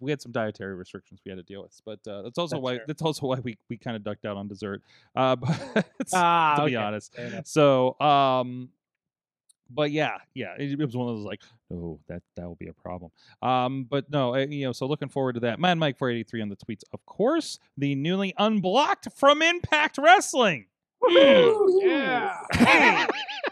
we- 0.00 0.10
had 0.10 0.20
some 0.22 0.32
dietary 0.32 0.74
restrictions 0.74 1.20
we 1.24 1.30
had 1.30 1.36
to 1.36 1.42
deal 1.42 1.62
with, 1.62 1.78
but 1.84 2.00
uh, 2.10 2.22
that's 2.22 2.38
also 2.38 2.56
That's 2.56 2.62
why 2.62 2.76
fair. 2.78 2.84
that's 2.86 3.02
also 3.02 3.26
why 3.26 3.38
we, 3.40 3.58
we 3.68 3.76
kind 3.76 3.96
of 3.96 4.02
ducked 4.02 4.24
out 4.24 4.36
on 4.36 4.48
dessert. 4.48 4.82
Uh, 5.14 5.36
but 5.36 5.86
Ah, 6.12 6.56
to 6.58 6.64
be 6.66 6.76
honest, 6.76 7.14
so 7.44 7.98
um, 8.00 8.70
but 9.74 9.90
yeah, 9.90 10.18
yeah, 10.34 10.54
it, 10.58 10.72
it 10.72 10.84
was 10.84 10.96
one 10.96 11.08
of 11.08 11.16
those 11.16 11.24
like, 11.24 11.40
oh, 11.72 11.98
that 12.08 12.22
that 12.36 12.46
will 12.46 12.56
be 12.56 12.68
a 12.68 12.72
problem. 12.72 13.10
Um, 13.42 13.84
but 13.88 14.10
no, 14.10 14.34
uh, 14.34 14.38
you 14.38 14.66
know, 14.66 14.72
so 14.72 14.86
looking 14.86 15.08
forward 15.08 15.34
to 15.34 15.40
that. 15.40 15.58
Mad 15.60 15.78
Mike 15.78 15.98
four 15.98 16.10
eighty 16.10 16.24
three 16.24 16.42
on 16.42 16.48
the 16.48 16.56
tweets, 16.56 16.82
of 16.92 17.04
course. 17.06 17.58
The 17.76 17.94
newly 17.94 18.34
unblocked 18.38 19.08
from 19.16 19.42
Impact 19.42 19.98
Wrestling. 19.98 20.66
yeah. 21.10 22.36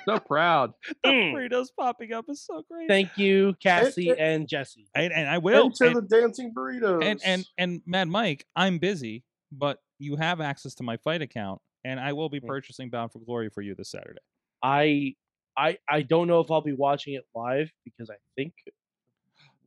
so 0.05 0.19
proud. 0.21 0.73
the 1.03 1.11
Mm. 1.11 1.35
burritos 1.35 1.67
popping 1.79 2.13
up 2.13 2.27
is 2.29 2.43
so 2.45 2.63
great. 2.71 2.89
Thank 2.89 3.17
you, 3.17 3.55
Cassie 3.63 4.11
it- 4.11 4.19
and 4.19 4.49
Jesse. 4.49 4.87
and, 4.95 5.13
and 5.13 5.29
I 5.29 5.39
will. 5.39 5.67
Enter 5.67 5.87
and- 5.87 5.97
the 5.97 6.03
dancing 6.03 6.53
burritos. 6.55 7.05
and 7.05 7.21
and 7.25 7.47
and 7.59 7.83
Mad 7.87 8.09
Mike, 8.09 8.47
I'm 8.57 8.79
busy, 8.79 9.25
but 9.53 9.79
you 9.99 10.17
have 10.17 10.41
access 10.41 10.75
to 10.77 10.83
my 10.83 10.97
Fite 10.97 11.23
account, 11.23 11.61
and 11.85 11.99
I 12.01 12.13
will 12.13 12.29
be 12.29 12.41
Mm. 12.41 12.47
purchasing 12.47 12.91
Bound 12.91 13.13
for 13.13 13.19
Glory 13.19 13.49
for 13.51 13.63
you 13.63 13.75
this 13.75 13.91
Saturday. 13.91 14.21
I 14.63 15.15
I 15.57 15.79
I 15.89 16.03
don't 16.03 16.29
know 16.29 16.41
if 16.41 16.51
I'll 16.51 16.61
be 16.63 16.73
watching 16.73 17.15
it 17.15 17.27
live 17.35 17.71
because 17.85 18.11
I 18.11 18.17
think 18.37 18.55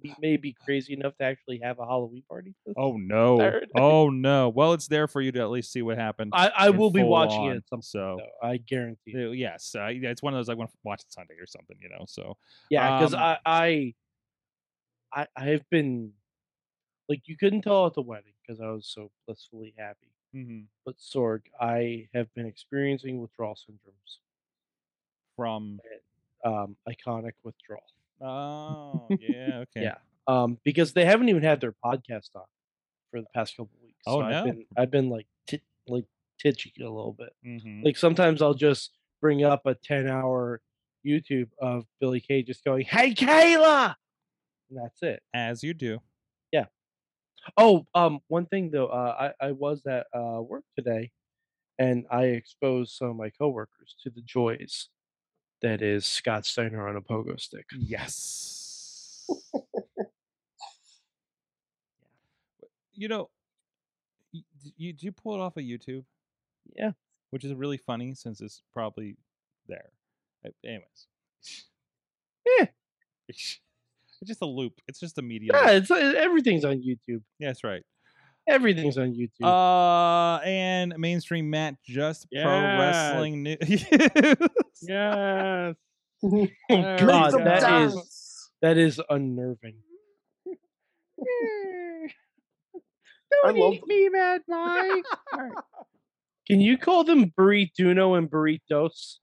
we 0.01 0.15
may 0.19 0.37
be 0.37 0.55
crazy 0.65 0.93
enough 0.93 1.15
to 1.17 1.23
actually 1.25 1.59
have 1.63 1.79
a 1.79 1.85
Halloween 1.85 2.23
party. 2.29 2.53
Oh 2.75 2.97
no! 2.97 3.37
Saturday. 3.39 3.67
Oh 3.75 4.09
no! 4.09 4.49
Well, 4.49 4.73
it's 4.73 4.87
there 4.87 5.07
for 5.07 5.21
you 5.21 5.31
to 5.33 5.39
at 5.41 5.49
least 5.49 5.71
see 5.71 5.81
what 5.81 5.97
happened. 5.97 6.31
I, 6.35 6.51
I 6.55 6.69
will 6.71 6.89
be 6.91 7.03
watching 7.03 7.49
on, 7.49 7.57
it 7.57 7.63
some 7.69 7.81
so- 7.81 8.17
though, 8.19 8.47
I 8.47 8.57
guarantee. 8.57 9.11
it. 9.11 9.37
Yes, 9.37 9.75
uh, 9.77 9.87
yeah, 9.87 10.09
it's 10.09 10.23
one 10.23 10.33
of 10.33 10.37
those 10.39 10.49
I 10.49 10.53
want 10.55 10.71
to 10.71 10.77
watch 10.83 11.01
it 11.01 11.11
Sunday 11.11 11.35
or 11.39 11.45
something, 11.45 11.77
you 11.81 11.89
know. 11.89 12.05
So 12.07 12.37
Yeah, 12.69 12.97
because 12.99 13.13
Um, 13.13 13.19
I, 13.19 13.37
I 13.45 13.93
I 15.13 15.27
I 15.35 15.45
have 15.51 15.69
been 15.69 16.13
like 17.09 17.21
you 17.27 17.37
couldn't 17.37 17.61
tell 17.63 17.85
at 17.85 17.93
the 17.93 18.01
wedding 18.01 18.33
because 18.41 18.59
I 18.61 18.67
was 18.71 18.87
so 18.87 19.11
blissfully 19.27 19.73
happy. 19.77 20.07
mhm, 20.33 20.65
But 20.85 20.97
Sorg, 20.97 21.41
I 21.59 22.07
have 22.13 22.33
been 22.33 22.45
experiencing 22.47 23.19
withdrawal 23.21 23.55
syndromes. 23.55 24.17
From 25.35 25.79
Um, 26.45 26.75
iconic 26.87 27.33
withdrawal. 27.43 27.83
oh 28.21 29.07
yeah 29.19 29.59
okay 29.59 29.81
Yeah. 29.83 29.95
Um, 30.27 30.57
because 30.63 30.93
they 30.93 31.03
haven't 31.05 31.27
even 31.29 31.43
had 31.43 31.59
their 31.59 31.73
podcast 31.83 32.29
on 32.35 32.43
for 33.11 33.19
the 33.19 33.27
past 33.35 33.57
couple 33.57 33.71
weeks. 33.81 33.97
Oh, 34.07 34.21
so 34.21 34.27
no. 34.29 34.37
I've 34.39 34.45
been 34.45 34.65
I've 34.77 34.91
been 34.91 35.09
like 35.09 35.27
tit 35.47 35.61
like 35.87 36.05
titchy 36.41 36.71
a 36.79 36.83
little 36.83 37.13
bit. 37.17 37.33
mhm. 37.45 37.83
Like 37.83 37.97
sometimes 37.97 38.41
I'll 38.41 38.53
just 38.53 38.91
bring 39.21 39.43
up 39.43 39.65
a 39.65 39.75
ten 39.75 40.07
hour 40.07 40.61
YouTube 41.05 41.49
of 41.59 41.85
Billie 41.99 42.21
Kay 42.21 42.43
just 42.43 42.63
going, 42.63 42.85
"Hey 42.85 43.13
Kayla," 43.13 43.95
and 44.69 44.79
that's 44.81 45.01
it. 45.03 45.21
as 45.33 45.61
you 45.63 45.73
do. 45.73 45.99
Yeah. 46.53 46.65
Oh, 47.57 47.85
um, 47.93 48.19
one 48.27 48.45
thing 48.45 48.71
though, 48.71 48.87
uh, 48.87 49.31
I 49.41 49.47
I 49.47 49.51
was 49.51 49.85
at 49.85 50.07
uh 50.13 50.41
work 50.41 50.63
today, 50.77 51.11
and 51.77 52.05
I 52.09 52.23
exposed 52.39 52.93
some 52.95 53.09
of 53.09 53.15
my 53.17 53.29
coworkers 53.31 53.95
to 54.03 54.09
the 54.09 54.21
joys 54.21 54.87
that 55.63 55.81
is 55.81 56.05
Scott 56.05 56.45
Steiner 56.45 56.87
on 56.87 56.95
a 56.95 57.01
pogo 57.01 57.39
stick. 57.39 57.65
Yes. 57.75 59.25
you 62.93 63.07
know, 63.07 63.29
you 64.77 64.93
do 64.93 65.05
you 65.07 65.11
pull 65.11 65.35
it 65.35 65.39
off 65.41 65.57
of 65.57 65.63
YouTube, 65.63 66.03
Yeah. 66.75 66.91
which 67.31 67.43
is 67.43 67.53
really 67.53 67.77
funny 67.77 68.13
since 68.13 68.41
it's 68.41 68.61
probably 68.73 69.15
there. 69.67 69.89
Anyways, 70.65 71.07
Yeah. 72.45 72.65
it's 73.29 73.59
just 74.25 74.41
a 74.41 74.45
loop. 74.45 74.79
It's 74.87 74.99
just 74.99 75.17
a 75.17 75.21
media. 75.21 75.51
Yeah, 75.53 75.71
loop. 75.71 75.81
it's 75.83 75.91
uh, 75.91 76.13
everything's 76.17 76.65
on 76.65 76.77
YouTube. 76.77 77.21
Yeah, 77.39 77.49
that's 77.49 77.63
right. 77.63 77.83
Everything's 78.47 78.97
on 78.97 79.13
YouTube. 79.13 79.45
Uh, 79.45 80.41
and 80.43 80.93
mainstream 80.97 81.49
Matt 81.49 81.75
just 81.85 82.27
pro 82.31 82.43
wrestling 82.43 83.43
news. 83.43 83.85
Yes. 84.87 85.75
oh 86.23 86.47
God, 86.69 87.33
them 87.33 87.43
that 87.43 87.81
is 87.81 87.93
dance. 87.93 88.51
that 88.61 88.77
is 88.77 89.01
unnerving. 89.09 89.77
Don't 93.31 93.57
I 93.57 93.59
love 93.59 93.77
me, 93.85 94.09
Mad 94.09 94.41
Mike. 94.47 95.05
Can 96.47 96.59
you 96.59 96.77
call 96.77 97.03
them 97.03 97.31
burrituno 97.37 98.17
and 98.17 98.29
burritos? 98.29 99.17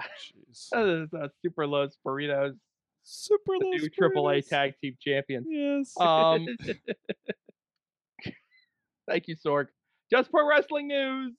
Jeez. 0.00 0.68
That 0.72 0.86
is 0.86 1.08
uh, 1.14 1.28
Super 1.42 1.66
Los 1.66 1.96
Burritos, 2.06 2.54
Super 3.02 3.54
the 3.58 3.66
Los 3.66 3.82
new 3.82 3.88
AAA 3.88 4.12
Burritos. 4.12 4.48
tag 4.48 4.74
team 4.80 4.96
champions. 5.00 5.46
Yes. 5.48 5.94
Um, 5.98 6.46
thank 9.08 9.28
you, 9.28 9.36
Sorg. 9.36 9.68
Just 10.10 10.30
pro 10.30 10.46
wrestling 10.48 10.88
news. 10.88 11.34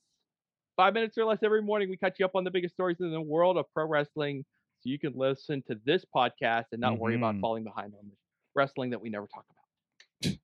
Five 0.82 0.96
minutes 0.96 1.16
or 1.16 1.26
less 1.26 1.38
every 1.44 1.62
morning, 1.62 1.92
we 1.92 1.96
catch 1.98 2.16
you 2.18 2.26
up 2.26 2.32
on 2.34 2.44
the 2.44 2.50
biggest 2.50 2.74
stories 2.74 2.98
in 3.02 3.12
the 3.12 3.22
world 3.22 3.56
of 3.56 3.66
pro 3.72 3.86
wrestling, 3.86 4.44
so 4.80 4.90
you 4.90 4.98
can 4.98 5.14
listen 5.16 5.62
to 5.68 5.76
this 5.86 6.04
podcast 6.16 6.64
and 6.72 6.82
not 6.82 6.98
worry 6.98 7.14
about 7.16 7.36
Mhm. 7.36 7.40
falling 7.40 7.64
behind 7.64 7.94
on 7.94 8.08
the 8.10 8.16
wrestling 8.56 8.90
that 8.90 9.00
we 9.00 9.12
never 9.12 9.28
talk 9.28 9.46
about. 9.52 9.60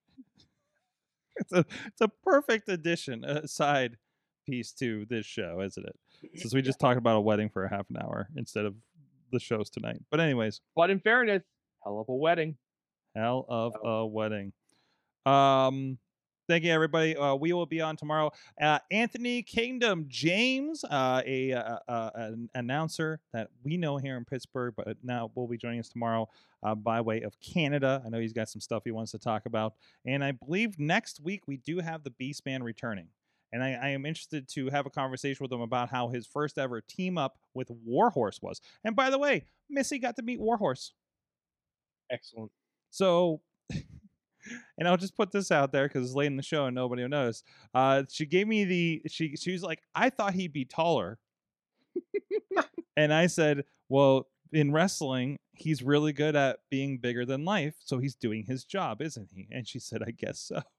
it's 1.37 1.51
a 1.51 1.65
it's 1.87 2.01
a 2.01 2.07
perfect 2.07 2.69
addition, 2.69 3.23
a 3.23 3.47
side 3.47 3.97
piece 4.45 4.71
to 4.73 5.05
this 5.05 5.25
show, 5.25 5.59
isn't 5.61 5.87
it? 5.87 5.99
Since 6.39 6.53
we 6.53 6.61
just 6.61 6.79
talked 6.79 6.99
about 6.99 7.15
a 7.17 7.21
wedding 7.21 7.49
for 7.49 7.63
a 7.65 7.69
half 7.71 7.89
an 7.89 7.97
hour 7.97 8.29
instead 8.35 8.65
of 8.65 8.75
the 9.31 9.39
shows 9.39 9.71
tonight. 9.71 10.03
But 10.11 10.19
anyways, 10.19 10.61
But 10.75 10.91
in 10.91 10.99
fairness, 10.99 11.41
hell 11.83 11.99
of 11.99 12.09
a 12.09 12.15
wedding. 12.15 12.59
hell 13.15 13.43
of 13.49 13.73
a 13.83 14.05
wedding. 14.05 14.53
Um, 15.25 15.97
thank 16.47 16.63
you 16.63 16.71
everybody. 16.71 17.15
Uh, 17.15 17.35
we 17.35 17.53
will 17.53 17.65
be 17.65 17.81
on 17.81 17.95
tomorrow. 17.95 18.31
Uh, 18.59 18.79
Anthony 18.91 19.41
Kingdom 19.43 20.05
James, 20.07 20.83
uh, 20.83 21.21
a 21.25 21.53
uh, 21.53 21.79
uh, 21.87 22.09
an 22.15 22.49
announcer 22.55 23.19
that 23.33 23.49
we 23.63 23.77
know 23.77 23.97
here 23.97 24.17
in 24.17 24.25
Pittsburgh, 24.25 24.73
but 24.75 24.97
now 25.03 25.31
will 25.35 25.47
be 25.47 25.57
joining 25.57 25.79
us 25.79 25.89
tomorrow 25.89 26.29
uh, 26.63 26.75
by 26.75 27.01
way 27.01 27.21
of 27.21 27.39
Canada. 27.41 28.01
I 28.05 28.09
know 28.09 28.19
he's 28.19 28.33
got 28.33 28.49
some 28.49 28.61
stuff 28.61 28.83
he 28.85 28.91
wants 28.91 29.11
to 29.11 29.19
talk 29.19 29.45
about, 29.45 29.73
and 30.05 30.23
I 30.23 30.31
believe 30.31 30.79
next 30.79 31.19
week 31.19 31.47
we 31.47 31.57
do 31.57 31.79
have 31.79 32.03
the 32.03 32.11
Beast 32.11 32.45
Man 32.45 32.63
returning. 32.63 33.09
And 33.53 33.63
I, 33.63 33.73
I 33.73 33.87
am 33.89 34.05
interested 34.05 34.47
to 34.49 34.69
have 34.69 34.85
a 34.85 34.89
conversation 34.89 35.41
with 35.41 35.51
him 35.51 35.61
about 35.61 35.89
how 35.89 36.09
his 36.09 36.27
first 36.27 36.57
ever 36.57 36.81
team 36.81 37.17
up 37.17 37.37
with 37.53 37.69
Warhorse 37.69 38.41
was. 38.41 38.59
And 38.83 38.93
by 38.93 39.09
the 39.09 39.17
way, 39.17 39.45
Missy 39.69 39.99
got 39.99 40.17
to 40.17 40.21
meet 40.21 40.39
Warhorse. 40.39 40.91
Excellent. 42.11 42.51
So, 42.89 43.41
and 44.77 44.87
I'll 44.87 44.97
just 44.97 45.15
put 45.15 45.31
this 45.31 45.51
out 45.51 45.71
there 45.71 45.87
because 45.87 46.05
it's 46.05 46.15
late 46.15 46.27
in 46.27 46.37
the 46.37 46.43
show 46.43 46.65
and 46.65 46.75
nobody 46.75 47.01
will 47.01 47.09
notice. 47.09 47.43
Uh, 47.73 48.03
she 48.09 48.25
gave 48.25 48.47
me 48.47 48.65
the 48.65 49.01
she 49.07 49.35
she 49.35 49.51
was 49.51 49.63
like, 49.63 49.81
I 49.95 50.09
thought 50.09 50.33
he'd 50.33 50.53
be 50.53 50.65
taller, 50.65 51.19
and 52.97 53.13
I 53.13 53.27
said, 53.27 53.63
well, 53.89 54.27
in 54.53 54.71
wrestling, 54.71 55.37
he's 55.53 55.81
really 55.83 56.13
good 56.13 56.35
at 56.35 56.59
being 56.69 56.97
bigger 56.97 57.25
than 57.25 57.45
life, 57.45 57.75
so 57.83 57.97
he's 57.97 58.15
doing 58.15 58.43
his 58.47 58.63
job, 58.63 59.01
isn't 59.01 59.29
he? 59.33 59.47
And 59.51 59.67
she 59.67 59.79
said, 59.79 60.01
I 60.03 60.11
guess 60.11 60.39
so. 60.39 60.61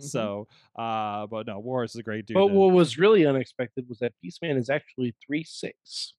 So, 0.00 0.48
uh, 0.74 1.26
but 1.26 1.46
no, 1.46 1.58
Warhorse 1.58 1.90
is 1.90 1.96
a 1.96 2.02
great 2.02 2.24
dude. 2.24 2.34
But 2.34 2.46
what 2.46 2.72
was 2.72 2.96
really 2.96 3.26
unexpected 3.26 3.86
was 3.90 3.98
that 3.98 4.14
Beastman 4.24 4.56
is 4.56 4.70
actually 4.70 5.14
three 5.24 5.44
six. 5.44 6.14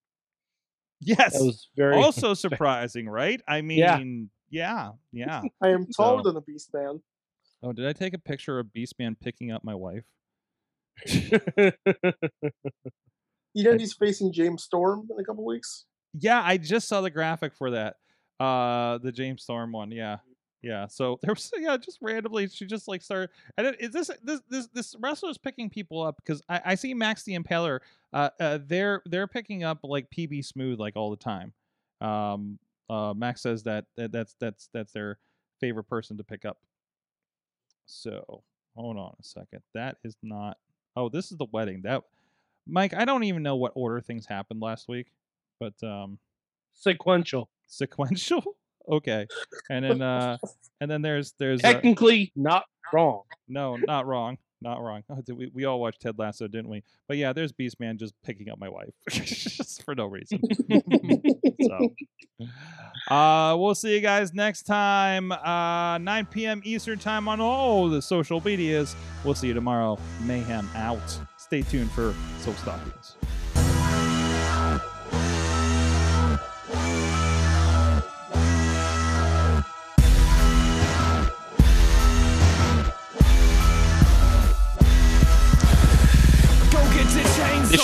yes, 1.00 1.36
That 1.36 1.44
was 1.44 1.68
very 1.76 1.96
also 1.96 2.34
surprising, 2.34 3.08
right? 3.08 3.40
I 3.48 3.62
mean, 3.62 4.30
Yeah. 4.50 4.92
yeah. 5.12 5.42
I 5.62 5.68
am 5.68 5.86
taller 5.86 6.22
So- 6.22 6.28
than 6.30 6.36
a 6.36 6.40
beast 6.40 6.70
man. 6.72 7.00
Oh, 7.62 7.72
did 7.72 7.86
I 7.86 7.92
take 7.92 8.14
a 8.14 8.18
picture 8.18 8.58
of 8.60 8.72
beast 8.72 8.94
man 8.98 9.16
picking 9.20 9.50
up 9.50 9.64
my 9.64 9.74
wife? 9.74 10.04
You 13.54 13.64
know 13.64 13.76
he's 13.76 13.94
facing 13.94 14.32
James 14.32 14.62
Storm 14.62 15.08
in 15.10 15.18
a 15.18 15.24
couple 15.24 15.44
weeks. 15.44 15.86
Yeah, 16.14 16.40
I 16.44 16.58
just 16.58 16.86
saw 16.86 17.00
the 17.00 17.10
graphic 17.10 17.54
for 17.56 17.70
that. 17.72 17.96
Uh 18.38 18.98
the 18.98 19.10
James 19.10 19.42
Storm 19.42 19.72
one. 19.72 19.90
Yeah. 19.90 20.18
Yeah. 20.62 20.86
So 20.86 21.18
there 21.22 21.32
was 21.34 21.50
yeah, 21.58 21.76
just 21.76 21.98
randomly 22.00 22.46
she 22.48 22.66
just 22.66 22.86
like 22.86 23.02
started 23.02 23.30
and 23.56 23.66
it, 23.68 23.76
is 23.80 23.90
this 23.90 24.10
this 24.22 24.40
this 24.48 24.68
this 24.68 24.94
wrestler's 25.00 25.38
picking 25.38 25.70
people 25.70 26.02
up 26.02 26.16
because 26.16 26.40
I, 26.48 26.60
I 26.66 26.74
see 26.76 26.94
Max 26.94 27.24
the 27.24 27.36
Impaler 27.36 27.80
uh, 28.12 28.30
uh 28.38 28.58
they're 28.64 29.02
they're 29.06 29.26
picking 29.26 29.64
up 29.64 29.80
like 29.82 30.08
PB 30.16 30.44
Smooth 30.44 30.78
like 30.78 30.94
all 30.94 31.10
the 31.10 31.16
time. 31.16 31.52
Um 32.00 32.58
uh 32.90 33.14
Max 33.16 33.42
says 33.42 33.62
that, 33.64 33.84
that 33.96 34.12
that's 34.12 34.34
that's 34.40 34.68
that's 34.72 34.92
their 34.92 35.18
favorite 35.60 35.84
person 35.88 36.16
to 36.16 36.24
pick 36.24 36.44
up. 36.44 36.58
So 37.86 38.42
hold 38.76 38.96
on 38.96 39.14
a 39.18 39.22
second. 39.22 39.62
That 39.74 39.96
is 40.04 40.16
not 40.22 40.56
oh 40.96 41.08
this 41.08 41.30
is 41.32 41.38
the 41.38 41.46
wedding. 41.52 41.82
That 41.82 42.02
Mike, 42.66 42.92
I 42.94 43.04
don't 43.06 43.24
even 43.24 43.42
know 43.42 43.56
what 43.56 43.72
order 43.74 44.00
things 44.00 44.26
happened 44.26 44.60
last 44.60 44.88
week, 44.88 45.06
but 45.58 45.74
um 45.82 46.18
sequential. 46.74 47.48
sequential 47.66 48.42
okay 48.88 49.26
and 49.68 49.84
then 49.84 50.00
uh 50.00 50.38
and 50.80 50.90
then 50.90 51.02
there's 51.02 51.34
there's 51.38 51.62
uh, 51.62 51.72
Technically 51.72 52.32
not 52.36 52.64
wrong. 52.92 53.22
no 53.48 53.76
not 53.76 54.06
wrong 54.06 54.38
not 54.60 54.80
wrong. 54.82 55.02
Oh, 55.10 55.22
we, 55.34 55.50
we 55.52 55.64
all 55.64 55.80
watched 55.80 56.02
ted 56.02 56.18
lasso 56.18 56.46
didn't 56.48 56.68
we? 56.68 56.82
But 57.06 57.16
yeah 57.16 57.32
there's 57.32 57.52
beastman 57.52 57.98
just 57.98 58.14
picking 58.24 58.50
up 58.50 58.58
my 58.58 58.68
wife 58.68 58.92
just 59.10 59.82
for 59.84 59.94
no 59.94 60.06
reason. 60.06 60.40
So 61.60 61.88
uh 63.10 63.56
we'll 63.58 63.74
see 63.74 63.94
you 63.94 64.00
guys 64.00 64.32
next 64.32 64.62
time 64.62 65.32
uh 65.32 65.98
9 65.98 66.26
p.m 66.26 66.62
eastern 66.64 66.98
time 66.98 67.26
on 67.28 67.40
all 67.40 67.88
the 67.88 68.00
social 68.00 68.40
medias. 68.40 68.94
We'll 69.24 69.34
see 69.34 69.48
you 69.48 69.54
tomorrow. 69.54 69.98
Mayhem 70.22 70.68
out. 70.76 71.20
Stay 71.36 71.62
tuned 71.62 71.90
for 71.90 72.14
soul 72.40 72.54
stockings 72.54 73.16